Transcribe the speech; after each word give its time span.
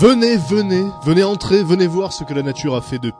Venez, 0.00 0.38
venez, 0.38 0.86
venez 1.02 1.22
entrer, 1.22 1.62
venez 1.62 1.86
voir 1.86 2.14
ce 2.14 2.24
que 2.24 2.32
la 2.32 2.42
nature 2.42 2.74
a 2.74 2.80
fait 2.80 2.98
de 2.98 3.10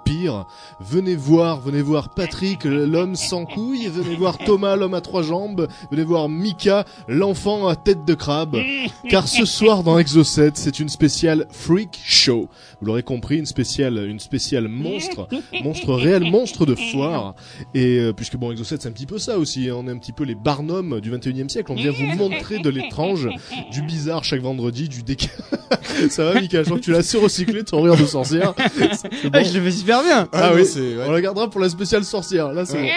Venez 0.80 1.14
voir, 1.16 1.60
venez 1.60 1.82
voir 1.82 2.10
Patrick, 2.10 2.64
l'homme 2.64 3.16
sans 3.16 3.44
couilles. 3.44 3.88
Venez 3.88 4.16
voir 4.16 4.38
Thomas, 4.38 4.76
l'homme 4.76 4.94
à 4.94 5.00
trois 5.00 5.22
jambes. 5.22 5.68
Venez 5.90 6.04
voir 6.04 6.28
Mika, 6.28 6.84
l'enfant 7.08 7.68
à 7.68 7.76
tête 7.76 8.04
de 8.04 8.14
crabe. 8.14 8.56
Car 9.08 9.28
ce 9.28 9.44
soir 9.44 9.82
dans 9.82 9.98
Exo7, 9.98 10.52
c'est 10.54 10.80
une 10.80 10.88
spéciale 10.88 11.46
freak 11.50 11.98
show. 12.04 12.48
Vous 12.80 12.86
l'aurez 12.86 13.02
compris, 13.02 13.38
une 13.38 13.46
spéciale, 13.46 14.06
une 14.08 14.20
spéciale 14.20 14.68
monstre, 14.68 15.28
monstre 15.62 15.94
réel, 15.94 16.24
monstre 16.30 16.66
de 16.66 16.74
foire. 16.74 17.34
Et 17.74 17.98
euh, 17.98 18.12
puisque 18.12 18.36
bon, 18.36 18.52
Exo7 18.52 18.64
c'est 18.80 18.86
un 18.86 18.92
petit 18.92 19.06
peu 19.06 19.18
ça 19.18 19.38
aussi. 19.38 19.68
hein. 19.68 19.74
On 19.76 19.86
est 19.88 19.90
un 19.90 19.98
petit 19.98 20.12
peu 20.12 20.24
les 20.24 20.34
Barnum 20.34 21.00
du 21.00 21.10
21e 21.12 21.48
siècle. 21.48 21.70
On 21.72 21.76
vient 21.76 21.92
vous 21.92 22.16
montrer 22.16 22.58
de 22.58 22.68
l'étrange, 22.70 23.28
du 23.72 23.82
bizarre 23.82 24.24
chaque 24.24 24.40
vendredi, 24.42 24.88
du 24.88 25.02
déca. 25.02 25.28
ça 26.10 26.24
va, 26.32 26.40
Mika? 26.40 26.58
Je 26.62 26.66
crois 26.66 26.78
que 26.78 26.84
tu 26.84 26.92
l'as 26.92 26.98
assez 26.98 27.18
recyclé 27.18 27.64
ton 27.64 27.82
rire 27.82 27.96
de 27.96 28.04
sorcière. 28.06 28.54
Bon. 28.54 29.44
Je 29.44 29.58
le 29.58 29.64
fais 29.64 29.70
super 29.70 30.02
bien. 30.02 30.09
Ah, 30.32 30.50
non, 30.50 30.56
oui, 30.56 30.64
c'est- 30.66 30.96
ouais. 30.96 31.04
on 31.06 31.12
la 31.12 31.20
gardera 31.20 31.48
pour 31.50 31.60
la 31.60 31.68
spéciale 31.68 32.04
sorcière. 32.04 32.52
Là, 32.52 32.64
c'est 32.64 32.80
bon. 32.80 32.88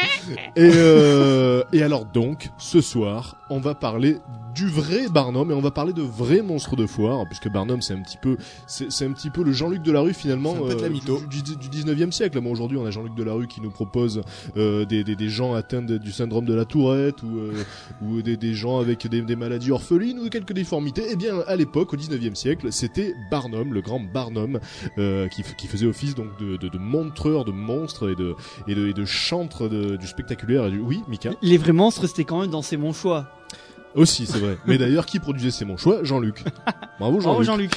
Et, 0.55 0.71
euh, 0.75 1.63
et 1.73 1.81
alors 1.83 2.05
donc, 2.05 2.49
ce 2.57 2.81
soir, 2.81 3.35
on 3.49 3.59
va 3.59 3.75
parler 3.75 4.17
du 4.55 4.67
vrai 4.67 5.07
Barnum 5.11 5.49
et 5.49 5.53
on 5.55 5.61
va 5.61 5.71
parler 5.71 5.93
de 5.93 6.03
vrais 6.03 6.41
monstres 6.43 6.75
de 6.75 6.85
foire, 6.85 7.25
puisque 7.25 7.49
Barnum 7.51 7.81
c'est 7.81 7.93
un 7.95 8.01
petit 8.01 8.17
peu, 8.21 8.37
c'est 8.67 8.91
c'est 8.91 9.05
un 9.05 9.11
petit 9.11 9.31
peu 9.31 9.43
le 9.43 9.51
Jean-Luc 9.51 9.81
Delarue 9.81 10.13
finalement 10.13 10.53
de 10.53 10.73
la 10.81 10.89
mytho. 10.89 11.19
du, 11.27 11.41
du 11.41 11.69
19e 11.69 12.11
siècle. 12.11 12.39
Bon, 12.39 12.51
aujourd'hui, 12.51 12.77
on 12.77 12.85
a 12.85 12.91
Jean-Luc 12.91 13.15
Delarue 13.15 13.47
qui 13.47 13.61
nous 13.61 13.71
propose 13.71 14.21
euh, 14.57 14.85
des, 14.85 15.03
des, 15.03 15.15
des 15.15 15.29
gens 15.29 15.53
atteints 15.55 15.81
de- 15.81 15.97
du 15.97 16.11
syndrome 16.11 16.45
de 16.45 16.53
la 16.53 16.65
Tourette 16.65 17.23
ou, 17.23 17.35
euh, 17.37 17.53
ou 18.03 18.21
des, 18.21 18.37
des 18.37 18.53
gens 18.53 18.79
avec 18.79 19.07
des, 19.07 19.21
des 19.21 19.35
maladies 19.35 19.71
orphelines 19.71 20.19
ou 20.19 20.29
quelques 20.29 20.53
déformités. 20.53 21.03
Eh 21.09 21.15
bien, 21.15 21.39
à 21.47 21.55
l'époque, 21.55 21.91
au 21.93 21.97
19e 21.97 22.35
siècle, 22.35 22.71
c'était 22.71 23.15
Barnum, 23.31 23.73
le 23.73 23.81
grand 23.81 23.99
Barnum, 23.99 24.59
euh, 24.99 25.27
qui, 25.29 25.41
qui 25.57 25.65
faisait 25.67 25.87
office 25.87 26.13
donc 26.13 26.27
de, 26.39 26.57
de, 26.57 26.67
de 26.69 26.77
montreur 27.03 27.45
de 27.45 27.51
monstres 27.51 28.09
et 28.09 28.15
de, 28.15 28.35
et 28.67 28.75
de, 28.75 28.87
et 28.87 28.93
de 28.93 29.05
chantre 29.05 29.67
de- 29.67 29.95
du 29.97 30.07
spectaculaire. 30.07 30.65
Et 30.67 30.71
du... 30.71 30.79
Oui, 30.79 31.03
Mika? 31.07 31.31
Les 31.41 31.57
vrais 31.57 31.71
monstres, 31.73 32.07
c'était 32.07 32.25
quand 32.25 32.41
même 32.41 32.49
dans 32.49 32.61
C'est 32.61 32.77
mon 32.77 32.93
choix. 32.93 33.27
Aussi, 33.95 34.25
c'est 34.25 34.39
vrai. 34.39 34.57
Mais 34.65 34.77
d'ailleurs, 34.77 35.05
qui 35.05 35.19
produisait 35.19 35.51
C'est 35.51 35.65
mon 35.65 35.77
choix? 35.77 36.03
Jean-Luc. 36.03 36.43
Bravo 36.99 37.19
Jean-Luc. 37.19 37.23
Bravo 37.23 37.43
Jean-Luc. 37.43 37.71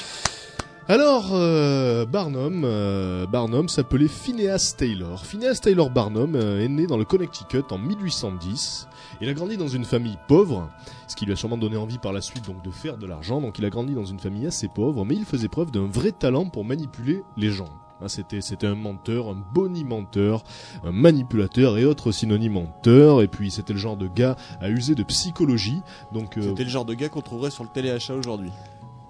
Alors, 0.89 1.31
euh, 1.33 2.05
Barnum, 2.05 2.63
euh, 2.63 3.25
Barnum 3.27 3.67
s'appelait 3.67 4.07
Phineas 4.07 4.73
Taylor. 4.77 5.25
Phineas 5.25 5.59
Taylor 5.61 5.89
Barnum 5.89 6.35
euh, 6.35 6.63
est 6.63 6.69
né 6.69 6.87
dans 6.87 6.95
le 6.97 7.03
Connecticut 7.03 7.63
en 7.71 7.77
1810. 7.77 8.87
Il 9.19 9.27
a 9.27 9.33
grandi 9.33 9.57
dans 9.57 9.67
une 9.67 9.83
famille 9.83 10.17
pauvre, 10.29 10.69
ce 11.09 11.15
qui 11.17 11.25
lui 11.25 11.33
a 11.33 11.35
sûrement 11.35 11.57
donné 11.57 11.75
envie 11.75 11.97
par 11.97 12.13
la 12.13 12.21
suite 12.21 12.45
donc 12.45 12.63
de 12.63 12.71
faire 12.71 12.97
de 12.97 13.05
l'argent. 13.05 13.41
Donc 13.41 13.59
il 13.59 13.65
a 13.65 13.69
grandi 13.69 13.95
dans 13.95 14.05
une 14.05 14.19
famille 14.19 14.47
assez 14.47 14.69
pauvre, 14.69 15.03
mais 15.03 15.15
il 15.15 15.25
faisait 15.25 15.49
preuve 15.49 15.71
d'un 15.71 15.87
vrai 15.87 16.13
talent 16.13 16.45
pour 16.45 16.63
manipuler 16.63 17.21
les 17.35 17.51
gens. 17.51 17.69
Hein, 18.01 18.07
C'était 18.07 18.41
c'était 18.41 18.67
un 18.67 18.75
menteur, 18.75 19.29
un 19.29 19.43
bonimenteur, 19.53 20.43
un 20.83 20.91
manipulateur 20.91 21.77
et 21.77 21.85
autres 21.85 22.11
synonymes 22.11 22.53
menteur. 22.53 23.21
Et 23.21 23.27
puis 23.27 23.51
c'était 23.51 23.73
le 23.73 23.79
genre 23.79 23.97
de 23.97 24.07
gars 24.07 24.35
à 24.61 24.69
user 24.69 24.95
de 24.95 25.03
psychologie. 25.03 25.81
Donc 26.13 26.37
euh, 26.37 26.41
C'était 26.41 26.63
le 26.63 26.69
genre 26.69 26.85
de 26.85 26.93
gars 26.93 27.09
qu'on 27.09 27.21
trouverait 27.21 27.51
sur 27.51 27.63
le 27.63 27.69
téléachat 27.69 28.13
aujourd'hui. 28.13 28.51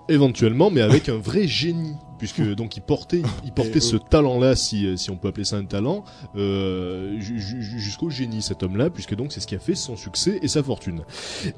Éventuellement, 0.09 0.69
mais 0.71 0.81
avec 0.81 1.09
un 1.09 1.17
vrai 1.17 1.47
génie, 1.47 1.97
puisque 2.17 2.41
donc 2.55 2.75
il 2.77 2.81
portait, 2.81 3.21
il 3.45 3.51
portait 3.51 3.77
Et, 3.77 3.81
ce 3.81 3.95
euh, 3.95 3.99
talent-là, 4.09 4.55
si 4.55 4.97
si 4.97 5.09
on 5.11 5.17
peut 5.17 5.27
appeler 5.27 5.45
ça 5.45 5.57
un 5.57 5.65
talent, 5.65 6.03
euh, 6.35 7.19
ju- 7.19 7.39
ju- 7.39 7.61
jusqu'au 7.79 8.09
génie 8.09 8.41
cet 8.41 8.63
homme-là, 8.63 8.89
puisque 8.89 9.15
donc 9.15 9.31
c'est 9.31 9.39
ce 9.39 9.47
qui 9.47 9.55
a 9.55 9.59
fait 9.59 9.75
son 9.75 9.95
succès 9.95 10.39
et 10.41 10.47
sa 10.47 10.63
fortune. 10.63 11.01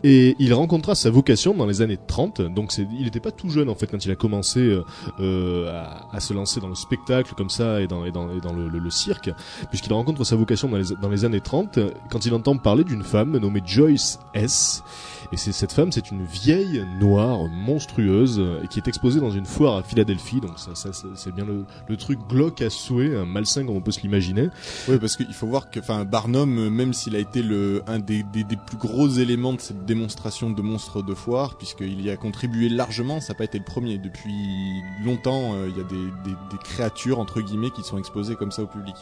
Et 0.04 0.36
il 0.40 0.54
rencontra 0.54 0.96
sa 0.96 1.10
vocation 1.10 1.54
dans 1.54 1.66
les 1.66 1.82
années 1.82 1.98
30, 2.08 2.42
donc 2.42 2.74
il 2.78 3.04
n'était 3.04 3.20
pas 3.20 3.32
tout 3.32 3.50
jeune 3.50 3.70
en 3.70 3.76
fait 3.76 3.88
quand 3.88 4.04
il 4.06 4.12
a 4.12 4.16
commencé 4.16 4.60
euh, 4.60 4.84
euh, 5.20 5.70
à, 5.72 6.08
à 6.16 6.20
se 6.20 6.34
lancer 6.34 6.60
dans 6.60 6.70
le 6.70 6.76
spectacle 6.76 7.34
comme 7.36 7.50
ça 7.50 7.82
et 7.82 7.88
dans 7.88 8.06
et 8.06 8.12
dans, 8.12 8.30
et 8.32 8.40
dans 8.42 8.54
le, 8.54 8.68
le- 8.70 8.80
le 8.80 8.90
cirque, 8.90 9.30
puisqu'il 9.70 9.94
rencontre 9.94 10.24
sa 10.24 10.36
vocation 10.36 10.70
dans 10.70 10.78
les 10.78 10.96
dans 11.02 11.10
les 11.10 11.26
années 11.26 11.42
30 11.42 11.80
quand 12.10 12.26
il 12.26 12.34
entend 12.34 12.58
parler 12.58 12.84
d'une 12.84 13.04
femme 13.04 13.38
nommée 13.38 13.62
Joyce 13.66 14.20
S. 14.34 14.84
Et 15.32 15.38
c'est 15.38 15.52
cette 15.52 15.72
femme, 15.74 15.92
c'est 15.92 16.10
une 16.10 16.24
vieille 16.24 16.84
noire 17.00 17.40
monstrueuse 17.50 18.40
euh, 18.40 18.66
qui 18.70 18.80
est 18.80 18.88
exposée 18.88 19.20
dans 19.20 19.30
une 19.30 19.46
foire 19.46 19.78
à 19.78 19.84
Philadelphie. 19.84 20.42
Donc 20.42 20.49
ça, 20.58 20.76
ça, 20.76 20.94
ça, 20.94 21.08
c'est 21.16 21.34
bien 21.34 21.46
le, 21.46 21.66
le 21.88 21.98
truc 21.98 22.20
glauque 22.28 22.62
à 22.62 22.70
souhait, 22.70 23.16
un 23.16 23.26
malsain 23.26 23.66
comme 23.66 23.76
on 23.76 23.82
peut 23.82 23.92
se 23.92 24.02
l'imaginer. 24.02 24.50
Oui, 24.88 24.98
parce 25.00 25.16
qu'il 25.16 25.34
faut 25.34 25.48
voir 25.48 25.70
que, 25.70 25.80
enfin, 25.80 26.06
Barnum, 26.06 26.70
même 26.70 26.94
s'il 26.94 27.16
a 27.16 27.20
été 27.20 27.42
le 27.42 27.84
un 27.88 28.00
des, 28.00 28.24
des, 28.24 28.44
des 28.44 28.56
plus 28.56 28.78
gros 28.78 29.08
éléments 29.08 29.54
de 29.54 29.62
cette 29.62 29.86
démonstration 29.86 30.50
de 30.50 30.62
monstres 30.62 31.02
de 31.04 31.14
foire, 31.14 31.58
puisqu'il 31.58 32.02
y 32.02 32.10
a 32.10 32.18
contribué 32.18 32.70
largement, 32.70 33.22
ça 33.22 33.34
n'a 33.34 33.38
pas 33.38 33.46
été 33.46 33.58
le 33.58 33.66
premier. 33.66 33.98
Depuis 33.98 34.82
longtemps, 35.04 35.54
euh, 35.54 35.70
il 35.70 35.78
y 35.78 35.82
a 35.82 35.84
des, 35.84 36.32
des 36.52 36.58
créatures 36.64 37.20
entre 37.20 37.42
guillemets 37.42 37.72
qui 37.72 37.84
sont 37.84 37.98
exposées 37.98 38.36
comme 38.36 38.52
ça 38.52 38.64
au 38.64 38.68
public. 38.68 38.96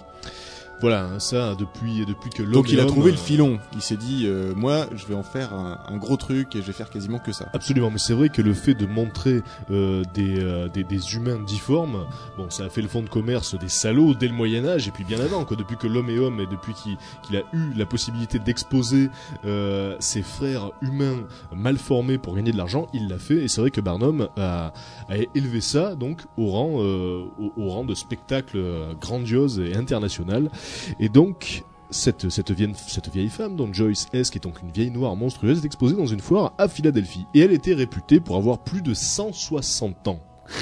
Voilà, 0.80 1.06
hein, 1.06 1.20
ça 1.20 1.56
depuis 1.56 2.06
depuis 2.06 2.30
que 2.30 2.44
l'homme 2.44 2.52
Donc 2.54 2.72
il 2.72 2.80
a 2.80 2.86
trouvé 2.86 3.12
le 3.12 3.18
euh, 3.18 3.20
filon. 3.20 3.60
Il 3.74 3.82
s'est 3.82 3.98
dit, 3.98 4.26
euh, 4.26 4.54
moi, 4.56 4.86
je 4.96 5.08
vais 5.08 5.16
en 5.16 5.24
faire 5.24 5.54
un, 5.54 5.80
un 5.88 5.98
gros 5.98 6.18
truc 6.18 6.56
et 6.56 6.62
je 6.62 6.68
vais 6.68 6.74
faire 6.74 6.90
quasiment 6.92 7.18
que 7.18 7.32
ça. 7.32 7.50
Absolument, 7.54 7.90
mais 7.90 7.98
c'est 7.98 8.14
vrai 8.14 8.30
que 8.30 8.44
le 8.44 8.54
fait 8.54 8.76
de 8.76 8.86
montrer 8.86 9.42
euh, 9.72 10.04
des, 10.14 10.40
euh, 10.40 10.68
des, 10.70 10.84
des 10.84 11.16
humains 11.16 11.40
difformes, 11.40 12.06
bon, 12.38 12.50
ça 12.52 12.66
a 12.66 12.70
fait 12.70 12.84
le 12.84 12.88
fond 12.88 13.02
de 13.02 13.10
commerce 13.10 13.58
des 13.58 13.70
salauds 13.70 14.14
dès 14.14 14.28
le 14.28 14.34
Moyen 14.36 14.66
Âge 14.68 14.88
et 14.88 14.92
puis 14.92 15.04
bien 15.04 15.20
avant, 15.20 15.46
quoi. 15.46 15.58
Depuis 15.58 15.78
que 15.78 15.88
l'homme 15.88 16.10
est 16.12 16.20
homme 16.20 16.40
et 16.40 16.46
depuis 16.46 16.74
qu'il 16.74 17.36
a 17.38 17.42
eu 17.54 17.74
la 17.76 17.88
possibilité 17.88 18.38
d'exposer 18.38 19.10
euh, 19.46 19.96
ses 20.00 20.22
frères 20.22 20.70
humains 20.82 21.24
mal 21.56 21.78
formés 21.78 22.20
pour 22.20 22.36
gagner 22.36 22.52
de 22.52 22.58
l'argent, 22.58 22.88
il 22.94 23.08
l'a 23.08 23.18
fait. 23.18 23.44
Et 23.44 23.48
c'est 23.48 23.62
vrai 23.62 23.72
que 23.72 23.82
Barnum 23.82 24.28
a, 24.38 24.74
a 25.10 25.16
élevé 25.34 25.60
ça 25.62 25.96
donc 25.96 26.22
au 26.38 26.52
rang 26.52 26.76
euh, 26.82 27.24
au, 27.40 27.52
au 27.58 27.70
rang 27.70 27.84
de 27.84 27.96
spectacle 27.96 28.60
grandiose 29.02 29.60
et 29.60 29.76
international. 29.76 30.52
Et 31.00 31.10
donc 31.10 31.64
cette, 31.90 32.30
cette, 32.30 32.52
vieille, 32.52 32.74
cette 32.76 33.10
vieille 33.10 33.30
femme, 33.30 33.56
donc 33.56 33.74
Joyce 33.74 34.08
S, 34.14 34.30
qui 34.30 34.38
est 34.38 34.44
donc 34.44 34.62
une 34.62 34.72
vieille 34.72 34.92
noire 34.92 35.16
monstrueuse, 35.16 35.64
est 35.64 35.66
exposée 35.66 35.96
dans 35.96 36.06
une 36.06 36.20
foire 36.20 36.54
à 36.58 36.68
Philadelphie. 36.68 37.26
Et 37.34 37.40
elle 37.40 37.52
était 37.54 37.74
réputée 37.74 38.20
pour 38.20 38.36
avoir 38.36 38.60
plus 38.60 38.82
de 38.82 38.94
160 38.94 40.08
ans. 40.08 40.20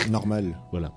Normal. 0.09 0.57
Voilà. 0.71 0.91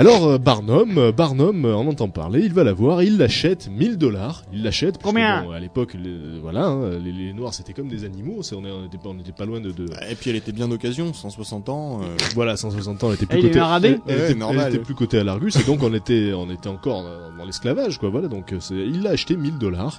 Alors 0.00 0.26
euh, 0.28 0.38
Barnum, 0.38 0.96
euh, 0.96 1.10
Barnum 1.10 1.64
euh, 1.64 1.74
en 1.74 1.84
entend 1.88 2.08
parler, 2.08 2.42
il 2.44 2.52
va 2.52 2.62
la 2.62 2.72
voir, 2.72 3.02
il 3.02 3.18
l'achète 3.18 3.68
1000 3.68 3.98
dollars, 3.98 4.44
il 4.52 4.62
l'achète. 4.62 4.96
que, 4.98 5.02
Combien 5.02 5.42
bon, 5.42 5.50
À 5.50 5.58
l'époque, 5.58 5.94
les- 5.94 6.38
voilà, 6.40 6.66
hein, 6.66 6.90
les, 7.04 7.10
les 7.10 7.32
noirs 7.32 7.52
c'était 7.52 7.72
comme 7.72 7.88
des 7.88 8.04
animaux, 8.04 8.44
c'est- 8.44 8.54
on 8.54 8.62
n'était 8.62 8.96
pas, 8.96 9.08
on 9.08 9.18
était 9.18 9.32
pas 9.32 9.44
loin 9.44 9.60
de, 9.60 9.72
de 9.72 9.86
Et 10.08 10.14
puis 10.14 10.30
elle 10.30 10.36
était 10.36 10.52
bien 10.52 10.68
d'occasion, 10.68 11.12
160 11.12 11.68
ans. 11.68 12.00
euh, 12.02 12.16
voilà 12.36 12.56
160 12.56 13.02
ans, 13.02 13.08
elle 13.08 13.14
était 13.14 13.26
plus 13.26 13.40
rabais 13.60 13.88
elle, 13.88 14.00
elle 14.06 14.18
Ouais, 14.20 14.24
était, 14.30 14.34
normal. 14.38 14.66
elle 14.68 14.74
était 14.76 14.84
plus 14.84 14.94
côté 14.94 15.18
à 15.18 15.24
l'Argus 15.24 15.56
et 15.56 15.64
donc 15.64 15.82
on 15.82 15.92
était, 15.92 16.32
on 16.32 16.48
était 16.48 16.68
encore 16.68 17.02
dans, 17.02 17.44
l'esclavage 17.44 17.98
quoi. 17.98 18.08
Voilà 18.08 18.28
donc 18.28 18.54
c'est- 18.60 18.74
il 18.76 19.02
l'a 19.02 19.10
acheté 19.10 19.36
1000 19.36 19.58
dollars. 19.58 19.98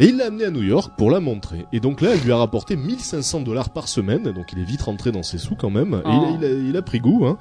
Et 0.00 0.06
il 0.08 0.16
l'a 0.16 0.26
amené 0.26 0.44
à 0.44 0.50
New 0.50 0.62
York 0.62 0.92
pour 0.96 1.10
la 1.10 1.20
montrer. 1.20 1.66
Et 1.72 1.78
donc 1.78 2.00
là, 2.00 2.10
elle 2.14 2.20
lui 2.20 2.32
a 2.32 2.36
rapporté 2.36 2.74
1500 2.76 3.42
dollars 3.42 3.70
par 3.70 3.86
semaine. 3.86 4.24
Donc 4.32 4.52
il 4.52 4.58
est 4.58 4.64
vite 4.64 4.82
rentré 4.82 5.12
dans 5.12 5.22
ses 5.22 5.38
sous 5.38 5.54
quand 5.54 5.70
même. 5.70 5.94
Et 6.04 6.08
il, 6.08 6.10
a, 6.10 6.28
Oh. 6.30 6.36
il, 6.40 6.44
a, 6.44 6.48
il 6.50 6.76
a 6.76 6.82
pris 6.82 6.98
goût. 6.98 7.26
Hein. 7.26 7.38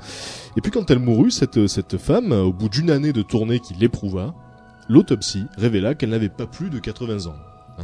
Et 0.56 0.62
puis 0.62 0.72
quand 0.72 0.90
elle 0.92 1.00
mourut, 1.00 1.32
cette, 1.32 1.66
cette 1.68 1.98
femme, 1.98 2.32
au 2.32 2.54
bout 2.54 2.70
d'une 2.70 2.92
année 2.92 3.12
de 3.12 3.24
tournée 3.24 3.60
qui 3.60 3.74
l'éprouva, 3.74 4.36
l'autopsie 4.88 5.46
révéla 5.58 5.96
qu'elle 5.96 6.10
n'avait 6.12 6.30
pas 6.30 6.46
plus 6.46 6.70
de 6.70 6.78
80 6.80 7.26
ans. 7.28 7.36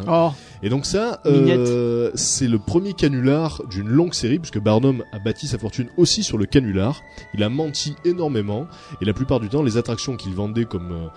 Oh, 0.07 0.29
Et 0.61 0.69
donc 0.69 0.85
ça, 0.85 1.19
euh, 1.25 2.11
c'est 2.13 2.47
le 2.47 2.59
premier 2.59 2.93
canular 2.93 3.63
d'une 3.71 3.87
longue 3.87 4.13
série, 4.13 4.37
puisque 4.37 4.59
Barnum 4.59 5.03
a 5.13 5.17
bâti 5.17 5.47
sa 5.47 5.57
fortune 5.57 5.87
aussi 5.97 6.21
sur 6.21 6.37
le 6.37 6.45
canular. 6.45 7.01
Il 7.33 7.41
a 7.41 7.49
menti 7.49 7.95
énormément, 8.05 8.67
et 9.01 9.05
la 9.05 9.13
plupart 9.13 9.39
du 9.39 9.49
temps, 9.49 9.63
les 9.63 9.77
attractions 9.77 10.15
qu'il 10.15 10.33
vendait 10.35 10.65
comme 10.65 10.91
euh, 10.91 11.07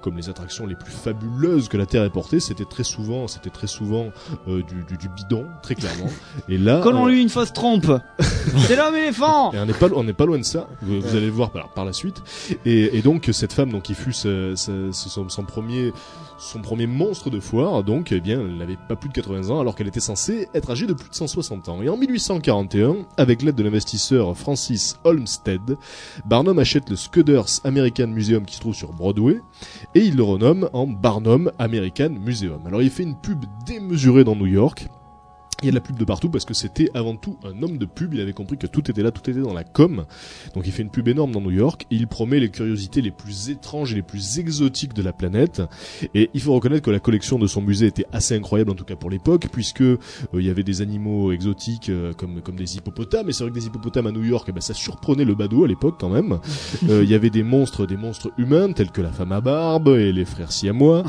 comme 0.00 0.16
les 0.16 0.28
attractions 0.28 0.66
les 0.66 0.74
plus 0.76 0.92
fabuleuses 0.92 1.68
que 1.68 1.76
la 1.76 1.86
Terre 1.86 2.04
ait 2.04 2.10
portées, 2.10 2.40
c'était 2.40 2.64
très 2.64 2.84
souvent, 2.84 3.26
c'était 3.28 3.50
très 3.50 3.66
souvent 3.66 4.10
euh, 4.48 4.62
du, 4.62 4.84
du, 4.84 4.96
du 4.96 5.08
bidon, 5.08 5.46
très 5.62 5.74
clairement. 5.74 6.08
Et 6.48 6.58
là, 6.58 6.80
collons 6.82 7.06
euh, 7.06 7.10
lui 7.10 7.22
une 7.22 7.28
fausse 7.28 7.52
trompe. 7.52 7.90
C'est 8.66 8.76
l'homme 8.76 8.94
éléphant. 8.96 9.52
et 9.52 9.58
on 9.58 9.66
n'est 9.66 9.72
pas, 9.72 9.88
on 9.94 10.04
n'est 10.04 10.12
pas 10.12 10.26
loin 10.26 10.38
de 10.38 10.42
ça. 10.44 10.66
Vous, 10.82 11.00
vous 11.00 11.16
allez 11.16 11.26
le 11.26 11.32
voir 11.32 11.50
par, 11.50 11.68
par 11.70 11.84
la 11.84 11.92
suite. 11.92 12.22
Et, 12.64 12.96
et 12.96 13.02
donc 13.02 13.28
cette 13.32 13.52
femme, 13.52 13.70
donc 13.70 13.82
qui 13.84 13.94
fut 13.94 14.12
ce- 14.12 14.54
ce- 14.56 14.90
ce- 14.92 15.08
son, 15.08 15.28
son 15.28 15.44
premier, 15.44 15.92
son 16.38 16.62
premier 16.62 16.86
monstre 16.86 17.30
de 17.30 17.40
foire, 17.40 17.82
donc 17.82 18.12
eh 18.12 18.20
bien, 18.20 18.40
elle 18.40 18.56
n'avait 18.56 18.78
pas 18.88 18.96
plus 18.96 19.08
de 19.08 19.14
80 19.14 19.50
ans, 19.50 19.60
alors 19.60 19.74
qu'elle 19.74 19.88
était 19.88 20.00
censée 20.00 20.48
être 20.54 20.70
âgée 20.70 20.86
de 20.86 20.92
plus 20.92 21.10
de 21.10 21.14
160 21.14 21.68
ans. 21.68 21.82
Et 21.82 21.88
en 21.88 21.96
1841, 21.96 22.96
avec 23.16 23.42
l'aide 23.42 23.56
de 23.56 23.62
l'investisseur 23.62 24.36
Francis 24.36 24.98
Olmsted, 25.04 25.76
Barnum 26.24 26.58
achète 26.58 26.88
le 26.88 26.96
Scudder's 26.96 27.60
American 27.64 28.06
Museum 28.06 28.44
qui 28.46 28.54
se 28.54 28.60
trouve 28.60 28.74
sur 28.74 28.92
Broadway, 28.92 29.40
et 29.94 30.00
il 30.00 30.16
le 30.16 30.22
renomme 30.22 30.70
en 30.72 30.86
Barnum 30.86 31.50
American 31.58 32.10
Museum. 32.10 32.60
Alors 32.66 32.82
il 32.82 32.90
fait 32.90 33.02
une 33.02 33.16
pub 33.16 33.44
démesurée 33.66 34.24
dans 34.24 34.36
New 34.36 34.46
York. 34.46 34.88
Il 35.62 35.66
y 35.66 35.68
a 35.70 35.72
de 35.72 35.74
la 35.74 35.80
pub 35.80 35.98
de 35.98 36.04
partout 36.04 36.30
parce 36.30 36.44
que 36.44 36.54
c'était 36.54 36.88
avant 36.94 37.16
tout 37.16 37.36
un 37.42 37.64
homme 37.64 37.78
de 37.78 37.84
pub. 37.84 38.14
Il 38.14 38.20
avait 38.20 38.32
compris 38.32 38.56
que 38.58 38.68
tout 38.68 38.88
était 38.88 39.02
là, 39.02 39.10
tout 39.10 39.28
était 39.28 39.40
dans 39.40 39.52
la 39.52 39.64
com. 39.64 40.04
Donc 40.54 40.64
il 40.66 40.72
fait 40.72 40.82
une 40.84 40.90
pub 40.90 41.08
énorme 41.08 41.32
dans 41.32 41.40
New 41.40 41.50
York 41.50 41.84
et 41.90 41.96
il 41.96 42.06
promet 42.06 42.38
les 42.38 42.48
curiosités 42.48 43.00
les 43.00 43.10
plus 43.10 43.50
étranges 43.50 43.90
et 43.90 43.96
les 43.96 44.02
plus 44.02 44.38
exotiques 44.38 44.94
de 44.94 45.02
la 45.02 45.12
planète. 45.12 45.60
Et 46.14 46.30
il 46.32 46.40
faut 46.40 46.54
reconnaître 46.54 46.82
que 46.84 46.92
la 46.92 47.00
collection 47.00 47.40
de 47.40 47.48
son 47.48 47.60
musée 47.60 47.86
était 47.86 48.06
assez 48.12 48.36
incroyable 48.36 48.70
en 48.70 48.74
tout 48.76 48.84
cas 48.84 48.94
pour 48.94 49.10
l'époque 49.10 49.48
puisque 49.50 49.80
euh, 49.80 49.98
il 50.32 50.42
y 50.42 50.50
avait 50.50 50.62
des 50.62 50.80
animaux 50.80 51.32
exotiques 51.32 51.88
euh, 51.88 52.12
comme 52.12 52.40
comme 52.40 52.54
des 52.54 52.76
hippopotames. 52.76 53.28
Et 53.28 53.32
c'est 53.32 53.42
vrai 53.42 53.50
que 53.50 53.58
des 53.58 53.66
hippopotames 53.66 54.06
à 54.06 54.12
New 54.12 54.22
York, 54.22 54.46
eh 54.48 54.52
ben, 54.52 54.60
ça 54.60 54.74
surprenait 54.74 55.24
le 55.24 55.34
badaud 55.34 55.64
à 55.64 55.68
l'époque 55.68 55.96
quand 55.98 56.10
même. 56.10 56.38
Euh, 56.88 57.02
Il 57.02 57.10
y 57.10 57.14
avait 57.14 57.30
des 57.30 57.42
monstres, 57.42 57.86
des 57.86 57.96
monstres 57.96 58.30
humains 58.38 58.72
tels 58.72 58.90
que 58.90 59.02
la 59.02 59.10
femme 59.10 59.32
à 59.32 59.40
barbe 59.40 59.88
et 59.88 60.12
les 60.12 60.24
frères 60.24 60.52
siamois, 60.52 61.02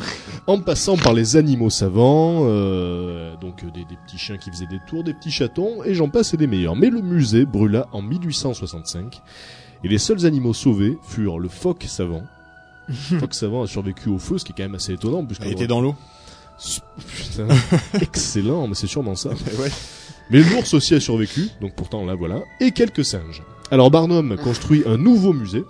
en 0.48 0.60
passant 0.60 0.98
par 0.98 1.14
les 1.14 1.36
animaux 1.36 1.70
savants, 1.70 2.42
euh, 2.46 3.36
donc 3.38 3.64
des, 3.64 3.86
des 3.86 3.96
petits 4.06 4.18
chiens 4.18 4.38
qui 4.40 4.50
faisaient 4.52 4.68
des 4.68 4.80
tours, 4.88 5.04
des 5.04 5.14
petits 5.14 5.32
chatons, 5.32 5.84
et 5.84 5.94
j'en 5.94 6.10
passe 6.10 6.34
et 6.34 6.38
des 6.38 6.48
meilleurs. 6.48 6.76
Mais 6.76 6.90
le 6.90 7.02
musée 7.02 7.46
brûla 7.46 7.88
en 7.92 8.02
1865, 8.02 9.22
et 9.84 9.88
les 9.88 9.98
seuls 9.98 10.26
animaux 10.26 10.54
sauvés 10.54 10.98
furent 11.04 11.40
le 11.40 11.50
phoque 11.50 11.86
savant. 11.88 12.24
Le 12.88 12.96
phoque 13.20 13.34
savant 13.34 13.64
a 13.64 13.68
survécu 13.68 14.10
au 14.10 14.18
feu, 14.18 14.38
ce 14.38 14.46
qui 14.46 14.52
est 14.52 14.56
quand 14.56 14.64
même 14.64 14.76
assez 14.76 14.94
étonnant, 14.94 15.26
puisque 15.26 15.44
Elle 15.44 15.52
était 15.52 15.68
dans 15.68 15.82
l'eau. 15.82 15.96
Putain, 17.08 17.48
excellent, 18.02 18.68
mais 18.68 18.76
c'est 18.76 18.88
sûrement 18.88 19.16
ça. 19.16 19.30
ouais. 19.60 19.72
Mais 20.30 20.42
l'ours 20.42 20.74
aussi 20.74 20.94
a 20.94 21.00
survécu, 21.00 21.50
donc 21.62 21.74
pourtant 21.76 22.06
là 22.06 22.16
voilà, 22.16 22.42
et 22.60 22.72
quelques 22.72 23.06
singes. 23.06 23.42
Alors 23.72 23.90
Barnum 23.90 24.38
construit 24.38 24.84
un 24.86 24.98
nouveau 24.98 25.34
musée, 25.34 25.64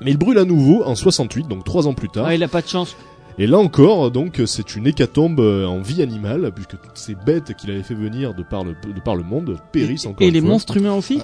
mais 0.00 0.10
il 0.10 0.18
brûle 0.18 0.38
à 0.38 0.44
nouveau 0.44 0.84
en 0.84 0.94
68, 0.94 1.48
donc 1.48 1.64
trois 1.64 1.88
ans 1.88 1.94
plus 1.94 2.08
tard. 2.08 2.26
Ah, 2.26 2.34
il 2.34 2.42
a 2.42 2.48
pas 2.48 2.62
de 2.62 2.68
chance. 2.68 2.96
Et 3.38 3.46
là 3.46 3.58
encore, 3.58 4.10
donc 4.10 4.40
c'est 4.46 4.76
une 4.76 4.86
hécatombe 4.86 5.40
euh, 5.40 5.66
en 5.66 5.80
vie 5.82 6.00
animale, 6.02 6.50
puisque 6.54 6.80
toutes 6.80 6.96
ces 6.96 7.14
bêtes 7.14 7.54
qu'il 7.54 7.70
avait 7.70 7.82
fait 7.82 7.94
venir 7.94 8.32
de 8.34 8.42
par 8.42 8.64
le, 8.64 8.72
de 8.74 9.00
par 9.00 9.14
le 9.14 9.22
monde 9.24 9.58
périssent 9.72 10.06
encore 10.06 10.22
Et 10.22 10.28
une 10.28 10.34
les 10.34 10.40
fois. 10.40 10.50
monstres 10.50 10.76
humains 10.78 10.94
aussi? 10.94 11.20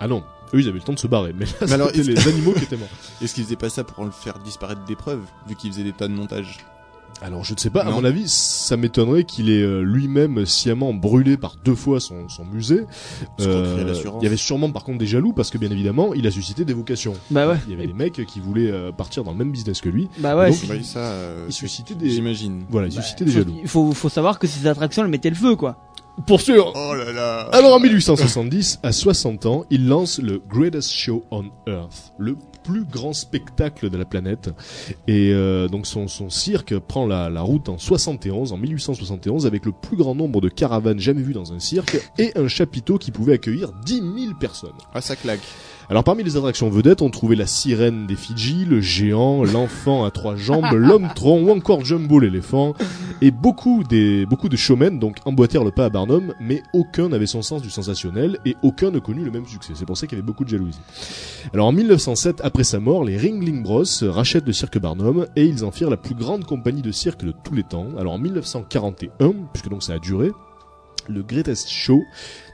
Ah 0.00 0.08
non, 0.08 0.24
eux 0.54 0.60
ils 0.60 0.68
avaient 0.68 0.78
le 0.78 0.84
temps 0.84 0.94
de 0.94 0.98
se 0.98 1.06
barrer, 1.06 1.34
mais 1.38 1.44
là 1.44 1.52
Mais 1.62 1.72
alors, 1.72 1.90
c'était 1.90 2.12
les 2.12 2.28
animaux 2.28 2.52
qui 2.52 2.64
étaient 2.64 2.78
morts. 2.78 2.88
Est-ce 3.22 3.34
qu'il 3.34 3.44
faisait 3.44 3.56
pas 3.56 3.68
ça 3.68 3.84
pour 3.84 4.04
le 4.06 4.10
faire 4.10 4.38
disparaître 4.38 4.84
des 4.86 4.96
preuves, 4.96 5.20
vu 5.46 5.54
qu'il 5.54 5.70
faisait 5.70 5.84
des 5.84 5.92
tas 5.92 6.08
de 6.08 6.14
montage 6.14 6.58
Alors 7.22 7.44
je 7.44 7.52
ne 7.52 7.58
sais 7.58 7.68
pas, 7.70 7.82
à 7.82 7.90
mon 7.90 8.04
avis, 8.04 8.28
ça 8.28 8.76
m'étonnerait 8.76 9.24
qu'il 9.24 9.50
ait 9.50 9.62
euh, 9.62 9.82
lui-même 9.82 10.46
sciemment 10.46 10.94
brûlé 10.94 11.36
par 11.36 11.56
deux 11.62 11.74
fois 11.74 12.00
son, 12.00 12.28
son 12.28 12.44
musée. 12.46 12.86
Euh, 13.40 13.84
il 14.20 14.24
y 14.24 14.26
avait 14.26 14.36
sûrement 14.36 14.70
par 14.70 14.84
contre 14.84 14.98
des 14.98 15.06
jaloux, 15.06 15.32
parce 15.32 15.50
que 15.50 15.58
bien 15.58 15.70
évidemment, 15.70 16.14
il 16.14 16.26
a 16.26 16.30
suscité 16.30 16.64
des 16.64 16.72
vocations. 16.72 17.12
Bah 17.30 17.46
ouais. 17.48 17.56
Il 17.66 17.72
y 17.72 17.74
avait 17.76 17.86
des 17.86 17.92
mecs 17.92 18.24
qui 18.26 18.40
voulaient 18.40 18.70
euh, 18.70 18.90
partir 18.92 19.22
dans 19.24 19.32
le 19.32 19.38
même 19.38 19.52
business 19.52 19.80
que 19.80 19.88
lui. 19.90 20.08
Bah 20.18 20.36
ouais. 20.36 20.50
Donc, 20.50 20.58
Oui, 20.70 20.84
ça, 20.84 20.98
euh, 21.00 21.44
Il 21.48 21.52
suscitait 21.52 21.94
des... 21.94 22.08
j'imagine. 22.10 22.64
Voilà, 22.70 22.88
il 22.88 22.94
bah, 22.96 23.02
suscitait 23.02 23.24
des 23.26 23.32
faut- 23.32 23.38
jaloux. 23.38 23.54
Il 23.62 23.68
faut, 23.68 23.92
faut 23.92 24.08
savoir 24.08 24.38
que 24.38 24.46
ces 24.46 24.66
attractions, 24.66 25.02
elles 25.04 25.10
mettaient 25.10 25.30
le 25.30 25.36
feu, 25.36 25.56
quoi. 25.56 25.76
Pour 26.26 26.40
sûr 26.40 26.72
Oh 26.74 26.94
là 26.94 27.12
là 27.12 27.48
Alors 27.52 27.74
en 27.74 27.80
1870, 27.80 28.80
à 28.82 28.92
60 28.92 29.46
ans, 29.46 29.64
il 29.70 29.86
lance 29.86 30.18
le 30.18 30.42
Greatest 30.48 30.90
Show 30.90 31.24
on 31.30 31.44
Earth, 31.66 32.12
le 32.18 32.36
plus 32.62 32.84
grand 32.84 33.12
spectacle 33.12 33.90
de 33.90 33.96
la 33.96 34.04
planète. 34.04 34.50
Et 35.06 35.32
euh, 35.32 35.68
donc 35.68 35.86
son, 35.86 36.08
son 36.08 36.30
cirque 36.30 36.78
prend 36.78 37.06
la, 37.06 37.30
la 37.30 37.42
route 37.42 37.68
en 37.68 37.78
71, 37.78 38.52
en 38.52 38.56
1871, 38.56 39.46
avec 39.46 39.64
le 39.64 39.72
plus 39.72 39.96
grand 39.96 40.14
nombre 40.14 40.40
de 40.40 40.48
caravanes 40.48 41.00
jamais 41.00 41.22
vues 41.22 41.32
dans 41.32 41.52
un 41.52 41.58
cirque 41.58 41.98
et 42.18 42.32
un 42.36 42.48
chapiteau 42.48 42.98
qui 42.98 43.10
pouvait 43.10 43.34
accueillir 43.34 43.72
10 43.84 43.94
000 43.94 44.34
personnes. 44.38 44.70
Ah, 44.92 45.00
ça 45.00 45.16
claque. 45.16 45.40
Alors 45.90 46.04
parmi 46.04 46.22
les 46.22 46.36
attractions 46.36 46.70
vedettes, 46.70 47.02
on 47.02 47.10
trouvait 47.10 47.34
la 47.34 47.48
sirène 47.48 48.06
des 48.06 48.14
Fidji, 48.14 48.64
le 48.64 48.80
géant, 48.80 49.42
l'enfant 49.42 50.04
à 50.04 50.12
trois 50.12 50.36
jambes, 50.36 50.64
l'homme 50.72 51.08
tronc 51.16 51.42
ou 51.42 51.50
encore 51.50 51.84
Jumbo 51.84 52.20
l'éléphant. 52.20 52.74
Et 53.20 53.32
beaucoup 53.32 53.82
des 53.82 54.24
beaucoup 54.24 54.48
de 54.48 54.56
showmen 54.56 55.00
donc 55.00 55.16
emboîtèrent 55.24 55.64
le 55.64 55.72
pas 55.72 55.86
à 55.86 55.88
Barnum, 55.88 56.32
mais 56.38 56.62
aucun 56.74 57.08
n'avait 57.08 57.26
son 57.26 57.42
sens 57.42 57.60
du 57.60 57.70
sensationnel 57.70 58.38
et 58.46 58.54
aucun 58.62 58.92
ne 58.92 59.00
connut 59.00 59.24
le 59.24 59.32
même 59.32 59.46
succès. 59.46 59.72
C'est 59.74 59.84
pour 59.84 59.98
ça 59.98 60.06
qu'il 60.06 60.16
y 60.16 60.20
avait 60.20 60.26
beaucoup 60.26 60.44
de 60.44 60.50
jalousie. 60.50 60.78
Alors 61.52 61.66
en 61.66 61.72
1907, 61.72 62.40
après 62.44 62.62
sa 62.62 62.78
mort, 62.78 63.02
les 63.02 63.16
Ringling 63.16 63.64
Bros 63.64 63.82
rachètent 64.02 64.46
le 64.46 64.52
cirque 64.52 64.78
Barnum 64.78 65.26
et 65.34 65.44
ils 65.44 65.64
en 65.64 65.72
firent 65.72 65.90
la 65.90 65.96
plus 65.96 66.14
grande 66.14 66.44
compagnie 66.44 66.82
de 66.82 66.92
cirque 66.92 67.24
de 67.24 67.32
tous 67.32 67.54
les 67.54 67.64
temps. 67.64 67.88
Alors 67.98 68.12
en 68.12 68.18
1941, 68.18 69.32
puisque 69.52 69.68
donc 69.68 69.82
ça 69.82 69.94
a 69.94 69.98
duré, 69.98 70.30
le 71.10 71.22
Greatest 71.22 71.68
Show 71.68 72.04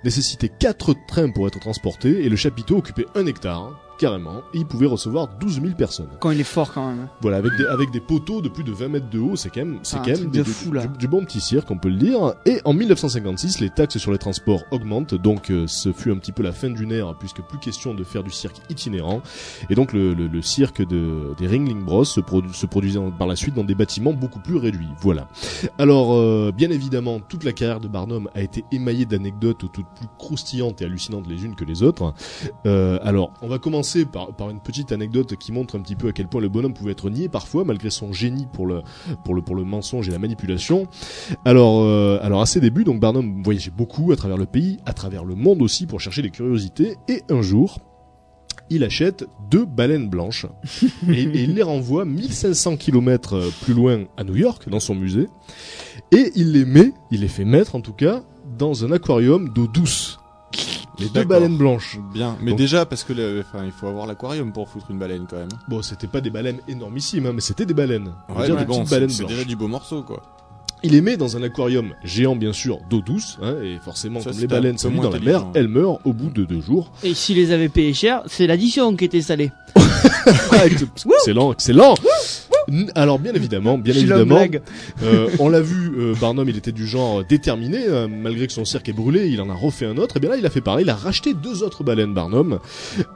nécessitait 0.04 0.48
quatre 0.48 0.94
trains 1.06 1.30
pour 1.30 1.46
être 1.46 1.60
transportés 1.60 2.24
et 2.24 2.28
le 2.28 2.36
chapiteau 2.36 2.78
occupait 2.78 3.06
un 3.14 3.26
hectare, 3.26 3.85
carrément, 3.98 4.38
et 4.54 4.58
il 4.58 4.66
pouvait 4.66 4.86
recevoir 4.86 5.28
12 5.40 5.60
000 5.60 5.74
personnes. 5.74 6.08
Quand 6.20 6.30
il 6.30 6.40
est 6.40 6.44
fort, 6.44 6.72
quand 6.72 6.86
même. 6.88 7.08
Voilà, 7.20 7.38
avec 7.38 7.52
des, 7.56 7.66
avec 7.66 7.90
des 7.90 8.00
poteaux 8.00 8.40
de 8.42 8.48
plus 8.48 8.64
de 8.64 8.72
20 8.72 8.88
mètres 8.88 9.10
de 9.10 9.18
haut, 9.18 9.36
c'est 9.36 9.50
quand 9.50 9.60
même, 9.64 9.78
c'est 9.82 9.96
Ah, 9.96 10.02
quand 10.04 10.10
même 10.10 10.16
truc 10.18 10.30
des- 10.30 10.38
de 10.40 10.44
du- 10.44 10.50
fou, 10.50 10.72
là. 10.72 10.86
Du, 10.86 10.98
du 10.98 11.08
bon 11.08 11.24
petit 11.24 11.40
cirque, 11.40 11.70
on 11.70 11.78
peut 11.78 11.88
le 11.88 11.96
dire. 11.96 12.34
Et 12.44 12.60
en 12.64 12.72
1956, 12.72 13.60
les 13.60 13.70
taxes 13.70 13.98
sur 13.98 14.12
les 14.12 14.18
transports 14.18 14.62
augmentent, 14.70 15.14
donc 15.14 15.50
euh, 15.50 15.66
ce 15.66 15.92
fut 15.92 16.10
un 16.12 16.16
petit 16.16 16.32
peu 16.32 16.42
la 16.42 16.52
fin 16.52 16.70
d'une 16.70 16.92
ère, 16.92 17.14
puisque 17.18 17.40
plus 17.42 17.58
question 17.58 17.94
de 17.94 18.04
faire 18.04 18.22
du 18.22 18.30
cirque 18.30 18.56
itinérant. 18.70 19.22
Et 19.70 19.74
donc 19.74 19.92
le, 19.92 20.14
le, 20.14 20.26
le 20.26 20.42
cirque 20.42 20.86
de, 20.86 21.34
des 21.38 21.46
Ringling 21.46 21.84
Bros 21.84 22.04
se, 22.04 22.20
produ- 22.20 22.52
se 22.52 22.66
produisait 22.66 22.98
en- 22.98 23.10
par 23.10 23.26
la 23.26 23.36
suite 23.36 23.54
dans 23.54 23.64
des 23.64 23.74
bâtiments 23.74 24.12
beaucoup 24.12 24.40
plus 24.40 24.56
réduits. 24.56 24.88
Voilà. 25.00 25.28
Alors, 25.78 26.14
euh, 26.14 26.52
bien 26.56 26.70
évidemment, 26.70 27.20
toute 27.20 27.44
la 27.44 27.52
carrière 27.52 27.80
de 27.80 27.88
Barnum 27.88 28.28
a 28.34 28.40
été 28.42 28.64
émaillée 28.72 29.06
d'anecdotes 29.06 29.58
toutes 29.72 29.86
plus 29.96 30.06
croustillantes 30.18 30.82
et 30.82 30.84
hallucinantes 30.84 31.26
les 31.28 31.44
unes 31.44 31.54
que 31.54 31.64
les 31.64 31.82
autres. 31.82 32.12
Euh, 32.66 32.98
alors, 33.02 33.32
on 33.42 33.48
va 33.48 33.58
commencer 33.58 33.85
par, 34.04 34.34
par 34.34 34.50
une 34.50 34.60
petite 34.60 34.92
anecdote 34.92 35.36
qui 35.36 35.52
montre 35.52 35.76
un 35.76 35.80
petit 35.80 35.96
peu 35.96 36.08
à 36.08 36.12
quel 36.12 36.28
point 36.28 36.40
le 36.40 36.48
bonhomme 36.48 36.74
pouvait 36.74 36.92
être 36.92 37.10
nié 37.10 37.28
parfois, 37.28 37.64
malgré 37.64 37.90
son 37.90 38.12
génie 38.12 38.46
pour 38.52 38.66
le 38.66 38.82
pour 39.24 39.34
le 39.34 39.42
pour 39.42 39.54
le 39.54 39.64
mensonge 39.64 40.08
et 40.08 40.12
la 40.12 40.18
manipulation. 40.18 40.86
Alors, 41.44 41.82
euh, 41.82 42.18
alors 42.22 42.42
à 42.42 42.46
ses 42.46 42.60
débuts, 42.60 42.84
donc 42.84 43.00
Barnum 43.00 43.42
voyageait 43.42 43.70
beaucoup 43.70 44.12
à 44.12 44.16
travers 44.16 44.36
le 44.36 44.46
pays, 44.46 44.78
à 44.86 44.92
travers 44.92 45.24
le 45.24 45.34
monde 45.34 45.62
aussi 45.62 45.86
pour 45.86 46.00
chercher 46.00 46.22
des 46.22 46.30
curiosités. 46.30 46.96
Et 47.08 47.22
un 47.30 47.42
jour, 47.42 47.78
il 48.70 48.82
achète 48.84 49.26
deux 49.50 49.64
baleines 49.64 50.08
blanches 50.08 50.46
et, 51.08 51.22
et 51.22 51.42
il 51.44 51.54
les 51.54 51.62
renvoie 51.62 52.04
1500 52.04 52.76
km 52.76 53.50
plus 53.62 53.74
loin 53.74 54.04
à 54.16 54.24
New 54.24 54.36
York 54.36 54.68
dans 54.68 54.80
son 54.80 54.94
musée 54.94 55.28
et 56.12 56.32
il 56.34 56.52
les 56.52 56.64
met, 56.64 56.92
il 57.10 57.20
les 57.20 57.28
fait 57.28 57.44
mettre 57.44 57.74
en 57.74 57.80
tout 57.80 57.92
cas 57.92 58.22
dans 58.58 58.84
un 58.84 58.92
aquarium 58.92 59.48
d'eau 59.48 59.66
douce. 59.66 60.18
Les 60.98 61.08
deux 61.10 61.24
baleines 61.24 61.58
blanches. 61.58 61.98
Bien. 62.14 62.36
Mais 62.40 62.52
Donc- 62.52 62.58
déjà, 62.58 62.86
parce 62.86 63.04
que 63.04 63.12
le- 63.12 63.44
enfin, 63.46 63.64
il 63.66 63.70
faut 63.72 63.86
avoir 63.86 64.06
l'aquarium 64.06 64.50
pour 64.52 64.68
foutre 64.68 64.86
une 64.90 64.98
baleine 64.98 65.26
quand 65.28 65.36
même. 65.36 65.48
Bon, 65.68 65.82
c'était 65.82 66.06
pas 66.06 66.22
des 66.22 66.30
baleines 66.30 66.60
énormissimes, 66.68 67.26
hein, 67.26 67.32
mais 67.34 67.42
c'était 67.42 67.66
des 67.66 67.74
baleines. 67.74 68.12
On 68.28 68.32
va 68.34 68.40
Ouais, 68.40 68.46
dire 68.46 68.56
des 68.56 68.64
bon, 68.64 68.74
petites 68.76 68.88
c'est 68.88 68.94
baleines 68.94 69.10
c'est 69.10 69.18
blanches. 69.24 69.32
déjà 69.32 69.44
du 69.44 69.56
beau 69.56 69.68
morceau, 69.68 70.02
quoi. 70.02 70.22
Il 70.82 70.92
les 70.92 71.00
met 71.02 71.16
dans 71.16 71.36
un 71.36 71.42
aquarium 71.42 71.92
géant, 72.04 72.36
bien 72.36 72.52
sûr, 72.52 72.78
d'eau 72.88 73.00
douce, 73.00 73.38
hein, 73.42 73.56
et 73.62 73.78
forcément, 73.82 74.20
Ça, 74.20 74.30
comme 74.30 74.38
les 74.40 74.46
baleines 74.46 74.78
sont 74.78 74.90
moins 74.90 75.04
dans 75.04 75.10
la 75.10 75.18
mer, 75.18 75.46
elles 75.54 75.68
meurent 75.68 75.98
au 76.06 76.12
bout 76.12 76.30
de 76.30 76.44
deux 76.44 76.60
jours. 76.60 76.90
Et 77.02 77.12
s'ils 77.14 77.36
les 77.36 77.50
avaient 77.50 77.68
payés 77.70 77.92
cher, 77.94 78.22
c'est 78.26 78.46
l'addition 78.46 78.94
qui 78.96 79.04
était 79.06 79.22
salée. 79.22 79.50
excellent, 80.64 81.52
excellent. 81.52 81.94
Alors 82.94 83.18
bien 83.18 83.34
évidemment, 83.34 83.78
bien 83.78 83.94
évidemment, 83.94 84.44
euh, 85.02 85.28
on 85.38 85.48
l'a 85.48 85.60
vu, 85.60 85.92
euh, 85.98 86.14
Barnum, 86.20 86.48
il 86.48 86.56
était 86.56 86.72
du 86.72 86.86
genre 86.86 87.24
déterminé, 87.24 87.78
euh, 87.86 88.08
malgré 88.08 88.46
que 88.46 88.52
son 88.52 88.64
cirque 88.64 88.88
est 88.88 88.92
brûlé, 88.92 89.28
il 89.28 89.40
en 89.40 89.50
a 89.50 89.54
refait 89.54 89.86
un 89.86 89.96
autre. 89.96 90.16
Et 90.16 90.20
bien 90.20 90.30
là, 90.30 90.36
il 90.36 90.46
a 90.46 90.50
fait 90.50 90.60
pareil, 90.60 90.84
il 90.84 90.90
a 90.90 90.94
racheté 90.94 91.34
deux 91.34 91.62
autres 91.62 91.84
baleines 91.84 92.14
Barnum. 92.14 92.58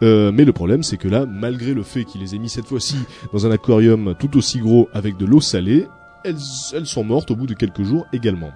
Euh, 0.02 0.30
mais 0.32 0.44
le 0.44 0.52
problème, 0.52 0.82
c'est 0.82 0.96
que 0.96 1.08
là, 1.08 1.26
malgré 1.26 1.74
le 1.74 1.82
fait 1.82 2.04
qu'il 2.04 2.20
les 2.20 2.34
ait 2.34 2.38
mis 2.38 2.48
cette 2.48 2.66
fois-ci 2.66 2.96
dans 3.32 3.46
un 3.46 3.50
aquarium 3.50 4.14
tout 4.18 4.36
aussi 4.36 4.58
gros 4.58 4.88
avec 4.92 5.16
de 5.16 5.26
l'eau 5.26 5.40
salée, 5.40 5.86
elles, 6.24 6.36
elles 6.74 6.86
sont 6.86 7.04
mortes 7.04 7.30
au 7.30 7.36
bout 7.36 7.46
de 7.46 7.54
quelques 7.54 7.82
jours 7.82 8.06
également. 8.12 8.50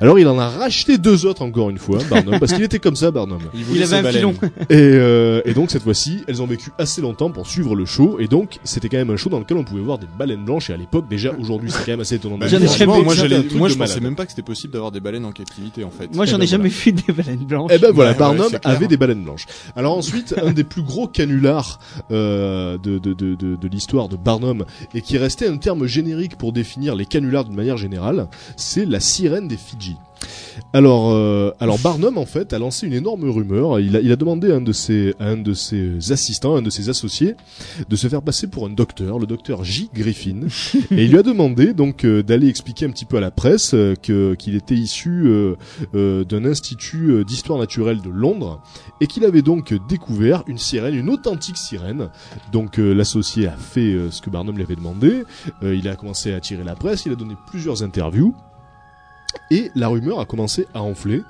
Alors 0.00 0.18
il 0.18 0.26
en 0.28 0.38
a 0.38 0.48
racheté 0.48 0.98
deux 0.98 1.26
autres 1.26 1.42
encore 1.42 1.70
une 1.70 1.78
fois, 1.78 1.98
Barnum, 2.10 2.38
parce 2.38 2.52
qu'il 2.52 2.62
était 2.62 2.78
comme 2.78 2.96
ça, 2.96 3.10
Barnum. 3.10 3.40
Il 3.54 3.82
avait 3.82 4.06
un 4.08 4.12
filon. 4.12 4.34
Et, 4.70 4.74
euh, 4.76 5.40
et 5.44 5.54
donc 5.54 5.70
cette 5.70 5.82
fois-ci, 5.82 6.22
elles 6.28 6.42
ont 6.42 6.46
vécu 6.46 6.70
assez 6.78 7.00
longtemps 7.00 7.30
pour 7.30 7.46
suivre 7.46 7.74
le 7.76 7.84
show. 7.84 8.18
Et 8.20 8.26
donc 8.28 8.58
c'était 8.64 8.88
quand 8.88 8.96
même 8.98 9.10
un 9.10 9.16
show 9.16 9.30
dans 9.30 9.38
lequel 9.38 9.56
on 9.56 9.64
pouvait 9.64 9.80
voir 9.82 9.98
des 9.98 10.06
baleines 10.18 10.44
blanches. 10.44 10.70
Et 10.70 10.72
à 10.72 10.76
l'époque, 10.76 11.08
déjà 11.08 11.32
aujourd'hui, 11.38 11.70
c'est 11.70 11.78
quand 11.84 11.92
même 11.92 12.00
assez 12.00 12.16
étonnant. 12.16 12.38
Bah, 12.38 12.46
J'en 12.48 12.58
ai 12.60 12.66
franchement, 12.66 12.94
jamais 12.94 13.04
moi, 13.04 13.14
vu. 13.14 13.56
moi, 13.58 13.68
de 13.68 13.72
je 13.72 13.78
pensais 13.78 13.90
malade. 13.94 14.02
même 14.02 14.16
pas 14.16 14.24
que 14.24 14.30
c'était 14.32 14.42
possible 14.42 14.72
d'avoir 14.72 14.90
des 14.92 15.00
baleines 15.00 15.24
en 15.24 15.32
captivité, 15.32 15.84
en 15.84 15.90
fait. 15.90 16.14
Moi, 16.14 16.26
j'en 16.26 16.32
Eh 16.32 16.36
ai 16.36 16.38
ben, 16.40 16.46
jamais 16.48 16.68
vu 16.68 16.92
des 16.92 17.12
baleines 17.12 17.44
blanches. 17.44 17.70
Eh 17.74 17.78
ben 17.78 17.90
voilà, 17.92 18.12
Ouais, 18.12 18.18
Barnum 18.18 18.52
avait 18.64 18.86
des 18.86 18.96
baleines 18.96 19.22
blanches. 19.24 19.46
Alors 19.76 19.96
ensuite, 19.96 20.34
un 20.42 20.52
des 20.52 20.64
plus 20.64 20.82
gros 20.82 21.06
canulars 21.08 21.78
euh, 22.10 22.78
de, 22.78 22.98
de, 22.98 23.12
de, 23.12 23.34
de, 23.34 23.56
de 23.56 23.68
l'histoire 23.68 24.08
de 24.08 24.16
Barnum, 24.16 24.64
et 24.94 25.00
qui 25.02 25.18
restait 25.18 25.48
un 25.48 25.56
terme 25.56 25.86
générique 25.86 26.36
pour 26.36 26.52
définir 26.52 26.94
les 26.94 27.03
canulars 27.06 27.44
d'une 27.44 27.54
manière 27.54 27.76
générale, 27.76 28.28
c'est 28.56 28.84
la 28.84 29.00
sirène 29.00 29.48
des 29.48 29.56
Fidji. 29.56 29.96
Alors, 30.72 31.10
euh, 31.10 31.52
alors 31.60 31.78
Barnum 31.78 32.18
en 32.18 32.26
fait 32.26 32.52
a 32.52 32.58
lancé 32.58 32.86
une 32.86 32.92
énorme 32.92 33.28
rumeur. 33.28 33.80
Il 33.80 33.96
a, 33.96 34.00
il 34.00 34.10
a 34.10 34.16
demandé 34.16 34.50
à 34.50 34.56
un 34.56 34.60
de 34.60 34.72
ses, 34.72 35.14
à 35.18 35.26
un 35.26 35.36
de 35.36 35.52
ses 35.52 36.12
assistants, 36.12 36.56
à 36.56 36.58
un 36.58 36.62
de 36.62 36.70
ses 36.70 36.88
associés, 36.88 37.34
de 37.88 37.96
se 37.96 38.08
faire 38.08 38.22
passer 38.22 38.46
pour 38.46 38.66
un 38.66 38.70
docteur, 38.70 39.18
le 39.18 39.26
docteur 39.26 39.64
J. 39.64 39.90
Griffin, 39.94 40.42
et 40.90 41.04
il 41.04 41.10
lui 41.10 41.18
a 41.18 41.22
demandé 41.22 41.74
donc 41.74 42.04
euh, 42.04 42.22
d'aller 42.22 42.48
expliquer 42.48 42.86
un 42.86 42.90
petit 42.90 43.04
peu 43.04 43.16
à 43.16 43.20
la 43.20 43.30
presse 43.30 43.72
euh, 43.74 43.94
que 43.94 44.34
qu'il 44.34 44.54
était 44.54 44.74
issu 44.74 45.26
euh, 45.94 46.24
d'un 46.24 46.44
institut 46.44 47.24
d'histoire 47.24 47.58
naturelle 47.58 48.00
de 48.00 48.10
Londres 48.10 48.60
et 49.00 49.06
qu'il 49.06 49.24
avait 49.24 49.42
donc 49.42 49.74
découvert 49.88 50.44
une 50.46 50.58
sirène, 50.58 50.94
une 50.94 51.10
authentique 51.10 51.56
sirène. 51.56 52.10
Donc 52.52 52.78
l'associé 52.78 53.46
a 53.46 53.56
fait 53.56 53.96
ce 54.10 54.20
que 54.20 54.30
Barnum 54.30 54.56
lui 54.56 54.62
avait 54.62 54.76
demandé. 54.76 55.24
Euh, 55.62 55.74
il 55.74 55.88
a 55.88 55.96
commencé 55.96 56.32
à 56.32 56.36
attirer 56.36 56.64
la 56.64 56.74
presse. 56.74 57.06
Il 57.06 57.12
a 57.12 57.16
donné 57.16 57.34
plusieurs 57.46 57.82
interviews. 57.82 58.34
Et 59.50 59.70
la 59.74 59.88
rumeur 59.88 60.20
a 60.20 60.24
commencé 60.24 60.66
à 60.74 60.82
enfler. 60.82 61.22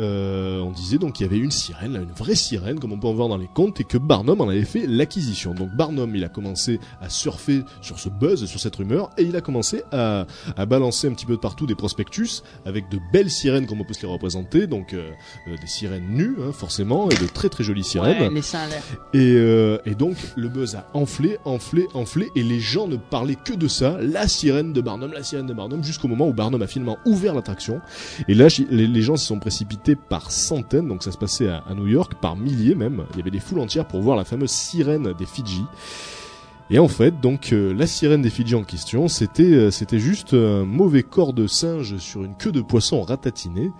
Euh, 0.00 0.60
on 0.60 0.70
disait 0.70 0.98
donc 0.98 1.14
qu'il 1.14 1.26
y 1.26 1.28
avait 1.28 1.38
une 1.38 1.50
sirène, 1.50 1.92
là, 1.92 2.00
une 2.00 2.12
vraie 2.12 2.34
sirène, 2.34 2.80
comme 2.80 2.92
on 2.92 2.98
peut 2.98 3.08
en 3.08 3.14
voir 3.14 3.28
dans 3.28 3.36
les 3.36 3.48
contes, 3.52 3.80
et 3.80 3.84
que 3.84 3.98
Barnum 3.98 4.40
en 4.40 4.48
avait 4.48 4.64
fait 4.64 4.86
l'acquisition. 4.86 5.54
Donc 5.54 5.70
Barnum, 5.76 6.16
il 6.16 6.24
a 6.24 6.28
commencé 6.28 6.80
à 7.00 7.10
surfer 7.10 7.62
sur 7.82 7.98
ce 7.98 8.08
buzz, 8.08 8.46
sur 8.46 8.58
cette 8.58 8.74
rumeur, 8.76 9.10
et 9.18 9.22
il 9.22 9.36
a 9.36 9.40
commencé 9.40 9.82
à, 9.92 10.26
à 10.56 10.66
balancer 10.66 11.08
un 11.08 11.12
petit 11.12 11.26
peu 11.26 11.34
de 11.34 11.40
partout 11.40 11.66
des 11.66 11.74
prospectus 11.74 12.42
avec 12.64 12.88
de 12.90 12.98
belles 13.12 13.30
sirènes, 13.30 13.66
comme 13.66 13.80
on 13.80 13.84
peut 13.84 13.94
se 13.94 14.02
les 14.02 14.08
représenter, 14.08 14.66
donc 14.66 14.94
euh, 14.94 15.10
euh, 15.48 15.56
des 15.60 15.66
sirènes 15.66 16.08
nues, 16.08 16.36
hein, 16.40 16.52
forcément, 16.52 17.10
et 17.10 17.14
de 17.16 17.26
très 17.26 17.50
très 17.50 17.62
jolies 17.62 17.84
sirènes. 17.84 18.32
Ouais. 18.32 18.40
Et, 19.12 19.34
euh, 19.34 19.78
et 19.84 19.94
donc 19.94 20.16
le 20.36 20.48
buzz 20.48 20.74
a 20.74 20.88
enflé, 20.94 21.36
enflé, 21.44 21.86
enflé, 21.92 22.30
et 22.34 22.42
les 22.42 22.60
gens 22.60 22.88
ne 22.88 22.96
parlaient 22.96 23.36
que 23.36 23.52
de 23.52 23.68
ça, 23.68 23.98
la 24.00 24.26
sirène 24.26 24.72
de 24.72 24.80
Barnum, 24.80 25.12
la 25.12 25.22
sirène 25.22 25.46
de 25.46 25.54
Barnum, 25.54 25.84
jusqu'au 25.84 26.08
moment 26.08 26.28
où 26.28 26.32
Barnum 26.32 26.62
a 26.62 26.66
finalement 26.66 26.98
ouvert 27.04 27.34
l'attraction. 27.34 27.80
Et 28.28 28.34
là, 28.34 28.46
les 28.70 29.02
gens 29.02 29.16
se 29.16 29.26
sont 29.26 29.38
précipités 29.38 29.81
par 29.96 30.30
centaines, 30.30 30.88
donc 30.88 31.02
ça 31.02 31.12
se 31.12 31.18
passait 31.18 31.48
à, 31.48 31.64
New 31.74 31.86
York, 31.86 32.14
par 32.20 32.36
milliers 32.36 32.74
même. 32.74 33.04
Il 33.12 33.18
y 33.18 33.20
avait 33.20 33.30
des 33.30 33.40
foules 33.40 33.60
entières 33.60 33.86
pour 33.86 34.00
voir 34.00 34.16
la 34.16 34.24
fameuse 34.24 34.50
sirène 34.50 35.12
des 35.12 35.26
Fidji. 35.26 35.64
Et 36.70 36.78
en 36.78 36.88
fait, 36.88 37.20
donc 37.20 37.52
euh, 37.52 37.74
la 37.74 37.86
sirène 37.86 38.22
des 38.22 38.30
Fidji 38.30 38.54
en 38.54 38.62
question, 38.62 39.06
c'était 39.06 39.42
euh, 39.42 39.70
c'était 39.70 39.98
juste 39.98 40.32
un 40.32 40.64
mauvais 40.64 41.02
corps 41.02 41.34
de 41.34 41.46
singe 41.46 41.98
sur 41.98 42.24
une 42.24 42.34
queue 42.34 42.52
de 42.52 42.62
poisson 42.62 43.02
ratatinée. 43.02 43.72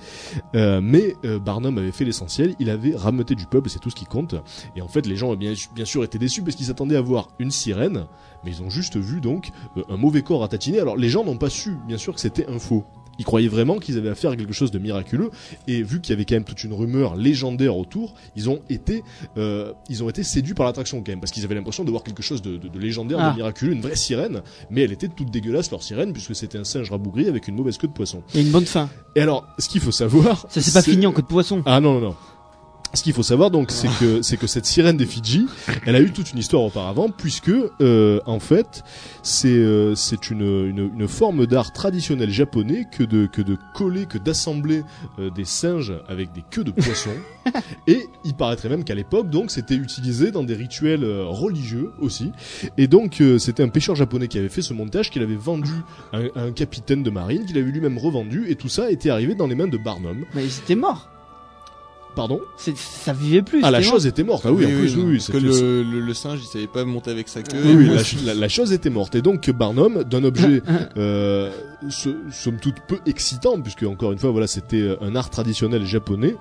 Euh, 0.54 0.80
mais 0.82 1.16
euh, 1.24 1.38
Barnum 1.38 1.78
avait 1.78 1.92
fait 1.92 2.04
l'essentiel, 2.04 2.54
il 2.58 2.68
avait 2.68 2.94
rameuté 2.94 3.34
du 3.34 3.46
peuple, 3.46 3.70
c'est 3.70 3.78
tout 3.78 3.88
ce 3.88 3.94
qui 3.94 4.04
compte. 4.04 4.34
Et 4.76 4.82
en 4.82 4.88
fait, 4.88 5.06
les 5.06 5.16
gens 5.16 5.30
ont 5.30 5.36
bien, 5.36 5.54
bien 5.74 5.84
sûr 5.86 6.04
été 6.04 6.18
déçus 6.18 6.42
parce 6.42 6.54
qu'ils 6.54 6.66
s'attendaient 6.66 6.96
à 6.96 7.00
voir 7.00 7.28
une 7.38 7.50
sirène, 7.50 8.06
mais 8.44 8.50
ils 8.50 8.62
ont 8.62 8.68
juste 8.68 8.98
vu 8.98 9.22
donc 9.22 9.52
euh, 9.78 9.82
un 9.88 9.96
mauvais 9.96 10.22
corps 10.22 10.40
ratatiné. 10.40 10.78
Alors 10.78 10.96
les 10.96 11.08
gens 11.08 11.24
n'ont 11.24 11.38
pas 11.38 11.50
su, 11.50 11.78
bien 11.86 11.98
sûr, 11.98 12.14
que 12.14 12.20
c'était 12.20 12.46
un 12.48 12.58
faux. 12.58 12.84
Ils 13.22 13.24
croyaient 13.24 13.46
vraiment 13.46 13.78
qu'ils 13.78 13.98
avaient 13.98 14.08
affaire 14.08 14.32
à 14.32 14.36
quelque 14.36 14.52
chose 14.52 14.72
de 14.72 14.80
miraculeux, 14.80 15.30
et 15.68 15.84
vu 15.84 16.00
qu'il 16.00 16.10
y 16.12 16.14
avait 16.16 16.24
quand 16.24 16.34
même 16.34 16.42
toute 16.42 16.64
une 16.64 16.72
rumeur 16.72 17.14
légendaire 17.14 17.76
autour, 17.76 18.14
ils 18.34 18.50
ont 18.50 18.58
été, 18.68 19.04
euh, 19.36 19.72
ils 19.88 20.02
ont 20.02 20.08
été 20.08 20.24
séduits 20.24 20.54
par 20.54 20.66
l'attraction 20.66 20.98
quand 21.04 21.12
même, 21.12 21.20
parce 21.20 21.30
qu'ils 21.30 21.44
avaient 21.44 21.54
l'impression 21.54 21.84
de 21.84 21.90
voir 21.90 22.02
quelque 22.02 22.20
chose 22.20 22.42
de, 22.42 22.56
de- 22.56 22.66
de 22.66 22.78
légendaire, 22.80 23.18
Ah. 23.20 23.30
de 23.30 23.36
miraculeux, 23.36 23.74
une 23.74 23.80
vraie 23.80 23.94
sirène, 23.94 24.42
mais 24.70 24.82
elle 24.82 24.90
était 24.90 25.06
toute 25.06 25.30
dégueulasse 25.30 25.70
leur 25.70 25.84
sirène, 25.84 26.12
puisque 26.12 26.34
c'était 26.34 26.58
un 26.58 26.64
singe 26.64 26.90
rabougri 26.90 27.28
avec 27.28 27.46
une 27.46 27.54
mauvaise 27.54 27.78
queue 27.78 27.86
de 27.86 27.92
poisson. 27.92 28.24
A 28.34 28.38
une 28.40 28.50
bonne 28.50 28.66
fin. 28.66 28.88
Et 29.14 29.20
alors, 29.20 29.46
ce 29.60 29.68
qu'il 29.68 29.80
faut 29.80 29.92
savoir, 29.92 30.44
Ça 30.50 30.60
s'est 30.60 30.72
pas 30.72 30.82
c'est- 30.82 30.90
fini 30.90 31.06
en 31.06 31.12
queue 31.12 31.22
de 31.22 31.26
poisson. 31.28 31.62
ah 31.64 31.78
non 31.78 31.94
non 31.94 32.00
non. 32.00 32.16
Ce 32.94 33.02
qu'il 33.02 33.12
faut 33.14 33.22
savoir 33.22 33.50
donc, 33.50 33.70
c'est 33.70 33.88
que 33.98 34.22
c'est 34.22 34.36
que 34.36 34.46
cette 34.46 34.66
sirène 34.66 34.96
des 34.96 35.06
Fidji, 35.06 35.46
elle 35.86 35.96
a 35.96 36.00
eu 36.00 36.12
toute 36.12 36.32
une 36.32 36.38
histoire 36.38 36.62
auparavant, 36.62 37.08
puisque 37.08 37.50
euh, 37.80 38.20
en 38.26 38.38
fait, 38.38 38.84
c'est 39.22 39.48
euh, 39.48 39.94
c'est 39.94 40.30
une, 40.30 40.42
une 40.42 40.90
une 40.94 41.08
forme 41.08 41.46
d'art 41.46 41.72
traditionnel 41.72 42.30
japonais 42.30 42.86
que 42.90 43.02
de 43.02 43.26
que 43.26 43.40
de 43.40 43.56
coller, 43.74 44.06
que 44.06 44.18
d'assembler 44.18 44.82
euh, 45.18 45.30
des 45.30 45.44
singes 45.44 45.94
avec 46.08 46.32
des 46.32 46.42
queues 46.50 46.64
de 46.64 46.70
poisson. 46.70 47.10
Et 47.86 48.06
il 48.24 48.34
paraîtrait 48.34 48.68
même 48.68 48.84
qu'à 48.84 48.94
l'époque, 48.94 49.30
donc, 49.30 49.50
c'était 49.50 49.74
utilisé 49.74 50.30
dans 50.30 50.42
des 50.42 50.54
rituels 50.54 51.04
euh, 51.04 51.24
religieux 51.24 51.92
aussi. 52.00 52.32
Et 52.78 52.86
donc, 52.86 53.20
euh, 53.20 53.38
c'était 53.38 53.62
un 53.62 53.68
pêcheur 53.68 53.96
japonais 53.96 54.28
qui 54.28 54.38
avait 54.38 54.48
fait 54.48 54.62
ce 54.62 54.74
montage, 54.74 55.10
qu'il 55.10 55.22
avait 55.22 55.34
vendu 55.34 55.72
à 56.12 56.18
un, 56.18 56.26
à 56.36 56.42
un 56.44 56.52
capitaine 56.52 57.02
de 57.02 57.10
marine, 57.10 57.44
qu'il 57.44 57.58
avait 57.58 57.70
lui-même 57.70 57.98
revendu, 57.98 58.46
et 58.48 58.56
tout 58.56 58.68
ça 58.68 58.90
était 58.90 59.10
arrivé 59.10 59.34
dans 59.34 59.46
les 59.46 59.54
mains 59.54 59.68
de 59.68 59.78
Barnum. 59.78 60.24
Mais 60.34 60.44
ils 60.44 60.58
étaient 60.58 60.76
morts. 60.76 61.08
Pardon 62.14 62.40
C'est- 62.56 62.76
Ça 62.76 63.12
vivait 63.12 63.42
plus. 63.42 63.60
Ah, 63.62 63.70
la 63.70 63.80
chose 63.82 64.06
était 64.06 64.22
morte. 64.24 64.44
Ah 64.46 64.52
oui, 64.52 64.64
en 64.66 64.68
plus, 64.68 64.96
oui, 64.96 65.02
oui, 65.06 65.16
parce 65.16 65.28
que 65.30 65.36
le, 65.38 65.82
le, 65.82 66.00
le 66.00 66.14
singe, 66.14 66.40
il 66.42 66.46
savait 66.46 66.66
pas 66.66 66.84
monter 66.84 67.10
avec 67.10 67.28
sa 67.28 67.42
queue. 67.42 67.56
Oui, 67.64 67.74
oui, 67.74 67.86
la, 67.88 68.32
la- 68.34 68.40
la 68.40 68.48
chose 68.48 68.72
était 68.72 68.90
morte. 68.90 69.14
Et 69.14 69.22
donc 69.22 69.48
Barnum, 69.50 70.04
d'un 70.04 70.22
objet 70.24 70.62
euh, 70.96 71.50
so- 71.88 72.14
somme 72.30 72.58
toute 72.58 72.80
peu 72.86 72.98
excitant, 73.06 73.58
puisque 73.60 73.84
encore 73.84 74.12
une 74.12 74.18
fois, 74.18 74.30
voilà, 74.30 74.46
c'était 74.46 74.80
euh, 74.80 74.96
un 75.02 75.16
art 75.16 75.30
traditionnel 75.30 75.84
japonais, 75.86 76.36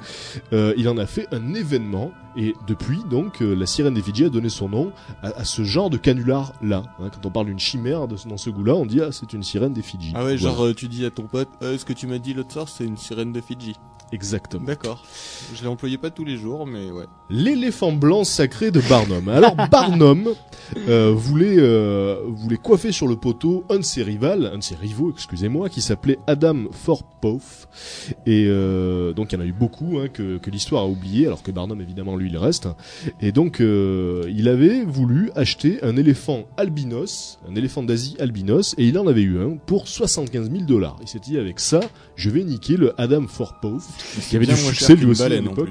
euh, 0.54 0.74
il 0.78 0.88
en 0.90 0.98
a 0.98 1.06
fait 1.06 1.28
un 1.32 1.54
événement. 1.54 2.12
Et 2.38 2.56
depuis, 2.66 3.00
donc, 3.10 3.42
euh, 3.42 3.54
la 3.54 3.66
sirène 3.66 3.94
des 3.94 4.02
Fidji 4.02 4.24
a 4.24 4.30
donné 4.30 4.48
son 4.48 4.70
nom 4.70 4.94
à, 5.22 5.40
à 5.40 5.44
ce 5.44 5.64
genre 5.64 5.90
de 5.90 5.98
canular-là. 5.98 6.84
hein. 7.00 7.10
quand 7.14 7.26
on 7.26 7.30
parle 7.30 7.48
d'une 7.48 7.60
chimère 7.60 8.08
de, 8.08 8.16
dans 8.26 8.38
ce 8.38 8.50
goût-là, 8.50 8.74
on 8.76 8.86
dit 8.86 9.02
ah, 9.02 9.12
c'est 9.12 9.34
une 9.34 9.44
sirène 9.44 9.74
des 9.74 9.82
Fidji. 9.82 10.14
Ah 10.16 10.24
ouais, 10.24 10.38
Voilà. 10.38 10.56
genre 10.56 10.66
euh, 10.68 10.74
tu 10.74 10.88
dis 10.88 11.06
à 11.06 11.10
ton 11.12 11.24
pote, 11.24 11.50
euh, 11.62 11.78
ce 11.78 11.84
que 11.84 11.92
tu 11.92 12.08
m'as 12.08 12.20
dit 12.20 12.34
l'autre 12.34 12.54
soir, 12.54 12.70
c'est 12.70 12.86
une 12.86 12.96
sirène 12.98 13.34
de 13.34 13.42
Fidji? 13.42 13.76
Exactement. 14.12 14.66
D'accord. 14.66 15.06
Je 15.56 15.62
l'ai 15.62 15.68
employé 15.68 15.98
pas 15.98 16.10
tous 16.10 16.26
les 16.26 16.38
jours, 16.38 16.68
mais 16.68 16.92
ouais. 16.92 17.06
L'éléphant 17.30 17.92
blanc 17.92 18.24
sacré 18.24 18.72
de 18.72 18.82
Barnum. 18.82 19.30
Alors 19.30 19.56
Barnum 19.72 20.34
euh, 20.88 21.14
voulait 21.16 21.56
euh, 21.58 22.18
voulait 22.28 22.58
coiffer 22.58 22.92
sur 22.92 23.08
le 23.08 23.16
poteau 23.16 23.64
un 23.70 23.78
de 23.78 23.84
ses 23.84 24.04
rivales, 24.04 24.52
un 24.54 24.58
de 24.58 24.64
ses 24.64 24.76
rivaux, 24.76 25.12
excusez-moi, 25.12 25.70
qui 25.70 25.82
s'appelait 25.82 26.20
Adam 26.28 26.66
Forpoff. 26.72 27.68
Et 28.26 28.46
euh, 28.48 29.14
donc 29.14 29.32
il 29.32 29.36
y 29.36 29.38
en 29.38 29.42
a 29.42 29.48
eu 29.48 29.54
beaucoup 29.54 30.00
hein, 30.00 30.08
que, 30.08 30.38
que 30.38 30.50
l'histoire 30.50 30.84
a 30.84 30.88
oublié, 30.88 31.28
alors 31.28 31.44
que 31.44 31.52
Barnum 31.52 31.80
évidemment 31.80 32.16
lui 32.16 32.30
il 32.30 32.38
reste. 32.38 32.68
Et 33.22 33.32
donc 33.32 33.62
euh, 33.62 34.24
il 34.36 34.48
avait 34.48 34.84
voulu 34.84 35.32
acheter 35.36 35.80
un 35.84 35.96
éléphant 35.96 36.46
albinos, 36.58 37.40
un 37.50 37.56
éléphant 37.56 37.84
d'Asie 37.84 38.16
albinos, 38.20 38.76
et 38.78 38.86
il 38.86 38.98
en 38.98 39.08
avait 39.08 39.22
eu 39.22 39.40
un 39.40 39.58
pour 39.58 39.88
75 39.88 40.52
000 40.52 40.64
dollars. 40.64 40.98
Il 41.02 41.08
s'est 41.08 41.20
dit 41.20 41.38
avec 41.38 41.60
ça, 41.60 41.80
je 42.16 42.30
vais 42.30 42.44
niquer 42.44 42.78
le 42.78 43.00
Adam 43.00 43.28
Forpoff, 44.02 44.30
qui 44.30 44.36
avait 44.36 44.46
du 44.46 44.56
succès 44.56 44.96
lui 44.96 45.06
aussi 45.06 45.24
à 45.24 45.30
l'époque. 45.30 45.70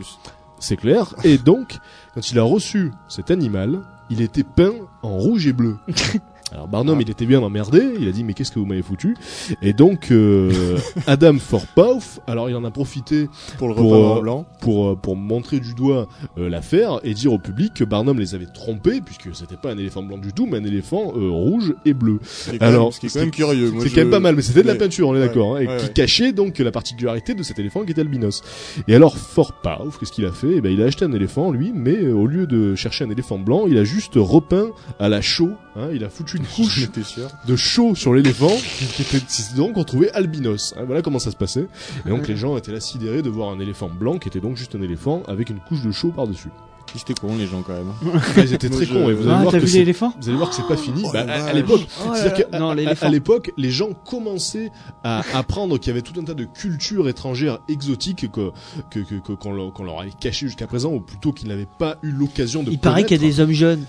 C'est 0.58 0.76
clair. 0.76 1.14
Et 1.25 1.38
donc, 1.38 1.78
quand 2.14 2.30
il 2.30 2.38
a 2.38 2.42
reçu 2.42 2.92
cet 3.08 3.30
animal, 3.30 3.80
il 4.10 4.20
était 4.20 4.44
peint 4.44 4.75
en 5.02 5.16
rouge 5.16 5.46
et 5.46 5.52
bleu. 5.52 5.76
Alors 6.52 6.66
Barnum, 6.69 6.97
Ah. 6.99 7.02
il 7.02 7.11
était 7.11 7.26
bien 7.26 7.40
emmerdé. 7.40 7.80
Il 8.00 8.09
a 8.09 8.12
dit 8.12 8.25
mais 8.25 8.35
qu'est-ce 8.35 8.50
que 8.50 8.59
vous 8.59 8.66
m'avez 8.66 8.83
foutu? 8.83 9.16
Et 9.62 9.73
donc 9.73 10.11
euh, 10.11 10.78
Adam 11.07 11.38
Forpauf, 11.38 12.21
alors 12.26 12.50
il 12.50 12.57
en 12.57 12.64
a 12.64 12.71
profité 12.71 13.28
Pour 13.59 13.69
le 13.69 13.75
Pour, 13.75 13.92
repas 13.92 14.19
euh, 14.19 14.21
blanc. 14.21 14.47
pour 14.61 14.88
euh, 14.90 14.97
pour 14.97 15.16
montrer 15.16 15.61
du 15.61 15.75
doigt 15.75 16.09
euh, 16.38 16.49
l'affaire 16.49 17.00
et 17.04 17.14
dire 17.14 17.33
au 17.33 17.38
public 17.38 17.75
que 17.75 17.85
Barnum 17.85 18.19
les 18.19 18.35
avait 18.35 18.47
trompés 18.47 19.00
puisque 19.00 19.35
c'était 19.35 19.57
pas 19.57 19.71
un 19.73 19.78
éléphant 19.78 20.02
blanc 20.02 20.19
du 20.19 20.33
tout, 20.33 20.47
mais 20.47 20.59
un 20.59 20.64
éléphant 20.64 21.12
rouge 21.14 21.73
et 21.85 21.95
bleu. 21.95 22.19
Est 22.52 22.61
alors, 22.62 22.85
même, 22.85 22.92
ce 22.92 23.00
qui 23.00 23.07
est 23.07 23.11
quand 23.12 23.21
même 23.21 23.30
curieux. 23.30 23.73
C'est 23.80 23.88
je- 23.88 23.95
quand 23.95 24.00
même 24.00 24.11
pas 24.11 24.21
mal, 24.21 24.35
mais 24.35 24.42
c'était 24.42 24.62
de 24.62 24.66
la 24.69 24.75
peinture, 24.75 25.09
on 25.09 25.14
est 25.14 25.21
Ouais, 25.21 25.26
d'accord, 25.28 25.57
hein, 25.57 25.61
et 25.61 25.66
ouais, 25.69 25.76
qui 25.78 25.87
ouais. 25.87 25.92
cachait 25.92 26.33
donc 26.33 26.59
la 26.59 26.71
particularité 26.73 27.35
de 27.35 27.42
cet 27.42 27.59
éléphant 27.59 27.85
qui 27.85 27.92
était 27.92 28.00
albinos. 28.00 28.42
Et 28.88 28.95
alors, 28.95 29.16
fort 29.16 29.52
pauvre, 29.62 29.97
qu'est-ce 29.99 30.12
qu'il 30.12 30.25
a 30.26 30.33
fait? 30.33 30.54
Eh 30.57 30.61
ben, 30.61 30.73
il 30.73 30.83
a 30.83 30.87
acheté 30.87 31.04
un 31.04 31.12
éléphant, 31.12 31.50
lui, 31.52 31.73
mais 31.75 32.09
au 32.09 32.26
lieu 32.26 32.47
de 32.47 32.75
chercher 32.75 33.04
un 33.04 33.11
éléphant 33.11 33.38
blanc, 33.38 33.64
il 33.69 33.78
a 33.78 33.85
juste 33.85 34.12
repeint 34.16 34.69
à 34.99 35.09
la 35.09 35.21
chaux. 35.21 35.50
Hein, 35.76 35.88
il 35.95 36.02
a 36.04 36.09
foutu 36.11 36.39
une 36.40 36.47
couche 36.47 36.78
J'étais 36.80 37.02
sûr. 37.02 37.28
de 37.47 37.56
chaux 37.56 37.94
sur 37.94 38.14
l'éléphant, 38.14 38.50
qui 38.94 39.02
était 39.02 39.20
donc 39.56 39.76
on 39.76 39.85
trouvait 39.85 40.11
albinos. 40.12 40.75
Hein, 40.78 40.85
voilà 40.87 41.02
comment 41.02 41.18
ça 41.18 41.30
se 41.30 41.37
passait. 41.37 41.66
Et 42.06 42.09
donc 42.09 42.26
les 42.28 42.37
gens 42.37 42.56
étaient 42.56 42.73
là 42.73 42.80
sidérés 42.80 43.23
de 43.23 43.30
voir 43.30 43.50
un 43.50 43.61
éléphant 43.61 43.88
blanc 43.88 44.18
qui 44.18 44.28
était 44.28 44.40
donc 44.40 44.56
juste 44.56 44.75
un 44.75 44.82
éléphant 44.82 45.23
avec 45.28 45.50
une 45.50 45.61
couche 45.61 45.82
de 45.82 45.90
chaux 45.92 46.11
par-dessus. 46.11 46.49
Ils 46.92 47.00
étaient 47.02 47.14
cons 47.14 47.37
les 47.37 47.47
gens 47.47 47.62
quand 47.62 47.73
même. 47.75 47.92
Ah, 48.37 48.40
ils 48.40 48.52
étaient 48.52 48.68
très 48.68 48.85
cons 48.85 49.09
et 49.09 49.14
vous 49.14 49.23
allez 49.23 49.30
Ah, 49.32 49.42
voir 49.42 49.52
t'as 49.52 49.59
que 49.61 49.64
vu 49.64 49.70
c'est 49.70 49.78
l'éléphant 49.78 50.12
vous 50.20 50.28
allez 50.28 50.37
voir 50.38 50.50
que 50.50 50.56
c'est 50.56 50.66
pas 50.66 50.76
fini. 50.76 51.02
Oh, 51.06 51.11
Bah, 51.12 51.20
à- 51.20 51.23
à 51.35 51.38
vache. 51.44 51.54
l'époque, 51.54 51.82
Oh 52.04 52.11
à- 52.11 53.04
à 53.06 53.09
l'époque, 53.09 53.52
les 53.56 53.70
gens 53.70 53.90
commençaient 53.92 54.73
à 55.04 55.23
apprendre 55.35 55.78
qu'il 55.78 55.88
y 55.88 55.90
avait 55.92 56.02
tout 56.02 56.18
un 56.18 56.25
tas 56.25 56.35
de 56.35 56.42
cultures 56.44 57.09
étrangères 57.09 57.61
exotiques 57.68 58.28
que 58.32 58.50
que 58.90 58.99
que- 59.00 59.14
que- 59.25 59.32
qu'on 59.35 59.52
leur, 59.52 59.73
qu'on 59.73 59.85
leur 59.85 60.00
avait 60.00 60.11
cachées 60.20 60.47
jusqu'à 60.47 60.66
présent, 60.66 60.92
ou 60.92 60.99
plutôt 61.00 61.30
qu'ils 61.32 61.47
n'avaient 61.49 61.68
pas 61.78 61.97
eu 62.02 62.11
l'occasion 62.11 62.64
de 62.64 62.73
Il 62.73 62.78
paraît 62.80 63.04
qu'il 63.04 63.23
y 63.23 63.25
a 63.25 63.28
des 63.28 63.38
hommes 63.38 63.52
jeunes. 63.52 63.85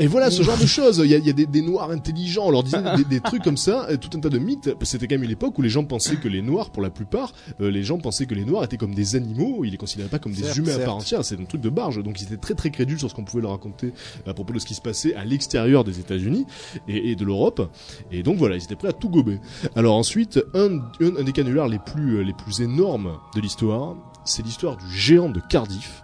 Et 0.00 0.06
voilà 0.06 0.30
ce 0.30 0.42
genre 0.42 0.56
de 0.58 0.66
choses. 0.66 1.00
Il 1.04 1.10
y 1.10 1.14
a, 1.14 1.18
il 1.18 1.26
y 1.26 1.30
a 1.30 1.32
des, 1.32 1.46
des 1.46 1.62
noirs 1.62 1.90
intelligents. 1.90 2.44
On 2.46 2.50
leur 2.50 2.62
disait 2.62 2.82
des, 2.96 3.04
des 3.04 3.20
trucs 3.20 3.42
comme 3.42 3.56
ça, 3.56 3.88
tout 4.00 4.10
un 4.16 4.20
tas 4.20 4.28
de 4.28 4.38
mythes. 4.38 4.70
C'était 4.82 5.06
quand 5.08 5.16
même 5.16 5.24
une 5.24 5.30
époque 5.30 5.58
où 5.58 5.62
les 5.62 5.68
gens 5.68 5.84
pensaient 5.84 6.16
que 6.16 6.28
les 6.28 6.40
noirs, 6.42 6.70
pour 6.70 6.82
la 6.82 6.90
plupart, 6.90 7.32
euh, 7.60 7.70
les 7.70 7.82
gens 7.82 7.98
pensaient 7.98 8.26
que 8.26 8.34
les 8.34 8.44
noirs 8.44 8.62
étaient 8.64 8.76
comme 8.76 8.94
des 8.94 9.16
animaux. 9.16 9.64
Ils 9.64 9.70
les 9.72 9.76
considéraient 9.76 10.08
pas 10.08 10.18
comme 10.20 10.32
des 10.32 10.42
Certes, 10.42 10.56
humains 10.58 10.68
à 10.68 10.74
certes. 10.74 10.84
part 10.84 10.96
entière. 10.96 11.24
C'est 11.24 11.40
un 11.40 11.44
truc 11.44 11.60
de 11.60 11.68
barge. 11.70 12.02
Donc 12.02 12.20
ils 12.20 12.24
étaient 12.24 12.36
très 12.36 12.54
très 12.54 12.70
crédules 12.70 12.98
sur 12.98 13.10
ce 13.10 13.14
qu'on 13.14 13.24
pouvait 13.24 13.42
leur 13.42 13.50
raconter 13.52 13.92
à 14.26 14.34
propos 14.34 14.52
de 14.52 14.58
ce 14.60 14.66
qui 14.66 14.74
se 14.74 14.80
passait 14.80 15.14
à 15.16 15.24
l'extérieur 15.24 15.82
des 15.84 15.98
États-Unis 15.98 16.46
et, 16.86 17.10
et 17.10 17.16
de 17.16 17.24
l'Europe. 17.24 17.68
Et 18.12 18.22
donc 18.22 18.36
voilà, 18.36 18.54
ils 18.56 18.62
étaient 18.62 18.76
prêts 18.76 18.88
à 18.88 18.92
tout 18.92 19.08
gober. 19.08 19.40
Alors 19.74 19.96
ensuite, 19.96 20.38
un, 20.54 20.78
un, 21.00 21.16
un 21.18 21.24
des 21.24 21.32
canulars 21.32 21.66
les 21.68 21.78
plus 21.80 22.18
euh, 22.18 22.22
les 22.22 22.32
plus 22.34 22.60
énormes 22.60 23.18
de 23.34 23.40
l'histoire, 23.40 23.96
c'est 24.24 24.44
l'histoire 24.44 24.76
du 24.76 24.90
géant 24.96 25.28
de 25.28 25.40
Cardiff. 25.48 26.02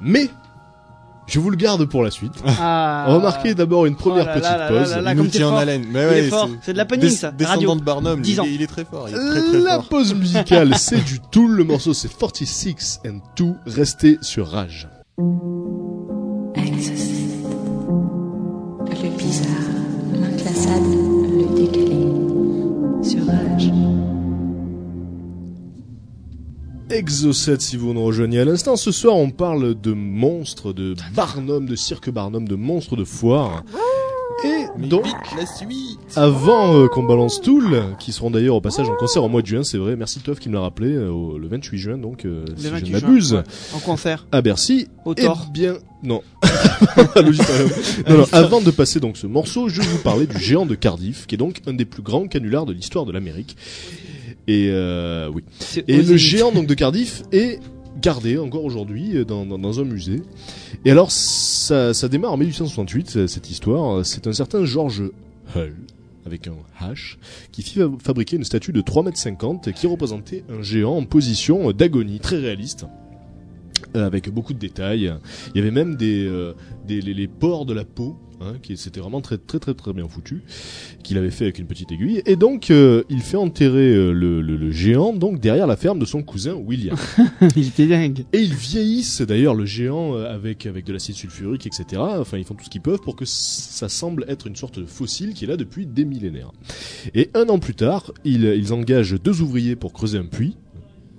Mais 0.00 0.28
je 1.26 1.38
vous 1.40 1.50
le 1.50 1.56
garde 1.56 1.84
pour 1.86 2.02
la 2.02 2.10
suite. 2.10 2.32
Ah. 2.46 3.04
Remarquez 3.08 3.54
d'abord 3.54 3.86
une 3.86 3.94
première 3.96 4.24
Oh 4.24 4.26
là 4.26 4.32
petite 4.34 4.44
là 4.44 4.58
là 4.58 4.68
pause. 4.68 4.90
là 4.90 5.00
là. 5.00 5.12
Il 5.12 5.16
comme 5.16 5.24
nous 5.26 5.30
tient 5.32 5.48
en 5.48 5.56
haleine. 5.56 5.84
Mais 5.90 6.02
Il 6.02 6.06
ouais, 6.08 6.18
est 6.24 6.28
fort. 6.28 6.48
C'est 6.62 6.72
de 6.72 6.78
la 6.78 6.84
panique, 6.84 7.10
ça. 7.12 7.30
Descendant 7.30 7.54
Radio. 7.54 7.74
de 7.76 7.80
Barnum. 7.82 8.20
10 8.20 8.32
il, 8.32 8.40
ans. 8.40 8.44
est- 8.44 8.52
il 8.54 8.62
est 8.62 8.66
très 8.66 8.84
fort. 8.84 9.08
Il 9.08 9.14
est 9.14 9.18
très 9.18 9.40
très 9.40 9.58
La 9.60 9.74
fort. 9.76 9.88
pause 9.88 10.14
musicale, 10.14 10.74
c'est 10.76 11.04
du 11.04 11.20
Tool. 11.30 11.52
Le 11.52 11.64
morceau, 11.64 11.94
c'est 11.94 12.08
46 12.16 13.00
and 13.06 13.20
2. 13.36 13.54
Restez 13.66 14.18
sur 14.20 14.48
Rage. 14.48 14.88
Exocet. 16.56 17.12
Le 19.02 19.08
bizarre, 19.16 19.48
l'inclassable, 20.12 21.01
Exocet, 26.92 27.58
si 27.60 27.76
vous 27.76 27.94
nous 27.94 28.04
rejoignez 28.04 28.40
à 28.40 28.44
l'instant. 28.44 28.76
Ce 28.76 28.92
soir, 28.92 29.16
on 29.16 29.30
parle 29.30 29.74
de 29.80 29.92
monstres, 29.92 30.72
de 30.74 30.94
Barnum, 31.14 31.66
de 31.66 31.74
cirque 31.74 32.10
Barnum, 32.10 32.46
de 32.46 32.54
monstres 32.54 32.96
de 32.96 33.04
foire. 33.04 33.64
Et 34.44 34.88
donc, 34.88 35.04
vite, 35.04 35.14
la 35.36 35.46
suite 35.46 35.98
avant 36.16 36.74
euh, 36.76 36.88
qu'on 36.88 37.04
balance 37.04 37.40
Tool, 37.40 37.82
qui 37.98 38.12
seront 38.12 38.30
d'ailleurs 38.30 38.56
au 38.56 38.60
passage 38.60 38.88
en 38.88 38.96
concert 38.96 39.22
au 39.24 39.28
mois 39.28 39.40
de 39.40 39.46
juin, 39.46 39.62
c'est 39.62 39.78
vrai, 39.78 39.94
merci 39.96 40.20
Toff 40.20 40.38
qui 40.40 40.48
me 40.48 40.54
l'a 40.54 40.60
rappelé, 40.60 40.88
euh, 40.92 41.38
le 41.38 41.48
28 41.48 41.78
juin, 41.78 41.96
donc, 41.98 42.24
euh, 42.24 42.44
si 42.56 42.64
je 42.64 42.68
28 42.70 42.92
ne 42.92 42.98
juin, 42.98 43.08
m'abuse. 43.08 43.42
En 43.74 43.78
concert. 43.78 44.26
à 44.32 44.42
Bercy. 44.42 44.88
Au 45.04 45.14
Eh 45.16 45.22
tort. 45.22 45.48
bien, 45.52 45.74
non. 46.02 46.22
Non, 48.08 48.18
non, 48.18 48.24
avant 48.32 48.60
de 48.60 48.70
passer 48.70 48.98
donc 49.00 49.16
ce 49.16 49.26
morceau, 49.26 49.68
je 49.68 49.80
vais 49.80 49.86
vous 49.86 49.98
parler 50.02 50.26
du 50.26 50.38
géant 50.38 50.66
de 50.66 50.74
Cardiff, 50.74 51.26
qui 51.26 51.36
est 51.36 51.38
donc 51.38 51.60
un 51.66 51.72
des 51.72 51.84
plus 51.84 52.02
grands 52.02 52.26
canulars 52.26 52.66
de 52.66 52.72
l'histoire 52.72 53.06
de 53.06 53.12
l'Amérique. 53.12 53.56
Et 54.48 54.68
euh, 54.70 55.30
oui. 55.32 55.42
Et 55.88 56.02
le 56.02 56.16
géant 56.16 56.50
donc 56.52 56.66
de 56.66 56.74
Cardiff 56.74 57.22
est 57.32 57.60
gardé 58.00 58.38
encore 58.38 58.64
aujourd'hui 58.64 59.16
euh, 59.16 59.24
dans, 59.24 59.46
dans, 59.46 59.58
dans 59.58 59.80
un 59.80 59.84
musée. 59.84 60.22
Et 60.84 60.90
alors 60.90 61.12
ça, 61.12 61.94
ça 61.94 62.08
démarre 62.08 62.32
en 62.32 62.36
1868 62.38 63.16
euh, 63.16 63.26
cette 63.26 63.50
histoire. 63.50 64.04
C'est 64.04 64.26
un 64.26 64.32
certain 64.32 64.64
George 64.64 65.02
Hull 65.54 65.74
avec 66.26 66.46
un 66.48 66.54
H 66.80 67.16
qui 67.52 67.62
fit 67.62 67.78
fab- 67.80 68.00
fabriquer 68.00 68.36
une 68.36 68.44
statue 68.44 68.72
de 68.72 68.80
3 68.80 69.02
mètres 69.04 69.18
50 69.18 69.72
qui 69.72 69.86
représentait 69.86 70.44
un 70.50 70.62
géant 70.62 70.96
en 70.96 71.04
position 71.04 71.70
d'agonie 71.72 72.18
très 72.20 72.38
réaliste. 72.38 72.86
Avec 73.94 74.30
beaucoup 74.30 74.54
de 74.54 74.58
détails. 74.58 75.12
Il 75.54 75.58
y 75.58 75.60
avait 75.60 75.70
même 75.70 75.96
des, 75.96 76.24
euh, 76.24 76.54
des 76.88 77.00
les, 77.02 77.12
les 77.12 77.26
pores 77.28 77.66
de 77.66 77.74
la 77.74 77.84
peau, 77.84 78.16
hein, 78.42 78.54
qui 78.62 78.76
c'était 78.76 79.00
vraiment 79.00 79.20
très 79.20 79.38
très 79.38 79.58
très 79.58 79.74
très 79.74 79.92
bien 79.92 80.08
foutu, 80.08 80.42
qu'il 81.02 81.18
avait 81.18 81.30
fait 81.30 81.44
avec 81.44 81.58
une 81.58 81.66
petite 81.66 81.92
aiguille. 81.92 82.22
Et 82.26 82.36
donc 82.36 82.70
euh, 82.70 83.04
il 83.08 83.20
fait 83.20 83.36
enterrer 83.36 83.92
euh, 83.94 84.12
le, 84.12 84.40
le, 84.40 84.56
le 84.56 84.70
géant 84.70 85.12
donc 85.12 85.40
derrière 85.40 85.66
la 85.66 85.76
ferme 85.76 85.98
de 85.98 86.04
son 86.04 86.22
cousin 86.22 86.54
William. 86.54 86.96
Il 87.56 87.68
était 87.68 87.86
dingue. 87.86 88.24
Et 88.32 88.38
ils 88.38 88.54
vieillissent 88.54 89.22
d'ailleurs 89.22 89.54
le 89.54 89.64
géant 89.64 90.14
euh, 90.14 90.32
avec 90.32 90.66
avec 90.66 90.84
de 90.84 90.92
l'acide 90.92 91.14
sulfurique, 91.14 91.66
etc. 91.66 92.00
Enfin, 92.00 92.38
ils 92.38 92.44
font 92.44 92.54
tout 92.54 92.64
ce 92.64 92.70
qu'ils 92.70 92.80
peuvent 92.80 93.00
pour 93.00 93.16
que 93.16 93.24
ça 93.24 93.88
semble 93.88 94.24
être 94.28 94.46
une 94.46 94.56
sorte 94.56 94.78
de 94.78 94.86
fossile 94.86 95.34
qui 95.34 95.44
est 95.44 95.48
là 95.48 95.56
depuis 95.56 95.86
des 95.86 96.04
millénaires. 96.04 96.52
Et 97.14 97.30
un 97.34 97.48
an 97.48 97.58
plus 97.58 97.74
tard, 97.74 98.12
ils, 98.24 98.44
ils 98.44 98.72
engagent 98.72 99.20
deux 99.20 99.40
ouvriers 99.42 99.76
pour 99.76 99.92
creuser 99.92 100.18
un 100.18 100.24
puits 100.24 100.56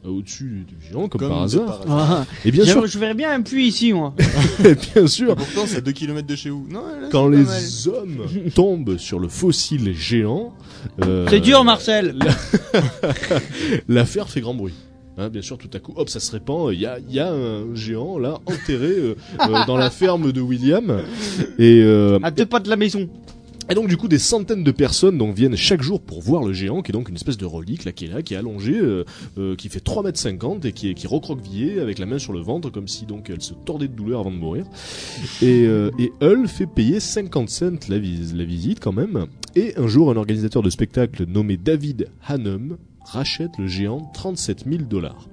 au-dessus 0.09 0.65
du 0.67 0.75
géant, 0.87 1.07
comme, 1.07 1.29
par 1.29 1.43
hasard. 1.43 1.81
Ah, 1.87 2.25
Et 2.45 2.51
bien 2.51 2.65
sûr, 2.65 2.85
Je 2.85 2.97
verrais 2.99 3.13
bien 3.13 3.31
un 3.31 3.41
puits 3.41 3.67
ici, 3.67 3.93
moi. 3.93 4.13
bien 4.95 5.07
sûr, 5.07 5.35
Pourtant, 5.35 5.63
c'est 5.65 5.77
à 5.77 5.81
2 5.81 5.91
km 5.91 6.27
de 6.27 6.35
chez 6.35 6.49
vous. 6.49 6.67
Non, 6.69 6.81
là, 6.81 7.07
quand 7.11 7.27
les 7.29 7.43
mal. 7.43 7.61
hommes 7.87 8.25
tombent 8.55 8.97
sur 8.97 9.19
le 9.19 9.27
fossile 9.27 9.93
géant, 9.93 10.53
euh, 11.03 11.27
C'est 11.29 11.39
dur, 11.39 11.63
Marcel. 11.63 12.15
l'affaire 13.87 14.29
fait 14.29 14.41
grand 14.41 14.53
bruit. 14.53 14.73
Hein, 15.17 15.29
bien 15.29 15.43
sûr, 15.43 15.59
tout 15.59 15.69
à 15.73 15.79
coup, 15.79 15.93
hop, 15.95 16.09
ça 16.09 16.19
se 16.19 16.31
répand. 16.31 16.73
Il 16.73 16.79
y 16.79 16.87
a, 16.87 16.97
il 16.97 17.13
y 17.13 17.19
a 17.19 17.31
un 17.31 17.75
géant 17.75 18.17
là 18.17 18.39
enterré 18.47 18.87
euh, 18.87 19.15
euh, 19.41 19.65
dans 19.67 19.77
la 19.77 19.91
ferme 19.91 20.31
de 20.31 20.41
William. 20.41 21.01
Et, 21.59 21.81
euh, 21.83 22.17
À 22.23 22.31
deux 22.31 22.47
pas 22.47 22.59
de 22.59 22.69
la 22.69 22.75
maison. 22.77 23.07
Et 23.69 23.75
donc 23.75 23.87
du 23.87 23.97
coup, 23.97 24.07
des 24.07 24.19
centaines 24.19 24.63
de 24.63 24.71
personnes 24.71 25.17
donc 25.17 25.35
viennent 25.35 25.55
chaque 25.55 25.81
jour 25.81 26.01
pour 26.01 26.21
voir 26.21 26.43
le 26.43 26.53
géant, 26.53 26.81
qui 26.81 26.91
est 26.91 26.93
donc 26.93 27.09
une 27.09 27.15
espèce 27.15 27.37
de 27.37 27.45
relique 27.45 27.85
là, 27.85 27.91
qui 27.91 28.05
est 28.05 28.07
là, 28.09 28.21
qui 28.21 28.33
est 28.33 28.37
allongé, 28.37 28.73
euh, 28.77 29.05
euh, 29.37 29.55
qui 29.55 29.69
fait 29.69 29.79
3 29.79 30.03
mètres 30.03 30.19
50 30.19 30.65
et 30.65 30.71
qui 30.73 30.89
est 30.89 30.93
qui 30.93 31.05
est 31.05 31.09
recroquevillé 31.09 31.79
avec 31.79 31.97
la 31.99 32.05
main 32.05 32.19
sur 32.19 32.33
le 32.33 32.39
ventre, 32.41 32.69
comme 32.69 32.87
si 32.87 33.05
donc 33.05 33.29
elle 33.29 33.41
se 33.41 33.53
tordait 33.53 33.87
de 33.87 33.93
douleur 33.93 34.19
avant 34.21 34.31
de 34.31 34.35
mourir. 34.37 34.65
Et, 35.41 35.65
euh, 35.65 35.91
et 35.99 36.11
Hull 36.21 36.47
fait 36.47 36.65
payer 36.67 36.99
50 36.99 37.49
cents 37.49 37.71
la, 37.89 37.99
vis- 37.99 38.33
la 38.35 38.43
visite 38.45 38.79
quand 38.79 38.93
même. 38.93 39.25
Et 39.55 39.73
un 39.77 39.87
jour, 39.87 40.11
un 40.11 40.17
organisateur 40.17 40.61
de 40.63 40.69
spectacle 40.69 41.25
nommé 41.27 41.57
David 41.57 42.09
Hannum 42.27 42.77
rachète 43.05 43.51
le 43.59 43.67
géant 43.67 44.09
37 44.13 44.65
000 44.69 44.83
dollars. 44.89 45.27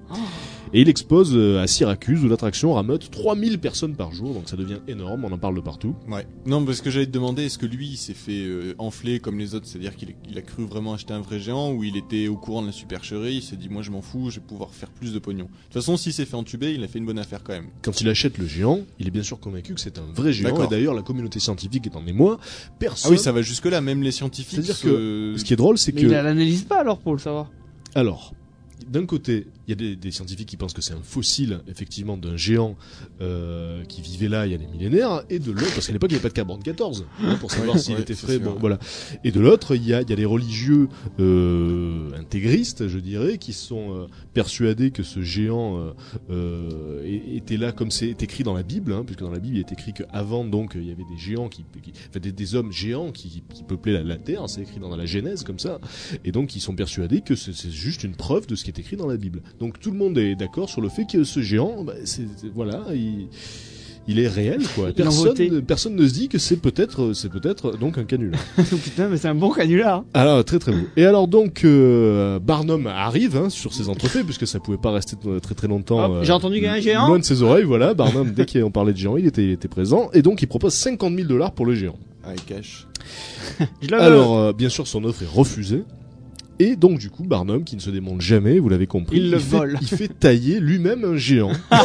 Et 0.72 0.82
il 0.82 0.88
expose 0.88 1.32
euh, 1.34 1.60
à 1.60 1.66
Syracuse 1.66 2.22
où 2.24 2.28
l'attraction 2.28 2.72
rameute 2.74 3.10
3000 3.10 3.58
personnes 3.58 3.96
par 3.96 4.12
jour, 4.12 4.34
donc 4.34 4.48
ça 4.48 4.56
devient 4.56 4.78
énorme, 4.86 5.24
on 5.24 5.32
en 5.32 5.38
parle 5.38 5.56
de 5.56 5.60
partout. 5.60 5.96
Ouais. 6.08 6.24
Non, 6.46 6.64
parce 6.64 6.80
que 6.80 6.90
j'allais 6.90 7.06
te 7.06 7.10
demander, 7.10 7.46
est-ce 7.46 7.58
que 7.58 7.66
lui, 7.66 7.88
il 7.88 7.96
s'est 7.96 8.14
fait 8.14 8.44
euh, 8.44 8.74
enfler 8.78 9.18
comme 9.18 9.36
les 9.40 9.56
autres, 9.56 9.66
c'est-à-dire 9.66 9.96
qu'il 9.96 10.14
il 10.30 10.38
a 10.38 10.42
cru 10.42 10.64
vraiment 10.64 10.94
acheter 10.94 11.12
un 11.12 11.20
vrai 11.22 11.40
géant, 11.40 11.72
ou 11.72 11.82
il 11.82 11.96
était 11.96 12.28
au 12.28 12.36
courant 12.36 12.62
de 12.62 12.68
la 12.68 12.72
supercherie, 12.72 13.34
il 13.36 13.42
s'est 13.42 13.56
dit, 13.56 13.68
moi 13.68 13.82
je 13.82 13.90
m'en 13.90 14.00
fous, 14.00 14.30
je 14.30 14.36
vais 14.36 14.46
pouvoir 14.46 14.70
faire 14.72 14.90
plus 14.90 15.12
de 15.12 15.18
pognon. 15.18 15.46
De 15.46 15.50
toute 15.64 15.72
façon, 15.74 15.96
s'il 15.96 16.12
s'est 16.12 16.24
fait 16.24 16.36
entuber, 16.36 16.72
il 16.72 16.84
a 16.84 16.88
fait 16.88 17.00
une 17.00 17.06
bonne 17.06 17.18
affaire 17.18 17.42
quand 17.42 17.52
même. 17.52 17.66
Quand 17.82 18.00
il 18.00 18.08
achète 18.08 18.38
le 18.38 18.46
géant, 18.46 18.78
il 19.00 19.08
est 19.08 19.12
bien 19.12 19.24
sûr 19.24 19.40
convaincu 19.40 19.74
que 19.74 19.80
c'est 19.80 19.98
un 19.98 20.06
vrai 20.14 20.32
géant, 20.32 20.50
D'accord. 20.50 20.66
et 20.66 20.68
d'ailleurs 20.68 20.94
la 20.94 21.02
communauté 21.02 21.40
scientifique 21.40 21.86
est 21.86 21.96
en 21.96 22.06
émoi. 22.06 22.38
Personne... 22.78 23.10
Ah 23.10 23.16
oui, 23.16 23.18
ça 23.18 23.32
va 23.32 23.42
jusque-là, 23.42 23.80
même 23.80 24.04
les 24.04 24.12
scientifiques. 24.12 24.52
C'est-à-dire 24.62 24.76
se- 24.76 25.34
Ce 25.36 25.42
qui 25.44 25.52
est 25.52 25.56
drôle, 25.56 25.78
c'est 25.78 25.92
Mais 25.92 26.02
que... 26.02 26.06
il 26.06 26.12
l'analyse 26.12 26.62
pas 26.62 26.78
alors 26.80 26.98
pour 26.98 27.12
le 27.12 27.18
savoir. 27.18 27.50
Alors, 27.96 28.34
d'un 28.88 29.04
côté, 29.04 29.46
il 29.70 29.80
y 29.80 29.86
a 29.86 29.90
des, 29.90 29.96
des 29.96 30.10
scientifiques 30.10 30.48
qui 30.48 30.56
pensent 30.56 30.72
que 30.72 30.82
c'est 30.82 30.94
un 30.94 31.02
fossile, 31.02 31.60
effectivement, 31.68 32.16
d'un 32.16 32.36
géant 32.36 32.76
euh, 33.20 33.84
qui 33.84 34.02
vivait 34.02 34.28
là 34.28 34.46
il 34.46 34.52
y 34.52 34.54
a 34.54 34.58
des 34.58 34.66
millénaires, 34.66 35.22
et 35.30 35.38
de 35.38 35.52
l'autre, 35.52 35.72
parce 35.74 35.86
qu'à 35.86 35.92
l'époque, 35.92 36.10
il 36.10 36.14
n'y 36.14 36.18
avait 36.18 36.22
pas 36.22 36.28
de 36.30 36.34
carbone 36.34 36.62
14, 36.62 37.06
hein, 37.22 37.36
pour 37.36 37.52
savoir 37.52 37.78
s'il 37.78 37.94
ouais, 37.94 38.00
était 38.00 38.14
frais, 38.14 38.38
bon, 38.40 38.56
voilà. 38.58 38.78
Et 39.22 39.30
de 39.30 39.38
l'autre, 39.38 39.76
il 39.76 39.86
y 39.86 39.94
a, 39.94 40.02
il 40.02 40.10
y 40.10 40.12
a 40.12 40.16
des 40.16 40.24
religieux 40.24 40.88
euh, 41.20 42.10
intégristes, 42.18 42.88
je 42.88 42.98
dirais, 42.98 43.38
qui 43.38 43.52
sont 43.52 43.94
euh, 43.94 44.06
persuadés 44.34 44.90
que 44.90 45.04
ce 45.04 45.22
géant 45.22 45.94
était 47.04 47.56
là 47.56 47.72
comme 47.72 47.90
c'est 47.90 48.22
écrit 48.22 48.42
dans 48.42 48.54
la 48.54 48.62
Bible, 48.62 48.92
hein, 48.92 49.04
puisque 49.04 49.20
dans 49.20 49.30
la 49.30 49.38
Bible, 49.38 49.56
il 49.56 49.60
est 49.60 49.72
écrit 49.72 49.92
qu'avant, 49.92 50.44
donc, 50.44 50.72
il 50.74 50.84
y 50.84 50.90
avait 50.90 51.04
des 51.04 51.18
géants 51.18 51.48
qui, 51.48 51.64
qui 51.82 51.92
enfin, 52.08 52.18
des, 52.20 52.32
des 52.32 52.54
hommes 52.56 52.72
géants 52.72 53.12
qui, 53.12 53.44
qui 53.54 53.62
peuplaient 53.62 53.92
la, 53.92 54.02
la 54.02 54.16
terre, 54.16 54.48
c'est 54.48 54.62
écrit 54.62 54.80
dans 54.80 54.94
la 54.96 55.06
Genèse, 55.06 55.44
comme 55.44 55.60
ça, 55.60 55.78
et 56.24 56.32
donc 56.32 56.56
ils 56.56 56.60
sont 56.60 56.74
persuadés 56.74 57.20
que 57.20 57.36
c'est 57.36 57.70
juste 57.70 58.02
une 58.02 58.16
preuve 58.16 58.46
de 58.46 58.56
ce 58.56 58.64
qui 58.64 58.70
est 58.70 58.78
écrit 58.78 58.96
dans 58.96 59.06
la 59.06 59.16
Bible. 59.16 59.42
Donc 59.60 59.78
tout 59.78 59.90
le 59.90 59.98
monde 59.98 60.16
est 60.18 60.34
d'accord 60.36 60.68
sur 60.70 60.80
le 60.80 60.88
fait 60.88 61.04
que 61.10 61.22
ce 61.24 61.40
géant, 61.40 61.84
bah, 61.84 61.92
c'est 62.04 62.22
c'est- 62.36 62.46
voilà, 62.54 62.82
il, 62.94 63.28
il 64.08 64.18
est 64.18 64.26
réel 64.26 64.62
quoi. 64.74 64.90
Personne, 64.96 65.62
personne 65.62 65.96
ne 65.96 66.06
se 66.08 66.14
dit 66.14 66.28
que 66.28 66.38
c'est 66.38 66.56
peut-être, 66.56 67.12
c'est 67.12 67.28
peut-être 67.28 67.76
donc 67.76 67.98
un 67.98 68.04
canular. 68.04 68.40
Putain, 68.56 69.08
mais 69.08 69.18
c'est 69.18 69.28
un 69.28 69.34
bon 69.34 69.50
canular. 69.50 69.98
hein. 69.98 70.04
Alors 70.14 70.42
très 70.46 70.58
très 70.58 70.72
beau. 70.72 70.86
Et 70.96 71.04
alors 71.04 71.28
donc 71.28 71.62
euh, 71.64 72.38
Barnum 72.38 72.86
arrive 72.86 73.36
hein, 73.36 73.50
sur 73.50 73.74
ses 73.74 73.90
entrefaits 73.90 74.24
puisque 74.24 74.46
ça 74.46 74.60
pouvait 74.60 74.78
pas 74.78 74.92
rester 74.92 75.16
euh, 75.26 75.40
très 75.40 75.54
très 75.54 75.68
longtemps. 75.68 76.10
Hop, 76.10 76.24
j'ai 76.24 76.32
entendu 76.32 76.54
qu'il 76.56 76.64
y 76.64 76.68
a 76.68 76.72
un 76.72 76.80
géant. 76.80 77.08
Loin 77.08 77.18
de 77.18 77.24
ses 77.24 77.42
oreilles, 77.42 77.64
voilà. 77.64 77.92
Barnum 77.92 78.30
dès 78.32 78.46
qu'on 78.46 78.70
parlait 78.70 78.94
de 78.94 78.98
géant, 78.98 79.18
il 79.18 79.26
était, 79.26 79.44
il 79.44 79.50
était 79.50 79.68
présent 79.68 80.08
et 80.14 80.22
donc 80.22 80.40
il 80.40 80.46
propose 80.46 80.72
50 80.72 81.14
000 81.14 81.28
dollars 81.28 81.52
pour 81.52 81.66
le 81.66 81.74
géant. 81.74 81.96
Ah, 82.24 82.30
il 82.34 82.42
cache. 82.42 82.86
Alors, 83.92 84.38
euh, 84.38 84.52
bien 84.52 84.68
sûr, 84.70 84.86
son 84.86 85.04
offre 85.04 85.22
est 85.22 85.26
refusée. 85.30 85.84
Et 86.62 86.76
donc, 86.76 86.98
du 86.98 87.08
coup, 87.08 87.24
Barnum, 87.24 87.64
qui 87.64 87.74
ne 87.74 87.80
se 87.80 87.88
démonte 87.88 88.20
jamais, 88.20 88.58
vous 88.58 88.68
l'avez 88.68 88.86
compris, 88.86 89.16
Il 89.16 89.30
le 89.30 89.38
vole. 89.38 89.78
il 89.80 89.88
fait 89.88 90.08
tailler 90.08 90.60
lui-même 90.60 91.04
un 91.04 91.16
géant. 91.16 91.52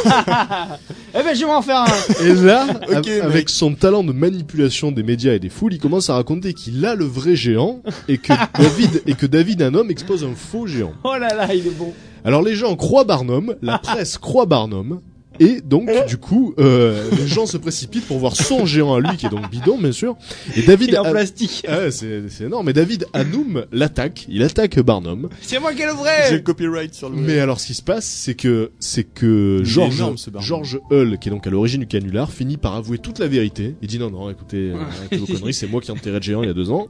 Eh 1.18 1.24
ben, 1.24 1.34
je 1.34 1.40
vais 1.40 1.46
m'en 1.46 1.62
faire 1.62 1.84
un. 1.84 2.26
Et 2.26 2.34
là, 2.34 2.68
mec. 2.90 3.08
avec 3.08 3.50
son 3.50 3.74
talent 3.74 4.04
de 4.04 4.12
manipulation 4.12 4.92
des 4.92 5.02
médias 5.02 5.34
et 5.34 5.40
des 5.40 5.48
foules, 5.48 5.74
il 5.74 5.80
commence 5.80 6.10
à 6.10 6.16
raconter 6.16 6.54
qu'il 6.54 6.86
a 6.86 6.94
le 6.94 7.06
vrai 7.06 7.38
géant 7.38 7.82
et 8.10 8.18
que 8.18 8.34
David 8.60 9.02
et 9.06 9.14
que 9.14 9.26
David, 9.26 9.62
un 9.62 9.74
homme, 9.76 9.90
expose 9.92 10.26
un 10.26 10.36
faux 10.36 10.68
géant. 10.68 10.92
Oh 11.06 11.16
là 11.18 11.34
là, 11.34 11.54
il 11.56 11.66
est 11.68 11.78
bon. 11.78 11.94
Alors, 12.26 12.42
les 12.42 12.54
gens 12.54 12.76
croient 12.76 13.06
Barnum, 13.06 13.56
la 13.62 13.78
presse 13.84 14.18
croit 14.18 14.46
Barnum. 14.46 15.00
Et 15.40 15.62
donc, 15.62 15.90
du 16.08 16.18
coup, 16.18 16.54
euh, 16.60 17.10
les 17.18 17.28
gens 17.28 17.46
se 17.46 17.58
précipitent 17.58 18.06
pour 18.08 18.18
voir 18.20 18.36
son 18.36 18.66
géant 18.66 18.94
à 18.94 19.00
lui, 19.00 19.18
qui 19.18 19.26
est 19.26 19.30
donc 19.30 19.50
bidon, 19.50 19.78
bien 19.78 19.92
sûr. 19.92 20.16
Et 20.56 20.62
David, 20.62 20.90
Il 20.90 20.96
est 20.96 20.98
en 20.98 21.04
a- 21.04 21.12
plastique. 21.12 21.66
Ah 21.68 21.80
ouais, 21.80 21.92
c'est 21.92 22.24
c'est 22.30 22.46
énorme. 22.46 22.66
Mais 22.68 22.74
David 22.74 23.06
Hanoum 23.14 23.66
l'attaque. 23.72 24.26
Il 24.30 24.44
attaque 24.44 24.80
Barnum. 24.80 25.30
C'est 25.42 25.60
moi 25.60 25.74
qui 25.74 25.82
ai 25.82 25.86
le 25.86 25.92
J'ai 25.92 25.98
vrai. 25.98 26.32
le 26.34 26.40
copyright 26.40 26.94
sur 26.94 27.10
le. 27.10 27.16
Mais 27.18 27.40
alors, 27.40 27.60
ce 27.60 27.68
qui 27.68 27.74
se 27.74 27.82
passe, 27.82 28.06
c'est 28.06 28.36
que 28.36 28.72
c'est 28.80 29.04
que 29.04 29.62
George 29.64 29.96
énorme, 29.96 30.18
ce 30.18 30.30
Barnum. 30.30 30.48
George 30.48 30.80
Hull, 30.92 31.18
qui 31.20 31.30
est 31.30 31.32
donc 31.32 31.46
à 31.48 31.50
l'origine 31.50 31.82
du 31.82 31.88
canular, 31.88 32.32
finit 32.32 32.58
par 32.58 32.76
avouer 32.76 32.98
toute 32.98 33.20
la 33.20 33.28
vérité. 33.28 33.76
Il 33.82 33.88
dit 33.88 34.00
non, 34.00 34.10
non, 34.10 34.30
écoutez, 34.30 34.72
euh, 34.72 34.76
arrêtez 34.98 35.18
vos 35.18 35.26
conneries, 35.26 35.54
c'est 35.54 35.68
moi 35.68 35.82
qui 35.82 35.90
ai 35.90 35.94
enterré 35.94 36.18
le 36.18 36.22
géant 36.24 36.44
il 36.44 36.48
y 36.48 36.52
a 36.52 36.54
deux 36.54 36.72
ans. 36.72 36.88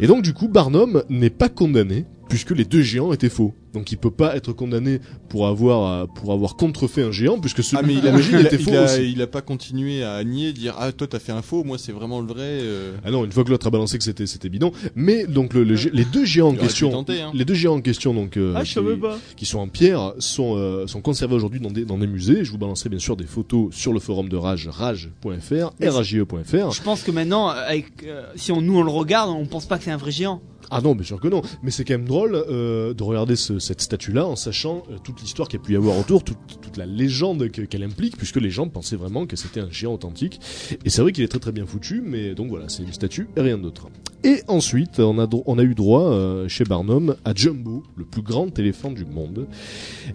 Et 0.00 0.06
donc, 0.06 0.22
du 0.22 0.32
coup, 0.32 0.48
Barnum 0.48 1.02
n'est 1.08 1.30
pas 1.30 1.48
condamné 1.48 2.04
puisque 2.28 2.50
les 2.50 2.64
deux 2.64 2.82
géants 2.82 3.12
étaient 3.12 3.28
faux. 3.28 3.54
Donc, 3.74 3.90
il 3.90 3.98
peut 3.98 4.12
pas 4.12 4.36
être 4.36 4.52
condamné 4.52 5.00
pour 5.28 5.48
avoir 5.48 5.90
euh, 5.92 6.06
pour 6.06 6.32
avoir 6.32 6.54
contrefait 6.54 7.02
un 7.02 7.10
géant 7.10 7.40
puisque 7.40 7.64
celui 7.64 7.78
Ah 7.82 7.86
mais 7.86 7.94
il 7.94 8.06
a, 8.06 8.12
l'origine 8.12 8.36
il, 8.38 8.46
a, 8.46 8.48
était 8.48 8.56
faux 8.58 8.70
il, 8.70 8.76
a, 8.76 8.84
aussi. 8.84 9.10
il 9.12 9.20
a 9.20 9.26
pas 9.26 9.42
continué 9.42 10.04
à 10.04 10.22
nier, 10.22 10.52
dire 10.52 10.76
ah 10.78 10.92
toi 10.92 11.08
t'as 11.08 11.18
fait 11.18 11.32
un 11.32 11.42
faux, 11.42 11.64
moi 11.64 11.76
c'est 11.76 11.90
vraiment 11.90 12.20
le 12.20 12.26
vrai. 12.28 12.38
euh. 12.44 12.94
Ah 13.04 13.10
non, 13.10 13.24
une 13.24 13.32
fois 13.32 13.42
que 13.42 13.50
l'autre 13.50 13.66
a 13.66 13.70
balancé 13.70 13.98
que 13.98 14.04
c'était 14.04 14.26
c'était 14.26 14.48
bidon. 14.48 14.70
Mais 14.94 15.26
donc 15.26 15.54
le, 15.54 15.64
le 15.64 15.74
gé- 15.74 15.90
les 15.92 16.04
deux 16.04 16.24
géants 16.24 16.50
en 16.50 16.54
question, 16.54 16.90
tenter, 16.90 17.20
hein. 17.20 17.32
les 17.34 17.44
deux 17.44 17.54
géants 17.54 17.74
en 17.74 17.80
question 17.80 18.14
donc 18.14 18.36
euh, 18.36 18.52
Ah, 18.56 18.62
je 18.62 18.68
qui- 18.68 18.74
savais 18.74 18.96
pas. 18.96 19.18
qui 19.36 19.44
sont 19.44 19.58
en 19.58 19.66
pierre 19.68 20.12
sont 20.20 20.54
euh, 20.56 20.86
sont 20.86 21.00
conservés 21.00 21.34
aujourd'hui 21.34 21.58
dans 21.58 21.72
des 21.72 21.84
dans 21.84 21.98
des 21.98 22.06
musées. 22.06 22.44
Je 22.44 22.52
vous 22.52 22.58
balancerai 22.58 22.90
bien 22.90 23.00
sûr 23.00 23.16
des 23.16 23.26
photos 23.26 23.74
sur 23.74 23.92
le 23.92 23.98
forum 23.98 24.28
de 24.28 24.36
Rage 24.36 24.68
rage.fr 24.68 25.72
Mais 25.80 25.88
rage.fr. 25.88 26.70
Je 26.70 26.82
pense 26.82 27.02
que 27.02 27.10
maintenant, 27.10 27.48
avec, 27.48 27.86
euh, 28.06 28.22
si 28.36 28.52
on, 28.52 28.60
nous 28.60 28.78
on 28.78 28.82
le 28.82 28.90
regarde, 28.90 29.30
on 29.30 29.46
pense 29.46 29.66
pas 29.66 29.78
que 29.78 29.84
c'est 29.84 29.90
un 29.90 29.96
vrai 29.96 30.10
géant. 30.12 30.40
Ah 30.76 30.80
non, 30.82 30.96
bien 30.96 31.04
sûr 31.04 31.20
que 31.20 31.28
non. 31.28 31.40
Mais 31.62 31.70
c'est 31.70 31.84
quand 31.84 31.94
même 31.94 32.08
drôle 32.08 32.34
euh, 32.34 32.94
de 32.94 33.02
regarder 33.04 33.36
ce- 33.36 33.60
cette 33.60 33.80
statue-là 33.80 34.26
en 34.26 34.34
sachant 34.34 34.82
euh, 34.90 34.96
toute 35.04 35.20
l'histoire 35.20 35.46
qu'il 35.48 35.60
y 35.60 35.62
a 35.62 35.64
pu 35.64 35.72
y 35.74 35.76
avoir 35.76 35.96
autour, 35.96 36.24
toute, 36.24 36.36
toute 36.60 36.76
la 36.76 36.84
légende 36.84 37.48
que- 37.50 37.62
qu'elle 37.62 37.84
implique, 37.84 38.16
puisque 38.16 38.36
les 38.40 38.50
gens 38.50 38.66
pensaient 38.68 38.96
vraiment 38.96 39.24
que 39.24 39.36
c'était 39.36 39.60
un 39.60 39.70
géant 39.70 39.94
authentique. 39.94 40.40
Et 40.84 40.90
c'est 40.90 41.00
vrai 41.00 41.12
qu'il 41.12 41.22
est 41.22 41.28
très 41.28 41.38
très 41.38 41.52
bien 41.52 41.64
foutu, 41.64 42.02
mais 42.04 42.34
donc 42.34 42.48
voilà, 42.48 42.68
c'est 42.68 42.82
une 42.82 42.92
statue 42.92 43.28
et 43.36 43.40
rien 43.40 43.56
d'autre. 43.56 43.86
Et 44.24 44.42
ensuite, 44.48 44.98
on 44.98 45.18
a, 45.20 45.28
dro- 45.28 45.44
on 45.46 45.58
a 45.58 45.62
eu 45.62 45.76
droit 45.76 46.10
euh, 46.10 46.48
chez 46.48 46.64
Barnum 46.64 47.14
à 47.24 47.32
Jumbo, 47.36 47.84
le 47.94 48.04
plus 48.04 48.22
grand 48.22 48.58
éléphant 48.58 48.90
du 48.90 49.04
monde. 49.04 49.46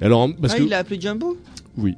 Alors, 0.02 0.28
parce 0.42 0.56
ah, 0.56 0.58
que 0.58 0.64
il 0.64 0.70
l'a 0.70 0.80
appelé 0.80 1.00
Jumbo? 1.00 1.38
Oui. 1.78 1.96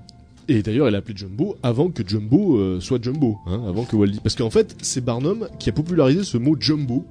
Et 0.48 0.62
d'ailleurs, 0.62 0.88
elle 0.88 0.96
a 0.96 0.98
appelé 1.00 1.18
Jumbo 1.18 1.56
avant 1.64 1.90
que 1.90 2.08
Jumbo 2.08 2.58
euh, 2.58 2.80
soit 2.80 3.02
Jumbo, 3.02 3.38
hein, 3.48 3.64
avant 3.68 3.86
que 3.86 3.96
Walt. 3.96 4.12
Parce 4.22 4.36
qu'en 4.36 4.50
fait, 4.52 4.76
c'est 4.84 5.04
Barnum 5.04 5.48
qui 5.60 5.70
a 5.70 5.74
popularisé 5.74 6.24
ce 6.24 6.38
mot 6.38 6.56
Jumbo. 6.60 7.06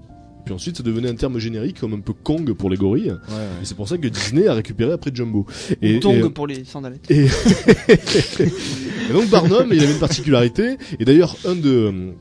Puis 0.51 0.57
ensuite, 0.57 0.79
ça 0.79 0.83
devenait 0.83 1.09
un 1.09 1.15
terme 1.15 1.39
générique 1.39 1.79
comme 1.79 1.95
un 1.95 2.01
peu 2.01 2.13
Kong 2.13 2.53
pour 2.55 2.71
les 2.71 2.77
gorilles. 2.77 3.15
Et 3.63 3.65
c'est 3.65 3.77
pour 3.77 3.87
ça 3.87 3.97
que 3.99 4.09
Disney 4.09 4.49
a 4.49 4.55
récupéré 4.55 4.91
après 4.93 5.13
Jumbo. 5.15 5.47
Et, 5.81 5.99
Ou 5.99 6.01
Tongue 6.01 6.25
et- 6.27 6.31
pour 6.31 6.49
les 6.49 6.65
sandalettes. 6.65 7.09
et, 7.09 7.27
et 8.41 9.13
donc 9.13 9.29
Barnum, 9.31 9.69
il 9.73 9.81
avait 9.81 9.93
une 9.93 10.01
particularité. 10.01 10.77
Et 10.99 11.05
d'ailleurs, 11.05 11.37
un 11.45 11.55
de 11.55 12.15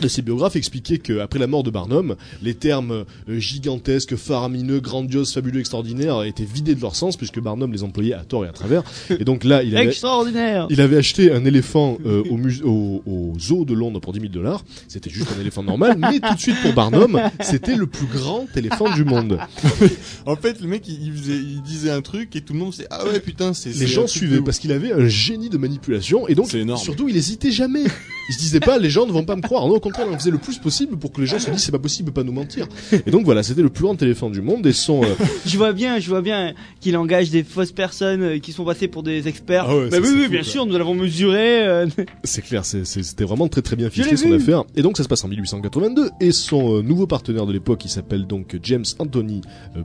de 0.00 0.08
ses 0.08 0.22
biographes 0.22 0.56
expliquait 0.56 0.98
qu'après 0.98 1.38
la 1.38 1.46
mort 1.46 1.62
de 1.62 1.70
Barnum, 1.70 2.16
les 2.42 2.54
termes 2.54 3.04
euh, 3.28 3.38
gigantesques, 3.38 4.16
faramineux, 4.16 4.80
grandiose, 4.80 5.32
fabuleux, 5.32 5.60
extraordinaire 5.60 6.22
étaient 6.22 6.44
vidés 6.44 6.74
de 6.74 6.80
leur 6.80 6.94
sens 6.96 7.16
puisque 7.16 7.40
Barnum 7.40 7.72
les 7.72 7.82
employait 7.82 8.14
à 8.14 8.24
tort 8.24 8.44
et 8.44 8.48
à 8.48 8.52
travers. 8.52 8.82
Et 9.10 9.24
donc 9.24 9.44
là, 9.44 9.62
il 9.62 9.76
avait, 9.76 9.88
Extraordinaire. 9.88 10.66
il 10.70 10.80
avait 10.80 10.96
acheté 10.96 11.32
un 11.32 11.44
éléphant 11.44 11.98
euh, 12.06 12.22
au, 12.30 12.36
mus- 12.36 12.62
au, 12.64 13.02
au 13.06 13.32
zoo 13.38 13.64
de 13.64 13.74
Londres 13.74 14.00
pour 14.00 14.12
10 14.12 14.20
000 14.20 14.32
dollars. 14.32 14.64
C'était 14.88 15.10
juste 15.10 15.28
un 15.36 15.40
éléphant 15.40 15.62
normal, 15.62 15.96
mais 15.98 16.20
tout 16.20 16.34
de 16.34 16.40
suite 16.40 16.60
pour 16.62 16.72
Barnum, 16.72 17.20
c'était 17.40 17.76
le 17.76 17.86
plus 17.86 18.06
grand 18.06 18.46
éléphant 18.56 18.92
du 18.94 19.04
monde. 19.04 19.38
En 20.26 20.36
fait, 20.36 20.60
le 20.60 20.68
mec, 20.68 20.86
il, 20.88 21.12
faisait- 21.12 21.36
il 21.36 21.62
disait 21.62 21.90
un 21.90 22.00
truc 22.00 22.36
et 22.36 22.40
tout 22.40 22.52
le 22.52 22.58
monde 22.58 22.72
sait 22.74 22.86
ah 22.90 23.04
ouais 23.06 23.20
putain 23.20 23.52
c'est. 23.54 23.70
Les 23.76 23.86
gens 23.86 24.06
suivaient 24.06 24.40
parce 24.40 24.58
qu'il 24.58 24.72
avait 24.72 24.92
un 24.92 25.06
génie 25.08 25.48
de 25.48 25.58
manipulation 25.58 26.28
et 26.28 26.34
donc 26.34 26.48
C'est 26.50 26.60
énorme. 26.60 26.80
surtout 26.82 27.08
il 27.08 27.16
hésitait 27.16 27.50
jamais. 27.50 27.82
Il 28.28 28.34
se 28.34 28.38
disait 28.38 28.60
pas 28.60 28.78
les 28.78 28.90
gens 28.90 29.06
ne 29.06 29.12
vont 29.12 29.24
pas 29.24 29.36
me 29.36 29.42
croire. 29.42 29.66
Au 29.76 29.80
contraire, 29.80 30.06
il 30.08 30.14
en 30.14 30.18
faisait 30.18 30.30
le 30.30 30.38
plus 30.38 30.58
possible 30.58 30.96
pour 30.98 31.12
que 31.12 31.20
les 31.20 31.26
gens 31.26 31.38
se 31.38 31.50
disent 31.50 31.62
c'est 31.64 31.72
pas 31.72 31.78
possible 31.78 32.12
pas 32.12 32.22
nous 32.24 32.32
mentir. 32.32 32.66
Et 33.06 33.10
donc 33.10 33.24
voilà, 33.24 33.42
c'était 33.42 33.62
le 33.62 33.68
plus 33.70 33.84
grand 33.84 34.00
éléphant 34.02 34.30
du 34.30 34.40
monde 34.42 34.66
et 34.66 34.72
son 34.72 35.02
euh, 35.02 35.06
Je 35.46 35.56
vois 35.56 35.72
bien, 35.72 35.98
je 35.98 36.08
vois 36.08 36.22
bien 36.22 36.52
qu'il 36.80 36.96
engage 36.96 37.30
des 37.30 37.42
fausses 37.44 37.72
personnes 37.72 38.22
euh, 38.22 38.38
qui 38.38 38.52
sont 38.52 38.64
passées 38.64 38.88
pour 38.88 39.02
des 39.02 39.28
experts. 39.28 39.64
Ah 39.68 39.76
ouais, 39.76 39.88
bah 39.88 39.96
ça, 39.96 40.02
oui, 40.02 40.08
oui, 40.14 40.24
fou, 40.24 40.30
bien 40.30 40.40
quoi. 40.40 40.48
sûr, 40.50 40.66
nous 40.66 40.76
l'avons 40.78 40.94
mesuré. 40.94 41.66
euh, 41.66 41.86
c'est 42.24 42.42
clair, 42.42 42.64
c'était 42.64 43.24
vraiment 43.24 43.48
très 43.48 43.62
très 43.62 43.76
bien 43.76 43.90
ficelé 43.90 44.16
son 44.16 44.28
vu. 44.28 44.34
affaire. 44.34 44.64
Et 44.76 44.82
donc 44.82 44.96
ça 44.96 45.02
se 45.02 45.08
passe 45.08 45.24
en 45.24 45.28
1882 45.28 46.10
et 46.20 46.32
son 46.32 46.76
euh, 46.78 46.82
nouveau 46.82 47.06
partenaire 47.06 47.46
de 47.46 47.52
l'époque, 47.52 47.78
qui 47.80 47.88
s'appelle 47.88 48.26
donc 48.26 48.56
James 48.62 48.84
Anthony 48.98 49.40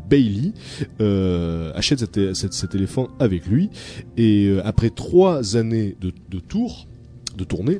Bailey, 0.10 0.52
achète 1.76 2.00
cet, 2.00 2.18
é- 2.18 2.34
cet- 2.34 2.54
cet 2.54 2.76
éléphant 2.76 3.08
avec 3.20 3.46
lui. 3.48 3.70
Et 4.18 4.56
après 4.64 4.90
trois 4.90 5.56
années 5.58 5.96
de, 6.02 6.12
de 6.30 6.40
tour, 6.40 6.88
de 7.38 7.44
tournée, 7.44 7.80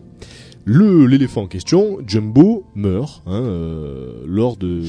le 0.70 1.06
l'éléphant 1.08 1.44
en 1.44 1.48
question, 1.48 1.98
Jumbo, 2.06 2.66
meurt 2.76 3.24
hein, 3.26 3.42
euh, 3.42 4.22
lors 4.28 4.58
de 4.58 4.82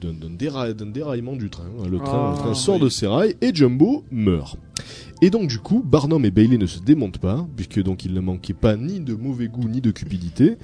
d'un 0.00 0.12
d'un 0.12 0.30
déra- 0.30 0.72
d'un 0.72 0.86
déraillement 0.86 1.34
du 1.34 1.50
train. 1.50 1.64
Le 1.90 1.98
train, 1.98 2.30
Ah, 2.30 2.32
le 2.36 2.38
train 2.38 2.54
sort 2.54 2.76
oui. 2.76 2.82
de 2.82 2.88
ses 2.88 3.08
rails 3.08 3.34
et 3.40 3.52
Jumbo 3.52 4.04
meurt. 4.12 4.56
Et 5.20 5.30
donc 5.30 5.48
du 5.48 5.58
coup, 5.58 5.82
Barnum 5.84 6.24
et 6.24 6.30
Bailey 6.30 6.56
ne 6.56 6.66
se 6.66 6.78
démontent 6.78 7.18
pas, 7.18 7.44
puisque 7.56 7.82
donc 7.82 8.04
il 8.04 8.14
ne 8.14 8.20
manquait 8.20 8.54
pas 8.54 8.76
ni 8.76 9.00
de 9.00 9.14
mauvais 9.14 9.48
goût 9.48 9.68
ni 9.68 9.80
de 9.80 9.90
cupidité. 9.90 10.54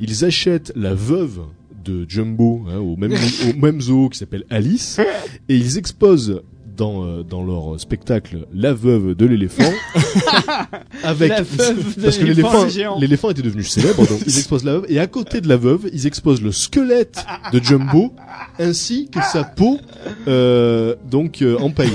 Ils 0.00 0.24
achètent 0.24 0.72
la 0.74 0.94
veuve 0.94 1.42
de 1.84 2.04
Jumbo 2.08 2.62
hein, 2.68 2.78
au 2.78 2.96
même 2.96 3.12
au 3.48 3.56
même 3.60 3.80
zoo 3.80 4.08
qui 4.08 4.18
s'appelle 4.18 4.44
Alice, 4.50 4.98
et 5.48 5.54
ils 5.56 5.78
exposent 5.78 6.42
dans 6.80 7.04
euh, 7.04 7.22
dans 7.22 7.44
leur 7.44 7.78
spectacle 7.78 8.46
la 8.54 8.72
veuve 8.72 9.14
de 9.14 9.26
l'éléphant. 9.26 9.62
Avec 11.04 11.28
La 11.30 11.42
veuve 11.42 11.94
de 11.96 12.02
parce 12.02 12.18
que 12.18 12.24
l'éléphant 13.00 13.30
était 13.30 13.42
devenu 13.42 13.62
célèbre 13.64 14.06
donc 14.08 14.20
ils 14.26 14.38
exposent 14.38 14.64
la 14.64 14.72
veuve. 14.72 14.86
Et 14.88 14.98
à 14.98 15.06
côté 15.06 15.40
de 15.42 15.48
la 15.48 15.56
veuve 15.58 15.88
ils 15.92 16.06
exposent 16.06 16.42
le 16.42 16.52
squelette 16.52 17.24
de 17.52 17.62
Jumbo 17.62 18.12
ainsi 18.58 19.08
que 19.10 19.20
sa 19.22 19.44
peau 19.44 19.78
euh, 20.26 20.94
donc 21.10 21.42
euh, 21.42 21.58
empaillée 21.58 21.90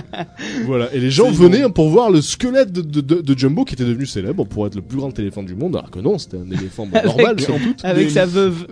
voilà. 0.66 0.92
Et 0.94 1.00
les 1.00 1.10
gens 1.10 1.30
venaient 1.30 1.68
pour 1.70 1.88
voir 1.88 2.10
le 2.10 2.20
squelette 2.20 2.70
de, 2.72 2.82
de, 2.82 3.00
de, 3.00 3.20
de 3.22 3.38
Jumbo 3.38 3.64
qui 3.64 3.74
était 3.74 3.84
devenu 3.84 4.04
célèbre 4.06 4.44
pour 4.44 4.66
être 4.66 4.74
le 4.74 4.82
plus 4.82 4.98
grand 4.98 5.16
éléphant 5.18 5.42
du 5.42 5.54
monde. 5.54 5.76
Alors 5.76 5.90
que 5.90 6.00
non 6.00 6.18
c'était 6.18 6.36
un 6.36 6.50
éléphant 6.50 6.86
bon, 6.90 6.96
Avec- 6.98 7.06
normal 7.06 7.40
sans 7.40 7.58
doute. 7.58 7.80
Avec 7.82 8.08
Mais- 8.08 8.12
sa 8.12 8.26
veuve. 8.26 8.66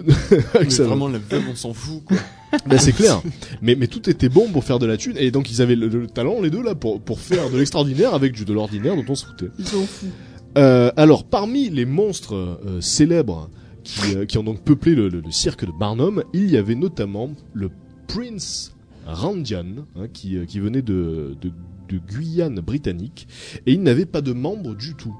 avec 0.54 0.64
Mais 0.68 0.70
sa- 0.70 0.84
vraiment 0.84 1.08
la 1.08 1.18
veuve 1.18 1.44
on 1.50 1.54
s'en 1.56 1.72
fout 1.72 2.02
quoi. 2.04 2.18
ben, 2.66 2.78
c'est 2.78 2.92
clair. 2.92 3.22
Mais, 3.62 3.74
mais 3.74 3.86
tout 3.86 4.08
était 4.08 4.28
bon 4.28 4.48
pour 4.50 4.64
faire 4.64 4.78
de 4.78 4.86
la 4.86 4.96
thune. 4.96 5.16
Et 5.18 5.30
donc, 5.30 5.50
ils 5.50 5.62
avaient 5.62 5.76
le, 5.76 5.88
le 5.88 6.06
talent, 6.06 6.40
les 6.40 6.50
deux, 6.50 6.62
là, 6.62 6.74
pour, 6.74 7.00
pour 7.00 7.20
faire 7.20 7.50
de 7.50 7.58
l'extraordinaire 7.58 8.14
avec 8.14 8.32
du, 8.32 8.44
de 8.44 8.52
l'ordinaire 8.52 8.96
dont 8.96 9.04
on 9.08 9.14
se 9.14 9.26
foutait. 9.26 9.50
Ils 9.58 9.66
sont 9.66 9.86
fous. 9.86 10.06
Euh, 10.58 10.90
alors, 10.96 11.24
parmi 11.24 11.68
les 11.68 11.84
monstres 11.84 12.34
euh, 12.34 12.80
célèbres 12.80 13.50
qui, 13.84 14.16
euh, 14.16 14.24
qui 14.24 14.38
ont 14.38 14.42
donc 14.42 14.62
peuplé 14.62 14.94
le, 14.94 15.08
le- 15.08 15.20
le 15.20 15.30
cirque 15.30 15.64
de 15.66 15.72
Barnum, 15.78 16.22
il 16.32 16.50
y 16.50 16.56
avait 16.56 16.74
notamment 16.74 17.30
le 17.52 17.70
Prince 18.08 18.74
Randian, 19.06 19.66
hein, 19.96 20.06
qui, 20.12 20.36
euh, 20.36 20.44
qui 20.46 20.58
venait 20.60 20.82
de, 20.82 21.36
de, 21.40 21.50
de 21.88 21.98
Guyane 21.98 22.60
britannique. 22.60 23.28
Et 23.66 23.72
il 23.74 23.82
n'avait 23.82 24.06
pas 24.06 24.20
de 24.22 24.32
membre 24.32 24.74
du 24.74 24.94
tout. 24.94 25.14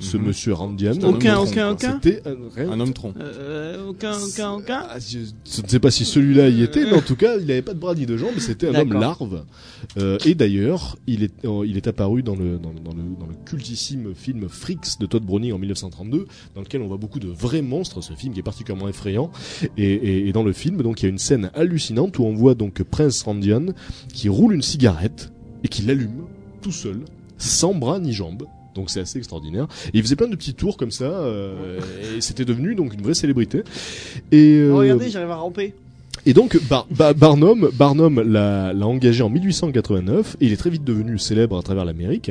Ce 0.00 0.16
Mhm. 0.16 0.24
monsieur 0.26 0.52
Randian. 0.54 0.92
C'était 0.94 1.04
un 1.04 1.08
homme 1.08 1.14
Aucun, 1.16 1.34
tronc, 1.34 1.44
aucun, 1.46 1.70
aucun. 1.70 1.92
C'était 2.02 2.22
un, 2.28 2.34
rien 2.54 2.70
Un 2.72 2.80
homme 2.80 2.92
tronc. 2.92 3.14
Euh, 3.20 3.86
aucun, 3.88 4.12
aucun, 4.18 4.50
aucun. 4.52 4.82
ah, 4.90 4.98
je, 4.98 5.18
je 5.20 5.62
ne 5.62 5.68
sais 5.68 5.78
pas 5.78 5.90
si 5.92 6.04
celui-là 6.04 6.48
y 6.48 6.62
était, 6.64 6.84
mais 6.84 6.94
en 6.94 7.00
tout 7.00 7.14
cas, 7.14 7.36
il 7.38 7.46
n'avait 7.46 7.62
pas 7.62 7.74
de 7.74 7.78
bras 7.78 7.94
ni 7.94 8.04
de 8.04 8.16
jambes, 8.16 8.38
c'était 8.38 8.68
un 8.68 8.74
homme 8.74 8.92
larve. 8.92 9.44
Euh, 9.98 10.18
et 10.24 10.34
d'ailleurs, 10.34 10.96
il 11.06 11.22
est, 11.22 11.44
euh, 11.44 11.64
il 11.66 11.76
est 11.76 11.86
apparu 11.86 12.22
dans 12.24 12.34
le, 12.34 12.58
dans, 12.58 12.70
le- 12.70 12.80
dans 12.80 12.90
le, 12.92 13.02
dans 13.20 13.26
le 13.26 13.34
cultissime 13.44 14.14
film 14.16 14.48
Freaks 14.48 14.98
de 14.98 15.06
Todd 15.06 15.22
Browning 15.24 15.52
en 15.52 15.58
1932, 15.58 16.26
dans 16.56 16.60
lequel 16.62 16.82
on 16.82 16.88
voit 16.88 16.96
beaucoup 16.96 17.20
de 17.20 17.28
vrais 17.28 17.62
monstres, 17.62 18.02
ce 18.02 18.14
film 18.14 18.34
qui 18.34 18.40
est 18.40 18.44
particulièrement 18.44 18.88
effrayant. 18.88 19.30
Et, 19.76 19.84
et, 19.92 20.28
et 20.28 20.32
dans 20.32 20.42
le 20.42 20.52
film, 20.52 20.82
donc, 20.82 21.02
il 21.02 21.04
y 21.04 21.06
a 21.06 21.10
une 21.10 21.18
scène 21.18 21.50
hallucinante 21.54 22.18
où 22.18 22.24
on 22.24 22.34
voit 22.34 22.54
donc 22.56 22.82
Prince 22.82 23.22
Randian 23.22 23.66
qui 24.12 24.28
roule 24.28 24.54
une 24.54 24.62
cigarette 24.62 25.32
et 25.62 25.68
qui 25.68 25.82
l'allume 25.82 26.24
tout 26.62 26.72
seul, 26.72 27.00
sans 27.38 27.74
bras 27.74 28.00
ni 28.00 28.12
jambes. 28.12 28.44
Donc 28.74 28.90
c'est 28.90 29.00
assez 29.00 29.18
extraordinaire. 29.18 29.66
Et 29.86 29.98
il 29.98 30.02
faisait 30.02 30.16
plein 30.16 30.28
de 30.28 30.36
petits 30.36 30.54
tours 30.54 30.76
comme 30.76 30.90
ça, 30.90 31.04
euh, 31.04 31.80
et 32.16 32.20
c'était 32.20 32.44
devenu 32.44 32.74
donc 32.74 32.94
une 32.94 33.02
vraie 33.02 33.14
célébrité. 33.14 33.62
Et 34.32 34.56
euh, 34.56 34.72
Oh, 34.72 34.78
regardez, 34.78 35.10
j'arrive 35.10 35.30
à 35.30 35.36
ramper. 35.36 35.74
Et 36.26 36.32
donc 36.32 36.58
Bar- 36.68 36.86
Ba- 36.90 37.12
Barnum, 37.14 37.68
Barnum 37.74 38.20
l'a, 38.22 38.72
l'a 38.72 38.86
engagé 38.86 39.22
en 39.22 39.28
1889 39.30 40.36
et 40.40 40.46
il 40.46 40.52
est 40.52 40.56
très 40.56 40.70
vite 40.70 40.84
devenu 40.84 41.18
célèbre 41.18 41.58
à 41.58 41.62
travers 41.62 41.84
l'Amérique. 41.84 42.30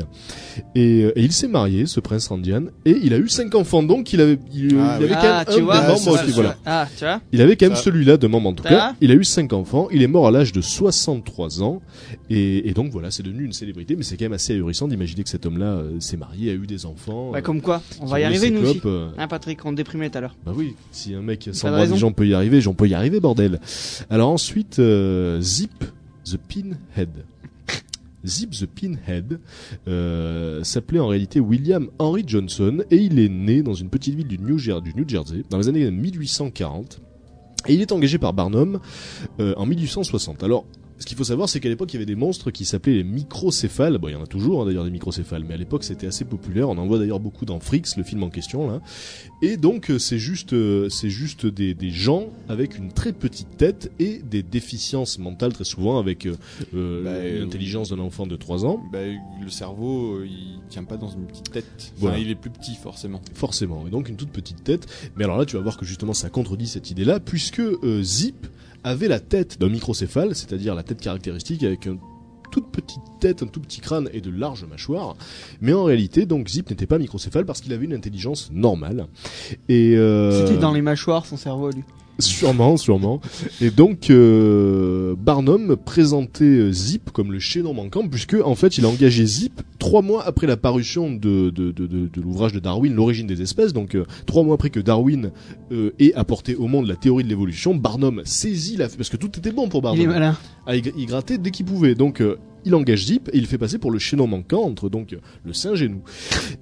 Et, 0.76 1.04
euh, 1.04 1.14
et 1.16 1.22
il 1.24 1.32
s'est 1.32 1.48
marié, 1.48 1.86
ce 1.86 2.00
prince 2.00 2.28
Randian, 2.28 2.64
et 2.86 2.98
il 3.04 3.14
a 3.14 3.18
eu 3.18 3.28
cinq 3.30 3.56
enfants. 3.56 3.84
Donc 3.84 4.14
il 4.14 4.22
avait, 4.22 4.38
il, 4.54 4.78
Ah 4.80 4.98
il 5.00 5.06
avait 5.06 5.14
quand 5.14 5.22
même 5.24 5.32
un 5.32 5.38
Ah, 5.38 5.96
ça, 5.98 6.12
qui- 6.24 6.30
ça, 6.30 6.34
voilà. 6.34 6.56
Ah, 6.66 6.88
tu 6.98 7.04
vois 7.06 7.22
Il 7.32 7.42
avait 7.42 7.56
quand 7.56 7.68
même 7.68 7.76
celui-là 7.76 8.18
de 8.18 8.28
membre 8.28 8.50
en 8.50 8.54
tout 8.54 8.64
cas. 8.64 8.94
Il 9.02 9.12
a 9.12 9.16
eu 9.16 9.24
cinq 9.24 9.54
enfants. 9.54 9.88
Il 9.92 10.02
est 10.02 10.08
mort 10.08 10.28
à 10.28 10.32
l'âge 10.32 10.52
de 10.52 10.62
63 10.62 11.62
ans. 11.64 11.82
Et, 12.30 12.68
et 12.70 12.74
donc 12.74 12.92
voilà, 12.92 13.12
c'est 13.12 13.24
devenu 13.24 13.46
une 13.46 13.54
célébrité. 13.54 13.96
Mais 13.96 14.04
c'est 14.04 14.18
quand 14.18 14.26
même 14.26 14.34
assez 14.34 14.54
ahurissant 14.54 14.88
d'imaginer 14.88 15.24
que 15.24 15.30
cet 15.30 15.46
homme-là 15.46 15.66
euh, 15.66 16.00
s'est 16.00 16.18
marié, 16.18 16.52
a 16.52 16.54
eu 16.54 16.66
des 16.68 16.86
enfants. 16.86 17.32
Bah, 17.32 17.40
euh, 17.40 17.42
comme 17.42 17.62
quoi, 17.62 17.82
on 18.02 18.06
qui 18.06 18.12
va 18.12 18.20
y 18.20 18.24
arriver, 18.24 18.50
nous 18.52 18.68
aussi. 18.70 18.82
euh, 18.86 19.10
Hein, 19.18 19.28
Patrick, 19.28 19.64
on 19.66 19.72
déprimait 19.74 20.10
tout 20.10 20.18
à 20.18 20.22
l'heure. 20.22 20.36
bah 20.46 20.54
oui, 20.56 20.76
si 20.92 21.14
un 21.14 21.22
mec 21.22 21.50
sans 21.54 21.70
bras 21.70 21.86
jambes 21.98 22.14
peut 22.16 22.28
y 22.28 22.34
arriver, 22.34 22.62
j'en 22.62 22.74
peux 22.74 22.88
y 22.88 22.94
arriver, 22.94 23.20
bordel. 23.20 23.60
Alors 24.10 24.30
ensuite, 24.30 24.80
euh, 24.80 25.40
Zip 25.42 25.84
the 26.26 26.38
Pinhead. 26.38 27.26
Zip 28.26 28.52
the 28.52 28.66
Pinhead 28.66 29.40
euh, 29.88 30.64
s'appelait 30.64 31.00
en 31.00 31.08
réalité 31.08 31.40
William 31.40 31.90
Henry 32.00 32.24
Johnson 32.26 32.84
et 32.90 32.98
il 32.98 33.20
est 33.20 33.30
né 33.30 33.64
dans 33.64 33.74
une 33.74 33.90
petite 33.90 34.16
ville 34.16 34.28
du 34.28 34.40
New, 34.40 34.58
Jersey 34.58 35.44
dans 35.50 35.58
les 35.58 35.68
années 35.68 35.90
1840 35.92 37.02
et 37.68 37.74
il 37.74 37.82
est 37.82 37.92
engagé 37.92 38.18
par 38.18 38.34
Barnum 38.34 38.80
euh, 39.40 39.54
en 39.58 39.66
1860. 39.66 40.44
Alors 40.44 40.66
ce 41.04 41.06
qu'il 41.06 41.18
faut 41.18 41.26
savoir, 41.26 41.50
c'est 41.50 41.60
qu'à 41.60 41.68
l'époque, 41.68 41.92
il 41.94 41.96
y 41.96 41.98
avait 41.98 42.06
des 42.06 42.16
monstres 42.16 42.50
qui 42.50 42.64
s'appelaient 42.64 42.94
les 42.96 43.04
microcéphales. 43.04 43.98
Bon, 43.98 44.08
il 44.08 44.14
y 44.14 44.16
en 44.16 44.24
a 44.24 44.26
toujours 44.28 44.62
hein, 44.62 44.66
d'ailleurs 44.66 44.86
des 44.86 44.90
microcéphales, 44.90 45.44
mais 45.46 45.54
à 45.54 45.58
l'époque, 45.58 45.84
c'était 45.84 46.08
assez 46.08 46.24
populaire. 46.24 46.70
On 46.70 46.78
en 46.78 46.88
voit 46.88 46.98
d'ailleurs 46.98 47.20
beaucoup 47.20 47.44
dans 47.46 47.60
Freaks, 47.60 47.98
le 47.98 48.04
film 48.04 48.24
en 48.24 48.30
question 48.30 48.70
là. 48.70 48.82
Et 49.42 49.58
donc 49.58 49.92
euh, 49.92 50.00
c'est 50.00 50.18
juste, 50.18 50.54
euh, 50.54 50.88
c'est 50.88 51.10
juste 51.10 51.46
des, 51.46 51.74
des 51.74 51.90
gens 51.90 52.28
avec 52.48 52.78
une 52.78 52.94
très 52.94 53.12
petite 53.12 53.58
tête 53.58 53.92
et 54.00 54.20
des 54.20 54.44
déficiences 54.44 55.20
mentales 55.20 55.52
très 55.52 55.66
souvent 55.66 56.00
avec 56.00 56.26
euh, 56.26 56.36
euh, 56.74 57.04
Bah, 57.04 57.40
l'intelligence 57.46 57.90
d'un 57.90 58.00
enfant 58.00 58.26
de 58.26 58.38
3 58.38 58.66
ans, 58.66 58.82
Bah, 58.94 59.00
le 59.04 59.50
cerveau, 59.50 60.24
il 60.24 60.60
tient 60.70 60.86
pas 60.86 60.96
dans 60.96 61.10
une 61.10 61.26
petite 61.26 61.52
tête. 61.52 61.66
Enfin, 61.78 61.92
Voilà. 61.98 62.20
il 62.20 62.30
est 62.30 62.36
plus 62.36 62.50
petit 62.50 62.76
forcément. 62.76 63.20
forcément, 63.34 63.86
et 63.86 63.90
donc 63.90 64.08
une 64.08 64.16
toute 64.16 64.30
petite 64.32 64.64
tête. 64.64 64.88
Mais 65.18 65.26
alors 65.26 65.38
là, 65.38 65.46
tu 65.46 65.58
vas 65.58 65.62
voir 65.62 65.76
que 65.76 65.86
justement 65.86 66.14
ça 66.14 66.30
contredit 66.30 66.68
cette 66.68 66.90
idée-là, 66.92 67.20
puisque 67.20 67.60
euh, 67.60 68.02
Zip 68.02 68.48
avait 68.84 69.08
la 69.08 69.20
tête 69.20 69.60
d'un 69.60 69.70
microcéphale, 69.70 70.36
c'est-à-dire 70.36 70.76
la 70.76 70.84
tête 70.84 71.02
caractéristique 71.02 71.64
avec 71.64 71.86
une 71.86 72.00
toute 72.52 72.72
petite 72.72 73.02
tête, 73.20 73.42
un 73.42 73.48
tout 73.48 73.60
petit 73.60 73.82
crâne 73.82 74.10
et 74.14 74.22
de 74.22 74.30
larges 74.30 74.66
mâchoires. 74.66 75.16
Mais 75.60 75.74
en 75.74 75.84
réalité, 75.84 76.28
donc 76.28 76.48
Zip 76.48 76.70
n'était 76.70 76.86
pas 76.86 77.00
microcéphale 77.00 77.46
parce 77.46 77.62
qu'il 77.62 77.74
avait 77.74 77.86
une 77.86 77.94
intelligence 77.94 78.52
normale. 78.52 79.08
Et 79.70 79.98
euh, 79.98 80.46
C'était 80.46 80.60
dans 80.60 80.72
les 80.72 80.84
mâchoires, 80.84 81.26
son 81.26 81.38
cerveau, 81.38 81.72
lui. 81.72 81.84
Sûrement, 82.20 82.78
sûrement. 82.78 83.22
Et 83.60 83.72
donc 83.72 84.10
euh, 84.10 85.16
Barnum 85.18 85.76
présentait 85.76 86.72
Zip 86.72 87.10
comme 87.12 87.32
le 87.32 87.40
chaînon 87.40 87.74
manquant, 87.74 88.08
puisque 88.08 88.36
en 88.44 88.54
fait 88.56 88.78
il 88.78 88.86
a 88.86 88.90
engagé 88.90 89.26
Zip 89.26 89.62
trois 89.80 90.02
mois 90.04 90.24
après 90.24 90.46
la 90.46 90.56
parution 90.56 91.12
de, 91.12 91.50
de, 91.50 91.72
de, 91.72 91.88
de, 91.88 92.08
de 92.08 92.22
l'ouvrage 92.22 92.54
de 92.54 92.60
Darwin, 92.60 92.94
L'origine 92.94 93.26
des 93.28 93.42
espèces. 93.42 93.74
Donc 93.74 93.96
euh, 93.96 94.06
trois 94.28 94.44
mois 94.44 94.56
après 94.56 94.70
que 94.70 94.80
Darwin 94.80 95.32
euh, 95.72 95.92
ait 96.00 96.14
apporté 96.14 96.56
au 96.56 96.68
monde 96.68 96.88
la 96.88 96.96
théorie 96.96 97.24
de 97.24 97.30
l'évolution, 97.30 97.74
Barnum 97.76 98.22
saisit 98.26 98.78
la 98.78 98.88
parce 98.90 99.10
que 99.10 99.18
tout 99.18 99.32
était 99.38 99.52
bon 99.52 99.68
pour 99.68 99.82
Il 99.96 100.02
est 100.02 100.06
Barnum. 100.06 100.08
malin. 100.08 100.38
Il, 100.72 100.94
il 100.98 101.06
grattait 101.08 101.40
dès 101.40 101.50
qu'il 101.52 101.66
pouvait. 101.66 101.96
Donc 101.96 102.22
euh, 102.22 102.38
il 102.66 102.74
engage 102.76 103.06
Zip 103.06 103.30
et 103.34 103.38
il 103.38 103.46
fait 103.48 103.58
passer 103.58 103.78
pour 103.78 103.92
le 103.92 104.00
chaînon 104.00 104.28
manquant 104.28 104.64
entre 104.64 104.90
donc 104.90 105.16
le 105.46 105.54
singe 105.54 105.82
et 105.82 105.90
nous. 105.90 106.04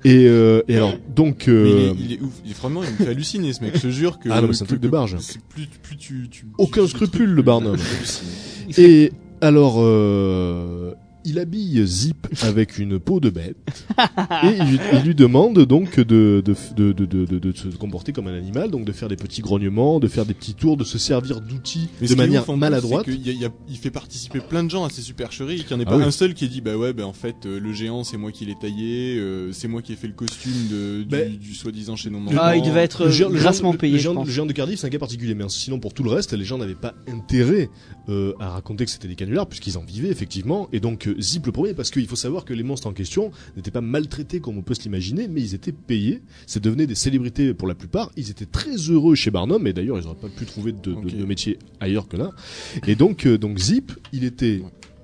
Et, 0.04 0.26
euh, 0.28 0.62
et 0.68 0.76
alors 0.78 0.94
donc 1.16 1.44
il, 1.48 1.52
euh, 1.54 1.92
est, 1.92 1.96
il 2.00 2.14
est 2.14 2.22
ouf. 2.22 2.34
Il 2.46 2.52
est 2.52 2.58
vraiment, 2.58 2.84
il 2.84 2.90
me 2.92 2.96
fait 2.98 3.08
halluciner 3.10 3.54
ce 3.54 3.64
mec. 3.64 3.76
Je 3.76 3.82
te 3.82 3.90
jure 3.90 4.20
que. 4.20 4.30
Ah 4.32 4.42
non, 4.42 4.48
mais 4.48 4.54
c'est 4.54 4.64
un 4.64 4.66
que- 4.66 4.72
truc 4.72 4.82
de 4.82 4.90
barge. 4.90 5.18
Plus, 5.50 5.68
plus 5.82 5.98
tu, 5.98 6.28
tu. 6.30 6.46
Aucun 6.58 6.84
tu- 6.84 6.90
scrupule, 6.92 7.30
le 7.32 7.42
Barnum. 7.42 7.78
Et 8.78 9.12
alors 9.42 9.76
euh, 9.80 10.94
il 11.26 11.40
habille 11.40 11.86
Zip 11.86 12.28
avec 12.44 12.78
une 12.78 13.00
peau 13.00 13.20
de 13.20 13.30
bête 13.30 13.58
et 14.44 14.48
il, 14.60 14.64
lui- 14.72 14.80
il 14.94 15.00
lui 15.02 15.16
demande 15.16 15.60
donc 15.66 16.00
de 16.00 16.42
de, 16.46 16.56
de, 16.76 16.92
de, 16.94 17.26
de, 17.40 17.52
se 17.56 17.68
comporter 17.78 18.12
comme 18.14 18.28
un 18.28 18.34
animal, 18.38 18.72
donc 18.72 18.86
de 18.86 18.92
faire 18.92 19.08
des 19.10 19.16
petits 19.16 19.42
grognements, 19.42 20.00
de 20.00 20.08
faire 20.08 20.26
des 20.26 20.34
petits 20.34 20.54
tours, 20.54 20.78
de 20.78 20.84
se 20.84 20.98
servir 20.98 21.42
d'outils 21.42 21.88
de 22.02 22.16
manière 22.16 22.48
ouf, 22.50 22.56
maladroite. 22.58 23.06
il 23.08 23.32
y 23.40 23.46
a- 23.46 23.50
il 23.70 23.78
fait 23.78 23.92
participer 23.92 24.40
plein 24.40 24.64
de 24.64 24.70
gens 24.70 24.84
à 24.86 24.90
ces 24.90 25.02
supercheries 25.02 25.62
et 25.62 25.64
qu'il 25.64 25.76
n'y 25.78 25.84
en 25.84 25.86
ait 25.86 25.88
Ah 25.88 25.92
pas 25.92 25.98
oui. 25.98 26.04
un 26.04 26.12
seul 26.12 26.34
qui 26.34 26.46
ait 26.46 26.50
dit 26.50 26.62
bah 26.62 26.76
ouais 26.78 26.94
bah 26.94 27.06
en 27.06 27.14
fait 27.14 27.46
euh, 27.46 27.60
le 27.60 27.74
géant 27.74 28.04
c'est 28.04 28.18
moi 28.18 28.32
qui 28.32 28.46
l'ai 28.46 28.56
taillé 28.56 29.18
euh, 29.18 29.52
c'est 29.52 29.68
moi 29.68 29.82
qui 29.82 29.94
ai 29.94 29.96
fait 29.96 30.08
le 30.08 30.14
costume 30.14 30.68
de, 30.72 31.04
du, 31.04 31.38
du 31.38 31.54
soi-disant 31.54 31.96
chez 31.96 32.10
nos 32.10 32.20
Ah, 32.38 32.56
il 32.56 32.62
devait 32.64 32.82
être 32.82 33.06
Le 33.06 33.12
euh, 33.26 33.30
le 33.30 33.40
grassement 33.40 33.72
le- 33.72 33.78
payé, 33.78 33.94
le 33.94 34.00
géant, 34.00 34.14
pense. 34.16 34.28
le 34.28 34.34
géant 34.34 34.46
de 34.46 34.54
Cardiff, 34.54 34.80
c'est 34.80 34.88
un 34.88 34.90
cas 34.90 35.00
particulier, 35.00 35.36
mais 35.36 35.46
sinon 35.50 35.80
pour 35.80 35.94
tout 35.94 36.04
le 36.04 36.10
reste, 36.12 36.34
les 36.34 36.46
gens 36.46 36.58
n'avaient 36.58 36.76
pas 36.76 36.94
intérêt 37.08 37.70
euh, 38.10 38.34
à 38.40 38.50
raconter 38.50 38.86
que 38.86 38.92
c'était 38.92 39.08
des 39.08 39.16
canulars, 39.16 39.48
puisqu'ils 39.48 39.78
en 39.78 39.84
vivaient 39.84 40.10
effectivement. 40.10 40.68
Et 40.74 40.80
donc 40.80 41.08
Zip 41.20 41.46
le 41.46 41.52
premier, 41.52 41.74
parce 41.74 41.92
qu'il 41.92 42.08
faut 42.08 42.16
savoir 42.16 42.46
que 42.46 42.54
les 42.54 42.64
monstres 42.64 42.88
en 42.88 42.94
question 42.94 43.32
n'étaient 43.56 43.72
pas 43.72 43.82
maltraités 43.82 44.40
comme 44.40 44.58
on 44.58 44.62
peut 44.62 44.74
se 44.74 44.84
l'imaginer, 44.84 45.28
mais 45.28 45.42
ils 45.42 45.56
étaient 45.56 45.72
payés. 45.72 46.22
C'est 46.48 46.62
devenait 46.62 46.88
des 46.88 46.96
célébrités 46.96 47.54
pour 47.54 47.68
la 47.68 47.76
plupart. 47.76 48.12
Ils 48.18 48.30
étaient 48.30 48.46
très 48.46 48.76
heureux 48.76 49.16
chez 49.16 49.32
Barnum, 49.32 49.66
et 49.68 49.74
d'ailleurs 49.74 49.98
ils 50.00 50.04
n'auraient 50.06 50.20
pas 50.22 50.30
pu 50.30 50.46
trouver 50.46 50.72
de, 50.72 50.78
de- 50.80 50.94
Ok. 50.94 51.16
de 51.18 51.26
métier 51.26 51.58
ailleurs 51.80 52.08
que 52.08 52.18
là. 52.18 52.32
Et 52.88 52.96
donc 52.96 53.26
euh, 53.26 53.38
donc 53.38 53.58
Zip, 53.60 53.92
il 54.14 54.24
était 54.24 54.62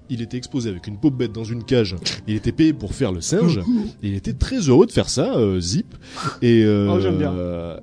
il 0.10 0.22
était 0.22 0.38
exposé 0.38 0.70
avec 0.70 0.88
une 0.88 0.98
peau 0.98 1.10
bête 1.12 1.32
dans 1.32 1.43
une 1.43 1.63
cage. 1.63 1.96
Il 2.28 2.36
était 2.36 2.52
payé 2.52 2.74
pour 2.74 2.93
faire 2.93 3.12
le 3.12 3.22
singe. 3.22 3.60
Et 4.04 4.08
il 4.10 4.15
était 4.15 4.34
très 4.34 4.58
heureux 4.70 4.86
de 4.86 4.91
faire 4.91 5.10
ça, 5.10 5.36
euh, 5.38 5.60
Zip. 5.60 5.96
Et, 6.41 6.63
euh, 6.63 6.88
Oh, 6.91 7.00
j'aime 7.00 7.17
bien. 7.17 7.34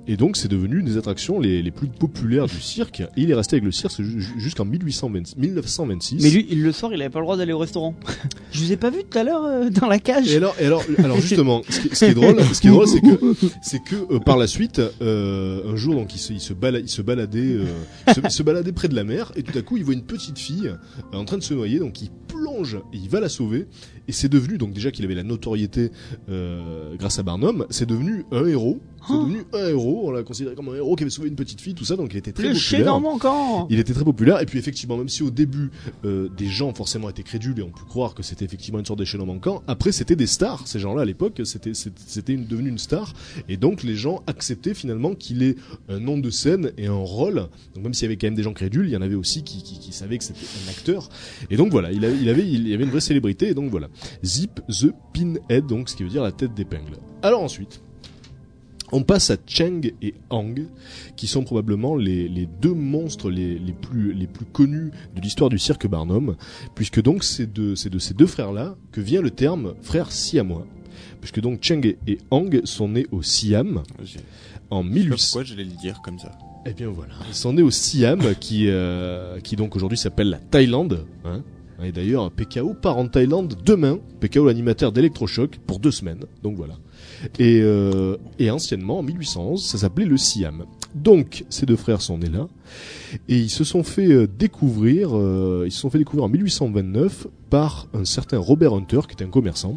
et 0.07 0.17
donc 0.17 0.37
c'est 0.37 0.47
devenu 0.47 0.79
une 0.79 0.85
des 0.85 0.97
attractions 0.97 1.39
les, 1.39 1.61
les 1.61 1.71
plus 1.71 1.87
populaires 1.87 2.45
du 2.47 2.59
cirque. 2.61 3.01
Et 3.01 3.21
il 3.21 3.31
est 3.31 3.35
resté 3.35 3.55
avec 3.55 3.63
le 3.65 3.71
cirque 3.71 4.01
ju- 4.01 4.33
jusqu'en 4.37 4.65
1820 4.65 5.35
1926. 5.37 6.21
Mais 6.23 6.29
lui, 6.29 6.47
il 6.49 6.63
le 6.63 6.71
soir, 6.71 6.93
il 6.93 7.01
avait 7.01 7.09
pas 7.09 7.19
le 7.19 7.25
droit 7.25 7.37
d'aller 7.37 7.53
au 7.53 7.57
restaurant. 7.59 7.95
Je 8.51 8.59
vous 8.63 8.71
ai 8.71 8.77
pas 8.77 8.89
vu 8.89 8.99
tout 9.09 9.17
à 9.17 9.23
l'heure 9.23 9.43
euh, 9.45 9.69
dans 9.69 9.87
la 9.87 9.99
cage. 9.99 10.31
Et 10.31 10.37
alors, 10.37 10.55
et 10.59 10.65
alors, 10.65 10.83
alors 10.99 11.19
justement, 11.19 11.61
ce 11.69 11.79
qui, 11.81 11.89
ce 11.95 12.05
qui 12.05 12.11
est 12.11 12.13
drôle, 12.13 12.41
ce 12.53 12.61
qui 12.61 12.67
est 12.67 12.71
drôle, 12.71 12.87
c'est 12.87 13.01
que, 13.01 13.35
c'est 13.61 13.83
que 13.83 14.13
euh, 14.15 14.19
par 14.19 14.37
la 14.37 14.47
suite, 14.47 14.81
euh, 15.01 15.71
un 15.71 15.75
jour, 15.75 15.95
donc 15.95 16.13
il 16.15 16.19
se, 16.19 16.33
il 16.33 16.39
se, 16.39 16.53
bala- 16.53 16.79
il 16.79 16.89
se 16.89 17.01
baladait, 17.01 17.39
euh, 17.39 17.65
il 18.07 18.13
se, 18.13 18.19
il 18.23 18.31
se 18.31 18.43
baladait 18.43 18.71
près 18.71 18.87
de 18.87 18.95
la 18.95 19.03
mer, 19.03 19.31
et 19.35 19.43
tout 19.43 19.57
à 19.57 19.61
coup, 19.61 19.77
il 19.77 19.83
voit 19.83 19.93
une 19.93 20.03
petite 20.03 20.39
fille 20.39 20.67
euh, 20.67 21.17
en 21.17 21.25
train 21.25 21.37
de 21.37 21.43
se 21.43 21.53
noyer, 21.53 21.79
donc 21.79 22.01
il 22.01 22.09
plonge 22.27 22.75
et 22.93 22.97
il 22.97 23.09
va 23.09 23.19
la 23.19 23.29
sauver. 23.29 23.67
Et 24.07 24.11
c'est 24.11 24.29
devenu, 24.29 24.57
donc 24.57 24.73
déjà 24.73 24.91
qu'il 24.91 25.05
avait 25.05 25.15
la 25.15 25.23
notoriété 25.23 25.91
euh, 26.29 26.95
grâce 26.95 27.19
à 27.19 27.23
Barnum, 27.23 27.65
c'est 27.69 27.85
devenu 27.87 28.25
un 28.31 28.45
héros. 28.45 28.79
C'est 29.07 29.13
Oh. 29.13 29.23
devenu 29.23 29.43
un 29.53 29.67
héros. 29.69 30.03
On 30.07 30.11
l'a 30.11 30.23
considéré 30.23 30.55
comme 30.55 30.69
un 30.69 30.75
héros 30.75 30.95
qui 30.95 31.03
avait 31.03 31.09
sauvé 31.11 31.29
une 31.29 31.35
petite 31.35 31.61
fille, 31.61 31.73
tout 31.75 31.85
ça. 31.85 31.95
Donc 31.95 32.13
il 32.13 32.17
était 32.17 32.31
très 32.31 32.49
le 32.49 32.53
populaire. 32.53 32.99
manquant. 32.99 33.67
Il 33.69 33.79
était 33.79 33.93
très 33.93 34.03
populaire 34.03 34.41
et 34.41 34.45
puis 34.45 34.59
effectivement 34.59 34.97
même 34.97 35.09
si 35.09 35.23
au 35.23 35.29
début 35.31 35.69
euh, 36.05 36.29
des 36.37 36.47
gens 36.47 36.73
forcément 36.73 37.09
étaient 37.09 37.23
crédules 37.23 37.59
et 37.59 37.63
ont 37.63 37.69
pu 37.71 37.83
croire 37.85 38.13
que 38.15 38.23
c'était 38.23 38.45
effectivement 38.45 38.79
une 38.79 38.85
sorte 38.85 38.99
d'échelon 38.99 39.25
manquant, 39.25 39.63
après 39.67 39.91
c'était 39.91 40.15
des 40.15 40.27
stars. 40.27 40.67
Ces 40.67 40.79
gens-là 40.79 41.03
à 41.03 41.05
l'époque 41.05 41.41
c'était 41.43 41.73
c'était 41.73 41.99
c'était 42.05 42.33
une, 42.33 42.45
devenu 42.47 42.69
une 42.69 42.77
star 42.77 43.13
et 43.49 43.57
donc 43.57 43.83
les 43.83 43.95
gens 43.95 44.23
acceptaient 44.27 44.73
finalement 44.73 45.13
qu'il 45.15 45.43
ait 45.43 45.55
un 45.89 45.99
nom 45.99 46.17
de 46.17 46.29
scène 46.29 46.71
et 46.77 46.87
un 46.87 46.93
rôle. 46.93 47.47
Donc 47.75 47.83
même 47.83 47.93
s'il 47.93 48.03
y 48.03 48.07
avait 48.07 48.17
quand 48.17 48.27
même 48.27 48.35
des 48.35 48.43
gens 48.43 48.53
crédules, 48.53 48.87
il 48.87 48.91
y 48.91 48.97
en 48.97 49.01
avait 49.01 49.15
aussi 49.15 49.43
qui, 49.43 49.61
qui, 49.63 49.79
qui 49.79 49.91
savaient 49.91 50.17
que 50.17 50.23
c'était 50.23 50.39
un 50.65 50.69
acteur. 50.71 51.09
Et 51.49 51.57
donc 51.57 51.71
voilà, 51.71 51.91
il 51.91 52.03
avait, 52.05 52.17
il 52.17 52.29
avait 52.29 52.47
il 52.47 52.67
y 52.67 52.73
avait 52.73 52.83
une 52.83 52.89
vraie 52.89 53.01
célébrité 53.01 53.49
et 53.49 53.53
donc 53.53 53.69
voilà. 53.71 53.87
Zip 54.23 54.61
the 54.69 54.91
Pinhead 55.13 55.65
donc 55.67 55.89
ce 55.89 55.95
qui 55.95 56.03
veut 56.03 56.09
dire 56.09 56.23
la 56.23 56.31
tête 56.31 56.53
d'épingle. 56.53 56.97
Alors 57.21 57.41
ensuite 57.41 57.81
on 58.91 59.03
passe 59.03 59.29
à 59.29 59.37
Cheng 59.47 59.93
et 60.01 60.13
Hang, 60.29 60.67
qui 61.15 61.27
sont 61.27 61.43
probablement 61.43 61.95
les, 61.95 62.27
les 62.27 62.45
deux 62.45 62.73
monstres 62.73 63.29
les, 63.29 63.57
les 63.57 63.73
plus 63.73 64.13
les 64.13 64.27
plus 64.27 64.45
connus 64.45 64.91
de 65.15 65.21
l'histoire 65.21 65.49
du 65.49 65.59
cirque 65.59 65.87
Barnum, 65.87 66.35
puisque 66.75 67.01
donc 67.01 67.23
c'est 67.23 67.51
de 67.51 67.75
ces 67.75 68.13
deux 68.13 68.27
frères-là 68.27 68.75
que 68.91 69.01
vient 69.01 69.21
le 69.21 69.31
terme 69.31 69.73
frères 69.81 70.11
siamois, 70.11 70.67
puisque 71.19 71.39
donc 71.39 71.63
Cheng 71.63 71.95
et, 72.07 72.17
Hang 72.31 72.61
sont 72.65 72.89
nés 72.89 73.07
au 73.11 73.21
Siam 73.21 73.83
en 73.89 74.03
Je 74.03 74.07
sais 74.07 74.19
pas 74.69 74.83
1800. 74.83 75.15
pourquoi 75.17 75.43
j'allais 75.43 75.63
le 75.63 75.77
dire 75.81 76.01
comme 76.03 76.19
ça. 76.19 76.31
Eh 76.67 76.73
bien 76.73 76.89
voilà, 76.89 77.13
ils 77.27 77.35
sont 77.35 77.53
nés 77.53 77.61
au 77.61 77.71
Siam, 77.71 78.21
qui 78.39 78.67
euh, 78.67 79.39
qui 79.39 79.55
donc 79.55 79.75
aujourd'hui 79.75 79.97
s'appelle 79.97 80.29
la 80.29 80.39
Thaïlande. 80.39 81.05
Hein 81.23 81.43
et 81.83 81.91
d'ailleurs, 81.91 82.31
PKO 82.31 82.73
part 82.73 82.97
en 82.97 83.07
Thaïlande 83.07 83.55
demain. 83.65 83.99
PKO 84.21 84.45
l'animateur 84.45 84.91
d'Electrochoc 84.91 85.59
pour 85.67 85.79
deux 85.79 85.91
semaines. 85.91 86.25
Donc 86.41 86.55
voilà. 86.55 86.75
Et, 87.39 87.59
euh, 87.61 88.17
et 88.39 88.49
anciennement, 88.51 88.99
en 88.99 89.03
1811, 89.03 89.63
ça 89.65 89.77
s'appelait 89.77 90.05
le 90.05 90.17
Siam. 90.17 90.65
Donc, 90.93 91.43
ces 91.49 91.65
deux 91.65 91.75
frères 91.75 92.01
sont 92.01 92.17
nés 92.17 92.29
là. 92.29 92.47
Et 93.27 93.37
ils 93.39 93.49
se 93.49 93.63
sont 93.63 93.83
fait 93.83 94.07
euh, 94.11 94.27
découvrir, 94.27 95.09
euh, 95.17 95.63
ils 95.65 95.71
se 95.71 95.79
sont 95.79 95.89
fait 95.89 95.97
découvrir 95.99 96.25
en 96.25 96.29
1829 96.29 97.27
par 97.49 97.87
un 97.93 98.05
certain 98.05 98.37
Robert 98.37 98.73
Hunter, 98.73 99.01
qui 99.07 99.13
était 99.13 99.25
un 99.25 99.29
commerçant. 99.29 99.75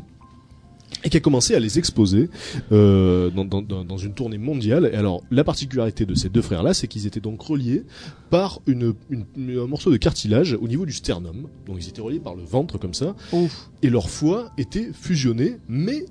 Et 1.05 1.11
qui 1.11 1.17
a 1.17 1.21
commencé 1.21 1.55
à 1.55 1.61
les 1.61 1.79
exposer 1.79 2.29
euh, 2.73 3.31
dans, 3.31 3.45
dans, 3.45 3.63
dans 3.63 3.85
dans 3.85 3.99
une 3.99 4.15
tournée 4.15 4.39
mondiale. 4.39 4.91
Et 4.93 4.97
alors, 4.97 5.23
la 5.31 5.45
particularité 5.45 6.07
de 6.07 6.15
ces 6.15 6.29
deux 6.29 6.43
frères-là, 6.43 6.75
c'est 6.75 6.89
qu'ils 6.89 7.07
étaient 7.07 7.21
donc 7.21 7.41
reliés 7.43 7.85
par 8.31 8.61
une, 8.67 8.95
une- 9.11 9.25
une- 9.37 9.59
un 9.61 9.67
morceau 9.67 9.93
de 9.93 9.97
cartilage 9.97 10.57
au 10.61 10.67
niveau 10.67 10.87
du 10.87 10.93
sternum. 10.93 11.47
Donc, 11.67 11.77
ils 11.81 11.89
étaient 11.89 12.01
reliés 12.01 12.19
par 12.19 12.35
le 12.35 12.43
ventre 12.43 12.79
comme 12.79 12.95
ça 12.95 13.15
Ouf. 13.33 13.69
et 13.83 13.91
leur 13.91 14.11
foie 14.11 14.51
était 14.59 14.91
fusionné, 14.93 15.59
mais 15.69 16.05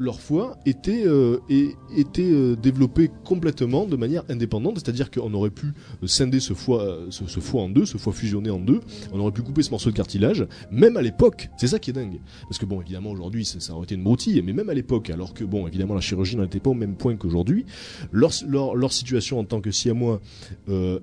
leur 0.00 0.18
foie 0.18 0.58
était 0.64 1.06
euh, 1.06 1.38
et, 1.50 1.76
était 1.94 2.22
euh, 2.22 2.56
développé 2.56 3.10
complètement 3.22 3.84
de 3.84 3.96
manière 3.96 4.24
indépendante, 4.30 4.78
c'est-à-dire 4.78 5.10
qu'on 5.10 5.32
aurait 5.34 5.50
pu 5.50 5.66
euh, 6.02 6.06
scinder 6.06 6.40
ce 6.40 6.54
foie, 6.54 6.82
euh, 6.82 7.06
ce, 7.10 7.38
foie 7.38 7.62
en 7.62 7.68
deux, 7.68 7.84
ce 7.84 7.98
foie 7.98 8.14
fusionné 8.14 8.48
en 8.48 8.58
deux, 8.58 8.80
on 9.12 9.20
aurait 9.20 9.30
pu 9.30 9.42
couper 9.42 9.62
ce 9.62 9.70
morceau 9.70 9.90
de 9.90 9.94
cartilage, 9.94 10.46
même 10.70 10.96
à 10.96 11.02
l'époque, 11.02 11.50
c'est 11.58 11.66
ça 11.66 11.78
qui 11.78 11.90
est 11.90 11.92
dingue, 11.92 12.18
parce 12.44 12.58
que 12.58 12.64
bon, 12.64 12.80
évidemment 12.80 13.10
aujourd'hui 13.10 13.44
ça, 13.44 13.74
aurait 13.74 13.84
été 13.84 13.94
une 13.94 14.02
broutille, 14.02 14.42
mais 14.42 14.54
même 14.54 14.70
à 14.70 14.74
l'époque, 14.74 15.10
alors 15.10 15.34
que 15.34 15.44
bon, 15.44 15.68
évidemment 15.68 15.94
la 15.94 16.00
chirurgie 16.00 16.36
n'en 16.36 16.44
était 16.44 16.60
pas 16.60 16.70
au 16.70 16.74
même 16.74 16.96
point 16.96 17.16
qu'aujourd'hui, 17.16 17.66
leur, 18.10 18.30
leur, 18.48 18.74
leur 18.74 18.92
situation 18.94 19.38
en 19.38 19.44
tant 19.44 19.60
que 19.60 19.70
siamois 19.70 20.20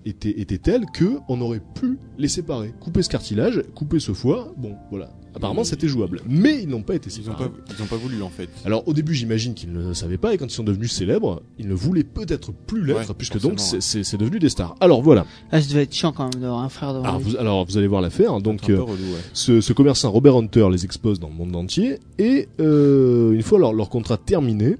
était, 0.05 0.39
était 0.41 0.57
telle 0.57 0.85
que 0.93 1.17
on 1.29 1.39
aurait 1.41 1.61
pu 1.75 1.99
les 2.17 2.27
séparer, 2.27 2.73
couper 2.79 3.03
ce 3.03 3.09
cartilage, 3.09 3.61
couper 3.75 3.99
ce 3.99 4.13
foie, 4.13 4.53
bon, 4.57 4.75
voilà. 4.89 5.11
Apparemment, 5.37 5.63
c'était 5.63 5.87
jouable, 5.87 6.21
mais 6.27 6.61
ils 6.61 6.67
n'ont 6.67 6.81
pas 6.83 6.95
été 6.95 7.09
Ils 7.09 7.23
séparés. 7.23 7.45
pas, 7.45 7.51
ils 7.77 7.81
ont 7.81 7.85
pas 7.87 7.95
voulu 7.95 8.21
en 8.21 8.29
fait. 8.29 8.49
Alors 8.65 8.87
au 8.87 8.93
début 8.93 9.13
j'imagine 9.13 9.53
qu'ils 9.53 9.71
ne 9.71 9.87
le 9.87 9.93
savaient 9.93 10.17
pas 10.17 10.33
et 10.33 10.37
quand 10.37 10.45
ils 10.45 10.51
sont 10.51 10.63
devenus 10.63 10.91
célèbres, 10.91 11.41
ils 11.57 11.67
ne 11.67 11.73
voulaient 11.73 12.03
peut-être 12.03 12.51
plus 12.51 12.83
l'être 12.85 13.09
Ouais, 13.09 13.15
puisque 13.17 13.39
donc 13.39 13.59
c'est- 13.59 13.81
c'est 13.81 14.03
c'est 14.03 14.17
devenu 14.17 14.39
des 14.39 14.49
stars. 14.49 14.75
Alors 14.79 15.01
voilà. 15.01 15.25
Ah, 15.51 15.61
ça 15.61 15.69
devait 15.69 15.83
être 15.83 15.93
chiant 15.93 16.11
quand 16.11 16.23
même 16.33 16.41
d'avoir 16.41 16.61
un 16.61 16.69
frère 16.69 16.93
devant 16.93 17.05
Alors 17.05 17.19
vous, 17.19 17.37
alors 17.37 17.65
vous 17.65 17.77
allez 17.77 17.87
voir 17.87 18.01
l'affaire. 18.01 18.39
Donc 18.41 18.63
un 18.63 18.67
peu 18.67 18.73
euh, 18.73 18.81
relou, 18.81 18.93
ouais. 19.03 19.19
ce, 19.33 19.61
ce 19.61 19.73
commerçant 19.73 20.11
Robert 20.11 20.35
Hunter 20.35 20.67
les 20.71 20.83
expose 20.85 21.19
dans 21.19 21.29
le 21.29 21.35
monde 21.35 21.55
entier 21.55 21.99
et 22.19 22.47
euh, 22.59 23.31
une 23.33 23.41
fois 23.43 23.59
leur, 23.59 23.73
leur 23.73 23.89
contrat 23.89 24.17
terminé, 24.17 24.77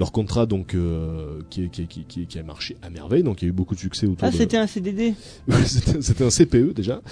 leur 0.00 0.12
contrat 0.12 0.46
donc 0.46 0.74
euh, 0.74 1.40
qui, 1.50 1.68
qui, 1.68 1.86
qui, 1.86 2.26
qui, 2.26 2.38
a 2.38 2.42
marché 2.42 2.76
à 2.82 2.88
merveille, 2.88 3.22
donc 3.22 3.42
il 3.42 3.44
y 3.44 3.48
a 3.48 3.50
eu 3.50 3.52
beaucoup 3.52 3.74
de 3.74 3.80
succès 3.80 4.06
autour 4.06 4.26
Ah, 4.26 4.30
de. 4.30 4.36
c'était 4.36 4.56
un 4.56 4.66
CDD. 4.66 5.12
C'était 5.66 6.24
un 6.24 6.30
CPE 6.30 6.72
déjà. 6.74 7.02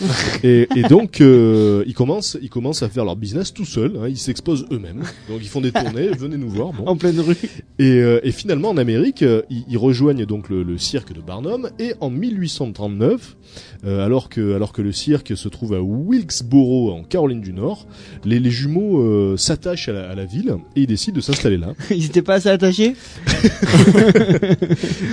et, 0.43 0.67
et 0.75 0.83
donc 0.85 1.21
euh, 1.21 1.85
ils 1.87 1.93
commencent 1.95 2.39
ils 2.41 2.49
commencent 2.49 2.83
à 2.83 2.89
faire 2.89 3.05
leur 3.05 3.15
business 3.15 3.53
tout 3.53 3.67
seuls. 3.67 3.99
Hein, 4.03 4.09
ils 4.09 4.17
s'exposent 4.17 4.65
eux-mêmes. 4.73 5.03
Donc 5.29 5.41
ils 5.43 5.49
font 5.49 5.61
des 5.61 5.71
tournées. 5.71 6.09
venez 6.19 6.39
nous 6.39 6.49
voir. 6.49 6.73
Bon. 6.73 6.87
En 6.87 6.97
pleine 6.97 7.21
rue. 7.21 7.37
Et, 7.79 7.85
euh, 8.01 8.21
et 8.23 8.33
finalement, 8.33 8.71
en 8.71 8.79
Amérique, 8.79 9.23
euh, 9.23 9.43
ils, 9.51 9.65
ils 9.69 9.77
rejoignent 9.79 10.25
donc 10.25 10.49
le, 10.49 10.63
le 10.63 10.79
cirque 10.79 11.13
de 11.13 11.21
Barnum. 11.21 11.69
Et 11.79 11.93
en 12.01 12.09
1839, 12.09 13.37
euh, 13.85 14.05
alors 14.05 14.31
que 14.31 14.55
alors 14.55 14.73
que 14.73 14.81
le 14.81 14.93
cirque 14.93 15.37
se 15.37 15.49
trouve 15.49 15.75
à 15.75 15.83
Wilkesboro, 15.83 16.93
en 16.93 17.03
Caroline 17.03 17.43
du 17.43 17.53
Nord, 17.53 17.87
les, 18.25 18.41
les 18.41 18.51
jumeaux 18.51 19.01
euh, 19.03 19.37
s'attachent 19.37 19.89
à 19.91 19.93
la, 19.93 20.09
à 20.09 20.15
la 20.15 20.25
ville 20.25 20.55
et 20.75 20.81
ils 20.83 20.87
décident 20.87 21.17
de 21.17 21.21
s'installer 21.21 21.59
là. 21.59 21.75
Ils 21.91 22.07
étaient 22.07 22.23
pas 22.23 22.35
assez 22.35 22.49
attachés. 22.49 22.78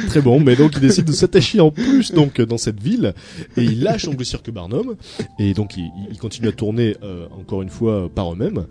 Très 0.07 0.21
bon, 0.21 0.39
mais 0.39 0.55
donc 0.55 0.73
ils 0.75 0.81
décident 0.81 1.07
de 1.07 1.13
s'attacher 1.15 1.59
en 1.59 1.71
plus 1.71 2.11
donc 2.11 2.39
dans 2.41 2.57
cette 2.57 2.81
ville 2.81 3.13
et 3.57 3.63
ils 3.63 3.81
lâchent 3.81 4.05
donc 4.05 4.19
le 4.19 4.25
cirque 4.25 4.49
Barnum 4.51 4.95
et 5.39 5.53
donc 5.53 5.77
ils, 5.77 5.89
ils 6.11 6.17
continuent 6.17 6.49
à 6.49 6.53
tourner 6.53 6.95
euh, 7.03 7.27
encore 7.39 7.61
une 7.61 7.69
fois 7.69 8.09
par 8.13 8.33
eux-mêmes 8.33 8.65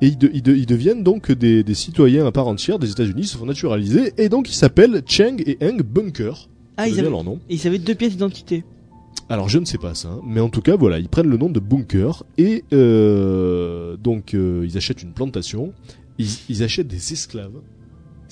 et 0.00 0.08
ils, 0.08 0.18
de- 0.18 0.30
ils, 0.32 0.42
de- 0.42 0.54
ils 0.54 0.66
deviennent 0.66 1.02
donc 1.02 1.30
des, 1.32 1.62
des 1.62 1.74
citoyens 1.74 2.26
à 2.26 2.32
part 2.32 2.48
entière 2.48 2.78
des 2.78 2.90
États-Unis, 2.90 3.22
ils 3.22 3.26
se 3.28 3.36
font 3.36 3.46
naturaliser 3.46 4.12
et 4.18 4.28
donc 4.28 4.50
ils 4.50 4.54
s'appellent 4.54 5.02
Cheng 5.06 5.42
et 5.46 5.58
Heng 5.60 5.82
Bunker. 5.82 6.48
Ah, 6.76 6.88
ils 6.88 6.98
avaient, 6.98 7.10
leur 7.10 7.24
nom. 7.24 7.38
ils 7.48 7.66
avaient 7.66 7.78
deux 7.78 7.94
pièces 7.94 8.12
d'identité. 8.12 8.64
Alors 9.28 9.48
je 9.48 9.58
ne 9.58 9.64
sais 9.64 9.78
pas 9.78 9.94
ça, 9.94 10.18
mais 10.26 10.40
en 10.40 10.48
tout 10.48 10.60
cas 10.60 10.76
voilà, 10.76 10.98
ils 10.98 11.08
prennent 11.08 11.28
le 11.30 11.36
nom 11.36 11.48
de 11.48 11.60
Bunker 11.60 12.24
et 12.36 12.64
euh, 12.72 13.96
donc 13.96 14.34
euh, 14.34 14.64
ils 14.68 14.76
achètent 14.76 15.02
une 15.02 15.12
plantation, 15.12 15.72
ils, 16.18 16.28
ils 16.48 16.62
achètent 16.62 16.88
des 16.88 17.12
esclaves. 17.12 17.52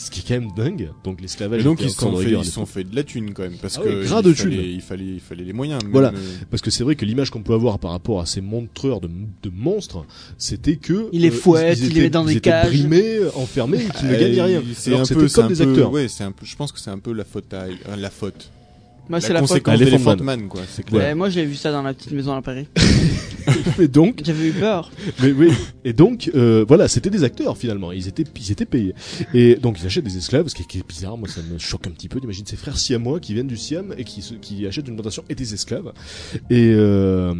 Ce 0.04 0.10
qui 0.10 0.20
est 0.20 0.24
quand 0.26 0.40
même 0.40 0.50
dingue. 0.56 0.90
Donc 1.04 1.20
l'esclavage. 1.20 1.60
Et 1.60 1.64
donc 1.64 1.80
ils 1.80 1.90
se 1.90 1.96
sont 1.96 2.12
de 2.12 2.22
fait, 2.22 2.30
ils 2.32 2.44
se 2.44 2.50
sont 2.50 2.66
fait 2.66 2.82
de 2.82 2.94
la 2.96 3.04
thune 3.04 3.32
quand 3.32 3.42
même 3.44 3.56
parce 3.62 3.78
Ah 3.78 3.84
que 3.84 4.04
gras 4.04 4.18
il 4.20 4.24
de 4.24 4.32
fallait, 4.34 4.56
thune. 4.56 4.64
il 4.74 4.80
fallait, 4.80 5.04
il 5.04 5.20
fallait 5.20 5.44
les 5.44 5.52
moyens. 5.52 5.80
Voilà. 5.92 6.08
euh, 6.08 6.12
Parce 6.50 6.60
que 6.60 6.70
c'est 6.72 6.82
vrai 6.82 6.96
que 6.96 7.04
l'image 7.04 7.30
qu'on 7.30 7.42
peut 7.42 7.54
avoir 7.54 7.78
par 7.78 7.92
rapport 7.92 8.20
à 8.20 8.26
ces 8.26 8.40
montreurs 8.40 9.00
de, 9.00 9.08
de 9.08 9.50
monstres, 9.54 10.04
c'était 10.38 10.76
que 10.76 11.08
Il 11.12 11.22
les 11.22 11.28
euh, 11.28 11.30
fouette, 11.30 11.78
il 11.80 11.94
les 11.94 12.00
met 12.02 12.10
dans 12.10 12.24
des 12.24 12.40
cages. 12.40 12.66
brimés, 12.68 13.20
enfermés, 13.36 13.78
et 13.84 13.88
qui 13.98 14.04
ne 14.06 14.14
euh, 14.14 14.20
gagnaient 14.20 14.42
rien. 14.42 14.62
C'est 14.74 14.94
un 14.94 15.04
peu, 15.04 15.28
comme 15.28 15.48
des 15.52 15.64
peu, 15.64 15.70
acteurs. 15.70 15.92
ouais, 15.92 16.08
c'est 16.08 16.24
un 16.24 16.32
peu, 16.32 16.44
je 16.44 16.56
pense 16.56 16.72
que 16.72 16.80
c'est 16.80 16.90
un 16.90 16.98
peu 16.98 17.12
la 17.12 17.24
faute 17.24 17.52
à, 17.54 17.62
euh, 17.62 17.96
la 17.96 18.10
faute. 18.10 18.50
Moi, 19.08 19.18
la 19.18 19.26
c'est 19.26 19.32
la 19.32 19.40
faute. 19.40 19.48
conséquence 19.48 19.74
Elephant 19.80 19.90
d'Elephant 19.90 20.24
Man. 20.24 20.40
Man, 20.40 20.48
quoi, 20.48 20.60
c'est 20.68 20.84
clair. 20.84 21.00
Ouais, 21.02 21.14
moi, 21.14 21.28
je 21.28 21.40
l'ai 21.40 21.46
vu 21.46 21.56
ça 21.56 21.70
dans 21.72 21.82
la 21.82 21.92
petite 21.92 22.12
maison 22.12 22.32
à 22.34 22.40
Paris. 22.42 22.66
Mais 23.78 23.88
donc, 23.88 24.22
J'avais 24.24 24.48
eu 24.48 24.52
peur. 24.52 24.90
mais 25.20 25.32
oui. 25.32 25.48
Et 25.84 25.92
donc, 25.92 26.30
euh, 26.36 26.64
voilà, 26.66 26.86
c'était 26.86 27.10
des 27.10 27.24
acteurs 27.24 27.56
finalement. 27.56 27.90
Ils 27.90 28.06
étaient, 28.06 28.24
ils 28.38 28.52
étaient 28.52 28.64
payés. 28.64 28.94
Et 29.34 29.56
donc, 29.56 29.78
ils 29.80 29.86
achètent 29.86 30.04
des 30.04 30.16
esclaves, 30.16 30.46
ce 30.46 30.54
qui 30.54 30.62
est, 30.62 30.66
qui 30.66 30.78
est 30.78 30.86
bizarre. 30.88 31.18
Moi, 31.18 31.28
ça 31.28 31.40
me 31.52 31.58
choque 31.58 31.88
un 31.88 31.90
petit 31.90 32.08
peu 32.08 32.20
d'imaginer 32.20 32.46
ces 32.48 32.56
frères 32.56 32.78
siamois 32.78 33.18
qui 33.18 33.34
viennent 33.34 33.48
du 33.48 33.56
Siam 33.56 33.92
et 33.98 34.04
qui, 34.04 34.22
se- 34.22 34.34
qui 34.34 34.64
achètent 34.66 34.86
une 34.86 34.94
plantation 34.94 35.24
et 35.28 35.34
des 35.34 35.54
esclaves. 35.54 35.92
Et, 36.50 36.72
euh, 36.72 37.34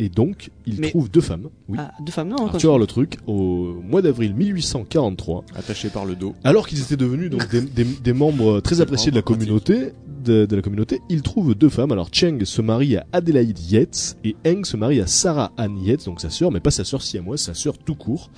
et 0.00 0.08
donc, 0.08 0.50
ils 0.66 0.80
Mais- 0.80 0.90
trouvent 0.90 1.08
deux 1.10 1.20
femmes. 1.20 1.48
Oui. 1.68 1.78
Ah, 1.80 1.92
deux 2.04 2.12
femmes, 2.12 2.30
non. 2.30 2.46
Vas 2.46 2.58
voir 2.58 2.78
le 2.78 2.86
truc 2.86 3.18
au 3.28 3.74
mois 3.84 4.02
d'avril 4.02 4.34
1843. 4.34 5.44
Attaché 5.54 5.88
par 5.88 6.04
le 6.04 6.16
dos. 6.16 6.34
Alors 6.42 6.66
qu'ils 6.66 6.80
étaient 6.82 6.96
devenus 6.96 7.30
donc 7.30 7.48
des, 7.48 7.60
des- 7.60 7.84
des 7.84 8.12
membres 8.12 8.58
très 8.60 8.80
appréciés 8.80 9.12
de 9.12 9.16
la 9.16 9.22
communauté, 9.22 9.92
de, 10.22 10.46
de 10.46 10.56
la 10.56 10.62
communauté, 10.62 11.00
ils 11.08 11.22
trouvent 11.22 11.54
deux 11.54 11.68
femmes. 11.68 11.92
Alors 11.92 12.08
Cheng 12.12 12.44
se 12.44 12.62
marie 12.62 12.96
à 12.96 13.06
Adélaïde 13.12 13.58
Yates 13.70 14.16
et 14.24 14.36
Eng 14.46 14.64
se 14.64 14.76
marie 14.76 15.00
à 15.00 15.06
Sarah 15.06 15.52
Ann 15.56 15.78
Yates, 15.78 16.04
donc 16.04 16.20
sa 16.20 16.30
sœur, 16.30 16.52
mais 16.52 16.60
pas 16.60 16.70
sa 16.70 16.84
sœur 16.84 17.02
siamoise, 17.02 17.40
sa 17.40 17.54
sœur 17.54 17.78
tout 17.78 17.94
court. 17.94 18.30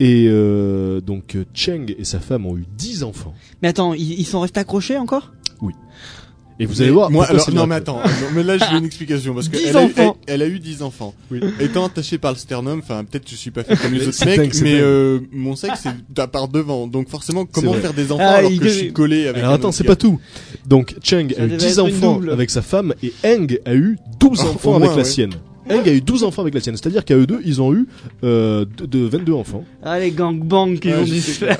Et 0.00 0.26
euh, 0.28 1.00
donc 1.00 1.36
Cheng 1.54 1.94
et 1.96 2.04
sa 2.04 2.20
femme 2.20 2.46
ont 2.46 2.56
eu 2.56 2.66
dix 2.76 3.02
enfants. 3.02 3.34
Mais 3.62 3.68
attends, 3.68 3.94
ils, 3.94 4.20
ils 4.20 4.26
sont 4.26 4.40
restés 4.40 4.60
accrochés 4.60 4.98
encore? 4.98 5.32
Et 6.58 6.66
vous 6.66 6.82
allez 6.82 6.90
voir. 6.90 7.10
Moi, 7.10 7.24
alors, 7.26 7.50
non, 7.52 7.66
mais 7.66 7.76
attends, 7.76 7.98
non, 7.98 8.28
mais 8.34 8.42
là, 8.42 8.58
j'ai 8.58 8.76
une 8.76 8.84
explication, 8.84 9.34
parce 9.34 9.48
que 9.48 9.56
10 9.56 9.66
elle 9.68 9.76
a, 9.76 9.82
eu, 9.82 9.92
elle, 9.96 10.00
enfants. 10.02 10.16
elle 10.26 10.42
a 10.42 10.46
eu 10.46 10.58
10 10.58 10.82
enfants. 10.82 11.14
Oui. 11.30 11.40
Étant 11.60 11.86
attaché 11.86 12.18
par 12.18 12.32
le 12.32 12.38
sternum, 12.38 12.80
enfin, 12.80 13.04
peut-être 13.04 13.28
je 13.28 13.36
suis 13.36 13.50
pas 13.50 13.64
fait 13.64 13.76
comme 13.76 13.92
les 13.94 14.06
autres 14.08 14.24
mecs, 14.24 14.36
dingue, 14.38 14.62
mais 14.62 14.78
euh, 14.80 15.20
mon 15.32 15.56
sexe, 15.56 15.84
c'est 15.84 16.18
à 16.20 16.26
part 16.26 16.48
devant. 16.48 16.86
Donc 16.86 17.08
forcément, 17.08 17.46
comment 17.46 17.72
faire 17.74 17.94
des 17.94 18.12
enfants 18.12 18.22
Ah, 18.24 18.36
alors 18.36 18.50
que 18.50 18.64
je 18.64 18.68
suis 18.68 18.92
collé 18.92 19.26
avec 19.26 19.42
Alors 19.42 19.52
un 19.52 19.56
attends, 19.56 19.72
c'est 19.72 19.84
pas 19.84 19.96
tout. 19.96 20.20
Donc 20.66 20.94
Cheng 21.02 21.32
Ça 21.34 21.42
a 21.42 21.44
eu 21.46 21.48
devait 21.48 21.56
10 21.58 21.78
être 21.78 21.88
une 21.88 21.96
enfants 21.96 22.20
avec 22.30 22.50
sa 22.50 22.62
femme 22.62 22.94
et 23.02 23.12
Eng 23.24 23.58
a 23.64 23.74
eu 23.74 23.98
12 24.20 24.40
Oh, 24.42 24.48
enfants 24.54 24.76
avec 24.76 24.96
la 24.96 25.04
sienne. 25.04 25.32
Eng 25.70 25.88
a 25.88 25.92
eu 25.92 26.00
12 26.00 26.24
enfants 26.24 26.42
avec 26.42 26.54
la 26.54 26.60
sienne, 26.60 26.76
c'est-à-dire 26.76 27.04
qu'à 27.04 27.16
eux 27.16 27.26
deux, 27.26 27.40
ils 27.44 27.62
ont 27.62 27.72
eu 27.72 27.86
euh, 28.24 28.64
de, 28.78 28.84
de 28.86 28.98
22 29.06 29.32
enfants. 29.32 29.64
Ah, 29.82 29.98
les 29.98 30.10
gangbangs 30.10 30.76
qu'ils 30.76 30.92
Ouais, 30.92 30.98
ont 31.00 31.04
dû 31.04 31.20
se 31.20 31.30
faire. 31.32 31.58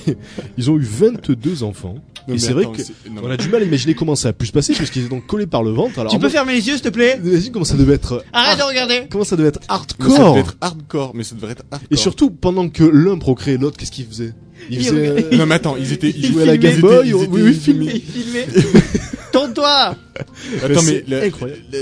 Ils 0.58 0.70
ont 0.70 0.76
eu 0.76 0.82
22 0.82 1.62
enfants. 1.62 1.96
Non, 2.28 2.34
Et 2.34 2.38
c'est 2.38 2.52
vrai 2.52 2.64
attends, 2.64 2.72
que 2.72 2.82
c'est- 2.82 2.92
non, 3.10 3.22
On 3.24 3.30
a 3.30 3.36
du 3.36 3.48
mal 3.48 3.62
à 3.62 3.64
imaginer 3.64 3.94
comment 3.94 4.14
ça 4.14 4.28
a 4.28 4.32
pu 4.32 4.46
se 4.46 4.52
passer 4.52 4.72
puisqu'ils 4.74 5.00
étaient 5.00 5.08
donc 5.14 5.26
collés 5.26 5.46
par 5.46 5.62
le 5.62 5.70
ventre. 5.70 5.98
Alors 5.98 6.12
Tu 6.12 6.18
peux 6.18 6.24
moi, 6.26 6.30
fermer 6.30 6.52
les 6.54 6.66
yeux, 6.68 6.74
s'il 6.74 6.82
te 6.82 6.88
plaît 6.90 7.18
imagine 7.24 7.52
comment 7.52 7.64
ça 7.64 7.76
devait 7.76 7.94
être 7.94 8.22
Arrête 8.32 8.58
de 8.58 8.62
regarder 8.62 9.02
comment 9.10 9.24
ça 9.24 9.36
devait 9.36 9.48
être 9.48 9.60
mais 9.60 9.66
ça 9.66 9.74
hardcore. 9.74 10.30
devait 10.34 10.40
être 10.40 10.56
hardcore, 10.60 11.12
mais 11.14 11.24
ça 11.24 11.34
devrait 11.34 11.52
être 11.52 11.64
hardcore. 11.70 11.88
Et 11.90 11.96
surtout 11.96 12.30
pendant 12.30 12.68
que 12.68 12.84
l'un 12.84 13.18
procréait 13.18 13.56
l'autre, 13.56 13.76
qu'est-ce 13.78 13.90
qu'il 13.92 14.06
faisait? 14.06 14.32
Il 14.68 14.88
euh, 14.92 15.20
Non 15.32 15.46
mais 15.46 15.54
attends, 15.54 15.76
ils 15.76 15.92
étaient, 15.92 16.10
il 16.16 16.26
jouait 16.26 16.42
à 16.42 16.46
la. 16.46 16.56
Game 16.56 16.80
Boy, 16.80 17.08
Ils 17.08 17.14
oui, 17.14 17.22
étaient- 17.24 17.72
oui, 17.72 17.92
ils 17.94 18.02
filmait. 18.02 18.46
Tourne-toi 19.32 19.94
Attends, 20.64 20.82
mais 20.82 21.04
la, 21.08 21.20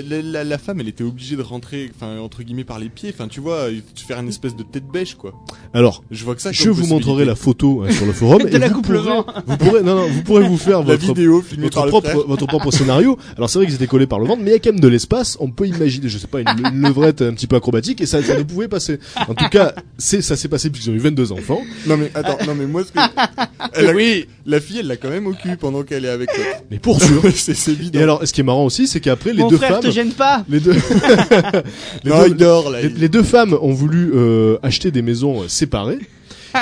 la, 0.02 0.22
la- 0.22 0.44
la- 0.44 0.58
femme, 0.58 0.80
elle 0.80 0.88
était 0.88 1.02
obligée 1.02 1.34
de 1.34 1.42
rentrer, 1.42 1.90
enfin 1.96 2.18
entre 2.18 2.42
guillemets 2.42 2.62
par 2.62 2.78
les 2.78 2.88
pieds. 2.90 3.10
Enfin, 3.12 3.26
tu 3.26 3.40
vois, 3.40 3.68
tu 3.94 4.04
faire 4.04 4.20
une 4.20 4.28
espèce 4.28 4.54
de 4.54 4.62
tête 4.62 4.84
bêche, 4.86 5.14
quoi. 5.14 5.32
Alors, 5.74 6.04
Je 6.10 6.24
vois 6.24 6.34
que 6.36 6.42
ça. 6.42 6.52
je 6.52 6.68
vous 6.68 6.86
montrerai 6.86 7.24
la 7.24 7.34
photo 7.34 7.82
hein, 7.82 7.90
sur 7.90 8.04
le 8.06 8.12
forum 8.18 8.42
et 8.42 8.58
vous 8.68 8.82
pourrez, 8.82 9.00
vous 9.46 9.56
pourrez 9.56 9.82
non 9.82 9.94
non, 9.96 10.06
vous 10.08 10.22
pourrez 10.22 10.46
vous 10.46 10.58
faire 10.58 10.82
votre 10.84 11.00
vidéo 11.06 11.42
votre 11.58 11.86
propre, 11.88 12.24
votre 12.28 12.46
propre 12.46 12.70
scénario. 12.70 13.18
Alors 13.36 13.48
c'est 13.50 13.58
vrai 13.58 13.66
qu'ils 13.66 13.74
étaient 13.76 13.86
collés 13.86 14.06
par 14.06 14.20
le 14.20 14.26
ventre, 14.26 14.42
mais 14.42 14.50
il 14.50 14.52
y 14.52 14.56
a 14.56 14.58
quand 14.60 14.70
même 14.72 14.80
de 14.80 14.88
l'espace. 14.88 15.36
On 15.40 15.50
peut 15.50 15.66
imaginer, 15.66 16.08
je 16.08 16.18
sais 16.18 16.26
pas, 16.28 16.40
une, 16.42 16.82
levrette 16.82 17.22
un 17.22 17.32
petit 17.32 17.46
peu 17.46 17.56
acrobatique 17.56 18.00
et 18.02 18.06
ça, 18.06 18.22
ça 18.22 18.36
ne 18.36 18.42
pouvait 18.42 18.68
passer. 18.68 18.98
En 19.26 19.34
tout 19.34 19.48
cas, 19.48 19.74
c'est 19.96 20.20
ça 20.22 20.36
s'est 20.36 20.48
passé 20.48 20.68
puisqu'ils 20.70 20.90
ont 20.90 20.94
eu 20.94 20.98
22 20.98 21.32
enfants. 21.32 21.62
Non 21.86 21.96
mais 21.96 22.10
attends, 22.14 22.38
non 22.46 22.54
mais 22.54 22.66
moi 22.68 22.82
ce 22.84 22.92
que 22.92 22.98
elle 23.74 23.88
a- 23.88 24.24
la 24.46 24.60
fille, 24.60 24.78
elle 24.80 24.86
l'a 24.86 24.96
quand 24.96 25.10
même 25.10 25.26
au 25.26 25.32
cul 25.34 25.56
pendant 25.58 25.82
qu'elle 25.82 26.04
est 26.04 26.08
avec 26.10 26.32
toi. 26.32 26.44
Mais 26.70 26.78
pour 26.78 27.02
sûr. 27.02 27.22
c'est 27.34 27.54
c'est 27.54 27.72
évident. 27.72 27.98
Et 27.98 28.02
alors, 28.02 28.26
ce 28.26 28.32
qui 28.32 28.40
est 28.40 28.44
marrant 28.44 28.64
aussi, 28.64 28.86
c'est 28.86 29.00
qu'après 29.00 29.32
les 29.32 29.42
Mon 29.42 29.48
deux 29.48 29.56
frère 29.56 29.72
femmes, 29.74 29.82
te 29.82 29.90
gêne 29.90 30.12
pas 30.12 30.44
les 30.48 30.60
deux, 30.60 30.72
les, 32.04 32.10
non, 32.10 32.22
deux 32.22 32.28
il 32.28 32.34
dort 32.36 32.70
là. 32.70 32.80
les- 32.82 32.88
il- 32.88 32.94
les 32.98 33.08
deux 33.08 33.22
femmes 33.22 33.56
ont 33.60 33.72
voulu 33.72 34.12
euh, 34.14 34.58
acheter 34.62 34.90
des 34.90 35.02
maisons 35.02 35.42
euh, 35.42 35.48
séparées, 35.48 35.98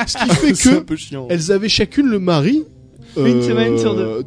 ce 0.06 0.16
qui 0.16 0.30
fait 0.30 0.54
c'est 0.54 0.68
un 0.70 0.74
que 0.76 0.78
peu 0.80 0.96
chiant. 0.96 1.26
elles 1.30 1.52
avaient 1.52 1.68
chacune 1.68 2.06
le 2.08 2.18
mari. 2.18 2.64
Une 3.18 3.42
semaine 3.42 3.78
sur 3.78 3.94
deux. 3.94 4.24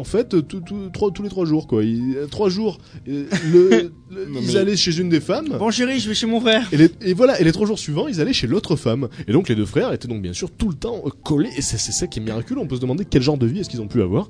Euh, 0.00 0.02
en 0.02 0.04
fait, 0.04 0.28
tout, 0.48 0.60
tout- 0.60 0.88
trois- 0.92 1.10
tous 1.10 1.22
les 1.22 1.28
trois 1.28 1.44
jours, 1.44 1.66
quoi. 1.66 1.84
Ils- 1.84 2.16
trois 2.30 2.48
jours, 2.48 2.78
euh, 3.08 3.24
le, 3.52 3.92
le- 4.10 4.26
Non, 4.26 4.40
ils 4.42 4.46
mais- 4.48 4.56
allaient 4.56 4.76
chez 4.76 4.98
une 4.98 5.08
des 5.08 5.20
femmes. 5.20 5.48
Bon 5.58 5.70
chérie, 5.70 6.00
je 6.00 6.08
vais 6.08 6.14
chez 6.14 6.26
mon 6.26 6.40
frère. 6.40 6.66
Et, 6.72 6.76
les- 6.76 6.90
et 7.02 7.14
voilà, 7.14 7.40
et 7.40 7.44
les 7.44 7.52
trois 7.52 7.66
jours 7.66 7.78
suivants, 7.78 8.08
ils 8.08 8.20
allaient 8.20 8.32
chez 8.32 8.46
l'autre 8.46 8.76
femme. 8.76 9.08
Et 9.28 9.32
donc 9.32 9.48
les 9.48 9.54
deux 9.54 9.64
frères 9.66 9.92
étaient 9.92 10.08
donc 10.08 10.22
bien 10.22 10.32
sûr 10.32 10.50
tout 10.50 10.68
le 10.68 10.74
temps 10.74 11.02
euh, 11.06 11.10
collés. 11.24 11.50
Et 11.56 11.62
c'est 11.62 11.78
ça 11.78 12.06
qui 12.06 12.18
est 12.18 12.22
miraculeux. 12.22 12.60
On 12.60 12.66
peut 12.66 12.76
se 12.76 12.80
demander 12.80 13.04
quel 13.04 13.22
genre 13.22 13.38
de 13.38 13.46
vie 13.46 13.60
est-ce 13.60 13.70
qu'ils 13.70 13.80
ont 13.80 13.88
pu 13.88 14.02
avoir. 14.02 14.28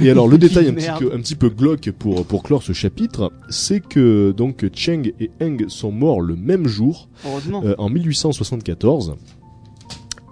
Et 0.00 0.10
alors 0.10 0.26
le 0.28 0.38
détail 0.38 0.68
un 0.68 0.74
petit, 0.74 0.88
peu, 0.98 1.12
un 1.14 1.18
petit 1.20 1.36
peu 1.36 1.48
glauque 1.50 1.90
pour 1.92 2.24
pour 2.26 2.42
clore 2.42 2.62
ce 2.62 2.72
chapitre, 2.72 3.32
c'est 3.48 3.80
que 3.80 4.32
donc 4.36 4.64
Cheng 4.74 5.12
et 5.20 5.30
Eng 5.40 5.68
sont 5.68 5.92
morts 5.92 6.20
le 6.20 6.36
même 6.36 6.66
jour 6.66 7.08
Heureusement. 7.26 7.62
euh, 7.64 7.74
en 7.78 7.88
1874. 7.90 9.14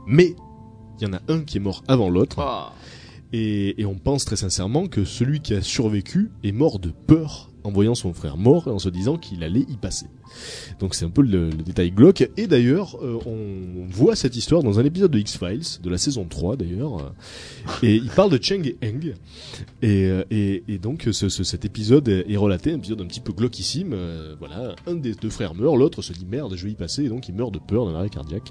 Mais 0.06 0.34
il 1.00 1.06
y 1.06 1.10
en 1.10 1.12
a 1.14 1.20
un 1.28 1.40
qui 1.40 1.58
est 1.58 1.60
mort 1.60 1.82
avant 1.88 2.10
l'autre. 2.10 2.36
Oh. 2.40 2.72
Et, 3.32 3.80
et 3.80 3.86
on 3.86 3.94
pense 3.94 4.24
très 4.24 4.36
sincèrement 4.36 4.86
que 4.86 5.04
celui 5.04 5.40
qui 5.40 5.54
a 5.54 5.62
survécu 5.62 6.30
est 6.42 6.52
mort 6.52 6.78
de 6.78 6.90
peur 6.90 7.49
en 7.64 7.70
voyant 7.70 7.94
son 7.94 8.12
frère 8.12 8.36
mort 8.36 8.68
et 8.68 8.70
en 8.70 8.78
se 8.78 8.88
disant 8.88 9.16
qu'il 9.16 9.42
allait 9.44 9.60
y 9.68 9.76
passer. 9.76 10.06
Donc 10.78 10.94
c'est 10.94 11.04
un 11.04 11.10
peu 11.10 11.22
le, 11.22 11.50
le 11.50 11.62
détail 11.62 11.90
glauque. 11.90 12.28
Et 12.36 12.46
d'ailleurs, 12.46 12.96
euh, 13.02 13.18
on 13.26 13.86
voit 13.90 14.14
cette 14.16 14.36
histoire 14.36 14.62
dans 14.62 14.78
un 14.78 14.84
épisode 14.84 15.10
de 15.10 15.18
X-Files, 15.18 15.80
de 15.82 15.90
la 15.90 15.98
saison 15.98 16.24
3 16.24 16.56
d'ailleurs. 16.56 17.12
Et 17.82 17.96
il 17.96 18.08
parle 18.10 18.30
de 18.30 18.42
Cheng 18.42 18.64
et 18.66 18.76
Eng. 18.86 19.14
Et, 19.82 20.04
euh, 20.06 20.22
et, 20.30 20.62
et 20.68 20.78
donc 20.78 21.08
ce, 21.12 21.28
ce- 21.28 21.44
cet 21.44 21.64
épisode 21.64 22.08
est, 22.08 22.36
relaté, 22.36 22.72
un 22.72 22.76
épisode 22.76 23.00
un 23.02 23.06
petit 23.06 23.20
peu 23.20 23.32
glauquissime. 23.32 23.90
Euh, 23.92 24.34
voilà, 24.38 24.74
un 24.86 24.94
des 24.94 25.14
deux 25.14 25.30
frères 25.30 25.54
meurt, 25.54 25.76
l'autre 25.76 26.02
se 26.02 26.12
dit 26.12 26.26
merde, 26.30 26.54
je 26.56 26.64
vais 26.64 26.72
y 26.72 26.76
passer, 26.76 27.04
et 27.04 27.08
donc 27.08 27.28
il 27.28 27.34
meurt 27.34 27.52
de 27.52 27.58
peur 27.58 27.86
d'un 27.86 27.94
arrêt 27.94 28.08
cardiaque. 28.10 28.50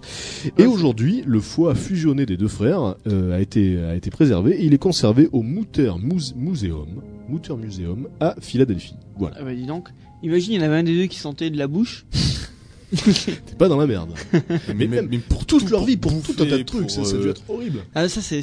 Et 0.57 0.65
aujourd'hui, 0.65 1.23
le 1.25 1.39
foie 1.39 1.75
fusionné 1.75 2.25
des 2.25 2.37
deux 2.37 2.47
frères 2.47 2.95
euh, 3.07 3.35
a 3.35 3.39
été 3.39 3.79
a 3.79 3.95
été 3.95 4.09
préservé 4.09 4.61
et 4.61 4.65
il 4.65 4.73
est 4.73 4.77
conservé 4.77 5.29
au 5.31 5.41
Mutter 5.43 5.91
Muse- 6.01 6.33
Museum, 6.35 7.01
Mutter 7.29 7.53
Museum 7.55 8.07
à 8.19 8.35
Philadelphie. 8.39 8.95
Voilà, 9.17 9.37
Ah 9.39 9.43
bah 9.43 9.53
dis 9.53 9.65
donc. 9.65 9.89
Imagine, 10.23 10.53
il 10.53 10.55
y 10.57 10.59
en 10.59 10.65
avait 10.65 10.77
un 10.77 10.83
des 10.83 10.95
deux 10.97 11.05
qui 11.05 11.17
sentait 11.19 11.49
de 11.49 11.57
la 11.57 11.67
bouche. 11.67 12.05
t'es 12.95 13.55
pas 13.57 13.67
dans 13.69 13.77
la 13.77 13.87
merde. 13.87 14.13
mais 14.75 14.87
même 14.87 15.09
pour 15.21 15.45
Toute 15.45 15.65
tout, 15.65 15.71
leur 15.71 15.85
vie, 15.85 15.97
pour 15.97 16.11
bouffer, 16.11 16.33
tout 16.33 16.43
un 16.43 16.45
tas 16.47 16.57
de 16.57 16.63
trucs, 16.63 16.81
pour, 16.87 16.91
ça, 16.91 17.03
ça 17.05 17.15
a 17.15 17.19
dû 17.19 17.27
euh, 17.27 17.31
être 17.31 17.43
horrible. 17.49 17.79
Ah 17.95 18.09
ça 18.09 18.21
c'est... 18.21 18.41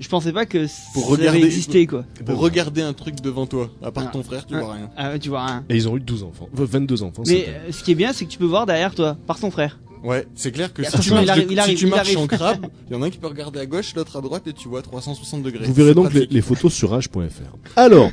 Je 0.00 0.08
pensais 0.08 0.32
pas 0.32 0.46
que 0.46 0.66
Pour 0.94 1.04
ça 1.06 1.10
regarder- 1.10 1.38
avait 1.38 1.46
existé 1.46 1.86
quoi. 1.86 2.04
Pour 2.24 2.38
regarder 2.38 2.82
un 2.82 2.92
truc 2.92 3.20
devant 3.20 3.46
toi, 3.46 3.68
à 3.82 3.90
part 3.90 4.04
Ah. 4.08 4.10
ton 4.12 4.22
frère, 4.22 4.46
tu 4.46 4.54
Ah. 4.54 4.60
vois 4.60 4.72
rien. 4.74 4.90
Ah 4.96 5.10
ouais, 5.10 5.18
tu 5.18 5.28
vois 5.28 5.44
rien. 5.44 5.64
Et 5.68 5.74
ils 5.76 5.88
ont 5.88 5.96
eu 5.96 6.00
12 6.00 6.22
enfants, 6.22 6.48
Enfin, 6.52 6.64
22 6.64 7.02
enfants. 7.02 7.22
Mais 7.26 7.46
euh, 7.48 7.72
ce 7.72 7.82
qui 7.82 7.90
est 7.92 7.94
bien, 7.96 8.12
c'est 8.12 8.24
que 8.24 8.30
tu 8.30 8.38
peux 8.38 8.44
voir 8.44 8.64
derrière 8.66 8.94
toi, 8.94 9.16
par 9.26 9.40
ton 9.40 9.50
frère. 9.50 9.80
Ouais, 10.02 10.26
c'est 10.34 10.52
clair 10.52 10.72
que 10.72 10.82
si 10.84 10.98
tu 11.00 11.10
marches, 11.10 11.24
il 11.24 11.30
arrive, 11.30 11.46
de- 11.46 11.52
il 11.52 11.58
arrive, 11.58 11.76
si 11.76 11.80
tu 11.80 11.86
il 11.86 11.90
marches 11.90 12.08
arrive. 12.08 12.18
en 12.18 12.26
crabe, 12.26 12.66
il 12.88 12.92
y 12.92 12.96
en 12.96 13.02
a 13.02 13.06
un 13.06 13.10
qui 13.10 13.18
peut 13.18 13.26
regarder 13.26 13.60
à 13.60 13.66
gauche, 13.66 13.94
l'autre 13.94 14.16
à 14.16 14.20
droite 14.20 14.46
et 14.46 14.52
tu 14.52 14.68
vois 14.68 14.82
360 14.82 15.42
degrés. 15.42 15.66
Vous 15.66 15.72
verrez 15.72 15.94
donc 15.94 16.12
les, 16.12 16.40
photos 16.40 16.72
sur 16.72 16.96
h.fr. 16.96 17.18
Alors, 17.76 18.10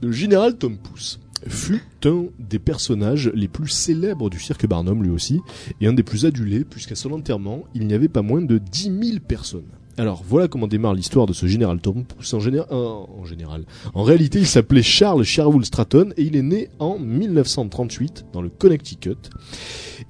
le 0.00 0.12
général 0.12 0.56
Tom 0.56 0.76
Pouce 0.76 1.20
fut 1.46 1.82
un 2.04 2.24
des 2.38 2.58
personnages 2.58 3.30
les 3.34 3.48
plus 3.48 3.68
célèbres 3.68 4.28
du 4.28 4.38
cirque 4.38 4.66
Barnum 4.66 5.02
lui 5.02 5.10
aussi, 5.10 5.40
et 5.80 5.86
un 5.86 5.92
des 5.92 6.02
plus 6.02 6.26
adulés, 6.26 6.64
puisqu'à 6.64 6.94
son 6.94 7.12
enterrement, 7.12 7.64
il 7.74 7.86
n'y 7.86 7.94
avait 7.94 8.08
pas 8.08 8.22
moins 8.22 8.42
de 8.42 8.58
10 8.58 8.82
000 8.82 9.18
personnes. 9.26 9.68
Alors 10.00 10.22
voilà 10.26 10.48
comment 10.48 10.66
démarre 10.66 10.94
l'histoire 10.94 11.26
de 11.26 11.32
ce 11.34 11.46
général 11.46 11.78
Tom 11.80 12.04
en, 12.32 12.38
géné- 12.38 12.62
en 12.72 13.24
général. 13.26 13.64
En 13.92 14.02
réalité, 14.02 14.38
il 14.38 14.46
s'appelait 14.46 14.82
Charles 14.82 15.24
Sherwood 15.24 15.64
Stratton 15.64 16.10
et 16.16 16.22
il 16.22 16.36
est 16.36 16.42
né 16.42 16.70
en 16.78 16.98
1938 16.98 18.24
dans 18.32 18.40
le 18.40 18.48
Connecticut. 18.48 19.16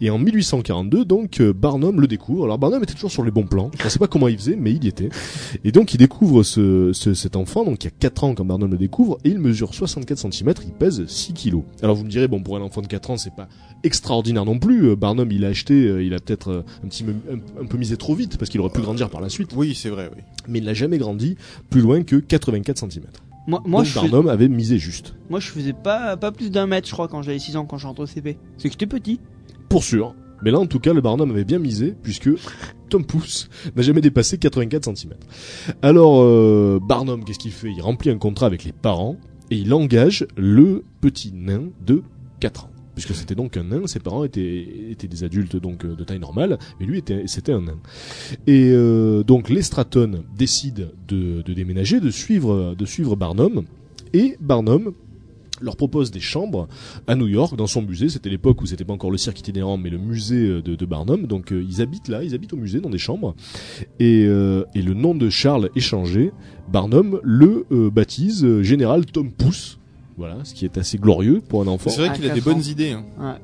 Et 0.01 0.09
en 0.11 0.19
1842, 0.19 1.05
donc, 1.05 1.41
euh, 1.41 1.53
Barnum 1.53 2.01
le 2.01 2.07
découvre. 2.07 2.45
Alors 2.45 2.59
Barnum 2.59 2.83
était 2.83 2.95
toujours 2.95 3.11
sur 3.11 3.25
les 3.25 3.33
bons 3.33 3.43
plans. 3.47 3.71
Je 3.79 3.85
ne 3.85 3.89
sais 3.89 3.99
pas 3.99 4.07
comment 4.07 4.29
il 4.29 4.39
faisait, 4.39 4.57
mais 4.57 4.71
il 4.73 4.85
y 4.85 4.89
était. 4.89 5.09
Et 5.65 5.73
donc 5.73 5.93
il 5.93 5.99
découvre 5.99 6.43
ce, 6.45 6.93
ce- 6.93 7.15
cet 7.15 7.35
enfant, 7.35 7.65
donc 7.65 7.83
il 7.83 7.87
y 7.87 7.89
a 7.89 7.95
4 7.99 8.25
ans 8.25 8.35
quand 8.35 8.45
Barnum 8.45 8.71
le 8.71 8.79
découvre, 8.79 9.19
et 9.25 9.31
il 9.31 9.41
mesure 9.41 9.75
64 9.75 10.19
cm, 10.33 10.55
il 10.65 10.73
pèse 10.73 11.05
6 11.07 11.33
kilos. 11.33 11.65
Alors 11.83 11.97
vous 11.97 12.05
me 12.05 12.09
direz, 12.11 12.29
bon 12.29 12.41
pour 12.43 12.57
un 12.57 12.61
enfant 12.63 12.81
de 12.81 12.87
4 12.87 13.11
ans 13.11 13.17
c'est 13.17 13.35
pas 13.35 13.49
extraordinaire 13.83 14.45
non 14.45 14.59
plus, 14.59 14.91
Euh, 14.91 14.97
Barnum 14.97 15.31
il 15.33 15.45
a 15.45 15.49
acheté, 15.49 15.75
euh, 15.87 16.03
il 16.05 16.15
a 16.15 16.19
peut-être 16.21 16.65
un 16.85 16.89
petit 16.89 17.05
un, 17.61 17.67
peu 17.67 17.77
misé 17.77 17.97
trop 17.97 18.15
vite, 18.15 18.37
parce 18.39 18.51
qu'il 18.51 18.61
aurait 18.61 18.71
pu 18.71 18.81
grandir 18.83 19.11
par 19.11 19.21
la 19.21 19.29
suite, 19.29 19.53
c'est 19.81 19.91
vrai, 19.91 20.11
oui. 20.15 20.23
mais 20.49 20.59
il 20.61 20.65
n'a 20.65 20.75
jamais 20.75 20.99
grandi 20.99 21.37
plus 21.71 21.81
loin 21.81 22.03
que 22.03 22.17
84 22.17 22.79
cm. 22.91 23.05
Moi, 23.47 23.63
moi, 23.65 23.81
donc 23.81 23.87
je, 23.89 23.93
fais- 23.99 24.01
Barnum 24.09 24.29
avait 24.29 24.49
misé 24.49 24.79
juste. 24.79 25.15
moi 25.31 25.41
je 25.41 25.49
faisais 25.49 25.73
pas, 25.73 26.17
pas 26.17 26.31
plus 26.31 26.51
d'un 26.51 26.67
mètre 26.67 26.87
je 26.87 26.93
crois 26.93 27.09
quand 27.09 27.23
j'avais 27.23 27.39
6 27.39 27.57
ans 27.57 27.65
quand 27.65 27.79
je 27.79 27.87
rentre 27.87 28.03
au 28.03 28.07
CP. 28.07 28.39
C'est 28.59 28.69
que 28.69 28.73
j'étais 28.75 28.87
petit. 28.87 29.19
Pour 29.69 29.83
sûr. 29.83 30.15
Mais 30.43 30.51
là 30.51 30.59
en 30.59 30.67
tout 30.67 30.79
cas 30.79 30.93
le 30.93 31.01
Barnum 31.01 31.31
avait 31.31 31.45
bien 31.45 31.59
misé, 31.59 31.95
puisque 32.03 32.29
Tom 32.91 33.05
Pouce 33.05 33.49
n'a 33.77 33.83
jamais 33.83 34.01
dépassé 34.01 34.37
84 34.39 34.97
cm. 34.97 35.15
Alors 35.83 36.21
euh, 36.23 36.79
Barnum, 36.83 37.25
qu'est-ce 37.25 37.39
qu'il 37.39 37.53
fait? 37.53 37.71
Il 37.75 37.81
remplit 37.83 38.11
un 38.11 38.19
contrat 38.19 38.47
avec 38.47 38.65
les 38.65 38.73
parents 38.73 39.17
et 39.51 39.57
il 39.57 39.73
engage 39.75 40.27
le 40.37 40.85
petit 41.01 41.33
nain 41.35 41.65
de 41.85 42.03
4 42.41 42.65
ans. 42.67 42.70
Puisque 42.95 43.15
c'était 43.15 43.35
donc 43.35 43.57
un 43.57 43.65
nain, 43.65 43.87
ses 43.87 44.01
parents 44.01 44.25
étaient, 44.25 44.91
étaient 44.91 45.09
des 45.09 45.25
adultes 45.25 45.57
donc 45.57 45.85
euh, 45.85 45.95
de 45.95 46.05
taille 46.05 46.19
normale, 46.19 46.59
mais 46.79 46.87
lui 46.87 46.99
était 46.99 47.25
c'était 47.27 47.53
un 47.53 47.63
nain. 47.63 47.79
Et 48.47 48.71
euh, 48.73 49.23
donc 49.23 49.49
les 49.49 49.63
Stratton 49.63 50.25
décident 50.37 50.85
de, 51.09 51.43
déménager, 51.43 52.01
de 52.01 52.11
suivre 52.11 52.75
de 52.75 52.85
suivre 52.85 53.17
Barnum, 53.17 53.65
et 54.13 54.37
Barnum 54.41 54.93
leur 55.63 55.77
propose 55.77 56.11
des 56.11 56.21
chambres 56.21 56.69
à 57.07 57.15
New 57.15 57.27
York 57.27 57.55
dans 57.55 57.67
son 57.67 57.83
musée. 57.83 58.09
C'était 58.09 58.31
l'époque 58.31 58.63
où 58.63 58.67
c'était 58.67 58.85
pas 58.85 58.95
encore 58.95 59.11
le 59.11 59.19
cirque 59.19 59.41
itinérant, 59.41 59.77
mais 59.77 59.91
le 59.91 59.99
musée 59.99 60.49
euh, 60.49 60.63
de, 60.63 60.87
Barnum. 60.87 61.27
Donc 61.27 61.53
ils 61.53 61.83
habitent 61.83 62.09
là, 62.09 62.25
ils 62.25 62.35
habitent 62.35 62.55
au 62.55 62.57
musée 62.57 62.81
dans 62.81 62.91
des 62.91 62.99
chambres. 62.99 63.35
Et, 63.99 64.23
et 64.23 64.83
le 64.83 64.95
nom 64.95 65.15
de 65.15 65.29
Charles 65.29 65.71
est 65.77 65.81
changé. 65.81 66.33
Barnum 66.69 67.21
le 67.23 67.67
baptise 67.91 68.63
général 68.63 69.07
Tom 69.07 69.31
Pouce. 69.31 69.80
Voilà, 70.21 70.37
ce 70.45 70.53
qui 70.53 70.67
est 70.67 70.77
assez 70.77 70.99
glorieux 70.99 71.41
pour 71.49 71.63
un 71.63 71.67
enfant. 71.67 71.89
C'est 71.89 72.07
vrai 72.07 72.15
qu'il 72.15 72.27
a 72.27 72.35
des 72.35 72.43
quatre 72.43 72.45
bonnes 72.53 72.63
idées. 72.67 72.91
Hein. 72.91 73.05
Ouais. 73.19 73.39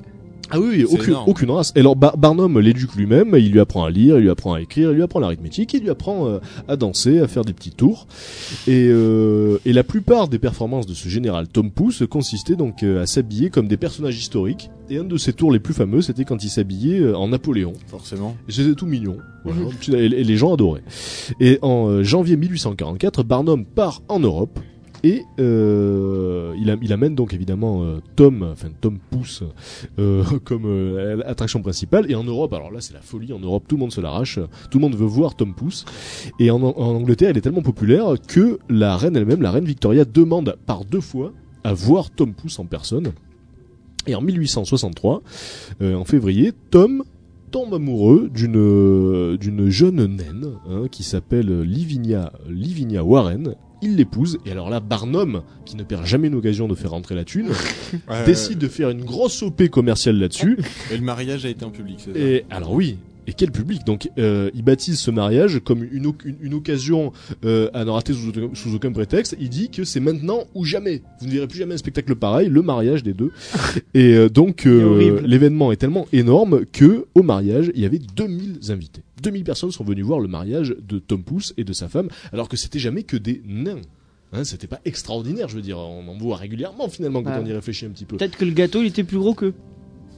Ah 0.50 0.60
oui, 0.60 0.84
aucune, 0.84 1.08
énorme. 1.10 1.28
aucune 1.28 1.50
race. 1.50 1.72
Et 1.74 1.80
alors 1.80 1.96
Bar- 1.96 2.18
Barnum 2.18 2.60
l'éduque 2.60 2.94
lui-même, 2.94 3.34
il 3.36 3.50
lui 3.50 3.58
apprend 3.60 3.82
à 3.84 3.90
lire, 3.90 4.18
il 4.18 4.24
lui 4.24 4.30
apprend 4.30 4.52
à 4.52 4.60
écrire, 4.60 4.90
il 4.92 4.94
lui 4.96 5.02
apprend 5.02 5.18
l'arithmétique, 5.18 5.72
il 5.74 5.80
lui 5.80 5.90
apprend 5.90 6.28
euh, 6.28 6.38
à 6.68 6.76
danser, 6.76 7.18
à 7.18 7.26
faire 7.28 7.44
des 7.46 7.54
petits 7.54 7.72
tours. 7.72 8.06
Et, 8.68 8.86
euh, 8.90 9.58
et 9.64 9.72
la 9.72 9.82
plupart 9.84 10.28
des 10.28 10.38
performances 10.38 10.86
de 10.86 10.92
ce 10.94 11.08
général 11.08 11.48
Tom 11.48 11.70
Pouce 11.72 12.04
consistaient 12.08 12.54
donc 12.56 12.82
euh, 12.82 13.02
à 13.02 13.06
s'habiller 13.06 13.48
comme 13.48 13.66
des 13.68 13.78
personnages 13.78 14.18
historiques. 14.18 14.70
Et 14.90 14.98
un 14.98 15.04
de 15.04 15.16
ses 15.16 15.32
tours 15.32 15.50
les 15.50 15.58
plus 15.58 15.74
fameux, 15.74 16.02
c'était 16.02 16.24
quand 16.24 16.44
il 16.44 16.50
s'habillait 16.50 17.12
en 17.12 17.28
Napoléon. 17.28 17.72
Forcément. 17.88 18.36
Et 18.48 18.52
C'était 18.52 18.74
tout 18.74 18.86
mignon. 18.86 19.16
Voilà. 19.44 19.62
Et, 19.88 20.08
les 20.08 20.36
gens 20.36 20.54
adoraient. 20.54 20.84
Et 21.40 21.58
en 21.62 22.04
janvier 22.04 22.36
1844, 22.36 23.24
Barnum 23.24 23.64
part 23.64 24.02
en 24.08 24.20
Europe. 24.20 24.60
Et 25.06 25.24
euh, 25.38 26.52
il, 26.58 26.92
amène 26.92 27.14
donc 27.14 27.32
évidemment 27.32 27.84
euh, 27.84 28.00
Tom, 28.16 28.42
enfin 28.50 28.70
Tom 28.80 28.98
Pouce, 28.98 29.44
euh, 30.00 30.24
comme 30.44 30.98
attraction 31.24 31.62
principale. 31.62 32.10
Et 32.10 32.16
en 32.16 32.24
Europe, 32.24 32.52
alors 32.52 32.72
là 32.72 32.80
c'est 32.80 32.92
la 32.92 33.00
folie. 33.00 33.32
En 33.32 33.38
Europe, 33.38 33.66
tout 33.68 33.76
le 33.76 33.80
monde 33.82 33.92
se 33.92 34.00
l'arrache. 34.00 34.40
Tout 34.68 34.78
le 34.78 34.82
monde 34.82 34.96
veut 34.96 35.06
voir 35.06 35.36
Tom 35.36 35.54
Pouce. 35.54 35.84
Et 36.40 36.50
en, 36.50 36.60
Angleterre, 36.60 37.30
il 37.30 37.38
est 37.38 37.40
tellement 37.40 37.62
populaire 37.62 38.14
que 38.26 38.58
la 38.68 38.96
reine 38.96 39.14
elle-même, 39.16 39.42
la 39.42 39.52
reine 39.52 39.64
Victoria, 39.64 40.04
demande 40.04 40.56
par 40.66 40.84
deux 40.84 41.00
fois 41.00 41.32
à 41.62 41.72
voir 41.72 42.10
Tom 42.10 42.34
Pouce 42.34 42.58
en 42.58 42.64
personne. 42.64 43.12
Et 44.08 44.16
en 44.16 44.22
1863, 44.22 45.22
euh, 45.82 45.94
en 45.94 46.04
février, 46.04 46.52
Tom 46.72 47.04
tombe 47.52 47.74
amoureux 47.74 48.28
d'une 48.34 49.36
d'une 49.36 49.68
jeune 49.68 50.04
naine 50.16 50.54
hein, 50.68 50.86
qui 50.90 51.04
s'appelle 51.04 51.60
Livinia 51.60 52.32
Livinia 52.48 53.04
Warren. 53.04 53.54
Il 53.82 53.96
l'épouse 53.96 54.38
et 54.46 54.50
alors 54.52 54.70
là 54.70 54.80
Barnum, 54.80 55.42
qui 55.64 55.76
ne 55.76 55.82
perd 55.82 56.06
jamais 56.06 56.28
une 56.28 56.34
occasion 56.34 56.66
de 56.68 56.74
faire 56.74 56.90
rentrer 56.92 57.14
la 57.14 57.24
thune, 57.24 57.48
Ouais, 58.08 58.24
décide 58.24 58.58
de 58.58 58.68
faire 58.68 58.90
une 58.90 59.04
grosse 59.04 59.42
OP 59.42 59.68
commerciale 59.68 60.18
là-dessus. 60.18 60.58
Et 60.90 60.96
le 60.96 61.02
mariage 61.02 61.44
a 61.44 61.48
été 61.50 61.64
en 61.64 61.70
public, 61.70 61.96
c'est 61.98 62.12
ça 62.12 62.18
Et 62.18 62.44
alors 62.50 62.72
oui. 62.72 62.96
Et 63.28 63.32
quel 63.32 63.50
public? 63.50 63.84
Donc 63.84 64.08
euh, 64.18 64.50
il 64.54 64.62
baptise 64.62 65.00
ce 65.00 65.10
mariage 65.10 65.58
comme 65.64 65.82
une, 65.90 66.06
oc- 66.06 66.22
une, 66.24 66.36
une 66.40 66.54
occasion 66.54 67.12
euh, 67.44 67.68
à 67.74 67.84
ne 67.84 67.90
rater 67.90 68.12
sous, 68.12 68.28
aucun- 68.28 68.54
sous 68.54 68.72
aucun 68.74 68.92
prétexte. 68.92 69.36
Il 69.40 69.48
dit 69.48 69.68
que 69.68 69.82
c'est 69.82 69.98
maintenant 69.98 70.44
ou 70.54 70.64
jamais. 70.64 71.02
Vous 71.20 71.26
ne 71.26 71.32
verrez 71.32 71.48
plus 71.48 71.58
jamais 71.58 71.74
un 71.74 71.78
spectacle 71.78 72.14
pareil, 72.14 72.48
le 72.48 72.62
mariage 72.62 73.02
des 73.02 73.14
deux. 73.14 73.32
Et 73.94 74.14
euh, 74.14 74.28
donc 74.28 74.64
euh, 74.64 75.20
l'événement 75.26 75.72
est 75.72 75.76
tellement 75.76 76.06
énorme 76.12 76.64
que 76.66 77.06
au 77.16 77.24
mariage 77.24 77.72
il 77.74 77.80
y 77.82 77.84
avait 77.84 77.98
2000 77.98 78.60
invités. 78.70 79.02
2000 79.22 79.44
personnes 79.44 79.70
sont 79.70 79.84
venues 79.84 80.02
voir 80.02 80.20
le 80.20 80.28
mariage 80.28 80.76
de 80.78 80.98
Tom 80.98 81.22
Pouce 81.22 81.54
et 81.56 81.64
de 81.64 81.72
sa 81.72 81.88
femme, 81.88 82.08
alors 82.32 82.48
que 82.48 82.56
c'était 82.56 82.78
jamais 82.78 83.02
que 83.02 83.16
des 83.16 83.42
nains. 83.46 83.80
Hein, 84.32 84.44
c'était 84.44 84.66
pas 84.66 84.80
extraordinaire, 84.84 85.48
je 85.48 85.56
veux 85.56 85.62
dire, 85.62 85.78
on 85.78 86.06
en 86.08 86.18
voit 86.18 86.36
régulièrement 86.36 86.88
finalement 86.88 87.22
quand 87.22 87.38
on 87.40 87.46
y 87.46 87.52
réfléchit 87.52 87.86
un 87.86 87.90
petit 87.90 88.04
peu. 88.04 88.16
Peut-être 88.16 88.36
que 88.36 88.44
le 88.44 88.52
gâteau 88.52 88.82
il 88.82 88.88
était 88.88 89.04
plus 89.04 89.18
gros 89.18 89.34
qu'eux. 89.34 89.54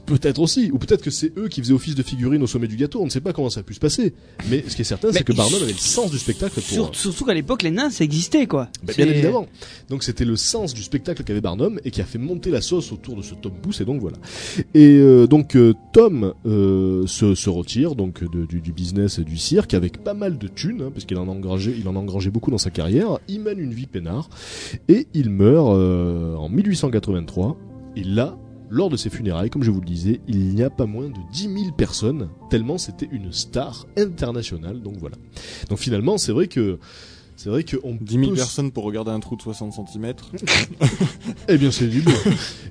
Peut-être 0.08 0.38
aussi, 0.40 0.70
ou 0.72 0.78
peut-être 0.78 1.02
que 1.02 1.10
c'est 1.10 1.32
eux 1.38 1.48
qui 1.48 1.60
faisaient 1.60 1.74
office 1.74 1.94
de 1.94 2.02
figurines 2.02 2.42
au 2.42 2.46
sommet 2.46 2.66
du 2.66 2.76
gâteau, 2.76 3.00
on 3.00 3.04
ne 3.04 3.10
sait 3.10 3.20
pas 3.20 3.32
comment 3.32 3.50
ça 3.50 3.60
a 3.60 3.62
pu 3.62 3.74
se 3.74 3.78
passer. 3.80 4.14
Mais 4.50 4.64
ce 4.66 4.74
qui 4.74 4.82
est 4.82 4.84
certain, 4.84 5.12
c'est 5.12 5.22
que 5.24 5.32
Barnum 5.32 5.62
avait 5.62 5.72
le 5.72 5.78
sens 5.78 6.10
du 6.10 6.18
spectacle 6.18 6.54
pour... 6.54 6.62
Sur- 6.62 6.94
surtout 6.94 7.24
qu'à 7.24 7.34
l'époque 7.34 7.62
les 7.62 7.70
nains 7.70 7.90
ça 7.90 8.04
existait 8.04 8.46
quoi. 8.46 8.68
Bah, 8.82 8.92
C'est- 8.94 9.04
bien 9.04 9.12
évidemment. 9.12 9.46
Donc 9.90 10.02
c'était 10.02 10.24
le 10.24 10.36
sens 10.36 10.72
du 10.74 10.82
spectacle 10.82 11.22
qu'avait 11.24 11.40
Barnum 11.40 11.78
et 11.84 11.90
qui 11.90 12.00
a 12.00 12.04
fait 12.04 12.18
monter 12.18 12.50
la 12.50 12.60
sauce 12.60 12.90
autour 12.92 13.16
de 13.16 13.22
ce 13.22 13.34
Tom 13.34 13.52
Pouce 13.60 13.80
et 13.80 13.84
donc 13.84 14.00
voilà. 14.00 14.16
Et 14.74 14.96
euh, 14.98 15.26
donc 15.26 15.56
euh, 15.56 15.74
Tom 15.92 16.32
euh, 16.46 17.06
se, 17.06 17.34
se 17.34 17.50
retire 17.50 17.94
donc 17.94 18.22
de- 18.30 18.46
du, 18.46 18.60
du 18.60 18.72
business 18.72 19.18
et 19.18 19.24
du 19.24 19.36
cirque 19.36 19.74
avec 19.74 20.02
pas 20.02 20.14
mal 20.14 20.38
de 20.38 20.48
thunes 20.48 20.82
hein, 20.82 20.90
parce 20.92 21.04
qu'il 21.04 21.18
en 21.18 21.28
a 21.28 21.30
engrangé, 21.32 21.74
il 21.78 21.86
en 21.88 21.96
a 21.96 21.98
engrangé 21.98 22.30
beaucoup 22.30 22.50
dans 22.50 22.58
sa 22.58 22.70
carrière. 22.70 23.18
Il 23.28 23.40
mène 23.40 23.58
une 23.58 23.74
vie 23.74 23.86
peinard 23.86 24.30
et 24.88 25.06
il 25.14 25.28
meurt 25.30 25.68
euh, 25.76 26.34
en 26.36 26.48
1883. 26.48 27.56
Et 27.96 28.04
là, 28.04 28.38
lors 28.70 28.90
de 28.90 28.96
ses 28.96 29.10
funérailles, 29.10 29.50
comme 29.50 29.62
je 29.62 29.70
vous 29.70 29.80
le 29.80 29.86
disais, 29.86 30.20
il 30.28 30.54
n'y 30.54 30.62
a 30.62 30.70
pas 30.70 30.86
moins 30.86 31.08
de 31.08 31.18
10 31.32 31.42
000 31.42 31.72
personnes, 31.76 32.28
tellement 32.50 32.78
c'était 32.78 33.08
une 33.10 33.32
star 33.32 33.86
internationale. 33.96 34.80
Donc 34.80 34.96
voilà. 34.98 35.16
Donc 35.68 35.78
finalement, 35.78 36.18
c'est 36.18 36.32
vrai 36.32 36.48
que 36.48 36.78
c'est 37.38 37.50
vrai 37.50 37.62
qu'on 37.62 37.96
10 38.00 38.14
000 38.14 38.30
peut 38.30 38.34
personnes 38.34 38.72
pour 38.72 38.82
regarder 38.82 39.12
un 39.12 39.20
trou 39.20 39.36
de 39.36 39.42
60 39.42 39.72
cm. 39.72 40.12
eh 41.48 41.56
bien, 41.56 41.70
c'est 41.70 41.86
du. 41.86 42.02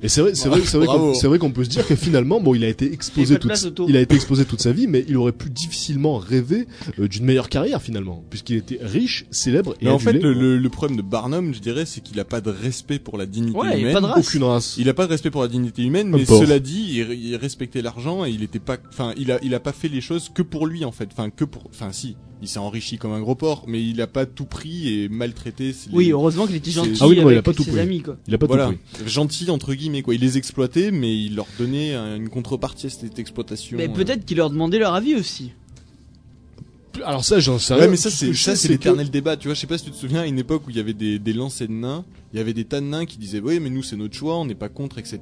Et 0.04 0.10
c'est 0.10 0.20
vrai, 0.20 0.36
c'est 0.36 0.50
vrai, 0.50 0.60
c'est 0.66 0.76
vrai 0.78 0.88
qu'on, 0.88 1.14
c'est 1.14 1.28
vrai 1.28 1.40
qu'on 1.40 1.52
peut 1.52 1.64
se 1.64 1.70
dire 1.70 1.88
que 1.88 1.96
finalement, 1.96 2.42
bon, 2.42 2.54
il 2.54 2.66
a 2.66 2.68
été 2.68 2.92
exposé 2.92 3.40
toute, 3.40 3.54
il 3.88 3.96
a 3.96 4.02
été 4.02 4.16
exposé 4.16 4.44
toute 4.44 4.62
sa 4.62 4.74
vie, 4.74 4.88
mais 4.88 5.06
il 5.08 5.16
aurait 5.16 5.32
pu 5.32 5.50
difficilement 5.50 6.18
rêver 6.18 6.68
euh, 7.00 7.08
d'une 7.08 7.24
meilleure 7.24 7.48
carrière 7.48 7.82
finalement, 7.82 8.26
puisqu'il 8.30 8.58
était 8.58 8.78
riche, 8.82 9.26
célèbre 9.32 9.74
et 9.80 9.86
Mais 9.86 9.92
en 9.92 10.00
fait, 10.00 10.12
le, 10.12 10.34
le, 10.34 10.58
le 10.58 10.70
problème 10.70 10.98
de 10.98 11.02
Barnum, 11.02 11.54
je 11.54 11.60
dirais, 11.60 11.86
c'est 11.86 12.02
qu'il 12.02 12.20
a 12.20 12.26
pas 12.26 12.42
de 12.42 12.50
respect 12.50 13.00
pour 13.00 13.18
la 13.18 13.26
dignité 13.26 13.58
Ouais, 13.58 13.70
il 13.70 13.74
a 13.74 13.78
humaine. 13.80 13.94
pas 13.94 14.02
de 14.02 14.06
race. 14.06 14.28
aucune 14.28 14.44
race. 14.44 14.76
Il 14.78 14.90
a 14.90 14.94
pas 14.94 15.06
de 15.06 15.12
respect 15.12 15.32
pour 15.32 15.44
la 15.44 15.48
dignité 15.48 15.82
humaine, 15.82 16.10
mais 16.10 16.26
cela 16.26 16.60
dit, 16.60 16.88
il, 16.90 17.14
il 17.14 17.36
respectait 17.38 17.82
l'argent 17.82 18.26
et 18.26 18.32
il 18.32 18.44
était 18.44 18.60
pas, 18.60 18.76
enfin, 18.90 19.14
il 19.18 19.32
a, 19.32 19.40
il 19.44 19.56
a 19.56 19.62
pas 19.62 19.72
fait 19.72 19.88
les 19.88 20.02
choses 20.02 20.30
que 20.34 20.42
pour 20.42 20.68
lui 20.68 20.84
en 20.84 20.92
fait, 20.92 21.08
enfin 21.14 21.30
que 21.30 21.46
pour, 21.46 21.64
enfin 21.70 21.94
si, 21.94 22.18
il 22.42 22.48
s'est 22.48 22.60
enrichi 22.60 22.98
comme 22.98 23.12
un 23.14 23.20
gros 23.20 23.36
porc, 23.36 23.64
mais 23.68 23.84
il 23.84 24.00
a 24.02 24.08
pas 24.08 24.26
tout 24.26 24.46
pris 24.46 24.94
et 24.94 25.10
maltraité. 25.10 25.74
ses- 25.74 25.90
Oui 25.92 26.12
heureusement 26.12 26.46
qu'il 26.48 26.56
était 26.56 26.72
gentil 26.72 26.98
Ah 27.00 27.08
oui, 27.08 27.16
non, 27.16 27.24
il 27.24 27.26
a 27.26 27.32
avec 27.32 27.44
pas 27.46 27.54
tout 27.54 27.64
ses 27.64 27.72
pris. 27.72 27.80
amis 27.80 28.02
quoi. 28.02 28.18
Il 28.28 28.34
a 28.36 28.38
pas 28.38 28.46
voilà, 28.46 28.68
tout 28.68 28.78
pris. 28.94 29.08
gentil 29.10 29.50
entre 29.50 29.74
guillemets 29.74 30.02
quoi. 30.04 30.14
Il 30.16 30.22
les 30.22 30.38
exploitait, 30.38 30.92
mais 30.92 31.16
il 31.18 31.36
leur 31.36 31.48
donnait 31.58 31.94
un- 31.96 32.16
une 32.18 32.30
contrepartie 32.30 32.88
à 32.88 32.90
cette 32.90 33.18
exploitation. 33.20 33.78
Mais 33.78 33.88
euh. 33.90 33.94
peut-être 33.94 34.26
qu'il 34.26 34.38
leur 34.38 34.50
demandait 34.50 34.80
leur 34.80 34.94
avis 34.94 35.16
aussi. 35.16 35.52
Alors 37.08 37.24
ça, 37.24 37.40
j'en 37.40 37.58
sais 37.58 37.74
Ouais, 37.74 37.82
rien. 37.82 37.90
mais 37.90 37.96
ça 37.96 38.10
c'est 38.12 38.34
ça 38.34 38.56
c'est 38.56 38.68
que- 38.68 38.74
l'éternel 38.74 39.10
débat. 39.10 39.38
Tu 39.38 39.48
vois, 39.48 39.56
je 39.56 39.62
sais 39.62 39.68
pas 39.68 39.78
si 39.78 39.86
tu 39.86 39.92
te 39.92 39.96
souviens 39.96 40.22
à 40.22 40.26
une 40.26 40.38
époque 40.40 40.64
où 40.68 40.70
il 40.72 40.76
y 40.76 40.80
avait 40.80 40.94
des 40.94 41.20
des 41.20 41.32
lancers 41.34 41.68
de 41.68 41.74
nains, 41.74 42.04
il 42.34 42.38
y 42.38 42.40
avait 42.42 42.54
des 42.54 42.66
tas 42.66 42.82
de 42.82 42.86
nains 42.86 43.06
qui 43.06 43.18
disaient 43.18 43.40
oui 43.40 43.60
mais 43.62 43.70
nous 43.70 43.82
c'est 43.82 43.96
notre 43.96 44.14
choix, 44.16 44.38
on 44.38 44.46
n'est 44.46 44.56
pas 44.56 44.68
contre 44.70 44.98
etc. 44.98 45.20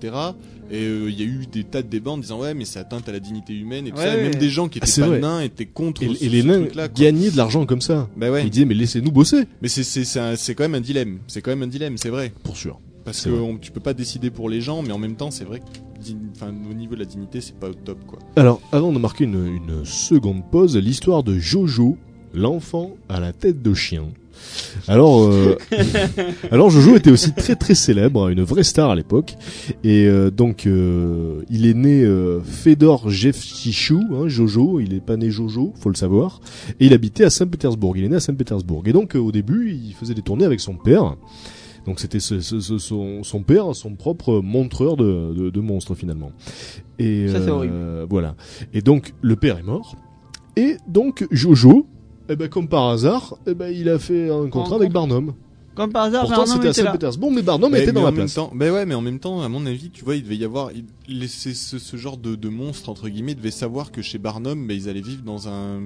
Et 0.72 0.78
euh, 0.84 1.10
il 1.10 1.20
y 1.20 1.22
a 1.22 1.26
eu 1.26 1.46
des 1.52 1.64
tas 1.64 1.84
de 1.84 1.88
débats 1.88 2.12
en 2.12 2.18
disant 2.18 2.40
ouais 2.40 2.54
mais 2.56 2.66
c'est 2.66 2.80
atteinte 2.80 3.08
à 3.08 3.12
la 3.12 3.20
dignité 3.20 3.54
humaine 3.54 3.86
et 3.88 3.92
tout 3.92 3.98
Ouais, 3.98 4.04
ça. 4.04 4.14
Et 4.14 4.18
ouais. 4.18 4.24
même 4.30 4.36
des 4.36 4.50
gens 4.50 4.68
qui 4.68 4.80
Ah, 4.82 4.84
étaient 4.86 4.92
c'est 4.92 5.02
pas 5.02 5.08
vrai. 5.08 5.20
nains 5.20 5.42
étaient 5.42 5.68
contre. 5.68 6.02
Et, 6.02 6.08
ce- 6.16 6.24
et 6.24 6.30
les 6.30 6.42
ce 6.42 6.48
nains 6.48 6.68
gagnaient 6.96 7.30
de 7.30 7.38
l'argent 7.38 7.66
comme 7.68 7.82
ça. 7.82 8.10
Bah 8.18 8.32
ouais. 8.32 8.44
Ils 8.46 8.50
disaient 8.50 8.66
mais 8.66 8.74
laissez-nous 8.74 9.12
bosser. 9.12 9.44
Mais 9.62 9.68
c'est 9.68 9.84
c'est 9.84 10.56
quand 10.56 10.64
même 10.64 10.76
un 10.76 10.82
dilemme. 10.82 11.20
C'est 11.28 11.42
quand 11.42 11.52
même 11.52 11.62
un 11.64 11.68
dilemme, 11.68 11.98
c'est 11.98 12.10
vrai. 12.10 12.34
Pour 12.44 12.58
sûr. 12.58 12.80
Parce 13.04 13.22
que 13.26 13.30
on- 13.30 13.58
tu 13.58 13.72
peux 13.72 13.80
pas 13.80 13.94
décider 13.94 14.32
pour 14.32 14.50
les 14.50 14.62
gens, 14.62 14.82
mais 14.82 14.92
en 14.92 14.98
même 14.98 15.16
temps 15.16 15.30
c'est 15.30 15.44
vrai 15.46 15.60
que 15.60 15.66
au 16.14 16.74
niveau 16.74 16.96
de 16.96 17.00
la 17.00 17.06
dignité 17.06 17.42
c'est 17.42 17.58
pas 17.58 17.70
au 17.70 17.74
top 17.74 18.06
quoi. 18.06 18.20
Alors, 18.36 18.62
avant 18.72 18.92
de 18.92 19.00
marquer 19.00 19.24
une, 19.26 19.46
une 19.46 19.86
seconde 19.86 20.44
pause, 20.52 20.78
l'histoire 20.78 21.24
de 21.24 21.38
Jojo, 21.38 21.98
l'enfant 22.34 22.92
à 23.10 23.20
la 23.20 23.34
tête 23.34 23.62
de 23.62 23.74
chien. 23.74 24.06
Alors, 24.88 25.24
euh, 25.24 25.58
alors 26.52 26.70
Jojo 26.70 26.96
était 26.96 27.12
aussi 27.12 27.34
très 27.34 27.56
très 27.56 27.76
célèbre, 27.76 28.30
une 28.30 28.44
vraie 28.44 28.64
star 28.64 28.90
à 28.90 28.96
l'époque, 28.96 29.36
et 29.84 30.06
euh, 30.06 30.30
donc 30.30 30.68
euh, 30.68 31.42
il 31.50 31.66
est 31.66 31.74
né 31.74 32.06
Fedor 32.44 33.10
Jevchichou, 33.10 34.02
hein, 34.14 34.28
Jojo, 34.28 34.80
il 34.80 34.94
est 34.94 35.04
pas 35.04 35.18
né 35.18 35.32
Jojo, 35.32 35.74
faut 35.78 35.90
le 35.90 35.96
savoir, 35.96 36.42
et 36.80 36.86
il 36.86 36.94
habitait 36.94 37.24
à 37.24 37.30
Saint-Pétersbourg. 37.30 37.98
Il 37.98 38.04
est 38.04 38.10
né 38.10 38.18
à 38.18 38.20
Saint-Pétersbourg, 38.20 38.84
et 38.86 38.94
donc 38.94 39.16
au 39.16 39.32
début 39.32 39.72
il 39.72 39.94
faisait 39.94 40.14
des 40.14 40.22
tournées 40.22 40.46
avec 40.46 40.60
son 40.60 40.76
père. 40.76 41.16
Donc 41.86 42.00
c'était 42.00 42.20
ce- 42.20 42.40
ce- 42.40 42.60
ce- 42.60 42.78
son, 42.78 43.24
son 43.24 43.44
père, 43.44 43.76
son 43.76 43.96
propre 43.96 44.42
montreur 44.42 44.98
de, 44.98 45.34
de, 45.36 45.50
de 45.50 45.60
monstres 45.62 45.94
finalement. 45.96 46.32
Et 47.00 47.28
Ça, 47.28 47.40
c'est 47.42 47.50
euh, 47.50 47.52
horrible. 47.52 48.08
voilà. 48.10 48.36
Et 48.74 48.82
donc 48.82 49.14
le 49.22 49.36
père 49.36 49.58
est 49.60 49.64
mort. 49.64 49.96
Et 50.58 50.78
donc 50.88 51.28
Jojo, 51.32 51.86
eh 52.30 52.36
ben 52.36 52.48
comme 52.50 52.68
par 52.68 52.88
hasard, 52.90 53.38
eh 53.46 53.54
ben 53.54 53.70
il 53.70 53.90
a 53.90 54.00
fait 54.00 54.30
un 54.30 54.44
contrat 54.46 54.60
Rencontre. 54.62 54.76
avec 54.82 54.92
Barnum. 54.94 55.34
Comme 55.76 55.92
par 55.92 56.04
hasard, 56.06 56.22
Pourtant 56.22 56.38
Barnum 56.38 56.56
c'était 56.56 56.68
à 56.68 56.72
était 56.72 56.82
là. 56.84 56.88
Saint-Pétersbourg, 56.92 57.32
mais 57.34 57.42
Barnum 57.42 57.70
Mais- 57.74 57.84
était 57.84 57.92
dans 57.92 58.00
en 58.00 58.06
la 58.06 58.12
même 58.12 58.16
place. 58.22 58.36
temps, 58.36 58.50
bah 58.56 58.72
ouais, 58.72 58.86
mais 58.86 58.96
en 58.96 59.02
même 59.02 59.20
temps, 59.20 59.42
à 59.42 59.50
mon 59.50 59.66
avis, 59.66 59.90
tu 59.90 60.06
vois, 60.06 60.16
il 60.16 60.24
devait 60.24 60.38
y 60.38 60.46
avoir, 60.46 60.70
il- 60.72 61.28
ce, 61.28 61.52
ce 61.54 61.98
genre 61.98 62.16
de, 62.18 62.36
de 62.36 62.48
monstre 62.48 62.88
entre 62.88 63.10
guillemets 63.10 63.36
devait 63.36 63.52
savoir 63.52 63.92
que 63.92 64.02
chez 64.02 64.18
Barnum, 64.18 64.66
bah, 64.68 64.74
ils 64.74 64.88
allaient 64.88 65.02
vivre 65.02 65.24
dans 65.24 65.50
un, 65.50 65.82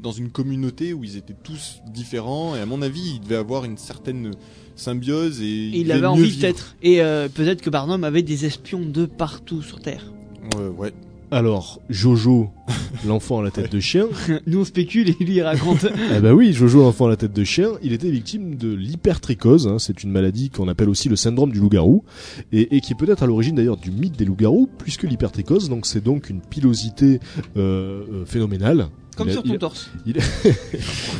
dans 0.00 0.12
une 0.12 0.30
communauté 0.30 0.92
où 0.94 1.02
ils 1.02 1.16
étaient 1.16 1.34
tous 1.42 1.80
différents, 1.92 2.54
et 2.54 2.60
à 2.60 2.66
mon 2.66 2.80
avis, 2.80 3.14
il 3.16 3.20
devait 3.22 3.34
avoir 3.34 3.64
une 3.64 3.76
certaine 3.76 4.30
symbiose 4.76 5.40
et 5.40 5.44
Et 5.44 5.78
il 5.78 5.92
avait 5.92 6.06
envie 6.06 6.36
peut-être. 6.36 6.76
Et 6.82 7.02
euh, 7.02 7.28
peut-être 7.28 7.62
que 7.62 7.70
Barnum 7.70 8.04
avait 8.04 8.22
des 8.22 8.44
espions 8.44 8.80
de 8.80 9.06
partout 9.06 9.62
sur 9.62 9.80
Terre. 9.80 10.12
Ouais, 10.56 10.66
ouais. 10.66 10.92
Alors, 11.30 11.80
Jojo, 11.90 12.50
l'enfant 13.06 13.40
à 13.40 13.42
la 13.42 13.50
tête 13.50 13.72
de 13.72 13.80
chien, 13.80 14.06
Nous 14.46 14.60
on 14.60 14.64
spécule 14.64 15.08
et 15.10 15.16
lui 15.24 15.34
il 15.36 15.42
raconte. 15.42 15.86
ah 16.12 16.20
bah 16.22 16.32
oui, 16.32 16.52
Jojo, 16.52 16.82
l'enfant 16.82 17.06
à 17.06 17.08
la 17.08 17.16
tête 17.16 17.32
de 17.32 17.44
chien, 17.44 17.70
il 17.82 17.92
était 17.92 18.10
victime 18.10 18.54
de 18.56 18.72
l'hypertrichose, 18.72 19.66
hein, 19.66 19.78
c'est 19.78 20.04
une 20.04 20.10
maladie 20.12 20.50
qu'on 20.50 20.68
appelle 20.68 20.88
aussi 20.88 21.08
le 21.08 21.16
syndrome 21.16 21.50
du 21.50 21.58
loup-garou, 21.58 22.04
et, 22.52 22.76
et 22.76 22.80
qui 22.80 22.92
est 22.92 22.96
peut-être 22.96 23.22
à 23.22 23.26
l'origine 23.26 23.56
d'ailleurs 23.56 23.76
du 23.78 23.90
mythe 23.90 24.16
des 24.16 24.24
loups-garous, 24.24 24.68
puisque 24.78 25.02
l'hypertrichose, 25.04 25.68
donc 25.68 25.86
c'est 25.86 26.02
donc 26.04 26.30
une 26.30 26.40
pilosité 26.40 27.18
euh, 27.56 28.04
euh, 28.12 28.24
phénoménale. 28.26 28.86
Comme 29.16 29.28
Il 29.28 29.30
a- 29.30 29.34
sur 29.34 29.42
ton 29.44 29.52
il- 29.52 29.58
torse. 29.58 29.90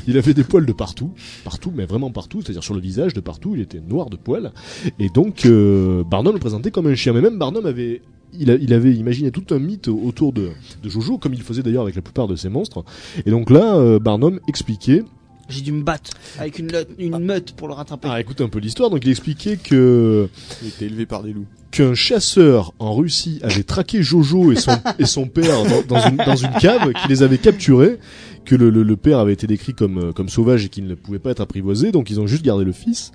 Il 0.06 0.18
avait 0.18 0.34
des 0.34 0.42
poils 0.44 0.66
de 0.66 0.72
partout, 0.72 1.12
partout, 1.44 1.72
mais 1.74 1.86
vraiment 1.86 2.10
partout, 2.10 2.40
c'est-à-dire 2.42 2.62
sur 2.64 2.74
le 2.74 2.80
visage 2.80 3.14
de 3.14 3.20
partout, 3.20 3.54
il 3.54 3.60
était 3.62 3.80
noir 3.80 4.10
de 4.10 4.16
poils. 4.16 4.52
Et 4.98 5.08
donc 5.08 5.46
euh, 5.46 6.02
Barnum 6.04 6.34
le 6.34 6.40
présentait 6.40 6.70
comme 6.72 6.88
un 6.88 6.94
chien. 6.96 7.12
Mais 7.12 7.20
même 7.20 7.38
Barnum 7.38 7.64
avait, 7.66 8.02
il, 8.38 8.50
a- 8.50 8.54
il 8.56 8.72
avait 8.72 8.92
imaginé 8.94 9.30
tout 9.30 9.44
un 9.54 9.58
mythe 9.58 9.88
autour 9.88 10.32
de, 10.32 10.50
de 10.82 10.88
Jojo, 10.88 11.18
comme 11.18 11.34
il 11.34 11.42
faisait 11.42 11.62
d'ailleurs 11.62 11.82
avec 11.82 11.94
la 11.94 12.02
plupart 12.02 12.28
de 12.28 12.36
ses 12.36 12.48
monstres. 12.48 12.84
Et 13.26 13.30
donc 13.30 13.50
là, 13.50 13.76
euh, 13.76 13.98
Barnum 13.98 14.40
expliquait, 14.48 15.02
J'ai 15.48 15.60
dû 15.62 15.72
me 15.72 15.82
battre 15.82 16.12
avec 16.38 16.58
une, 16.58 16.70
une 16.98 17.18
meute 17.18 17.52
pour 17.52 17.68
le 17.68 17.74
rattraper. 17.74 18.08
ah 18.10 18.20
écoute 18.20 18.40
un 18.40 18.48
peu 18.48 18.58
l'histoire, 18.58 18.90
donc 18.90 19.04
il 19.04 19.10
expliquait 19.10 19.56
que 19.56 20.28
Il 20.62 20.68
était 20.68 20.86
élevé 20.86 21.06
par 21.06 21.22
des 21.22 21.32
loups. 21.32 21.46
Qu'un 21.74 21.94
chasseur 21.94 22.72
en 22.78 22.94
Russie 22.94 23.40
avait 23.42 23.64
traqué 23.64 24.00
Jojo 24.00 24.52
et 24.52 24.56
son, 24.56 24.70
et 25.00 25.06
son 25.06 25.26
père 25.26 25.64
dans, 25.64 25.82
dans 25.96 26.08
une, 26.08 26.16
dans 26.16 26.36
une 26.36 26.52
cave, 26.60 26.92
qui 26.92 27.08
les 27.08 27.24
avait 27.24 27.38
capturés, 27.38 27.98
que 28.44 28.54
le, 28.54 28.70
le, 28.70 28.84
le 28.84 28.96
père 28.96 29.18
avait 29.18 29.32
été 29.32 29.48
décrit 29.48 29.74
comme, 29.74 29.98
euh, 29.98 30.12
comme 30.12 30.28
sauvage 30.28 30.64
et 30.64 30.68
qu'il 30.68 30.86
ne 30.86 30.94
pouvait 30.94 31.18
pas 31.18 31.30
être 31.32 31.40
apprivoisé, 31.40 31.90
donc 31.90 32.10
ils 32.10 32.20
ont 32.20 32.28
juste 32.28 32.44
gardé 32.44 32.64
le 32.64 32.70
fils. 32.70 33.10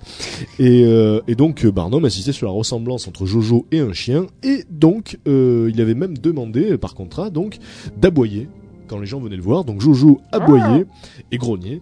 Et, 0.58 0.84
euh, 0.84 1.22
et 1.26 1.36
donc 1.36 1.64
euh, 1.64 1.72
Barnum 1.72 2.04
insistait 2.04 2.32
sur 2.32 2.46
la 2.46 2.52
ressemblance 2.52 3.08
entre 3.08 3.24
Jojo 3.24 3.66
et 3.72 3.80
un 3.80 3.94
chien, 3.94 4.26
et 4.42 4.64
donc 4.68 5.18
euh, 5.26 5.70
il 5.72 5.80
avait 5.80 5.94
même 5.94 6.18
demandé, 6.18 6.72
euh, 6.72 6.78
par 6.78 6.94
contrat, 6.94 7.30
donc 7.30 7.56
d'aboyer 7.96 8.46
quand 8.88 8.98
les 8.98 9.06
gens 9.06 9.20
venaient 9.20 9.36
le 9.36 9.42
voir. 9.42 9.64
Donc 9.64 9.80
Jojo 9.80 10.20
aboyait 10.32 10.84
et 11.32 11.38
grognait. 11.38 11.80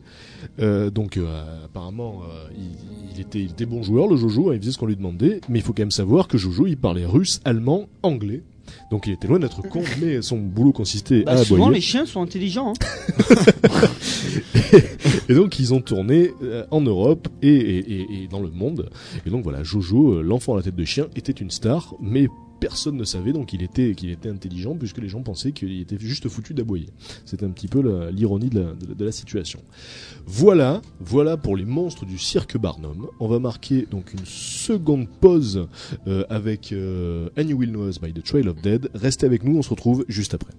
Euh, 0.60 0.90
donc 0.90 1.16
euh, 1.16 1.64
apparemment 1.64 2.22
euh, 2.24 2.48
il, 2.56 3.14
il 3.14 3.20
était, 3.20 3.38
il 3.40 3.50
était 3.52 3.66
bon 3.66 3.82
joueur 3.82 4.08
le 4.08 4.16
Jojo, 4.16 4.50
hein, 4.50 4.54
il 4.54 4.60
faisait 4.60 4.72
ce 4.72 4.78
qu'on 4.78 4.86
lui 4.86 4.96
demandait, 4.96 5.40
mais 5.48 5.60
il 5.60 5.62
faut 5.62 5.72
quand 5.72 5.82
même 5.82 5.90
savoir 5.92 6.26
que 6.28 6.36
Jojo 6.38 6.66
il 6.66 6.76
parlait 6.76 7.06
russe, 7.06 7.40
allemand, 7.44 7.86
anglais. 8.02 8.42
Donc 8.90 9.06
il 9.06 9.14
était 9.14 9.26
loin 9.28 9.38
d'être 9.38 9.62
con, 9.62 9.82
mais 10.02 10.20
son 10.20 10.38
boulot 10.38 10.72
consistait 10.72 11.22
Bah, 11.22 11.32
à 11.32 11.36
souvent 11.44 11.64
aboyer. 11.66 11.76
les 11.76 11.80
chiens 11.80 12.04
sont 12.06 12.20
intelligents. 12.22 12.72
Hein. 12.72 13.36
Et 15.28 15.34
donc 15.34 15.58
ils 15.58 15.72
ont 15.74 15.80
tourné 15.80 16.30
en 16.70 16.80
Europe 16.80 17.28
et, 17.42 17.48
et, 17.48 18.22
et- 18.22 18.28
dans 18.28 18.40
le 18.40 18.50
monde. 18.50 18.90
Et 19.26 19.30
donc 19.30 19.42
voilà, 19.44 19.62
Jojo, 19.62 20.22
l'enfant 20.22 20.54
à 20.54 20.56
la 20.58 20.62
tête 20.62 20.76
de 20.76 20.84
chien, 20.84 21.06
était 21.16 21.32
une 21.32 21.50
star, 21.50 21.94
mais 22.00 22.28
personne 22.60 22.96
ne 22.96 23.04
savait 23.04 23.32
donc 23.32 23.48
qu'il 23.48 23.62
était 23.62 24.28
intelligent 24.28 24.74
puisque 24.74 24.98
les 24.98 25.08
gens 25.08 25.22
pensaient 25.22 25.52
qu'il 25.52 25.80
était 25.80 25.98
juste 25.98 26.28
foutu 26.28 26.54
d'aboyer. 26.54 26.88
C'était 27.24 27.46
un 27.46 27.50
petit 27.50 27.68
peu 27.68 27.80
l'ironie 28.10 28.50
de 28.50 29.04
la, 29.04 29.12
situation. 29.12 29.60
Voilà, 30.26 30.82
voilà 31.00 31.36
pour 31.36 31.56
les 31.56 31.64
monstres 31.64 32.04
du 32.04 32.18
cirque 32.18 32.58
Barnum. 32.58 33.08
On 33.20 33.28
va 33.28 33.38
marquer 33.38 33.86
donc 33.90 34.12
une 34.12 34.26
seconde 34.26 35.08
pause 35.08 35.66
euh, 36.06 36.24
avec 36.28 36.72
euh, 36.72 37.30
And 37.38 37.48
You 37.48 37.56
Will 37.56 37.70
Know 37.70 37.90
by 38.02 38.12
The 38.12 38.22
Trail 38.22 38.48
of 38.48 38.60
Dead. 38.60 38.90
Restez 38.94 39.26
avec 39.26 39.44
nous, 39.44 39.56
on 39.56 39.62
se 39.62 39.70
retrouve 39.70 40.04
juste 40.08 40.34
après. 40.34 40.52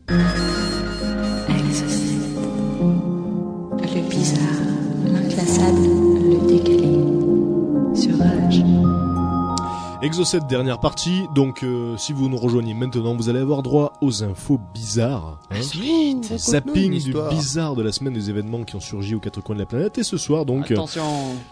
Exo 10.01 10.23
7, 10.23 10.47
dernière 10.47 10.79
partie. 10.79 11.25
Donc, 11.35 11.61
euh, 11.61 11.97
si 11.97 12.13
vous 12.13 12.29
nous 12.29 12.37
rejoignez 12.37 12.73
maintenant, 12.73 13.17
vous 13.17 13.27
allez 13.27 13.39
avoir 13.39 13.61
droit 13.61 13.91
aux 13.99 14.23
infos 14.23 14.57
bizarres. 14.73 15.41
Hein 15.51 15.57
ah, 15.59 16.37
Zapping 16.37 17.03
du 17.03 17.13
bizarre 17.29 17.75
de 17.75 17.83
la 17.83 17.91
semaine 17.91 18.13
des 18.13 18.29
événements 18.29 18.63
qui 18.63 18.77
ont 18.77 18.79
surgi 18.79 19.13
aux 19.13 19.19
quatre 19.19 19.41
coins 19.41 19.55
de 19.55 19.59
la 19.59 19.65
planète. 19.65 19.97
Et 19.97 20.03
ce 20.03 20.15
soir, 20.15 20.45
donc, 20.45 20.71
euh, 20.71 20.77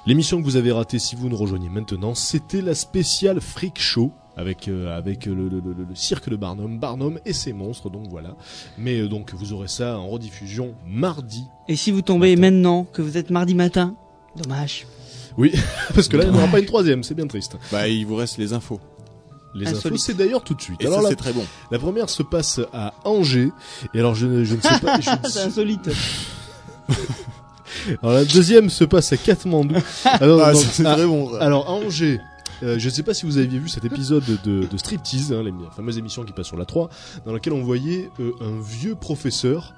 l'émission 0.05 0.39
que 0.39 0.45
vous 0.45 0.55
avez 0.55 0.71
ratée 0.71 0.97
si 0.97 1.17
vous 1.17 1.27
nous 1.27 1.35
rejoignez 1.35 1.67
maintenant, 1.67 2.15
c'était 2.15 2.61
la 2.61 2.73
spéciale 2.73 3.41
Freak 3.41 3.81
Show 3.81 4.13
avec 4.37 4.69
euh, 4.69 4.95
avec 4.97 5.25
le, 5.25 5.49
le, 5.49 5.59
le, 5.59 5.73
le, 5.73 5.95
cirque 5.95 6.29
de 6.29 6.37
Barnum, 6.37 6.79
Barnum 6.79 7.19
et 7.25 7.33
ses 7.33 7.51
monstres. 7.51 7.89
Donc 7.89 8.07
voilà. 8.09 8.35
Mais 8.77 8.99
euh, 8.99 9.09
donc 9.09 9.33
vous 9.33 9.51
aurez 9.51 9.67
ça 9.67 9.99
en 9.99 10.07
rediffusion 10.07 10.73
mardi. 10.85 11.43
Et 11.67 11.75
si 11.75 11.91
vous 11.91 12.01
tombez 12.01 12.37
maintenant, 12.37 12.85
que 12.93 13.01
vous 13.01 13.17
êtes 13.17 13.29
mardi 13.29 13.55
matin, 13.55 13.95
dommage. 14.41 14.85
parce 15.95 16.07
que 16.07 16.17
là 16.17 16.23
il 16.25 16.31
n'y 16.31 16.35
en 16.35 16.39
aura 16.41 16.47
pas 16.51 16.59
une 16.59 16.65
troisième, 16.65 17.03
c'est 17.03 17.13
bien 17.15 17.27
triste. 17.27 17.57
Bah, 17.71 17.87
il 17.87 18.05
vous 18.05 18.15
reste 18.15 18.37
les 18.37 18.53
infos. 18.53 18.79
Les 19.55 19.67
infos, 19.67 19.97
c'est 19.97 20.15
d'ailleurs 20.15 20.43
tout 20.43 20.53
de 20.53 20.61
suite. 20.61 20.81
Et 20.81 20.85
Alors 20.87 20.97
ça, 20.99 21.03
la, 21.03 21.09
c'est 21.09 21.15
très 21.15 21.33
bon. 21.33 21.43
la 21.71 21.79
première 21.79 22.09
se 22.09 22.21
passe 22.23 22.59
à 22.73 22.93
Angers, 23.05 23.51
et 23.93 23.99
alors 23.99 24.13
je 24.15 24.27
ne, 24.27 24.43
je 24.43 24.55
ne 24.55 24.61
sais 24.61 24.79
pas, 24.81 24.99
je 24.99 25.09
C'est 25.29 25.41
insolite. 25.41 25.89
Alors 28.03 28.15
la 28.15 28.25
deuxième 28.25 28.69
se 28.69 28.83
passe 28.83 29.11
à 29.13 29.17
Katmandou. 29.17 29.75
Alors, 30.05 30.41
Ah, 30.43 30.51
donc, 30.53 30.63
c'est 30.71 30.85
à- 30.85 30.93
très 30.95 31.05
bon. 31.05 31.31
ça. 31.31 31.39
alors 31.41 31.67
à 31.67 31.71
Angers. 31.73 32.19
Euh, 32.63 32.79
je 32.79 32.85
ne 32.85 32.93
sais 32.93 33.03
pas 33.03 33.13
si 33.13 33.25
vous 33.25 33.37
aviez 33.37 33.59
vu 33.59 33.69
cet 33.69 33.85
épisode 33.85 34.23
de, 34.43 34.65
de 34.65 34.77
Striptease, 34.77 35.33
hein, 35.33 35.43
les 35.43 35.53
fameuses 35.75 35.97
émissions 35.97 36.23
qui 36.23 36.33
passent 36.33 36.47
sur 36.47 36.57
la 36.57 36.65
3, 36.65 36.89
dans 37.25 37.33
laquelle 37.33 37.53
on 37.53 37.63
voyait 37.63 38.09
euh, 38.19 38.31
un 38.41 38.59
vieux 38.61 38.95
professeur 38.95 39.73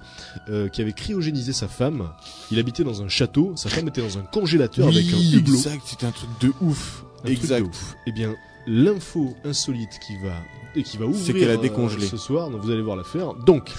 euh, 0.50 0.68
qui 0.70 0.82
avait 0.82 0.94
cryogénisé 0.94 1.54
sa 1.54 1.68
femme. 1.68 2.10
Il 2.52 2.60
habitait 2.60 2.84
dans 2.84 3.02
un 3.02 3.10
château, 3.10 3.54
sa 3.56 3.70
femme 3.70 3.88
était 3.88 4.02
dans 4.02 4.18
un 4.18 4.24
congélateur 4.24 4.88
avec 4.88 5.06
un 5.06 5.38
hublot. 5.38 5.56
exact, 5.56 5.82
c'était 5.86 6.06
un 6.06 6.12
truc 6.12 6.30
de 6.42 6.52
ouf. 6.62 7.04
Un 7.20 7.26
truc 7.26 7.40
exact. 7.40 7.62
de 7.62 7.68
ouf. 7.68 7.96
Eh 8.08 8.12
bien, 8.12 8.36
l'info 8.68 9.36
insolite 9.44 10.00
qui 10.06 10.18
va 10.18 10.36
et 10.76 10.84
qui 10.84 10.98
va 10.98 11.06
ouvrir 11.06 11.26
C'est 11.26 11.34
qu'elle 11.34 11.50
a 11.50 11.54
euh, 11.54 11.58
décongelé. 11.58 12.06
ce 12.06 12.18
soir, 12.18 12.50
donc 12.50 12.62
vous 12.62 12.72
allez 12.72 12.82
voir 12.82 12.96
l'affaire. 12.96 13.34
Donc, 13.34 13.72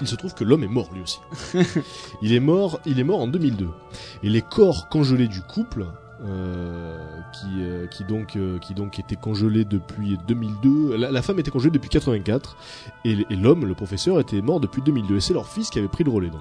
il 0.00 0.06
se 0.06 0.14
trouve 0.14 0.34
que 0.34 0.44
l'homme 0.44 0.64
est 0.64 0.68
mort 0.68 0.90
lui 0.92 1.02
aussi. 1.02 1.18
il 2.22 2.32
est 2.32 2.40
mort, 2.40 2.80
il 2.86 2.98
est 2.98 3.04
mort 3.04 3.20
en 3.20 3.26
2002. 3.26 3.68
Et 4.22 4.28
les 4.28 4.42
corps 4.42 4.88
congelés 4.88 5.28
du 5.28 5.40
couple, 5.42 5.86
qui, 7.32 7.46
euh, 7.60 7.86
qui 7.86 8.04
donc, 8.04 8.36
euh, 8.36 8.58
qui 8.58 8.74
donc 8.74 8.98
était 8.98 9.16
congelé 9.16 9.64
depuis 9.64 10.18
2002. 10.28 10.96
La, 10.96 11.10
la 11.10 11.22
femme 11.22 11.38
était 11.38 11.50
congelée 11.50 11.70
depuis 11.70 11.88
84 11.88 12.56
et, 13.04 13.16
l'homme, 13.30 13.64
le 13.66 13.74
professeur, 13.74 14.20
était 14.20 14.42
mort 14.42 14.60
depuis 14.60 14.82
2002. 14.82 15.16
Et 15.16 15.20
c'est 15.20 15.32
leur 15.34 15.46
fils 15.48 15.70
qui 15.70 15.78
avait 15.78 15.88
pris 15.88 16.04
le 16.04 16.10
relais 16.10 16.30
donc. 16.30 16.40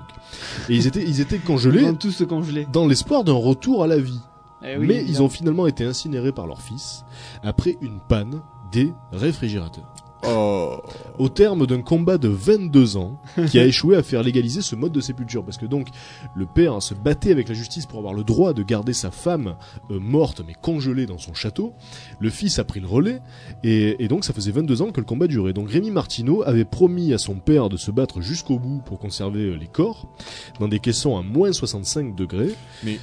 Et 0.69 0.75
ils 0.75 0.88
étaient, 0.88 1.03
ils 1.03 1.21
étaient 1.21 1.38
Ils 1.38 1.41
congelés 1.41 1.93
tous 1.97 2.11
se 2.11 2.23
congeler. 2.23 2.67
dans 2.71 2.88
l'espoir 2.88 3.23
d'un 3.23 3.34
retour 3.34 3.84
à 3.84 3.88
la 3.88 3.97
vie. 3.97 4.19
Eh 4.63 4.77
oui, 4.77 4.88
Mais 4.88 5.05
ils 5.07 5.21
ont 5.21 5.30
finalement 5.30 5.67
été 5.67 5.86
incinérés 5.86 6.34
par 6.34 6.45
leur 6.45 6.61
fils 6.61 7.05
après 7.43 7.77
une 7.82 7.99
panne 8.09 8.41
des 8.73 8.93
réfrigérateurs. 9.13 9.93
Oh. 10.28 10.82
Au 11.17 11.30
terme 11.30 11.65
d'un 11.65 11.82
combat 11.82 12.17
de 12.17 12.28
22 12.28 12.97
ans 12.97 13.22
qui 13.49 13.57
a 13.57 13.65
échoué 13.67 13.95
à 13.95 14.03
faire 14.03 14.22
légaliser 14.22 14.61
ce 14.61 14.76
mode 14.76 14.91
de 14.91 14.99
sépulture. 14.99 15.45
Parce 15.45 15.57
que 15.57 15.65
donc 15.65 15.88
le 16.36 16.45
père 16.45 16.82
se 16.82 16.93
battait 16.93 17.32
avec 17.32 17.47
la 17.47 17.55
justice 17.55 17.86
pour 17.86 17.99
avoir 17.99 18.13
le 18.13 18.24
droit 18.26 18.53
de 18.53 18.61
garder 18.63 18.91
sa 18.93 19.11
femme 19.11 19.55
euh, 19.91 19.99
morte 19.99 20.41
mais 20.45 20.53
congelée 20.61 21.05
dans 21.05 21.17
son 21.17 21.34
château. 21.34 21.74
Le 22.20 22.30
fils 22.30 22.59
a 22.59 22.63
pris 22.65 22.80
le 22.82 22.88
relais 22.88 23.22
et, 23.63 24.03
et 24.03 24.07
donc 24.09 24.26
ça 24.26 24.34
faisait 24.34 24.51
22 24.51 24.82
ans 24.82 24.91
que 24.91 24.99
le 24.99 25.05
combat 25.05 25.28
durait. 25.28 25.53
Donc 25.53 25.70
Rémi 25.70 25.89
Martineau 25.91 26.43
avait 26.43 26.65
promis 26.65 27.13
à 27.13 27.17
son 27.17 27.36
père 27.36 27.70
de 27.70 27.78
se 27.78 27.91
battre 27.91 28.20
jusqu'au 28.22 28.59
bout 28.59 28.82
pour 28.86 28.99
conserver 28.99 29.43
euh, 29.51 29.55
les 29.55 29.67
corps 29.67 30.13
dans 30.59 30.67
des 30.67 30.80
caissons 30.80 31.17
à 31.17 31.22
moins 31.22 31.53
65 31.53 32.13
degrés. 32.15 32.53
Mais- 32.84 32.99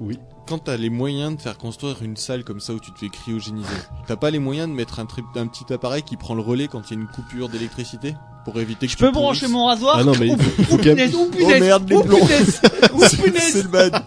oui. 0.00 0.18
Quand 0.48 0.58
t'as 0.58 0.78
les 0.78 0.88
moyens 0.88 1.36
de 1.36 1.42
faire 1.42 1.58
construire 1.58 2.02
une 2.02 2.16
salle 2.16 2.42
comme 2.42 2.58
ça 2.58 2.72
où 2.72 2.80
tu 2.80 2.90
te 2.90 2.98
fais 2.98 3.10
cryogéniser, 3.10 3.68
t'as 4.06 4.16
pas 4.16 4.30
les 4.30 4.38
moyens 4.38 4.66
de 4.66 4.72
mettre 4.72 4.98
un, 4.98 5.06
un 5.34 5.46
petit 5.46 5.70
appareil 5.70 6.02
qui 6.02 6.16
prend 6.16 6.34
le 6.34 6.40
relais 6.40 6.68
quand 6.68 6.90
il 6.90 6.94
y 6.94 6.96
a 6.96 7.02
une 7.02 7.06
coupure 7.06 7.50
d'électricité? 7.50 8.14
Pour 8.50 8.60
éviter 8.60 8.86
que 8.86 8.92
Je 8.92 8.96
tu 8.96 9.04
peux 9.04 9.10
brancher 9.10 9.46
mon 9.48 9.66
rasoir 9.66 9.96
Ah 10.00 10.04
non 10.04 10.12
mais 10.18 10.28
faut, 10.28 10.36
il 10.58 10.64
faut 10.64 10.74
Oh 10.74 10.76
quand 10.78 10.84
même 10.86 10.96
punaise, 10.96 11.14
oh 11.18 11.26
punaise, 11.30 11.60
merde, 11.60 11.88
les 11.90 11.96
oh 11.96 12.02
plombs. 12.02 12.18
punaise, 12.26 12.60
C'est 12.62 13.08
c'est 13.08 13.22
punaise. 13.22 13.62
le 13.64 13.68
bad. 13.68 14.02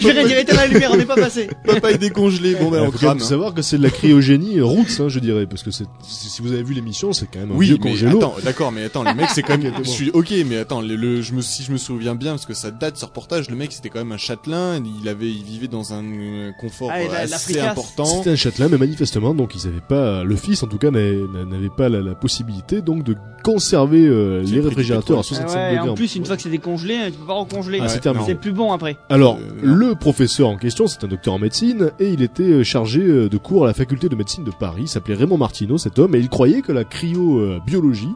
Je 0.00 0.08
vais 0.08 0.24
dire 0.26 0.38
éteindre 0.38 0.60
la 0.60 0.66
lumière, 0.66 0.90
on 0.92 0.96
n'est 0.96 1.04
pas 1.04 1.14
passé. 1.14 1.48
Papa 1.66 1.92
est 1.92 1.98
décongelé. 1.98 2.54
Bon 2.56 2.70
ben 2.70 2.82
on 2.82 2.86
faut 2.90 2.98
crame. 2.98 3.18
hein. 3.20 3.24
savoir 3.24 3.54
que 3.54 3.62
c'est 3.62 3.78
de 3.78 3.82
la 3.82 3.90
cryogénie 3.90 4.58
euh, 4.58 4.64
roots, 4.64 5.00
hein, 5.00 5.08
je 5.08 5.18
dirais, 5.20 5.46
parce 5.46 5.62
que 5.62 5.70
c'est, 5.70 5.84
si 6.02 6.42
vous 6.42 6.52
avez 6.52 6.62
vu 6.62 6.74
l'émission, 6.74 7.12
c'est 7.12 7.26
quand 7.32 7.38
même 7.40 7.52
un 7.52 7.54
Oui, 7.56 7.66
vieux 7.66 7.76
congélo. 7.78 8.18
attends, 8.18 8.34
d'accord, 8.42 8.72
mais 8.72 8.84
attends, 8.84 9.04
le 9.04 9.14
mec 9.14 9.28
c'est 9.34 9.42
quand 9.42 9.56
même. 9.58 9.64
Ok, 9.74 9.76
t'es 9.76 9.84
je 9.84 9.88
bon. 9.88 9.94
suis 9.94 10.10
ok, 10.10 10.34
mais 10.46 10.58
attends, 10.58 10.80
le, 10.80 10.96
le- 10.96 11.22
je 11.22 11.32
me 11.32 11.40
si 11.40 11.62
je 11.62 11.72
me 11.72 11.78
souviens 11.78 12.14
bien 12.14 12.32
parce 12.32 12.46
que 12.46 12.54
ça 12.54 12.70
date 12.70 12.96
ce 12.96 13.04
reportage, 13.04 13.48
le 13.48 13.56
mec 13.56 13.70
c'était 13.72 13.88
quand 13.88 14.00
même 14.00 14.12
un 14.12 14.16
châtelain, 14.18 14.82
il 15.00 15.08
avait, 15.08 15.30
il 15.30 15.42
vivait 15.44 15.68
dans 15.68 15.92
un 15.94 16.02
euh, 16.04 16.50
confort 16.60 16.90
Ah, 16.92 16.98
la- 17.12 17.34
assez 17.36 17.58
important. 17.60 18.04
C'était 18.04 18.30
un 18.30 18.36
châtelain, 18.36 18.68
mais 18.68 18.78
manifestement, 18.78 19.34
donc 19.34 19.54
ils 19.54 19.66
avaient 19.68 19.80
pas, 19.80 20.24
le 20.24 20.36
fils 20.36 20.62
en 20.62 20.66
tout 20.66 20.78
cas 20.78 20.90
n'avait 20.90 21.20
n'avait 21.48 21.68
pas 21.70 21.88
la, 21.88 22.00
la 22.00 22.14
possibilité 22.14 22.82
donc 22.82 23.04
de 23.04 23.14
conserver 23.42 23.83
euh, 23.92 24.42
les 24.42 24.60
réfrigérateurs 24.60 25.16
à 25.18 25.20
Ah 25.20 25.22
65 25.22 25.56
ouais, 25.58 25.70
degrés. 25.76 25.88
en 25.90 25.94
plus, 25.94 26.14
une 26.16 26.24
fois 26.24 26.36
que 26.36 26.42
c'est 26.42 26.48
décongelé, 26.50 26.98
tu 27.06 27.18
peux 27.18 27.26
pas 27.26 27.34
recongeler. 27.34 27.78
Ah, 27.82 27.88
c'est 27.88 28.04
Ouais, 28.06 28.34
plus 28.34 28.52
bon 28.52 28.72
après. 28.72 28.96
Alors, 29.08 29.38
Euh, 29.38 29.60
le 29.62 29.94
professeur 29.94 30.48
en 30.48 30.56
question, 30.56 30.86
c'est 30.86 31.02
un 31.04 31.08
docteur 31.08 31.34
en 31.34 31.38
médecine, 31.38 31.90
et 31.98 32.08
il 32.10 32.22
était 32.22 32.42
euh, 32.42 32.64
chargé 32.64 33.00
de 33.02 33.36
cours 33.38 33.64
à 33.64 33.66
la 33.66 33.74
faculté 33.74 34.08
de 34.08 34.16
médecine 34.16 34.44
de 34.44 34.50
Paris. 34.50 34.82
Il 34.82 34.88
s'appelait 34.88 35.14
Raymond 35.14 35.38
Martineau, 35.38 35.78
cet 35.78 35.98
homme, 35.98 36.14
et 36.14 36.18
il 36.18 36.28
croyait 36.28 36.60
que 36.62 36.72
la 36.72 36.84
cryobiologie 36.84 38.08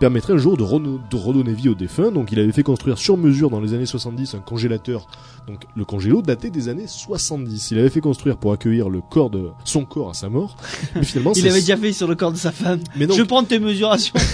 permettrait 0.00 0.32
un 0.34 0.38
jour 0.38 0.56
de, 0.56 0.62
reno- 0.62 1.00
de 1.10 1.16
redonner 1.16 1.52
vie 1.52 1.68
aux 1.68 1.74
défunts. 1.74 2.10
Donc, 2.10 2.32
il 2.32 2.38
avait 2.40 2.52
fait 2.52 2.62
construire 2.62 2.98
sur 2.98 3.16
mesure 3.16 3.50
dans 3.50 3.60
les 3.60 3.74
années 3.74 3.86
70 3.86 4.34
un 4.34 4.38
congélateur. 4.38 5.06
Donc, 5.46 5.64
le 5.76 5.84
congélo 5.84 6.22
datait 6.22 6.50
des 6.50 6.68
années 6.68 6.86
70. 6.86 7.70
Il 7.72 7.78
avait 7.78 7.90
fait 7.90 8.00
construire 8.00 8.36
pour 8.36 8.52
accueillir 8.52 8.88
le 8.88 9.00
corps 9.00 9.30
de 9.30 9.48
son 9.64 9.84
corps 9.84 10.10
à 10.10 10.14
sa 10.14 10.28
mort. 10.28 10.56
Mais 10.94 11.02
finalement, 11.04 11.32
Il 11.36 11.46
avait 11.48 11.60
déjà 11.60 11.76
fait 11.76 11.92
sur 11.92 12.08
le 12.08 12.14
corps 12.14 12.32
de 12.32 12.36
sa 12.38 12.50
femme. 12.52 12.80
Mais 12.96 13.06
non, 13.06 13.14
Je 13.14 13.22
prends 13.22 13.42
tes 13.44 13.58
mesurations. 13.58 14.14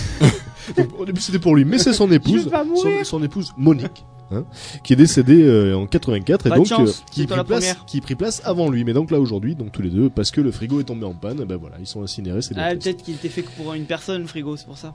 Au 0.99 1.05
début 1.05 1.21
c'était 1.21 1.39
pour 1.39 1.55
lui, 1.57 1.65
mais 1.65 1.79
c'est 1.79 1.93
son 1.93 2.11
épouse, 2.11 2.49
son, 2.77 3.05
son 3.05 3.23
épouse 3.23 3.53
Monique, 3.57 4.05
hein, 4.31 4.45
qui 4.85 4.93
est 4.93 4.97
décédée 4.97 5.43
euh, 5.43 5.75
en 5.77 5.87
84 5.87 6.47
et 6.47 6.51
Pas 6.51 6.57
donc 6.57 6.67
chance, 6.67 7.05
qui 7.11 7.27
la 7.27 7.45
place, 7.45 7.77
qui 7.87 8.01
place 8.01 8.43
avant 8.45 8.71
lui. 8.71 8.85
Mais 8.85 8.93
donc 8.93 9.11
là 9.11 9.21
aujourd'hui, 9.21 9.55
donc 9.55 9.73
tous 9.73 9.83
les 9.83 9.91
deux, 9.91 10.11
parce 10.11 10.31
que 10.31 10.41
le 10.41 10.51
frigo 10.51 10.81
est 10.81 10.85
tombé 10.85 11.05
en 11.07 11.15
panne, 11.15 11.45
ben 11.45 11.57
voilà, 11.57 11.77
ils 11.81 11.87
sont 11.87 12.03
incinérés. 12.03 12.41
Ah, 12.57 12.71
peut-être 12.75 13.03
qu'il 13.03 13.15
était 13.15 13.29
fait 13.29 13.43
que 13.43 13.51
pour 13.57 13.73
une 13.75 13.85
personne, 13.85 14.23
le 14.23 14.27
frigo, 14.29 14.57
c'est 14.57 14.67
pour 14.67 14.79
ça. 14.79 14.95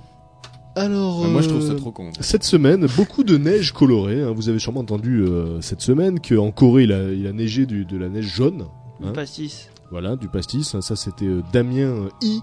Alors, 0.77 1.25
Moi, 1.25 1.41
je 1.41 1.47
trouve 1.47 1.63
euh, 1.63 1.67
ça 1.69 1.75
trop 1.75 1.91
con. 1.91 2.11
Cette 2.19 2.43
semaine, 2.43 2.85
beaucoup 2.97 3.23
de 3.23 3.37
neige 3.37 3.71
colorée. 3.71 4.21
hein. 4.21 4.33
Vous 4.35 4.49
avez 4.49 4.59
sûrement 4.59 4.81
entendu 4.81 5.21
euh, 5.21 5.61
cette 5.61 5.79
semaine 5.79 6.19
qu'en 6.19 6.51
Corée, 6.51 6.83
il 6.83 6.91
a, 6.91 7.13
il 7.13 7.25
a 7.27 7.31
neigé 7.31 7.65
du- 7.65 7.85
de 7.85 7.97
la 7.97 8.09
neige 8.09 8.25
jaune. 8.25 8.65
Une 8.99 9.07
Hein 9.07 9.13
pastis. 9.13 9.69
Voilà, 9.89 10.17
du 10.17 10.27
pastis. 10.27 10.75
Ça, 10.81 10.95
c'était 10.97 11.27
euh, 11.27 11.41
Damien 11.53 11.87
euh, 11.87 12.09
I. 12.21 12.41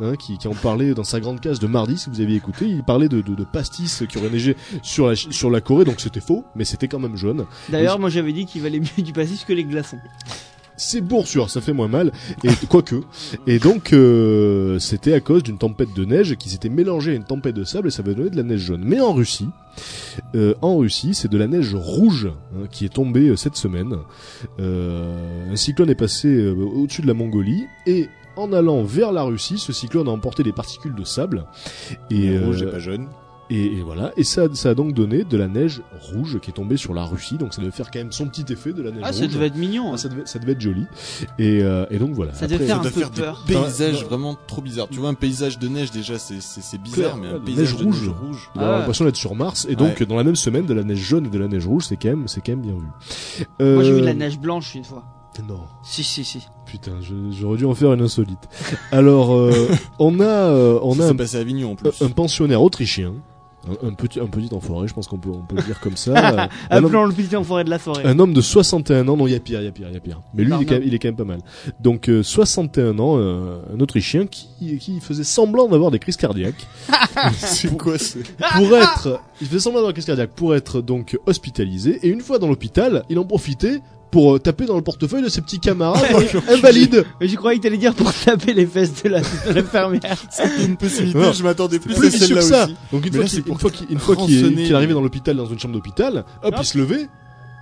hein, 0.00 0.16
qui, 0.16 0.38
qui 0.38 0.48
en 0.48 0.54
parlait 0.54 0.94
dans 0.94 1.04
sa 1.04 1.20
grande 1.20 1.40
case 1.40 1.58
de 1.58 1.66
mardi, 1.66 1.98
si 1.98 2.10
vous 2.10 2.20
aviez 2.20 2.36
écouté, 2.36 2.66
il 2.66 2.82
parlait 2.82 3.08
de, 3.08 3.20
de, 3.20 3.34
de 3.34 3.44
pastis 3.44 4.04
qui 4.08 4.18
aurait 4.18 4.30
neigé 4.30 4.56
sur 4.82 5.08
la, 5.08 5.16
sur 5.16 5.50
la 5.50 5.60
Corée, 5.60 5.84
donc 5.84 6.00
c'était 6.00 6.20
faux, 6.20 6.44
mais 6.54 6.64
c'était 6.64 6.88
quand 6.88 6.98
même 6.98 7.16
jaune. 7.16 7.46
D'ailleurs, 7.68 7.98
moi 7.98 8.10
j'avais 8.10 8.32
dit 8.32 8.46
qu'il 8.46 8.62
valait 8.62 8.80
mieux 8.80 9.02
du 9.02 9.12
pastis 9.12 9.44
que 9.44 9.52
les 9.52 9.64
glaçons. 9.64 9.98
C'est 10.76 11.02
bourre 11.02 11.28
ça 11.28 11.60
fait 11.60 11.74
moins 11.74 11.88
mal, 11.88 12.10
et 12.42 12.48
quoique. 12.66 13.02
Et 13.46 13.58
donc, 13.58 13.92
euh, 13.92 14.78
c'était 14.78 15.12
à 15.12 15.20
cause 15.20 15.42
d'une 15.42 15.58
tempête 15.58 15.92
de 15.94 16.06
neige 16.06 16.36
qui 16.36 16.48
s'était 16.48 16.70
mélangée 16.70 17.12
à 17.12 17.14
une 17.14 17.24
tempête 17.24 17.54
de 17.54 17.64
sable 17.64 17.88
et 17.88 17.90
ça 17.90 18.02
avait 18.02 18.14
donné 18.14 18.30
de 18.30 18.36
la 18.36 18.44
neige 18.44 18.60
jaune. 18.60 18.82
Mais 18.82 18.98
en 18.98 19.12
Russie, 19.12 19.48
euh, 20.34 20.54
en 20.62 20.78
Russie, 20.78 21.12
c'est 21.12 21.30
de 21.30 21.36
la 21.36 21.48
neige 21.48 21.74
rouge 21.74 22.30
hein, 22.56 22.66
qui 22.70 22.86
est 22.86 22.94
tombée 22.94 23.28
euh, 23.28 23.36
cette 23.36 23.56
semaine. 23.56 23.94
Euh, 24.58 25.52
un 25.52 25.56
cyclone 25.56 25.90
est 25.90 25.94
passé 25.94 26.48
au-dessus 26.48 27.02
de 27.02 27.06
la 27.06 27.14
Mongolie 27.14 27.66
et 27.86 28.08
en 28.40 28.52
allant 28.52 28.82
vers 28.82 29.12
la 29.12 29.22
Russie, 29.22 29.58
ce 29.58 29.72
cyclone 29.72 30.08
a 30.08 30.10
emporté 30.10 30.42
des 30.42 30.52
particules 30.52 30.94
de 30.94 31.04
sable. 31.04 31.46
Et, 32.10 32.26
Et 32.26 32.38
rouge 32.38 32.62
euh, 32.62 32.68
et 32.68 32.72
pas 32.72 32.78
jaune. 32.78 33.08
et, 33.50 33.78
et 33.78 33.82
voilà, 33.82 34.12
et 34.16 34.22
ça, 34.24 34.42
ça 34.54 34.70
a 34.70 34.74
donc 34.74 34.94
donné 34.94 35.24
de 35.24 35.36
la 35.36 35.48
neige 35.48 35.82
rouge 36.12 36.38
qui 36.40 36.50
est 36.50 36.54
tombée 36.54 36.76
sur 36.76 36.94
la 36.94 37.04
Russie, 37.04 37.36
donc 37.36 37.52
ça 37.52 37.60
devait 37.60 37.72
faire 37.72 37.90
quand 37.90 37.98
même 37.98 38.12
son 38.12 38.28
petit 38.28 38.44
effet 38.52 38.72
de 38.72 38.80
la 38.82 38.90
neige 38.92 39.00
Ah, 39.04 39.08
rouge. 39.08 39.16
ça 39.20 39.26
devait 39.26 39.46
être 39.46 39.56
mignon. 39.56 39.90
Ah, 39.92 39.96
ça, 39.96 40.08
devait, 40.08 40.22
ça 40.24 40.38
devait 40.38 40.52
être 40.52 40.60
joli. 40.60 40.84
Et, 41.38 41.60
euh, 41.62 41.84
et 41.90 41.98
donc 41.98 42.12
voilà. 42.12 42.32
Ça 42.32 42.46
devait 42.46 42.56
Après, 42.56 42.66
faire 42.66 42.76
Ça 42.76 42.88
un 42.88 42.90
peu 42.92 43.00
faire 43.00 43.10
peur. 43.10 43.44
des 43.48 43.54
paysages 43.54 44.04
vraiment 44.04 44.36
trop 44.46 44.62
bizarres. 44.62 44.88
Tu 44.88 45.00
vois, 45.00 45.08
un 45.08 45.14
paysage 45.14 45.58
de 45.58 45.66
neige, 45.68 45.90
déjà, 45.90 46.16
c'est 46.18 46.78
bizarre, 46.82 47.16
mais 47.16 47.26
un 47.28 47.40
paysage 47.40 47.72
neige 47.74 47.80
de 47.80 47.84
rouge. 47.84 48.00
neige 48.02 48.14
rouge. 48.22 48.50
On 48.54 48.60
a 48.60 48.66
Ah. 48.66 48.78
l'impression 48.78 49.04
d'être 49.04 49.16
sur 49.16 49.34
Mars, 49.34 49.66
et 49.68 49.74
donc 49.74 49.98
Ouais. 49.98 50.06
dans 50.06 50.16
la 50.16 50.24
même 50.24 50.36
semaine, 50.36 50.66
de 50.66 50.74
la 50.74 50.84
neige 50.84 50.98
jaune 50.98 51.26
et 51.26 51.30
de 51.30 51.38
la 51.38 51.48
neige 51.48 51.66
rouge, 51.66 51.84
c'est 51.88 51.96
quand 51.96 52.08
même, 52.08 52.28
c'est 52.28 52.40
quand 52.40 52.52
même 52.52 52.62
bien 52.62 52.74
vu. 52.74 53.46
Euh, 53.60 53.74
Moi 53.74 53.82
j'ai 53.84 53.92
vu 53.94 54.00
de 54.00 54.06
la 54.06 54.14
neige 54.14 54.38
blanche 54.38 54.74
une 54.76 54.84
fois. 54.84 55.04
Non, 55.48 55.60
Si, 55.82 56.02
si, 56.04 56.24
si. 56.24 56.40
putain, 56.66 56.92
je- 57.00 57.30
j'aurais 57.30 57.56
dû 57.58 57.64
en 57.64 57.74
faire 57.74 57.92
une 57.92 58.02
insolite. 58.02 58.38
Alors, 58.92 59.32
euh, 59.34 59.68
on 59.98 60.20
a, 60.20 60.24
euh, 60.24 60.78
on 60.82 60.94
Ça 60.94 61.02
a 61.02 61.06
s'est 61.06 61.12
un, 61.12 61.16
passé 61.16 61.36
à 61.36 61.40
Avignon 61.40 61.72
en 61.72 61.76
plus. 61.76 62.02
un 62.02 62.08
pensionnaire 62.08 62.62
autrichien, 62.62 63.14
un, 63.82 63.88
un 63.88 63.92
petit, 63.94 64.20
un 64.20 64.26
petit 64.26 64.52
enfoiré, 64.54 64.88
je 64.88 64.94
pense 64.94 65.06
qu'on 65.06 65.18
peut, 65.18 65.30
on 65.30 65.42
peut 65.42 65.56
le 65.56 65.62
dire 65.62 65.80
comme 65.80 65.96
ça. 65.96 66.12
Un, 66.70 66.78
homme, 66.78 66.86
Appelons 66.86 67.04
le 67.04 67.12
petit 67.12 67.36
en 67.36 67.44
forêt 67.44 67.62
de 67.64 67.70
la 67.70 67.78
forêt. 67.78 68.04
un 68.06 68.18
homme 68.18 68.32
de 68.32 68.40
61 68.40 69.06
ans, 69.08 69.16
non, 69.16 69.26
il 69.26 69.32
y 69.32 69.36
a 69.36 69.40
pire, 69.40 69.60
il 69.60 69.64
y 69.64 69.68
a 69.68 69.72
pire, 69.72 69.88
il 69.88 69.94
y 69.94 69.96
a 69.96 70.00
pire. 70.00 70.20
Mais 70.34 70.44
lui, 70.44 70.52
il 70.56 70.62
est, 70.62 70.64
quand 70.64 70.74
même, 70.74 70.82
il 70.86 70.94
est 70.94 70.98
quand 70.98 71.08
même 71.08 71.16
pas 71.16 71.24
mal. 71.24 71.40
Donc, 71.80 72.08
euh, 72.08 72.22
61 72.22 72.98
ans, 72.98 73.16
euh, 73.18 73.60
un 73.74 73.80
Autrichien 73.80 74.26
qui, 74.26 74.78
qui 74.78 75.00
faisait 75.00 75.24
semblant 75.24 75.68
d'avoir 75.68 75.90
des 75.90 75.98
crises 75.98 76.16
cardiaques. 76.16 76.66
c'est 77.34 77.76
quoi 77.76 77.98
c'est 77.98 78.22
pour 78.56 78.76
être, 78.76 79.20
il 79.42 79.46
faisait 79.46 79.60
semblant 79.60 79.80
d'avoir 79.80 79.90
une 79.90 79.94
crise 79.94 80.06
cardiaque 80.06 80.30
pour 80.34 80.54
être 80.54 80.80
donc 80.80 81.18
hospitalisé 81.26 81.98
et 82.02 82.08
une 82.08 82.20
fois 82.22 82.38
dans 82.38 82.48
l'hôpital, 82.48 83.04
il 83.10 83.18
en 83.18 83.24
profitait 83.24 83.80
pour 84.10 84.34
euh, 84.34 84.38
taper 84.38 84.66
dans 84.66 84.76
le 84.76 84.82
portefeuille 84.82 85.22
de 85.22 85.28
ses 85.28 85.40
petits 85.40 85.60
camarades 85.60 86.02
invalides. 86.48 87.04
Mais 87.20 87.28
je 87.28 87.36
croyais 87.36 87.58
que 87.58 87.62
t'allais 87.64 87.76
dire 87.78 87.94
pour 87.94 88.12
taper 88.12 88.52
les 88.54 88.66
fesses 88.66 89.02
de 89.02 89.08
la- 89.08 89.20
de 89.20 89.52
l'infirmière. 89.54 90.16
C'était 90.30 90.64
une 90.64 90.76
possibilité, 90.76 91.18
Non, 91.18 91.32
je 91.32 91.42
m'attendais 91.42 91.78
plus 91.78 91.94
Plus 91.94 92.14
à 92.36 92.40
ça. 92.42 92.64
aussi. 92.64 92.76
Donc 92.92 93.06
une 93.06 93.12
Mais 93.12 93.18
fois 93.18 93.22
là, 93.22 93.28
qu'il 93.28 93.44
une 93.46 93.58
fois 93.58 93.70
qu'il 93.70 93.86
une 93.90 93.98
fois 93.98 94.16
qu'il 94.16 94.40
rançonner 94.42 94.64
qu'il 94.64 94.74
arrivait 94.74 94.88
les- 94.88 94.94
dans 94.94 95.00
l'hôpital 95.02 95.36
dans 95.36 95.46
une 95.46 95.58
chambre 95.58 95.74
d'hôpital, 95.74 96.24
hop, 96.42 96.54
Hop. 96.54 96.54
il 96.60 96.64
se 96.66 96.78
levait 96.78 97.08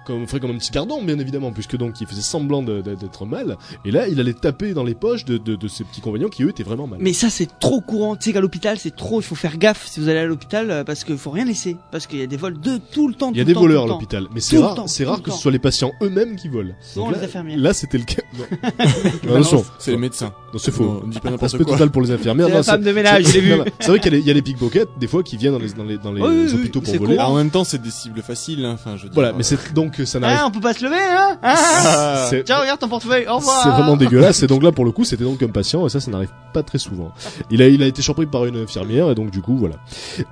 comme 0.09 0.27
ferait 0.27 0.41
comme 0.41 0.51
un 0.51 0.59
petit 0.59 0.71
gardon 0.71 1.03
bien 1.03 1.19
évidemment 1.19 1.53
puisque 1.53 1.77
donc 1.77 2.01
il 2.01 2.07
faisait 2.07 2.23
semblant 2.23 2.63
d'être 2.63 3.27
mal 3.27 3.57
et 3.85 3.91
là 3.91 4.09
il 4.09 4.19
allait 4.19 4.33
taper 4.33 4.73
dans 4.73 4.85
les 4.85 4.95
poches 4.95 5.25
de, 5.25 5.37
de, 5.37 5.55
de 5.55 5.69
ses 5.69 5.85
petits 5.85 6.01
compagnons 6.01 6.29
qui 6.29 6.43
eux 6.43 6.49
étaient 6.49 6.63
vraiment 6.63 6.87
mal. 6.87 6.99
Mais 7.01 7.13
ça 7.13 7.31
c'est 7.31 7.59
trop 7.61 7.81
courant. 7.81 8.17
Tu 8.17 8.25
sais 8.25 8.33
qu'à 8.33 8.41
l'hôpital 8.41 8.79
c'est 8.79 8.97
trop. 8.97 9.21
Il 9.21 9.25
faut 9.25 9.35
faire 9.35 9.59
gaffe 9.59 9.87
si 9.87 10.01
vous 10.01 10.09
allez 10.09 10.19
à 10.21 10.25
l'hôpital 10.25 10.71
euh, 10.71 10.85
parce 10.85 11.05
qu'il 11.05 11.19
faut 11.19 11.31
rien 11.31 11.45
laisser. 11.45 11.77
Parce 11.93 12.07
qu'il 12.07 12.19
y 12.19 12.23
a 12.23 12.27
des 12.27 12.37
vols 12.37 12.59
de 12.59 12.79
tout 12.93 13.09
le 13.09 13.15
temps. 13.15 13.31
il 13.33 13.39
y 13.39 13.41
a 13.41 13.45
des 13.45 13.53
temps, 13.53 13.61
voleurs 13.61 13.85
à 13.85 13.87
l'hôpital, 13.87 14.27
mais 14.35 14.41
c'est 14.41 14.59
rare, 14.59 14.85
c'est 14.87 15.05
rare 15.05 15.23
que 15.23 15.31
ce 15.31 15.39
soit 15.39 15.53
les 15.53 15.59
patients 15.59 15.93
eux-mêmes 16.03 16.37
qui 16.37 16.49
volent. 16.49 16.73
Souvent 16.81 17.11
les 17.11 17.19
là, 17.19 17.25
infirmières. 17.25 17.59
Là, 17.59 17.73
c'était 17.73 17.99
le 17.99 18.05
cas. 18.05 18.23
Non. 18.39 19.35
Attention, 19.35 19.65
C'est 19.79 19.91
les 19.91 19.97
médecins. 19.97 20.33
non, 20.53 20.59
c'est 20.59 20.71
faux. 20.71 20.85
Non, 20.85 21.03
dis 21.07 21.21
pas 21.21 21.31
n'importe 21.31 21.57
quoi. 21.57 21.73
total 21.73 21.91
pour 21.91 22.03
les 22.03 22.11
infirmières. 22.11 22.49
La 22.49 22.63
femme 22.63 22.83
de 22.83 22.93
ménage, 22.93 23.33
l'ai 23.35 23.41
vu. 23.41 23.53
C'est 23.81 23.89
vrai 23.89 24.01
qu'il 24.01 24.15
y 24.27 24.31
a 24.31 24.35
les- 24.35 24.43
pickpockets, 24.43 24.89
des 24.99 25.07
fois, 25.07 25.23
qui 25.23 25.37
viennent 25.37 25.53
dans 25.53 25.85
les, 25.85 25.99
dans 25.99 26.13
les, 26.13 26.55
hôpitaux 26.55 26.81
pour 26.81 26.95
voler. 26.97 27.19
en 27.19 27.37
même 27.37 27.51
temps, 27.51 27.65
c'est 27.65 27.83
des 27.83 27.91
cibles 27.91 28.23
faciles, 28.23 28.65
hein. 28.65 28.73
Enfin, 28.75 28.97
je. 28.97 29.09
Voilà, 29.13 29.31
euh, 29.31 29.35
mais 29.37 29.43
c'est 29.43 29.75
donc 29.75 29.98
ça 30.05 30.21
n'arrive 30.21 30.39
Hein, 30.39 30.45
on 30.47 30.51
peut 30.51 30.61
pas 30.61 30.75
se 30.75 30.85
lever, 30.85 30.97
hein, 30.97 31.39
hein 31.43 31.55
Ah. 31.57 32.27
c'est 32.31 32.45
Tiens, 32.45 32.59
regarde 32.59 32.79
ton 32.81 32.89
portefeuille. 32.89 33.27
Au 33.29 33.37
revoir. 33.37 33.63
c'est 33.63 33.69
vraiment 33.71 33.97
dégueulasse. 33.97 34.43
Et 34.43 34.47
donc 34.47 34.63
là, 34.63 34.73
pour 34.73 34.85
le 34.85 34.91
coup, 34.93 35.05
c'était 35.05 35.25
donc 35.25 35.43
un 35.43 35.49
patient, 35.49 35.87
et 35.87 35.91
ça, 35.91 36.01
ça 36.01 36.11
n'arrive 36.11 36.31
pas 36.53 36.63
très 36.63 36.79
souvent. 36.79 37.13
Il 37.51 37.63
a, 37.63 37.69
il 37.69 37.83
a 37.83 37.87
été 37.87 38.03
surpris 38.03 38.27
par 38.27 38.45
une 38.47 38.57
infirmière, 38.57 39.11
et 39.11 39.15
donc 39.15 39.31
du 39.31 39.41
coup, 39.43 39.57
voilà. 39.57 39.77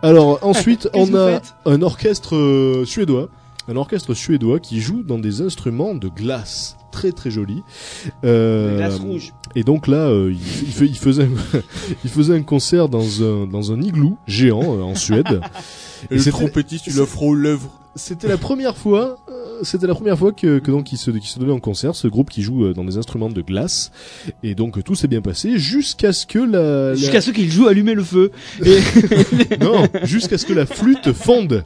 Alors 0.03 0.39
ensuite, 0.47 0.89
on 0.95 1.07
que 1.07 1.37
a 1.37 1.41
un 1.67 1.83
orchestre 1.83 2.37
euh, 2.37 2.85
suédois, 2.85 3.29
un 3.69 3.77
orchestre 3.77 4.14
suédois 4.14 4.61
qui 4.61 4.81
joue 4.81 5.03
dans 5.03 5.19
des 5.19 5.43
instruments 5.43 5.95
de 5.95 6.09
glace. 6.09 6.77
Très 6.93 7.12
très 7.12 7.31
joli. 7.31 7.62
Euh, 8.25 8.79
Glace 8.79 8.99
rouge. 9.01 9.33
Et 9.55 9.64
donc 9.64 9.87
là, 9.87 10.09
euh, 10.09 10.33
il, 10.33 10.87
il 10.87 10.97
faisait, 10.97 11.25
un, 11.25 11.59
il 12.05 12.11
faisait 12.11 12.35
un 12.35 12.43
concert 12.43 12.89
dans 12.89 13.23
un 13.23 13.47
dans 13.47 13.71
un 13.73 13.83
igloo 13.83 14.17
géant 14.27 14.62
euh, 14.79 14.83
en 14.83 14.95
Suède. 14.95 15.41
Et 16.11 16.14
le 16.14 16.19
c'était- 16.21 16.31
trompettiste, 16.31 16.85
tu 16.85 16.91
l'offres 16.93 17.23
aux 17.23 17.35
lèvres. 17.35 17.71
C'était 17.97 18.28
la 18.28 18.36
première 18.36 18.76
fois, 18.76 19.18
euh, 19.30 19.59
c'était 19.62 19.86
la 19.86 19.94
première 19.94 20.18
fois 20.18 20.30
que, 20.32 20.59
que 20.59 20.70
donc 20.70 20.92
il 20.92 20.99
se, 20.99 21.11
qu'il 21.11 21.22
se 21.24 21.38
donnait 21.38 21.53
en 21.53 21.61
concert, 21.61 21.94
ce 21.97 22.07
groupe 22.09 22.28
qui 22.30 22.42
joue 22.42 22.66
euh, 22.66 22.74
dans 22.74 22.84
des 22.84 22.99
instruments 22.99 23.30
de 23.30 23.40
glace. 23.42 23.90
Et 24.42 24.55
donc 24.55 24.84
tout 24.84 24.94
s'est 24.94 25.09
bien 25.09 25.22
passé 25.22 25.59
jusqu'à 25.59 26.12
ce 26.12 26.26
que 26.26 26.38
la, 26.38 26.90
la- 26.90 26.94
Jusqu'à 26.94 27.20
ceux 27.20 27.32
qui 27.32 27.49
jouent 27.49 27.68
allumer 27.68 27.94
le 27.94 28.05
feu. 28.05 28.30
Et 28.64 28.78
non, 29.61 29.88
jusqu'à 30.03 30.36
ce 30.38 30.44
que 30.47 30.53
la 30.53 30.66
flûte 30.66 31.12
fonde. 31.12 31.64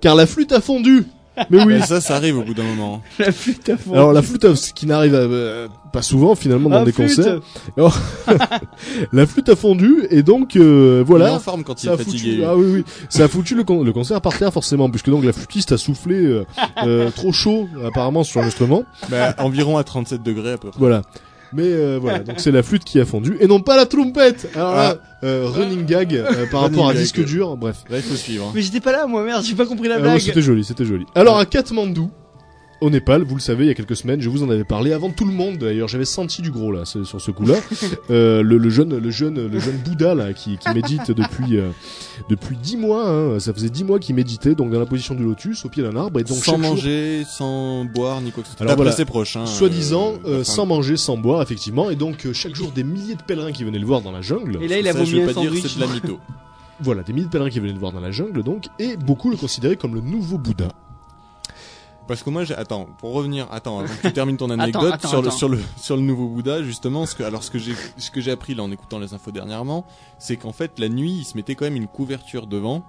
Car 0.00 0.14
la 0.16 0.26
flûte 0.26 0.52
a 0.52 0.60
fondu. 0.60 1.04
Mais 1.50 1.58
oui. 1.64 1.74
Mais 1.74 1.82
ça, 1.82 2.00
ça 2.00 2.16
arrive 2.16 2.38
au 2.38 2.42
bout 2.42 2.54
d'un 2.54 2.62
moment. 2.64 3.02
la 3.18 3.32
flûte 3.32 3.68
à 3.68 3.76
fond. 3.76 3.92
Alors 3.94 4.12
la 4.12 4.22
flûte, 4.22 4.44
a- 4.44 4.54
ce 4.56 4.72
qui 4.72 4.86
n'arrive 4.86 5.14
à- 5.14 5.18
euh, 5.18 5.68
pas 5.92 6.02
souvent 6.02 6.34
finalement 6.34 6.68
dans 6.70 6.82
Ah, 6.82 6.84
des 6.84 6.92
flûte. 6.92 7.16
concerts. 7.16 7.40
La 9.12 9.26
flûte 9.26 9.48
a 9.48 9.56
fondu 9.56 10.06
et 10.10 10.22
donc 10.22 10.56
euh, 10.56 10.98
Il 10.98 11.00
est 11.00 11.04
voilà. 11.04 11.34
en 11.34 11.38
forme 11.38 11.64
quand 11.64 11.82
il 11.82 11.86
Ça 11.86 11.92
est 11.92 11.94
a 11.94 11.98
foutu, 11.98 12.18
fatigué. 12.18 12.44
ah 12.46 12.56
oui 12.56 12.66
oui, 12.72 12.84
ça 13.08 13.24
a 13.24 13.28
foutu 13.28 13.54
le, 13.54 13.64
con- 13.64 13.82
le 13.82 13.92
concert 13.92 14.20
par 14.20 14.36
terre 14.36 14.52
forcément, 14.52 14.90
puisque 14.90 15.10
donc 15.10 15.24
la 15.24 15.32
flûtiste 15.32 15.72
a 15.72 15.78
soufflé 15.78 16.16
euh, 16.16 16.44
euh, 16.84 17.10
trop 17.10 17.32
chaud 17.32 17.68
apparemment 17.86 18.24
sur 18.24 18.40
l'instrument. 18.40 18.84
Bah, 19.10 19.34
environ 19.38 19.78
à 19.78 19.84
37 19.84 20.22
degrés 20.22 20.52
à 20.52 20.58
peu 20.58 20.70
près. 20.70 20.78
Voilà. 20.78 21.02
Mais 21.52 21.64
euh, 21.64 21.98
voilà, 22.00 22.18
donc 22.20 22.40
c'est 22.40 22.50
la 22.50 22.62
flûte 22.62 22.84
qui 22.84 23.00
a 23.00 23.04
fondu 23.06 23.36
et 23.40 23.46
non 23.46 23.60
pas 23.60 23.76
la 23.76 23.86
trompette. 23.86 24.48
Alors 24.54 24.74
là, 24.74 24.96
euh, 25.24 25.46
running 25.48 25.86
gag 25.86 26.14
euh, 26.14 26.24
par 26.50 26.62
Running 26.62 26.76
rapport 26.76 26.88
à 26.90 26.92
gag. 26.92 27.02
disque 27.02 27.24
dur, 27.24 27.56
bref. 27.56 27.84
Il 27.90 28.02
faut 28.02 28.14
suivre. 28.16 28.46
hein. 28.48 28.52
Mais 28.54 28.60
j'étais 28.62 28.80
pas 28.80 28.92
là, 28.92 29.06
moi, 29.06 29.22
merde, 29.24 29.42
j'ai 29.44 29.54
pas 29.54 29.64
compris 29.66 29.88
la 29.88 29.94
Ah 29.94 29.98
ouais, 29.98 30.02
blague. 30.04 30.20
c'était 30.20 30.42
joli, 30.42 30.62
c'était 30.64 30.84
joli. 30.84 31.06
Alors 31.14 31.38
à 31.38 31.46
Katmandou, 31.46 32.10
au 32.80 32.90
Népal, 32.90 33.22
vous 33.22 33.34
le 33.34 33.40
savez, 33.40 33.64
il 33.64 33.68
y 33.68 33.70
a 33.70 33.74
quelques 33.74 33.96
semaines, 33.96 34.20
je 34.20 34.28
vous 34.28 34.42
en 34.42 34.50
avais 34.50 34.64
parlé 34.64 34.92
avant 34.92 35.10
tout 35.10 35.24
le 35.24 35.32
monde. 35.32 35.58
D'ailleurs, 35.58 35.88
j'avais 35.88 36.04
senti 36.04 36.42
du 36.42 36.50
gros 36.50 36.70
là 36.72 36.84
ce- 36.84 37.04
sur 37.04 37.20
ce 37.20 37.30
coup-là. 37.30 37.54
Euh, 38.10 38.42
le, 38.42 38.56
le 38.56 38.70
jeune, 38.70 38.96
le 38.96 39.10
jeune, 39.10 39.48
le 39.48 39.58
jeune 39.60 39.76
Bouddha 39.84 40.14
là 40.14 40.32
qui, 40.32 40.56
qui 40.56 40.68
médite 40.72 41.10
depuis 41.10 41.58
euh, 41.58 41.70
depuis 42.30 42.56
dix 42.56 42.76
mois. 42.78 43.06
Hein, 43.08 43.38
ça 43.38 43.52
faisait 43.52 43.68
dix 43.68 43.84
mois 43.84 43.98
qu'il 43.98 44.14
méditait 44.14 44.54
donc 44.54 44.70
dans 44.70 44.78
la 44.80 44.86
position 44.86 45.14
du 45.14 45.24
lotus 45.24 45.64
au 45.64 45.68
pied 45.68 45.82
d'un 45.82 45.94
arbre 45.96 46.18
et 46.20 46.24
donc 46.24 46.38
sans 46.38 46.52
jour- 46.52 46.58
manger, 46.58 47.24
sans 47.28 47.84
boire, 47.84 48.20
ni 48.22 48.30
quoi 48.32 48.42
que 48.42 48.48
ce 48.48 48.54
soit. 48.56 48.62
Alors 48.64 48.76
voilà, 48.76 48.92
ses 48.92 49.04
proches, 49.04 49.36
hein. 49.36 49.44
Soi-disant, 49.46 50.14
euh, 50.24 50.40
euh, 50.40 50.44
sans 50.44 50.64
manger, 50.64 50.96
sans 50.96 51.16
boire, 51.18 51.42
effectivement, 51.42 51.90
et 51.90 51.96
donc 51.96 52.24
euh, 52.26 52.32
chaque 52.32 52.54
jour 52.54 52.70
des 52.72 52.84
milliers 52.84 53.14
de 53.16 53.22
pèlerins 53.22 53.52
qui 53.52 53.64
venaient 53.64 53.78
le 53.78 53.86
voir 53.86 54.00
dans 54.00 54.12
la 54.12 54.22
jungle. 54.22 54.58
Et 54.62 54.68
là, 54.68 54.78
il 54.78 54.88
a 54.88 54.92
ça, 54.92 55.04
je 55.04 55.10
vomi 55.10 55.24
veux 55.24 55.30
un 55.30 55.32
pas 55.34 55.40
dire 55.40 55.50
sandwich. 55.50 55.66
c'est 55.74 55.80
de 55.80 55.86
la 55.86 55.92
mytho. 55.92 56.18
Voilà, 56.80 57.02
des 57.02 57.12
milliers 57.12 57.26
de 57.26 57.30
pèlerins 57.30 57.50
qui 57.50 57.58
venaient 57.58 57.72
le 57.72 57.78
voir 57.78 57.90
dans 57.92 58.00
la 58.00 58.12
jungle, 58.12 58.42
donc, 58.44 58.66
et 58.78 58.96
beaucoup 58.96 59.30
le 59.30 59.36
considéraient 59.36 59.76
comme 59.76 59.94
le 59.96 60.00
nouveau 60.00 60.38
Bouddha. 60.38 60.68
Parce 62.08 62.22
que 62.22 62.30
moi, 62.30 62.42
j'ai, 62.42 62.54
attends, 62.54 62.88
pour 62.98 63.12
revenir, 63.12 63.46
attends, 63.52 63.80
avant 63.80 63.94
que 63.94 64.08
tu 64.08 64.12
termines 64.14 64.38
ton 64.38 64.48
anecdote 64.48 64.94
Attends, 64.94 64.94
attends, 64.94 65.08
sur 65.08 65.22
le, 65.22 65.30
sur 65.30 65.48
le, 65.48 65.60
sur 65.76 65.96
le 65.96 66.02
nouveau 66.02 66.26
Bouddha, 66.26 66.62
justement, 66.62 67.04
ce 67.04 67.14
que, 67.14 67.22
alors 67.22 67.44
ce 67.44 67.50
que 67.50 67.58
j'ai, 67.58 67.74
ce 67.98 68.10
que 68.10 68.22
j'ai 68.22 68.30
appris 68.30 68.54
là 68.54 68.62
en 68.62 68.72
écoutant 68.72 68.98
les 68.98 69.12
infos 69.12 69.30
dernièrement, 69.30 69.84
c'est 70.18 70.36
qu'en 70.38 70.52
fait, 70.52 70.78
la 70.78 70.88
nuit, 70.88 71.18
il 71.20 71.24
se 71.24 71.36
mettait 71.36 71.54
quand 71.54 71.66
même 71.66 71.76
une 71.76 71.86
couverture 71.86 72.46
devant. 72.46 72.82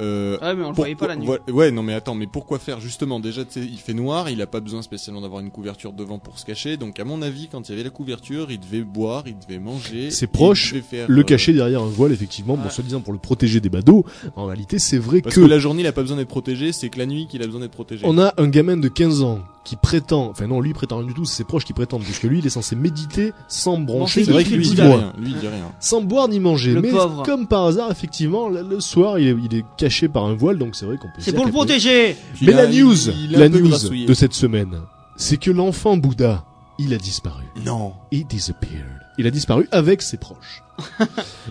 Euh, 0.00 0.38
Ouais, 0.40 0.54
mais 0.54 0.64
on 0.64 0.68
le 0.70 0.74
voyait 0.74 0.94
pas 0.94 1.06
la 1.06 1.16
nuit. 1.16 1.26
Ouais, 1.28 1.38
ouais, 1.50 1.70
non 1.70 1.82
mais 1.82 1.94
attends, 1.94 2.14
mais 2.14 2.26
pourquoi 2.26 2.58
faire 2.58 2.80
justement 2.80 3.20
Déjà, 3.20 3.44
tu 3.44 3.52
sais, 3.52 3.60
il 3.66 3.78
fait 3.78 3.94
noir, 3.94 4.28
il 4.30 4.40
a 4.42 4.46
pas 4.46 4.60
besoin 4.60 4.82
spécialement 4.82 5.20
d'avoir 5.22 5.40
une 5.40 5.50
couverture 5.50 5.92
devant 5.92 6.18
pour 6.18 6.38
se 6.38 6.44
cacher. 6.44 6.76
Donc, 6.76 7.00
à 7.00 7.04
mon 7.04 7.22
avis, 7.22 7.48
quand 7.50 7.68
il 7.68 7.72
y 7.72 7.74
avait 7.74 7.84
la 7.84 7.90
couverture, 7.90 8.50
il 8.50 8.60
devait 8.60 8.82
boire, 8.82 9.24
il 9.26 9.36
devait 9.38 9.58
manger. 9.60 10.10
C'est 10.10 10.26
proche, 10.26 10.74
faire, 10.82 11.06
Le 11.08 11.20
euh, 11.20 11.24
cacher 11.24 11.52
derrière 11.52 11.82
un 11.82 11.86
voile, 11.88 12.12
effectivement, 12.12 12.56
bon, 12.56 12.64
Ouais. 12.64 12.70
soi-disant 12.70 13.00
pour 13.00 13.12
le 13.12 13.18
protéger 13.18 13.60
des 13.60 13.68
badauds. 13.70 14.04
En 14.36 14.44
réalité, 14.46 14.78
c'est 14.78 14.98
vrai 14.98 15.20
Parce 15.20 15.34
que, 15.34 15.40
que... 15.40 15.46
la 15.46 15.58
journée, 15.58 15.82
il 15.82 15.86
a 15.86 15.92
pas 15.92 16.02
besoin 16.02 16.16
d'être 16.18 16.28
protégé, 16.28 16.72
c'est 16.72 16.88
que 16.88 16.98
la 16.98 17.06
nuit 17.06 17.26
qu'il 17.28 17.42
a 17.42 17.46
besoin 17.46 17.60
d'être 17.60 17.72
protégé. 17.72 18.04
on 18.06 18.18
a 18.18 18.34
un 18.36 18.48
gamin 18.48 18.76
de 18.76 18.88
15 18.88 19.22
ans 19.22 19.40
qui 19.66 19.76
prétend, 19.76 20.28
enfin 20.30 20.46
non, 20.46 20.60
lui 20.60 20.70
il 20.70 20.74
prétend 20.74 20.98
rien 20.98 21.06
du 21.08 21.12
tout, 21.12 21.24
c'est 21.24 21.38
ses 21.38 21.44
proches 21.44 21.64
qui 21.64 21.72
prétendent, 21.72 22.02
puisque 22.02 22.22
lui 22.22 22.38
il 22.38 22.46
est 22.46 22.50
censé 22.50 22.76
méditer 22.76 23.32
sans 23.48 23.78
broncher, 23.78 24.24
c'est 24.24 24.30
vrai 24.30 24.44
que 24.44 24.50
lui, 24.54 24.66
il 24.66 24.74
dit 24.74 24.80
rien. 24.80 25.12
Lui, 25.18 25.30
il 25.32 25.38
dit 25.38 25.48
rien. 25.48 25.72
sans 25.80 26.00
boire 26.00 26.28
ni 26.28 26.38
manger. 26.40 26.72
Le 26.72 26.80
mais 26.80 26.90
pauvre. 26.90 27.24
comme 27.24 27.46
par 27.48 27.64
hasard, 27.66 27.90
effectivement, 27.90 28.48
le, 28.48 28.62
le 28.62 28.80
soir 28.80 29.18
il 29.18 29.28
est, 29.28 29.36
il 29.50 29.58
est 29.58 29.64
caché 29.76 30.08
par 30.08 30.24
un 30.24 30.34
voile, 30.34 30.56
donc 30.58 30.76
c'est 30.76 30.86
vrai 30.86 30.96
qu'on 30.96 31.08
peut. 31.08 31.14
C'est 31.20 31.32
pour 31.32 31.44
le 31.44 31.52
protéger. 31.52 32.16
Mais 32.40 32.52
la 32.52 32.66
news, 32.68 33.08
il- 33.08 33.24
il 33.24 33.34
est 33.34 33.38
la 33.38 33.48
news 33.48 33.68
grassouillé. 33.68 34.06
de 34.06 34.14
cette 34.14 34.32
semaine, 34.34 34.78
c'est 35.16 35.36
que 35.36 35.50
l'enfant 35.50 35.96
Bouddha, 35.96 36.44
il 36.78 36.94
a 36.94 36.98
disparu. 36.98 37.44
Non. 37.64 37.92
He 38.12 38.24
disappeared. 38.24 38.84
Il 39.18 39.26
a 39.26 39.30
disparu 39.30 39.66
avec 39.72 40.00
ses 40.02 40.16
proches. 40.18 40.62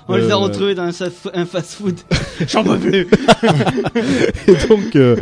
On 0.07 0.15
les 0.15 0.23
Euh, 0.23 0.31
a 0.31 0.35
retrouvés 0.35 0.75
dans 0.75 0.83
un 0.83 1.45
fast-food. 1.45 1.95
J'en 2.47 2.63
peux 2.63 2.77
plus. 2.77 3.07
Et 4.47 4.67
donc, 4.67 4.95
euh, 4.95 5.15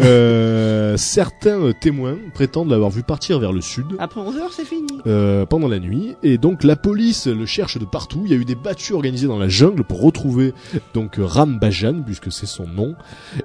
euh, 0.00 0.96
certains 0.96 1.72
témoins 1.72 2.16
prétendent 2.34 2.70
l'avoir 2.70 2.90
vu 2.90 3.02
partir 3.02 3.38
vers 3.40 3.52
le 3.52 3.60
sud. 3.60 3.86
Après 3.98 4.20
11 4.20 4.36
heures, 4.36 4.52
c'est 4.52 4.64
fini. 4.64 4.86
euh, 5.06 5.46
pendant 5.46 5.68
la 5.68 5.78
nuit 5.78 6.14
et 6.22 6.38
donc 6.38 6.62
la 6.64 6.76
police 6.76 7.26
le 7.26 7.46
cherche 7.46 7.78
de 7.78 7.84
partout. 7.84 8.22
Il 8.26 8.30
y 8.32 8.34
a 8.34 8.38
eu 8.38 8.44
des 8.44 8.54
battues 8.54 8.92
organisées 8.92 9.26
dans 9.26 9.38
la 9.38 9.48
jungle 9.48 9.82
pour 9.84 10.00
retrouver 10.02 10.52
donc 10.94 11.18
euh, 11.18 11.24
Ram 11.24 11.58
Bajan 11.58 12.02
puisque 12.04 12.30
c'est 12.32 12.46
son 12.46 12.66
nom 12.66 12.94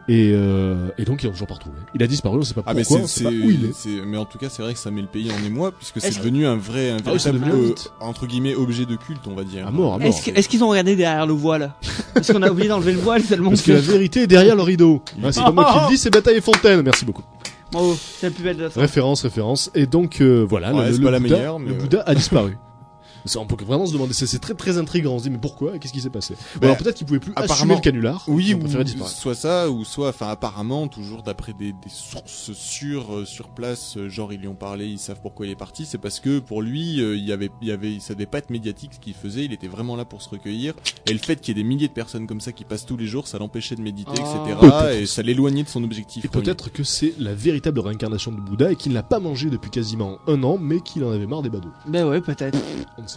et, 0.08 0.32
euh, 0.34 0.90
et 0.98 1.06
donc 1.06 1.24
ils 1.24 1.28
l'ont 1.28 1.32
toujours 1.32 1.48
pas 1.48 1.54
retrouvé. 1.56 1.78
Il 1.96 2.04
a 2.04 2.08
disparu, 2.08 2.38
on 2.40 2.44
sait 2.44 2.54
pas 2.54 2.64
Ah 2.66 2.74
mais 2.74 2.84
pourquoi, 2.84 3.08
c'est, 3.08 3.26
on 3.26 3.30
sait 3.30 3.36
pas 3.36 3.46
où 3.46 3.50
il 3.50 3.66
est. 3.66 4.06
mais 4.06 4.18
en 4.18 4.26
tout 4.26 4.38
cas 4.38 4.50
c'est 4.50 4.62
vrai 4.62 4.74
que 4.74 4.80
ça 4.80 4.92
met 4.92 5.02
le 5.02 5.08
pays 5.08 5.32
en 5.32 5.46
émoi 5.46 5.72
puisque 5.72 6.02
c'est 6.02 6.18
devenu 6.18 6.46
un 6.46 6.56
vrai, 6.58 6.90
un 6.92 6.98
Ah 6.98 7.12
oui, 7.12 7.18
véritable 7.20 7.40
devenu 7.40 7.52
un 7.52 7.70
euh, 7.70 7.74
entre 8.02 8.26
guillemets 8.28 8.56
objet 8.56 8.86
de 8.86 8.96
culte 8.96 9.22
on 9.28 9.36
va 9.36 9.44
dire. 9.44 9.66
À 9.68 9.72
mort, 9.72 9.95
à 9.96 9.98
mort. 10.00 10.08
Est-ce 10.08 10.22
que- 10.32 10.38
est-ce 10.38 10.48
qu'ils 10.50 10.64
ont 10.64 10.70
regardé 10.70 10.96
derrière 10.96 11.26
le 11.26 11.34
voile 11.34 11.74
Parce 12.14 12.32
qu'on 12.32 12.42
a 12.42 12.50
oublié 12.50 12.70
d'enlever 12.70 12.92
le 12.94 13.00
voile 13.00 13.24
tellement 13.24 13.50
Parce 13.50 13.62
que 13.62 13.68
que 13.68 13.72
la 13.74 13.80
vérité 13.82 14.22
est 14.24 14.28
derrière 14.28 14.56
le 14.56 14.62
rideau. 14.62 15.02
Ah, 15.24 15.32
c'est 15.32 15.42
pas 15.42 15.52
moi 15.52 15.66
qui 15.74 15.80
le 15.86 15.90
dis, 15.90 15.98
c'est 15.98 16.10
Bataille 16.12 16.38
et 16.38 16.42
Fontaine. 16.42 16.82
Merci 16.82 17.06
beaucoup. 17.06 17.24
Bravo, 17.72 17.96
c'est 18.20 18.28
la 18.28 18.32
plus 18.32 18.44
belle 18.44 18.58
de 18.58 18.64
la 18.64 18.70
soirée. 18.70 18.86
Référence, 18.88 19.22
référence. 19.24 19.72
Et 19.76 19.86
donc 19.88 20.22
euh, 20.22 20.46
voilà, 20.48 20.74
Ouais, 20.74 20.86
le, 20.88 20.92
c'est 20.94 21.00
le 21.00 21.04
pas 21.06 21.12
la 21.12 21.20
Bouddha, 21.20 21.36
meilleure, 21.36 21.60
mais 21.60 21.68
le 21.68 21.72
ouais. 21.74 21.80
Bouddha 21.80 22.04
a 22.06 22.16
disparu. 22.16 22.58
Ça, 23.26 23.40
on 23.40 23.46
peut 23.48 23.64
vraiment 23.64 23.86
se 23.86 23.94
demander, 23.94 24.14
c'est 24.14 24.40
très 24.40 24.54
très 24.54 24.78
intriguant. 24.78 25.14
On 25.14 25.18
se 25.20 25.24
dit 25.24 25.30
mais 25.30 25.38
pourquoi? 25.38 25.78
Qu'est-ce 25.80 25.94
qui 25.94 26.02
s'est 26.02 26.10
passé? 26.10 26.34
Ou 26.56 26.60
Bah, 26.60 26.68
alors 26.68 26.78
peut-être 26.78 26.96
qu'il 26.96 27.08
pouvait 27.08 27.20
plus 27.20 27.32
assumer 27.36 27.46
apparemment- 27.46 27.76
le 27.76 27.82
canular. 27.82 28.24
Oui, 28.28 28.54
on 28.54 28.58
ou 28.58 28.60
préférait 28.62 28.84
disparaître. 28.84 29.16
soit 29.18 29.36
ça, 29.36 29.70
ou 29.70 29.84
soit, 29.84 30.10
enfin, 30.10 30.28
apparemment, 30.28 30.88
toujours 30.88 31.24
d'après 31.24 31.54
des, 31.54 31.72
des 31.74 31.90
sources 31.90 32.52
sûres 32.54 33.16
euh, 33.16 33.26
sur 33.26 33.50
place, 33.50 33.98
euh, 33.98 34.10
genre 34.10 34.32
ils 34.34 34.40
lui 34.40 34.48
ont 34.48 34.56
parlé, 34.56 34.86
ils 34.88 35.00
savent 35.00 35.20
pourquoi 35.22 35.46
il 35.46 35.52
est 35.52 35.56
parti, 35.56 35.86
c'est 35.86 35.98
parce 35.98 36.20
que 36.20 36.40
pour 36.40 36.62
lui, 36.62 37.02
euh, 37.02 37.16
il 37.16 37.26
y 37.26 37.32
avait, 37.32 37.50
il 37.62 37.68
y 37.68 37.72
avait, 37.72 38.00
ça 38.00 38.14
devait 38.14 38.26
pas 38.26 38.38
être 38.40 38.50
médiatique 38.50 38.92
ce 38.94 39.00
qu'il 39.00 39.14
faisait, 39.14 39.46
il 39.46 39.54
était 39.54 39.68
vraiment 39.68 39.96
là 39.96 40.06
pour 40.06 40.22
se 40.22 40.30
recueillir, 40.30 40.74
et 41.08 41.14
le 41.14 41.20
fait 41.20 41.42
qu'il 41.42 41.56
y 41.58 41.60
ait 41.60 41.64
des 41.64 41.68
milliers 41.68 41.88
de 41.88 41.94
personnes 41.94 42.28
comme 42.28 42.42
ça 42.42 42.52
qui 42.52 42.64
passent 42.64 42.86
tous 42.86 42.98
les 42.98 43.08
jours, 43.08 43.28
ça 43.28 43.38
l'empêchait 43.40 43.76
de 43.76 43.82
méditer, 43.82 44.12
etc., 44.12 45.00
et 45.02 45.06
ça 45.06 45.22
l'éloignait 45.22 45.64
de 45.64 45.70
son 45.70 45.84
objectif. 45.84 46.26
Et 46.26 46.28
peut-être 46.28 46.72
que 46.72 46.84
c'est 46.84 47.14
la 47.20 47.34
véritable 47.34 47.80
réincarnation 47.80 48.32
de 48.32 48.40
Bouddha 48.40 48.72
et 48.72 48.76
qu'il 48.76 48.94
n'a 48.94 49.04
pas 49.04 49.20
mangé 49.20 49.50
depuis 49.50 49.72
quasiment 49.72 50.18
un 50.28 50.44
an, 50.44 50.58
mais 50.60 50.80
qu'il 50.82 51.04
en 51.04 51.12
avait 51.12 51.26
marre 51.28 51.42
des 51.42 51.50
badauds. 51.50 51.70
Ben 51.88 52.08
ouais, 52.08 52.22
peut-être. 52.22 52.58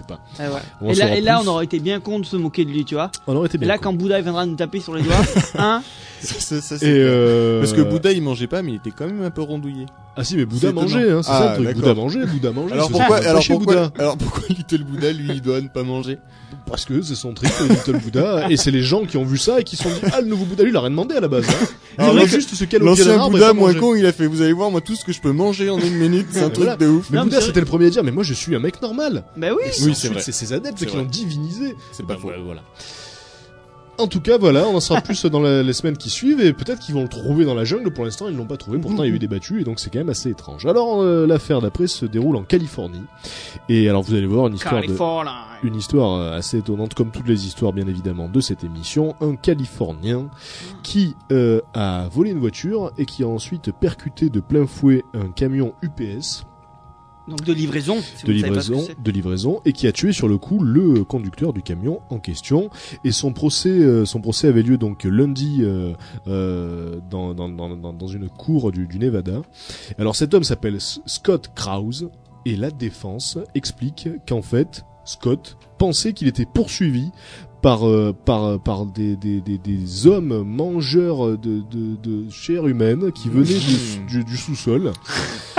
Pas. 0.06 0.18
Eh 0.38 0.42
ouais. 0.42 0.48
On 0.80 0.88
en 0.88 0.90
Et 0.92 1.20
là, 1.20 1.38
et 1.38 1.44
on 1.44 1.48
aurait 1.48 1.64
été 1.64 1.78
bien 1.80 2.00
con 2.00 2.18
de 2.20 2.24
se 2.26 2.36
moquer 2.36 2.64
de 2.64 2.70
lui, 2.70 2.84
tu 2.84 2.94
vois. 2.94 3.10
On 3.26 3.34
aurait 3.36 3.48
été 3.48 3.58
Et 3.60 3.64
là, 3.66 3.76
con. 3.78 3.84
quand 3.84 3.92
Bouddha 3.94 4.20
viendra 4.20 4.46
nous 4.46 4.56
taper 4.56 4.80
sur 4.80 4.94
les 4.94 5.02
doigts, 5.02 5.16
hein 5.58 5.82
Ça, 6.20 6.34
ça, 6.40 6.60
ça, 6.60 6.78
c'est 6.78 6.86
Et 6.86 6.92
clair. 6.94 7.06
euh... 7.08 7.60
Parce 7.60 7.72
que 7.72 7.80
Bouddha 7.82 8.12
il 8.12 8.22
mangeait 8.22 8.46
pas, 8.46 8.62
mais 8.62 8.72
il 8.72 8.76
était 8.76 8.90
quand 8.90 9.06
même 9.06 9.22
un 9.22 9.30
peu 9.30 9.42
rondouillé. 9.42 9.86
Ah 10.20 10.24
si, 10.24 10.36
mais 10.36 10.44
Bouddha 10.46 10.72
mangeait, 10.72 11.12
hein, 11.12 11.22
c'est 11.22 11.30
Ah, 11.30 11.38
ça 11.38 11.48
le 11.50 11.54
truc. 11.54 11.66
d'accord. 11.66 11.80
Bouddha 11.82 11.94
mangeait, 11.94 12.26
Bouddha 12.26 12.50
mangeait. 12.50 12.72
Alors 12.74 12.90
pourquoi, 12.90 13.16
alors 13.18 13.44
pourquoi, 13.46 13.74
Bouddha 13.74 13.92
alors 13.98 14.16
pourquoi 14.18 14.42
Little 14.48 14.82
Bouddha 14.84 15.12
lui 15.12 15.28
il 15.34 15.40
doit 15.40 15.60
ne 15.60 15.68
pas 15.68 15.84
manger? 15.84 16.18
Parce 16.66 16.84
que 16.84 17.00
c'est 17.02 17.14
son 17.14 17.32
trip, 17.34 17.50
le 17.60 17.68
Little 17.68 17.98
Bouddha, 17.98 18.50
et 18.50 18.56
c'est 18.56 18.70
les 18.72 18.82
gens 18.82 19.04
qui 19.04 19.16
ont 19.16 19.24
vu 19.24 19.38
ça 19.38 19.60
et 19.60 19.64
qui 19.64 19.76
se 19.76 19.84
sont 19.84 19.90
dit 19.90 20.00
ah 20.12 20.20
le 20.20 20.26
nouveau 20.26 20.44
Bouddha 20.44 20.64
lui 20.64 20.70
il 20.72 20.76
a 20.76 20.80
rien 20.80 20.90
demandé 20.90 21.14
à 21.14 21.20
la 21.20 21.28
base. 21.28 21.46
Hein. 21.48 21.66
Alors, 21.98 22.18
il 22.20 22.28
juste 22.28 22.54
pied 22.66 22.78
d'un 22.80 22.84
L'ancien 22.84 23.28
Bouddha 23.28 23.52
moins 23.52 23.72
con, 23.74 23.94
il 23.94 24.04
a 24.06 24.12
fait, 24.12 24.26
vous 24.26 24.42
allez 24.42 24.52
voir 24.52 24.70
moi 24.72 24.80
tout 24.80 24.96
ce 24.96 25.04
que 25.04 25.12
je 25.12 25.20
peux 25.20 25.32
manger 25.32 25.70
en 25.70 25.78
une 25.78 25.94
minute, 25.96 26.26
c'est 26.32 26.40
un 26.42 26.50
truc 26.50 26.64
Voilà. 26.64 26.76
de 26.76 26.86
ouf. 26.88 27.10
Mais 27.10 27.20
Bouddha 27.20 27.40
c'était 27.40 27.60
le 27.60 27.66
premier 27.66 27.86
à 27.86 27.90
dire 27.90 28.02
mais 28.02 28.10
moi 28.10 28.24
je 28.24 28.34
suis 28.34 28.54
un 28.56 28.58
mec 28.60 28.82
normal. 28.82 29.22
Ben 29.36 29.52
oui. 29.56 29.70
Oui, 29.84 29.92
c'est 29.94 30.08
vrai. 30.08 30.20
C'est 30.20 30.32
ses 30.32 30.52
adeptes 30.52 30.84
qui 30.84 30.96
l'ont 30.96 31.04
divinisé. 31.04 31.76
C'est 31.92 32.04
Bah, 32.04 32.14
pas 32.14 32.20
faux. 32.20 32.28
voilà, 32.28 32.42
voilà. 32.44 32.62
En 33.98 34.06
tout 34.06 34.20
cas, 34.20 34.38
voilà, 34.38 34.66
on 34.68 34.76
en 34.76 34.80
saura 34.80 35.00
plus 35.00 35.24
dans 35.26 35.40
la- 35.40 35.62
les 35.64 35.72
semaines 35.72 35.96
qui 35.96 36.08
suivent 36.08 36.40
et 36.40 36.52
peut-être 36.52 36.78
qu'ils 36.78 36.94
vont 36.94 37.02
le 37.02 37.08
trouver 37.08 37.44
dans 37.44 37.54
la 37.54 37.64
jungle. 37.64 37.90
Pour 37.92 38.04
l'instant, 38.04 38.28
ils 38.28 38.36
l'ont 38.36 38.46
pas 38.46 38.56
trouvé. 38.56 38.78
Pourtant, 38.78 39.02
il 39.02 39.08
y 39.08 39.12
a 39.12 39.14
eu 39.16 39.18
des 39.18 39.26
battues 39.26 39.60
et 39.60 39.64
donc 39.64 39.80
c'est 39.80 39.90
quand 39.90 39.98
même 39.98 40.08
assez 40.08 40.30
étrange. 40.30 40.66
Alors, 40.66 41.02
euh, 41.02 41.26
l'affaire 41.26 41.60
d'après 41.60 41.88
se 41.88 42.06
déroule 42.06 42.36
en 42.36 42.44
Californie. 42.44 43.02
Et 43.68 43.88
alors, 43.88 44.02
vous 44.02 44.14
allez 44.14 44.26
voir 44.26 44.46
une 44.46 44.54
histoire 44.54 44.76
de, 44.76 44.82
Californie. 44.82 45.30
une 45.64 45.74
histoire 45.74 46.14
euh, 46.14 46.36
assez 46.38 46.58
étonnante, 46.58 46.94
comme 46.94 47.10
toutes 47.10 47.26
les 47.26 47.46
histoires, 47.46 47.72
bien 47.72 47.88
évidemment, 47.88 48.28
de 48.28 48.40
cette 48.40 48.62
émission. 48.62 49.16
Un 49.20 49.34
Californien 49.34 50.28
qui 50.84 51.16
euh, 51.32 51.60
a 51.74 52.08
volé 52.12 52.30
une 52.30 52.38
voiture 52.38 52.92
et 52.98 53.04
qui 53.04 53.24
a 53.24 53.28
ensuite 53.28 53.72
percuté 53.72 54.30
de 54.30 54.38
plein 54.40 54.66
fouet 54.66 55.02
un 55.12 55.30
camion 55.32 55.72
UPS 55.82 56.44
Donc 57.28 57.44
de 57.44 57.52
livraison. 57.52 57.98
Si 58.00 58.24
de 58.24 58.32
livraison, 58.32 58.86
de 59.02 59.10
livraison, 59.10 59.60
et 59.64 59.72
qui 59.72 59.86
a 59.86 59.92
tué 59.92 60.12
sur 60.12 60.28
le 60.28 60.38
coup 60.38 60.58
le 60.60 61.04
conducteur 61.04 61.52
du 61.52 61.62
camion 61.62 62.00
en 62.08 62.18
question. 62.18 62.70
Et 63.04 63.12
son 63.12 63.32
procès, 63.32 63.68
euh, 63.68 64.04
son 64.04 64.20
procès 64.20 64.48
avait 64.48 64.62
lieu 64.62 64.78
donc 64.78 65.04
lundi 65.04 65.58
euh, 65.60 65.92
euh, 66.26 66.98
dans, 67.10 67.34
dans, 67.34 67.48
dans, 67.48 67.92
dans, 67.92 68.06
une 68.06 68.28
cour 68.28 68.72
du, 68.72 68.86
du 68.86 68.98
Nevada. 68.98 69.42
Alors 69.98 70.16
cet 70.16 70.32
homme 70.32 70.44
s'appelle 70.44 70.78
Scott 70.80 71.50
Krause 71.54 72.10
et 72.46 72.56
la 72.56 72.70
défense 72.70 73.38
explique 73.54 74.08
qu'en 74.26 74.42
fait 74.42 74.84
Scott 75.04 75.58
pensait 75.78 76.12
qu'il 76.12 76.28
était 76.28 76.46
poursuivi 76.46 77.10
par 77.62 77.88
euh, 77.88 78.14
par 78.24 78.60
par 78.60 78.86
des, 78.86 79.16
des, 79.16 79.40
des, 79.40 79.58
des 79.58 80.06
hommes 80.06 80.42
mangeurs 80.44 81.36
de, 81.38 81.60
de, 81.70 81.96
de 82.02 82.30
chair 82.30 82.66
humaine 82.66 83.10
qui 83.12 83.28
venaient 83.28 83.44
du, 83.44 84.18
du, 84.18 84.24
du 84.24 84.36
sous-sol. 84.36 84.92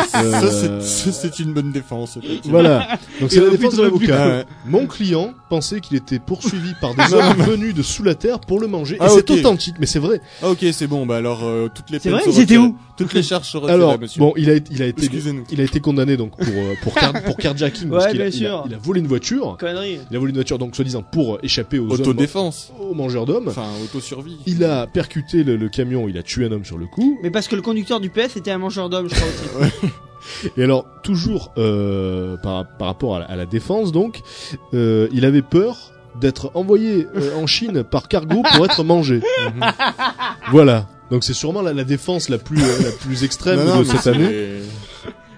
Ça, 0.09 0.21
Euh, 0.23 0.79
c'est- 0.81 1.11
ça, 1.11 1.11
c'est 1.11 1.39
une 1.39 1.53
bonne 1.53 1.71
défense. 1.71 2.17
voilà. 2.45 2.97
Donc 3.21 3.31
c'est 3.31 3.41
la 3.41 3.49
défense 3.51 3.75
de 3.75 3.83
l'avocat. 3.83 4.43
Mon 4.65 4.87
client 4.87 5.33
pensait 5.49 5.81
qu'il 5.81 5.97
était 5.97 6.17
poursuivi 6.19 6.73
par 6.81 6.95
des 6.95 7.13
hommes 7.13 7.33
venus 7.37 7.75
de 7.75 7.83
sous 7.83 8.01
la 8.03 8.15
terre 8.15 8.39
pour 8.39 8.59
le 8.59 8.67
manger. 8.67 8.97
Ah, 8.99 9.05
et 9.05 9.09
c'est 9.09 9.29
authentique, 9.29 9.75
mais 9.79 9.85
c'est 9.85 9.99
vrai. 9.99 10.19
Ah, 10.41 10.49
ok, 10.49 10.65
c'est 10.71 10.87
bon. 10.87 11.05
Bah 11.05 11.17
alors 11.17 11.41
euh, 11.43 11.67
toutes 11.73 11.91
les 11.91 11.99
C'est 11.99 12.09
vrai, 12.09 12.23
ils 12.25 12.39
étaient 12.39 12.57
où 12.57 12.75
Toutes 12.97 13.13
les 13.13 13.21
charges 13.21 13.47
sont 13.49 13.59
retirées, 13.59 13.73
Alors, 13.75 13.99
monsieur. 13.99 14.19
bon, 14.19 14.33
il 14.35 14.49
a, 14.49 14.53
été- 14.55 14.73
il 14.73 14.81
a 14.81 14.87
été, 14.87 15.03
Excusez-nous. 15.03 15.43
il 15.51 15.61
a 15.61 15.63
été 15.63 15.79
condamné 15.79 16.17
donc 16.17 16.31
pour 16.37 16.47
euh, 16.47 16.73
pour 16.81 16.93
car- 16.95 17.13
pour 17.23 17.37
carjacking 17.37 17.89
parce 17.89 18.05
Ouais, 18.05 18.11
qu'il 18.11 18.21
a, 18.21 18.29
bien 18.29 18.33
il 18.39 18.45
a- 18.45 18.49
sûr. 18.49 18.63
il 18.67 18.73
a 18.73 18.77
volé 18.77 19.01
une 19.01 19.07
voiture. 19.07 19.57
Connerie. 19.59 19.99
Il 20.09 20.15
a 20.15 20.19
volé 20.19 20.31
une 20.31 20.37
voiture 20.37 20.57
donc 20.57 20.75
soi-disant 20.75 21.03
pour 21.03 21.35
euh, 21.35 21.39
échapper 21.43 21.77
aux 21.77 21.88
Autodéfense. 21.93 22.71
aux 22.79 22.93
mangeurs 22.93 23.25
d'hommes. 23.25 23.47
Enfin, 23.47 23.67
autosurvie. 23.83 24.37
Il 24.45 24.63
a 24.63 24.87
percuté 24.87 25.43
le, 25.43 25.55
le 25.57 25.69
camion, 25.69 26.07
il 26.07 26.17
a 26.17 26.23
tué 26.23 26.45
un 26.45 26.51
homme 26.51 26.65
sur 26.65 26.77
le 26.77 26.85
coup. 26.85 27.19
Mais 27.23 27.31
parce 27.31 27.47
que 27.47 27.55
le 27.55 27.61
conducteur 27.61 27.99
du 27.99 28.09
PS 28.09 28.35
était 28.37 28.51
un 28.51 28.57
mangeur 28.57 28.89
d'hommes, 28.89 29.09
je 29.09 29.15
crois 29.15 29.27
aussi. 29.65 29.93
Et 30.57 30.63
alors, 30.63 30.85
toujours 31.01 31.51
euh, 31.57 32.35
par, 32.37 32.65
par 32.77 32.87
rapport 32.87 33.15
à 33.15 33.19
la, 33.19 33.25
à 33.25 33.35
la 33.35 33.45
défense, 33.45 33.91
donc, 33.91 34.21
euh, 34.73 35.07
il 35.13 35.23
avait 35.25 35.41
peur 35.41 35.77
d'être 36.19 36.51
envoyé 36.55 37.07
euh, 37.15 37.35
en 37.37 37.47
Chine 37.47 37.83
par 37.83 38.07
cargo 38.09 38.41
pour 38.53 38.65
être 38.65 38.83
mangé. 38.83 39.21
Voilà. 40.51 40.87
Donc 41.11 41.23
c'est 41.23 41.33
sûrement 41.33 41.61
la, 41.61 41.73
la 41.73 41.83
défense 41.83 42.29
la 42.29 42.37
plus 42.37 42.61
euh, 42.61 42.83
la 42.83 42.91
plus 42.91 43.23
extrême 43.23 43.59
Non, 43.59 43.75
non, 43.75 43.79
de 43.79 43.83
cette 43.85 44.07
année. 44.07 44.47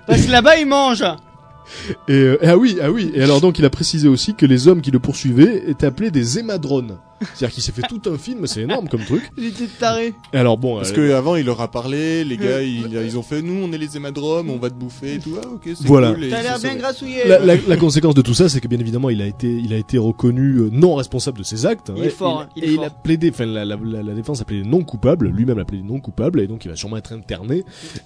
Parce 0.07 0.21
que 0.25 0.31
là-bas, 0.31 0.57
ils 0.57 0.65
mangent. 0.67 1.05
Et, 2.07 2.13
euh, 2.13 2.37
ah 2.43 2.57
oui, 2.57 2.77
ah 2.81 2.91
oui. 2.91 3.11
Et 3.13 3.23
alors 3.23 3.41
donc 3.41 3.59
il 3.59 3.65
a 3.65 3.69
précisé 3.69 4.07
aussi 4.07 4.35
que 4.35 4.45
les 4.45 4.67
hommes 4.67 4.81
qui 4.81 4.91
le 4.91 4.99
poursuivaient 4.99 5.63
étaient 5.67 5.85
appelés 5.85 6.11
des 6.11 6.39
hémadrones. 6.39 6.97
C'est-à-dire 7.21 7.51
qu'il 7.53 7.63
s'est 7.63 7.71
fait 7.71 7.81
tout 7.87 8.01
un 8.11 8.17
film, 8.17 8.47
c'est 8.47 8.61
énorme 8.61 8.87
comme 8.89 9.03
truc. 9.05 9.29
Il 9.37 9.45
était 9.45 9.67
taré. 9.67 10.13
Et 10.33 10.37
alors 10.37 10.57
bon, 10.57 10.77
Parce 10.77 10.91
euh, 10.91 10.95
que 10.95 11.13
avant 11.13 11.35
il 11.35 11.45
leur 11.45 11.61
a 11.61 11.69
parlé, 11.71 12.23
les 12.23 12.37
gars 12.37 12.61
ils, 12.61 12.87
ils 12.93 13.17
ont 13.17 13.23
fait 13.23 13.41
nous 13.41 13.53
on 13.63 13.71
est 13.73 13.77
les 13.77 13.95
hémadromes, 13.97 14.49
on 14.49 14.57
va 14.57 14.69
te 14.69 14.75
bouffer 14.75 15.15
et 15.15 15.19
tout. 15.19 15.35
Ah 15.41 15.47
ok 15.53 15.61
c'est 15.65 15.85
Voilà. 15.85 16.13
cool. 16.13 16.23
et 16.25 16.29
T'as 16.29 16.41
l'air 16.41 16.59
bien 16.59 16.75
grassouillé. 16.75 17.27
La, 17.27 17.39
la- 17.39 17.55
la 17.55 17.77
conséquence 17.77 18.15
de 18.15 18.21
tout 18.21 18.33
ça, 18.33 18.49
c'est 18.49 18.59
que 18.59 18.67
bien 18.67 18.79
évidemment, 18.79 19.09
il 19.09 19.21
a 19.21 19.25
été, 19.27 19.47
il 19.51 19.73
a 19.73 19.77
été 19.77 19.97
reconnu 19.97 20.57
euh, 20.57 20.69
non 20.71 20.95
responsable 20.95 21.39
de 21.39 21.43
ses 21.43 21.65
actes. 21.65 21.91
Il 21.95 22.03
est 22.03 22.09
fort, 22.09 22.41
hein, 22.41 22.49
il 22.55 22.63
est 22.63 22.67
et 22.67 22.75
fort. 22.75 22.83
il 22.83 22.87
a 22.87 22.89
plaidé, 22.89 23.29
enfin 23.31 23.45
la, 23.45 23.65
la, 23.65 23.77
la, 23.83 24.03
la 24.03 24.13
défense 24.13 24.41
a 24.41 24.45
plaidé 24.45 24.67
non 24.67 24.83
coupable, 24.83 25.27
lui-même 25.29 25.57
l'a 25.57 25.65
plaidé 25.65 25.83
non 25.83 25.99
coupable, 25.99 26.39
et 26.41 26.47
donc 26.47 26.65
il 26.65 26.69
va 26.69 26.75
sûrement 26.75 26.97
être 26.97 27.13
interné. 27.13 27.63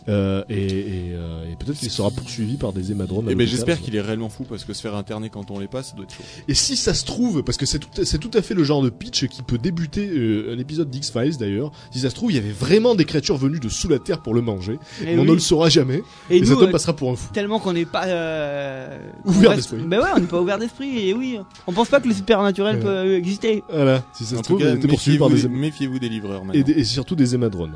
Euh, 0.09 0.43
et 0.49 0.65
et, 0.65 1.11
euh, 1.13 1.51
et 1.51 1.55
peut-être 1.55 1.77
qu'il 1.77 1.89
sera 1.89 2.11
poursuivi 2.11 2.57
par 2.57 2.73
des 2.73 2.91
hémadrones. 2.91 3.27
à 3.27 3.31
Eh 3.31 3.35
ben 3.35 3.47
j'espère 3.47 3.79
qu'il 3.81 3.95
est 3.95 4.01
réellement 4.01 4.29
fou 4.29 4.43
parce 4.47 4.63
que 4.63 4.73
se 4.73 4.81
faire 4.81 4.95
interner 4.95 5.29
quand 5.29 5.51
on 5.51 5.59
l'est 5.59 5.67
pas, 5.67 5.83
ça 5.83 5.95
doit 5.95 6.05
être 6.05 6.13
chaud. 6.13 6.23
Et 6.47 6.53
si 6.53 6.75
ça 6.75 6.93
se 6.93 7.05
trouve, 7.05 7.43
parce 7.43 7.57
que 7.57 7.65
c'est 7.65 7.79
tout, 7.79 7.89
c'est 8.03 8.17
tout 8.19 8.31
à 8.33 8.41
fait 8.41 8.53
le 8.53 8.63
genre 8.63 8.81
de 8.81 8.89
pitch 9.05 9.27
qui 9.27 9.41
peut 9.43 9.57
débuter 9.57 10.07
euh, 10.09 10.53
un 10.53 10.59
épisode 10.59 10.89
d'X 10.89 11.11
Files 11.11 11.37
d'ailleurs. 11.37 11.71
Si 11.91 11.99
ça 11.99 12.09
se 12.09 12.15
trouve, 12.15 12.31
il 12.31 12.35
y 12.35 12.39
avait 12.39 12.51
vraiment 12.51 12.95
des 12.95 13.05
créatures 13.05 13.37
venues 13.37 13.59
de 13.59 13.69
sous 13.69 13.87
la 13.87 13.99
terre 13.99 14.21
pour 14.21 14.33
le 14.33 14.41
manger. 14.41 14.79
Et 15.01 15.05
mais 15.15 15.17
on 15.19 15.25
ne 15.25 15.33
le 15.33 15.39
saura 15.39 15.69
jamais. 15.69 16.01
Et 16.29 16.37
Et, 16.37 16.41
nous, 16.41 16.47
cet 16.47 16.57
homme 16.57 16.71
passera 16.71 16.95
pour 16.95 17.11
un 17.11 17.15
fou. 17.15 17.29
tellement 17.33 17.59
qu'on 17.59 17.73
n'est 17.73 17.85
pas 17.85 18.05
euh, 18.07 18.97
Ouvert 19.25 19.51
reste- 19.51 19.71
d'esprit. 19.71 19.87
Ben 19.87 19.99
ouais, 19.99 20.09
on 20.15 20.19
n'est 20.19 20.25
pas 20.27 20.41
ouvert 20.41 20.57
d'esprit. 20.57 21.07
Et 21.09 21.13
oui, 21.13 21.39
on 21.67 21.71
pense 21.73 21.89
pas 21.89 21.99
que 21.99 22.07
le 22.07 22.13
supernaturel 22.13 22.79
peut 22.79 22.87
euh, 22.87 23.17
exister. 23.17 23.63
Voilà. 23.71 24.03
Si 24.13 24.25
ça 24.25 24.35
en 24.35 24.37
se 24.39 24.43
trouve, 24.43 24.59
cas, 24.59 24.69
il 24.71 24.77
était 24.77 24.87
poursuivi 24.87 25.17
par 25.17 25.29
des 25.29 25.47
méfiez-vous 25.47 25.99
des 25.99 26.09
livreurs 26.09 26.41
et, 26.41 26.45
maintenant 26.45 26.63
des- 26.65 26.73
et 26.73 26.83
surtout 26.83 27.15
des 27.15 27.35
hémadrones. 27.35 27.75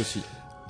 aussi. 0.00 0.20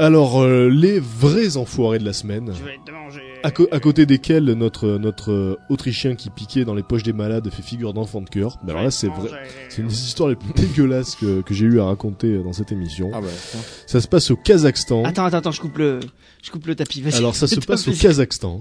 Alors, 0.00 0.40
euh, 0.40 0.68
les 0.70 0.98
vrais 0.98 1.56
enfoirés 1.58 1.98
de 1.98 2.04
la 2.06 2.14
semaine, 2.14 2.52
Je 2.58 2.64
vais 2.64 2.78
te 2.84 2.90
manger. 2.90 3.20
à, 3.42 3.50
co- 3.50 3.68
à 3.70 3.80
côté 3.80 4.06
desquels 4.06 4.44
notre 4.54 4.96
notre 4.96 5.30
euh, 5.30 5.56
Autrichien 5.68 6.14
qui 6.14 6.30
piquait 6.30 6.64
dans 6.64 6.72
les 6.74 6.82
poches 6.82 7.02
des 7.02 7.12
malades 7.12 7.50
fait 7.50 7.60
figure 7.62 7.92
d'enfant 7.92 8.22
de 8.22 8.28
cœur. 8.30 8.56
Ben 8.64 8.70
alors 8.70 8.84
là, 8.84 8.90
c'est 8.90 9.08
vrai. 9.08 9.28
C'est 9.68 9.82
une 9.82 9.88
des 9.88 9.94
histoires 9.94 10.30
les 10.30 10.36
plus 10.36 10.52
dégueulasses 10.56 11.16
que, 11.16 11.42
que 11.42 11.52
j'ai 11.52 11.66
eu 11.66 11.80
à 11.80 11.84
raconter 11.84 12.38
dans 12.42 12.54
cette 12.54 12.72
émission. 12.72 13.10
Ah 13.12 13.20
bah, 13.20 13.26
Ça 13.86 14.00
se 14.00 14.08
passe 14.08 14.30
au 14.30 14.36
Kazakhstan. 14.36 15.04
Attends, 15.04 15.26
attends, 15.26 15.36
attends, 15.36 15.50
je 15.52 15.60
coupe 15.60 15.76
le, 15.76 16.00
je 16.42 16.50
coupe 16.50 16.66
le 16.66 16.74
tapis. 16.74 17.02
Vas-y. 17.02 17.16
Alors 17.16 17.34
ça 17.36 17.46
se 17.46 17.60
passe 17.60 17.86
au. 17.86 17.92
Kazakhstan. 17.92 18.60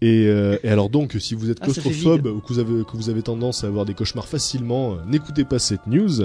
Et, 0.00 0.26
euh, 0.26 0.58
et 0.64 0.68
alors 0.68 0.90
donc, 0.90 1.14
si 1.20 1.36
vous 1.36 1.48
êtes 1.48 1.58
Ah, 1.60 1.66
claustrophobe 1.66 2.26
ou 2.26 2.40
que 2.40 2.48
vous 2.52 2.58
avez 2.58 2.82
que 2.84 2.96
vous 2.96 3.08
avez 3.08 3.22
tendance 3.22 3.62
à 3.62 3.68
avoir 3.68 3.84
des 3.84 3.94
cauchemars 3.94 4.26
facilement, 4.26 4.94
euh, 4.94 4.96
n'écoutez 5.06 5.44
pas 5.44 5.60
cette 5.60 5.86
news, 5.86 6.22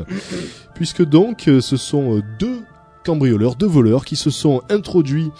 puisque 0.73 1.03
donc 1.05 1.47
euh, 1.47 1.61
ce 1.61 1.77
sont 1.77 2.17
euh, 2.17 2.21
deux 2.39 2.61
cambrioleurs, 3.03 3.55
deux 3.55 3.67
voleurs 3.67 4.05
qui 4.05 4.15
se 4.15 4.29
sont 4.29 4.61
introduits 4.69 5.31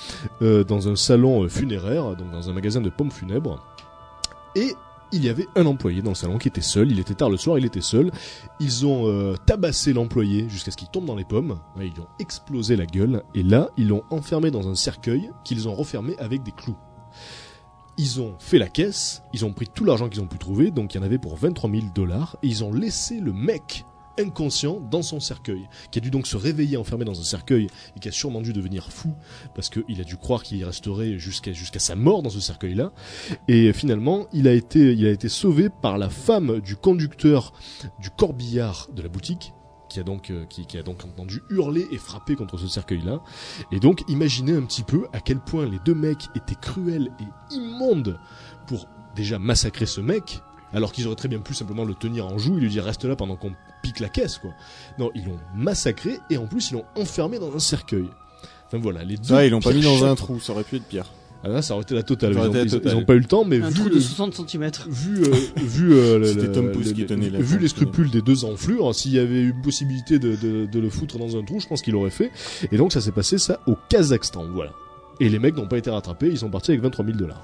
euh, 0.41 0.63
dans 0.63 0.87
un 0.87 0.95
salon 0.95 1.43
euh, 1.43 1.49
funéraire, 1.49 2.15
donc 2.15 2.31
dans 2.31 2.49
un 2.49 2.53
magasin 2.53 2.81
de 2.81 2.89
pommes 2.89 3.11
funèbres, 3.11 3.63
et 4.55 4.73
il 5.13 5.25
y 5.25 5.29
avait 5.29 5.47
un 5.55 5.65
employé 5.65 6.01
dans 6.01 6.11
le 6.11 6.15
salon 6.15 6.37
qui 6.37 6.47
était 6.47 6.61
seul, 6.61 6.91
il 6.91 6.99
était 6.99 7.13
tard 7.13 7.29
le 7.29 7.37
soir, 7.37 7.57
il 7.57 7.65
était 7.65 7.81
seul. 7.81 8.11
Ils 8.59 8.85
ont 8.85 9.07
euh, 9.07 9.35
tabassé 9.45 9.91
l'employé 9.91 10.47
jusqu'à 10.47 10.71
ce 10.71 10.77
qu'il 10.77 10.87
tombe 10.87 11.05
dans 11.05 11.15
les 11.15 11.25
pommes. 11.25 11.59
Ouais, 11.75 11.87
ils 11.87 11.93
lui 11.93 12.01
ont 12.01 12.07
explosé 12.19 12.77
la 12.77 12.85
gueule. 12.85 13.23
Et 13.35 13.43
là, 13.43 13.69
ils 13.77 13.89
l'ont 13.89 14.03
enfermé 14.09 14.51
dans 14.51 14.69
un 14.69 14.75
cercueil 14.75 15.31
qu'ils 15.43 15.67
ont 15.67 15.75
refermé 15.75 16.17
avec 16.17 16.43
des 16.43 16.51
clous. 16.51 16.77
Ils 17.97 18.21
ont 18.21 18.35
fait 18.39 18.57
la 18.57 18.69
caisse, 18.69 19.21
ils 19.33 19.43
ont 19.43 19.51
pris 19.51 19.67
tout 19.67 19.83
l'argent 19.83 20.07
qu'ils 20.07 20.21
ont 20.21 20.27
pu 20.27 20.37
trouver, 20.37 20.71
donc 20.71 20.93
il 20.93 20.97
y 20.97 21.01
en 21.01 21.03
avait 21.03 21.17
pour 21.17 21.35
23 21.35 21.69
000 21.69 21.83
dollars, 21.93 22.37
et 22.41 22.47
ils 22.47 22.63
ont 22.63 22.71
laissé 22.71 23.19
le 23.19 23.33
mec 23.33 23.85
inconscient 24.19 24.79
dans 24.79 25.01
son 25.01 25.19
cercueil, 25.19 25.67
qui 25.91 25.99
a 25.99 26.01
dû 26.01 26.11
donc 26.11 26.27
se 26.27 26.37
réveiller 26.37 26.77
enfermé 26.77 27.05
dans 27.05 27.19
un 27.19 27.23
cercueil 27.23 27.67
et 27.95 27.99
qui 27.99 28.07
a 28.07 28.11
sûrement 28.11 28.41
dû 28.41 28.53
devenir 28.53 28.91
fou 28.91 29.13
parce 29.55 29.69
qu'il 29.69 29.99
a 29.99 30.03
dû 30.03 30.17
croire 30.17 30.43
qu'il 30.43 30.57
y 30.57 30.63
resterait 30.63 31.17
jusqu'à 31.17 31.53
jusqu'à 31.53 31.79
sa 31.79 31.95
mort 31.95 32.21
dans 32.21 32.29
ce 32.29 32.39
cercueil-là. 32.39 32.91
Et 33.47 33.73
finalement, 33.73 34.27
il 34.33 34.47
a 34.47 34.53
été 34.53 34.93
il 34.93 35.05
a 35.05 35.11
été 35.11 35.29
sauvé 35.29 35.69
par 35.69 35.97
la 35.97 36.09
femme 36.09 36.59
du 36.61 36.75
conducteur 36.75 37.53
du 37.99 38.09
corbillard 38.09 38.89
de 38.93 39.01
la 39.01 39.09
boutique 39.09 39.53
qui 39.89 39.99
a 39.99 40.03
donc 40.03 40.31
euh, 40.31 40.45
qui, 40.45 40.65
qui 40.65 40.77
a 40.77 40.83
donc 40.83 41.03
entendu 41.03 41.41
hurler 41.49 41.85
et 41.91 41.97
frapper 41.97 42.35
contre 42.35 42.57
ce 42.57 42.67
cercueil-là. 42.67 43.21
Et 43.71 43.79
donc 43.79 44.03
imaginez 44.07 44.55
un 44.55 44.63
petit 44.63 44.83
peu 44.83 45.07
à 45.11 45.19
quel 45.19 45.39
point 45.39 45.65
les 45.65 45.79
deux 45.85 45.95
mecs 45.95 46.29
étaient 46.35 46.55
cruels 46.55 47.11
et 47.19 47.55
immondes 47.55 48.17
pour 48.67 48.87
déjà 49.15 49.37
massacrer 49.37 49.85
ce 49.85 49.99
mec 49.99 50.41
alors 50.73 50.93
qu'ils 50.93 51.07
auraient 51.07 51.17
très 51.17 51.27
bien 51.27 51.39
pu 51.39 51.53
simplement 51.53 51.83
le 51.83 51.93
tenir 51.93 52.25
en 52.27 52.37
joue 52.37 52.57
et 52.57 52.61
lui 52.61 52.69
dire 52.69 52.85
reste 52.85 53.03
là 53.03 53.15
pendant 53.15 53.35
qu'on 53.35 53.53
pique 53.81 53.99
la 53.99 54.09
caisse 54.09 54.37
quoi. 54.37 54.51
Non, 54.99 55.11
ils 55.15 55.25
l'ont 55.25 55.39
massacré 55.55 56.19
et 56.29 56.37
en 56.37 56.47
plus 56.47 56.71
ils 56.71 56.75
l'ont 56.75 56.85
enfermé 56.95 57.39
dans 57.39 57.53
un 57.55 57.59
cercueil. 57.59 58.07
Enfin 58.67 58.77
voilà, 58.81 59.03
les 59.03 59.17
deux 59.17 59.23
ça, 59.25 59.45
ils 59.45 59.51
l'ont 59.51 59.59
pas 59.59 59.73
mis 59.73 59.81
dans 59.81 60.05
un 60.05 60.15
trou, 60.15 60.39
ça 60.39 60.53
aurait 60.53 60.63
pu 60.63 60.77
être 60.77 60.85
pire. 60.85 61.05
Ah 61.43 61.49
là, 61.49 61.63
ça 61.63 61.73
aurait 61.73 61.81
été 61.81 61.95
la 61.95 62.03
totale. 62.03 62.33
Ils 62.33 62.37
ont, 62.37 62.45
été 62.49 62.57
la 62.59 62.63
ils- 62.65 62.69
totale. 62.69 62.93
ils 62.93 62.97
ont 62.97 63.03
pas 63.03 63.15
eu 63.15 63.19
le 63.19 63.25
temps, 63.25 63.43
mais 63.43 63.59
Un 63.59 63.67
vu 63.69 63.79
trou 63.79 63.89
de 63.89 63.95
le- 63.95 63.99
60 63.99 64.47
cm. 64.47 64.69
vu 64.87 65.23
euh, 65.23 65.35
vu 65.57 65.93
euh, 65.93 66.19
le- 66.19 66.25
C'était 66.27 66.41
le- 66.43 66.51
Tom 66.51 66.71
Pouce 66.71 66.85
le- 66.85 66.91
qui 66.91 67.01
le- 67.01 67.07
tenait 67.07 67.29
la 67.31 67.39
vu 67.39 67.57
les 67.57 67.67
scrupules 67.67 68.11
des 68.11 68.21
deux 68.21 68.45
enflures 68.45 68.93
s'il 68.93 69.13
y 69.13 69.17
avait 69.19 69.41
eu 69.41 69.53
possibilité 69.63 70.19
de, 70.19 70.35
de, 70.35 70.67
de 70.67 70.79
le 70.79 70.89
foutre 70.91 71.17
dans 71.17 71.35
un 71.35 71.43
trou 71.43 71.59
je 71.59 71.67
pense 71.67 71.81
qu'il 71.81 71.93
l'aurait 71.93 72.11
fait 72.11 72.29
et 72.71 72.77
donc 72.77 72.93
ça 72.93 73.01
s'est 73.01 73.11
passé 73.11 73.39
ça 73.39 73.59
au 73.65 73.75
Kazakhstan 73.89 74.45
voilà 74.53 74.71
et 75.19 75.29
les 75.29 75.39
mecs 75.39 75.55
n'ont 75.57 75.67
pas 75.67 75.79
été 75.79 75.89
rattrapés 75.89 76.27
ils 76.27 76.37
sont 76.37 76.49
partis 76.51 76.71
avec 76.71 76.83
23 76.83 77.03
000 77.05 77.17
dollars 77.17 77.41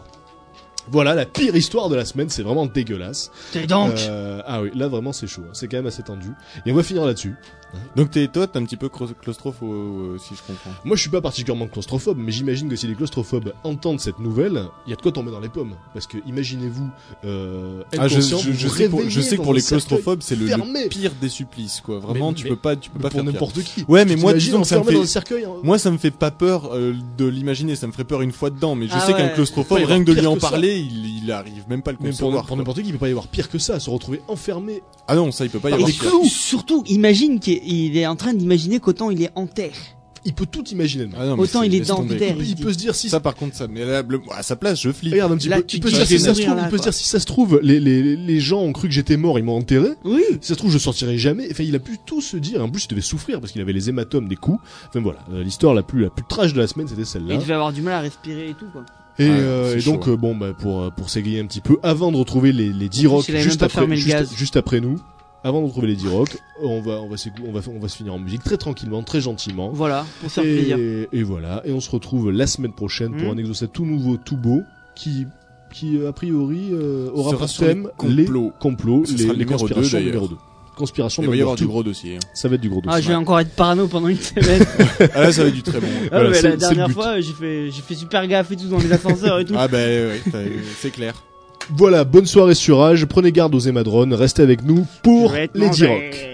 voilà 0.92 1.14
la 1.16 1.26
pire 1.26 1.56
histoire 1.56 1.90
de 1.90 1.96
la 1.96 2.06
semaine 2.06 2.30
c'est 2.30 2.44
vraiment 2.44 2.66
dégueulasse 2.66 3.32
T'es 3.52 3.66
donc. 3.68 3.94
Euh, 3.98 4.42
ah 4.46 4.62
oui 4.62 4.70
là 4.76 4.88
vraiment 4.88 5.14
c'est 5.14 5.28
chaud 5.28 5.44
hein. 5.46 5.52
c'est 5.54 5.68
quand 5.68 5.78
même 5.78 5.88
assez 5.88 6.04
tendu 6.04 6.30
et 6.66 6.72
on 6.72 6.76
va 6.76 6.84
finir 6.84 7.06
là-dessus 7.06 7.36
Donc 7.98 8.12
t'es, 8.12 8.28
toi, 8.30 8.48
t'es 8.48 8.58
un 8.60 8.64
petit 8.64 8.78
peu 8.78 8.88
clau- 8.88 9.14
claustrophobe, 9.22 9.68
euh, 9.70 10.18
si 10.18 10.36
je 10.36 10.42
comprends. 10.42 10.72
moi 10.86 10.96
je 10.96 11.02
suis 11.02 11.10
pas 11.10 11.20
particulièrement 11.22 11.68
claustrophobe 11.68 12.18
mais 12.18 12.32
j'imagine 12.32 12.70
que 12.70 12.76
si 12.78 12.88
les 12.88 12.96
claustrophobes 12.96 13.52
entendent 13.64 14.00
cette 14.00 14.20
nouvelle 14.20 14.64
il 14.86 14.90
y 14.92 14.94
a 14.94 14.96
de 14.96 15.02
quoi 15.02 15.12
tomber 15.12 15.32
dans 15.32 15.40
les 15.42 15.50
pommes 15.50 15.76
parce 15.94 16.08
que 16.08 16.18
imaginez-vous 16.26 16.90
euh, 17.26 17.84
Ah, 17.98 18.08
je, 18.08 18.22
je, 18.22 18.52
je 18.54 18.68
sais, 18.68 18.90
pour, 18.90 19.02
je 19.08 19.22
sais 19.22 19.38
que 19.38 19.42
pour 19.42 19.54
les 19.54 19.62
claustrophobes, 19.62 20.22
c'est 20.22 20.36
le, 20.36 20.88
pire 20.90 21.12
des 21.20 21.30
supplices, 21.30 21.82
quoi. 21.82 22.00
Vraiment, 22.00 22.30
Mais- 22.30 22.36
tu 22.38 22.44
mais- 22.46 22.50
peux 22.52 22.56
pas, 22.56 22.76
tu 22.76 22.90
peux 22.90 23.00
pas 23.00 23.10
pour 23.10 23.20
faire 23.22 23.24
n'importe 23.24 23.62
qui. 23.64 23.84
Ouais, 23.88 24.06
mais 24.06 24.16
moi, 24.16 24.34
disons, 24.34 24.64
ça 24.64 24.80
me 24.80 24.84
fait, 24.84 24.94
le 24.94 25.06
cercueil. 25.06 25.46
hein. 25.46 25.52
moi, 25.64 25.78
ça 25.78 25.92
me 25.92 25.98
fait 25.98 26.12
pas 26.12 26.32
peur 26.32 26.70
euh, 26.74 26.94
de 27.18 27.26
l'imaginer, 27.26 27.76
ça 27.76 27.88
me 27.88 27.92
ferait 27.92 28.04
peur 28.04 28.22
une 28.22 28.32
fois 28.32 28.50
dedans, 28.50 28.76
mais 28.76 28.88
je 28.88 28.94
Ah 28.96 29.00
sais 29.02 29.14
ouais. 29.14 29.18
qu'un 29.20 29.28
claustrophobe, 29.30 29.80
rien 29.84 30.00
que 30.04 30.10
de 30.12 30.14
lui 30.14 30.26
en 30.28 30.36
que 30.36 30.40
il, 30.80 31.24
il 31.24 31.32
arrive 31.32 31.64
même 31.70 31.82
pas 31.82 31.92
à 31.92 31.94
le 31.94 31.98
pour, 31.98 32.08
concevoir. 32.08 32.34
pour 32.42 32.48
quoi. 32.48 32.58
n'importe 32.58 32.82
qui, 32.82 32.88
il 32.88 32.92
peut 32.94 32.98
pas 33.00 33.08
y 33.08 33.12
avoir 33.12 33.28
pire 33.28 33.50
que 33.50 33.58
ça, 33.60 33.80
se 33.80 33.90
retrouver 33.90 34.22
enfermé. 34.28 34.82
Ah 35.08 35.16
non, 35.16 35.32
ça, 35.32 35.46
il 35.46 35.50
peut 35.52 35.60
pas 35.60 35.70
y 35.70 35.74
Et 35.74 35.76
avoir 35.76 35.90
pire. 35.90 36.00
clous. 36.02 36.26
surtout, 36.26 36.84
imagine 36.88 37.40
qu'il 37.40 37.60
il 37.64 37.98
est 37.98 38.08
en 38.08 38.16
train 38.16 38.34
d'imaginer 38.34 38.80
qu'autant 38.80 39.10
il 39.12 39.22
est 39.22 39.32
en 39.36 39.48
terre. 39.48 39.74
Il 40.26 40.34
peut 40.34 40.46
tout 40.48 40.66
imaginer. 40.72 41.08
Ah 41.18 41.26
non, 41.26 41.38
mais 41.38 41.44
Autant 41.44 41.62
il 41.62 41.74
est 41.74 41.80
laisse 41.80 41.88
dans 41.88 41.98
tomber. 41.98 42.18
terre. 42.18 42.36
il, 42.38 42.50
il 42.50 42.56
peut 42.58 42.74
se 42.74 42.78
dire 42.78 42.94
si 42.96 43.08
Ça, 43.08 43.22
par 43.22 43.34
contre, 43.36 43.56
ça, 43.56 43.68
mais 43.70 43.86
là, 43.86 44.04
le- 44.06 44.20
à 44.36 44.44
sa 44.44 44.58
place, 44.58 44.82
je 44.82 44.92
flippe. 44.92 45.14
Regarde 45.14 45.32
un 45.32 45.38
petit 45.38 45.48
Là, 45.48 45.58
peu. 45.58 45.64
tu 45.64 45.78
Il 45.78 45.80
peut 45.80 45.90
se 45.90 45.96
dire 45.96 46.06
si 46.06 46.20
ça 46.20 46.34
se 46.34 46.42
mourir, 46.42 46.46
trouve, 46.48 46.58
là, 46.58 46.64
il 46.66 46.70
peut 46.70 46.78
se 46.78 46.82
quoi. 46.82 46.92
dire 46.92 46.94
si 46.94 47.04
ça 47.08 47.20
se 47.22 47.26
trouve, 47.26 47.60
les, 47.64 47.80
les, 47.80 48.18
les 48.18 48.40
gens 48.42 48.60
ont 48.60 48.74
cru 48.74 48.90
que 48.90 48.94
j'étais 48.94 49.16
mort, 49.16 49.40
ils 49.40 49.46
m'ont 49.46 49.56
enterré. 49.56 49.88
Oui. 50.04 50.22
Si 50.42 50.48
ça 50.50 50.54
se 50.56 50.60
trouve, 50.60 50.72
je 50.72 50.80
sortirai 50.80 51.18
jamais. 51.18 51.48
Enfin, 51.50 51.64
il 51.64 51.74
a 51.76 51.80
pu 51.80 51.98
tout 52.06 52.20
se 52.20 52.36
dire. 52.36 52.62
En 52.62 52.68
plus, 52.70 52.86
il 52.86 52.88
devait 52.90 53.00
souffrir 53.02 53.40
parce 53.40 53.54
qu'il 53.54 53.62
avait 53.62 53.72
les 53.72 53.88
hématomes 53.88 54.28
des 54.28 54.36
coups. 54.36 54.60
Enfin 54.90 55.00
voilà, 55.00 55.20
Euh, 55.32 55.44
l'histoire 55.44 55.74
la 55.74 55.84
plus 55.84 56.02
la 56.02 56.10
plus 56.10 56.26
trash 56.28 56.52
de 56.54 56.60
la 56.60 56.68
semaine, 56.68 56.90
c'était 56.90 57.04
Et 57.04 57.06
celle-là. 57.06 57.36
il 57.36 57.40
devait 57.40 57.54
avoir 57.54 57.72
du 57.72 57.82
mal 57.82 57.94
à 57.94 58.02
respirer 58.02 58.50
et 58.50 58.54
tout, 58.54 58.68
quoi. 58.74 58.84
Et, 59.20 59.28
Ouais, 59.28 59.36
euh, 59.40 59.78
et 59.78 59.82
donc 59.82 60.08
euh, 60.08 60.16
bon 60.16 60.36
bah 60.36 60.54
pour 60.58 60.82
euh, 60.82 60.90
pour 60.92 61.10
s'égayer 61.10 61.40
un 61.40 61.46
petit 61.48 61.62
peu, 61.62 61.78
avant 61.84 62.12
de 62.12 62.18
retrouver 62.18 62.52
les 62.52 62.70
les 62.72 62.88
10 62.90 63.08
rock 63.08 63.28
il 63.28 63.36
avait 63.36 63.44
juste 63.44 63.64
après 63.64 63.96
juste, 63.96 64.34
juste 64.36 64.58
après 64.58 64.80
nous, 64.80 65.00
avant 65.44 65.62
de 65.62 65.66
retrouver 65.68 65.88
les 65.88 65.96
10 65.96 66.08
rock, 66.10 66.38
on 66.62 66.82
va 66.82 66.94
on 67.02 67.08
va 67.10 67.16
on 67.48 67.52
va 67.52 67.62
on 67.76 67.80
va 67.80 67.88
se 67.90 67.98
finir 67.98 68.14
en 68.14 68.20
musique 68.20 68.44
très 68.44 68.58
tranquillement, 68.58 69.02
très 69.04 69.20
gentiment. 69.22 69.72
Voilà, 69.74 70.06
pour 70.22 70.32
faire 70.32 70.44
plaisir. 70.44 70.78
Et, 70.78 71.10
et 71.12 71.24
voilà, 71.24 71.62
et 71.66 71.72
on 71.72 71.80
se 71.80 71.90
retrouve 71.90 72.30
la 72.32 72.46
semaine 72.46 72.74
prochaine 72.74 73.12
pour 73.16 73.24
Mhm. 73.32 73.32
un 73.32 73.38
exocet 73.38 73.68
tout 73.68 73.86
nouveau, 73.86 74.18
tout 74.18 74.38
beau, 74.38 74.62
qui 74.96 75.26
qui 75.74 76.00
a 76.06 76.12
priori 76.14 76.70
euh, 76.72 77.10
aura 77.14 77.36
pour 77.38 77.50
sur 77.50 77.64
les 77.66 77.70
thème 77.74 77.90
complots. 77.98 78.54
complots, 78.60 79.04
les, 79.04 79.26
le 79.26 79.32
les 79.34 79.38
numéro 79.40 79.60
conspirations 79.60 79.98
deux, 80.00 80.06
d'ailleurs. 80.06 80.22
numéro 80.22 80.28
2. 80.28 80.36
Conspiration 80.78 81.24
Il 81.24 81.30
va 81.30 81.36
y 81.36 81.42
avoir 81.42 81.56
du 81.56 81.64
2. 81.64 81.68
gros 81.70 81.84
dossier. 81.84 82.16
hein. 82.16 82.20
Ça 82.34 82.48
va 82.48 82.56
être 82.56 82.62
du 82.62 82.70
gros 82.70 82.82
Ah, 82.86 82.90
dossier. 82.92 83.04
je 83.04 83.08
vais 83.10 83.16
encore 83.16 83.40
être 83.40 83.50
parano 83.56 83.88
pendant 83.88 84.08
une 84.08 84.18
semaine. 84.20 84.64
Ah 85.14 85.22
là, 85.22 85.32
ça 85.32 85.42
va 85.42 85.50
être 85.50 85.54
du 85.56 85.64
très 85.64 85.80
bon. 85.80 85.88
Ah, 86.06 86.08
Voilà, 86.12 86.30
mais 86.30 86.42
la 86.42 86.56
dernière 86.56 86.92
fois, 86.92 87.20
j'ai 87.20 87.34
fait, 87.34 87.72
j'ai 87.72 87.82
fait 87.82 87.96
super 87.96 88.26
gaffe 88.28 88.52
et 88.52 88.56
tout 88.56 88.68
dans 88.68 88.78
les 88.78 88.92
ascenseurs 88.92 89.40
et 89.40 89.46
tout. 89.46 89.56
Ah 89.58 89.68
bah 89.68 89.78
t'as- 90.32 90.40
c'est 90.80 90.92
clair. 90.92 91.14
Voilà, 91.76 92.04
bonne 92.06 92.26
soirée 92.26 92.54
sur 92.56 92.78
Rage, 92.78 93.06
prenez 93.06 93.32
garde 93.32 93.54
aux 93.54 93.60
hémadrones, 93.60 94.14
restez 94.14 94.42
avec 94.42 94.64
nous 94.64 94.86
pour 95.04 95.34
les 95.34 95.48
10 95.54 95.60
manger. 95.60 95.88
rock. 95.88 96.28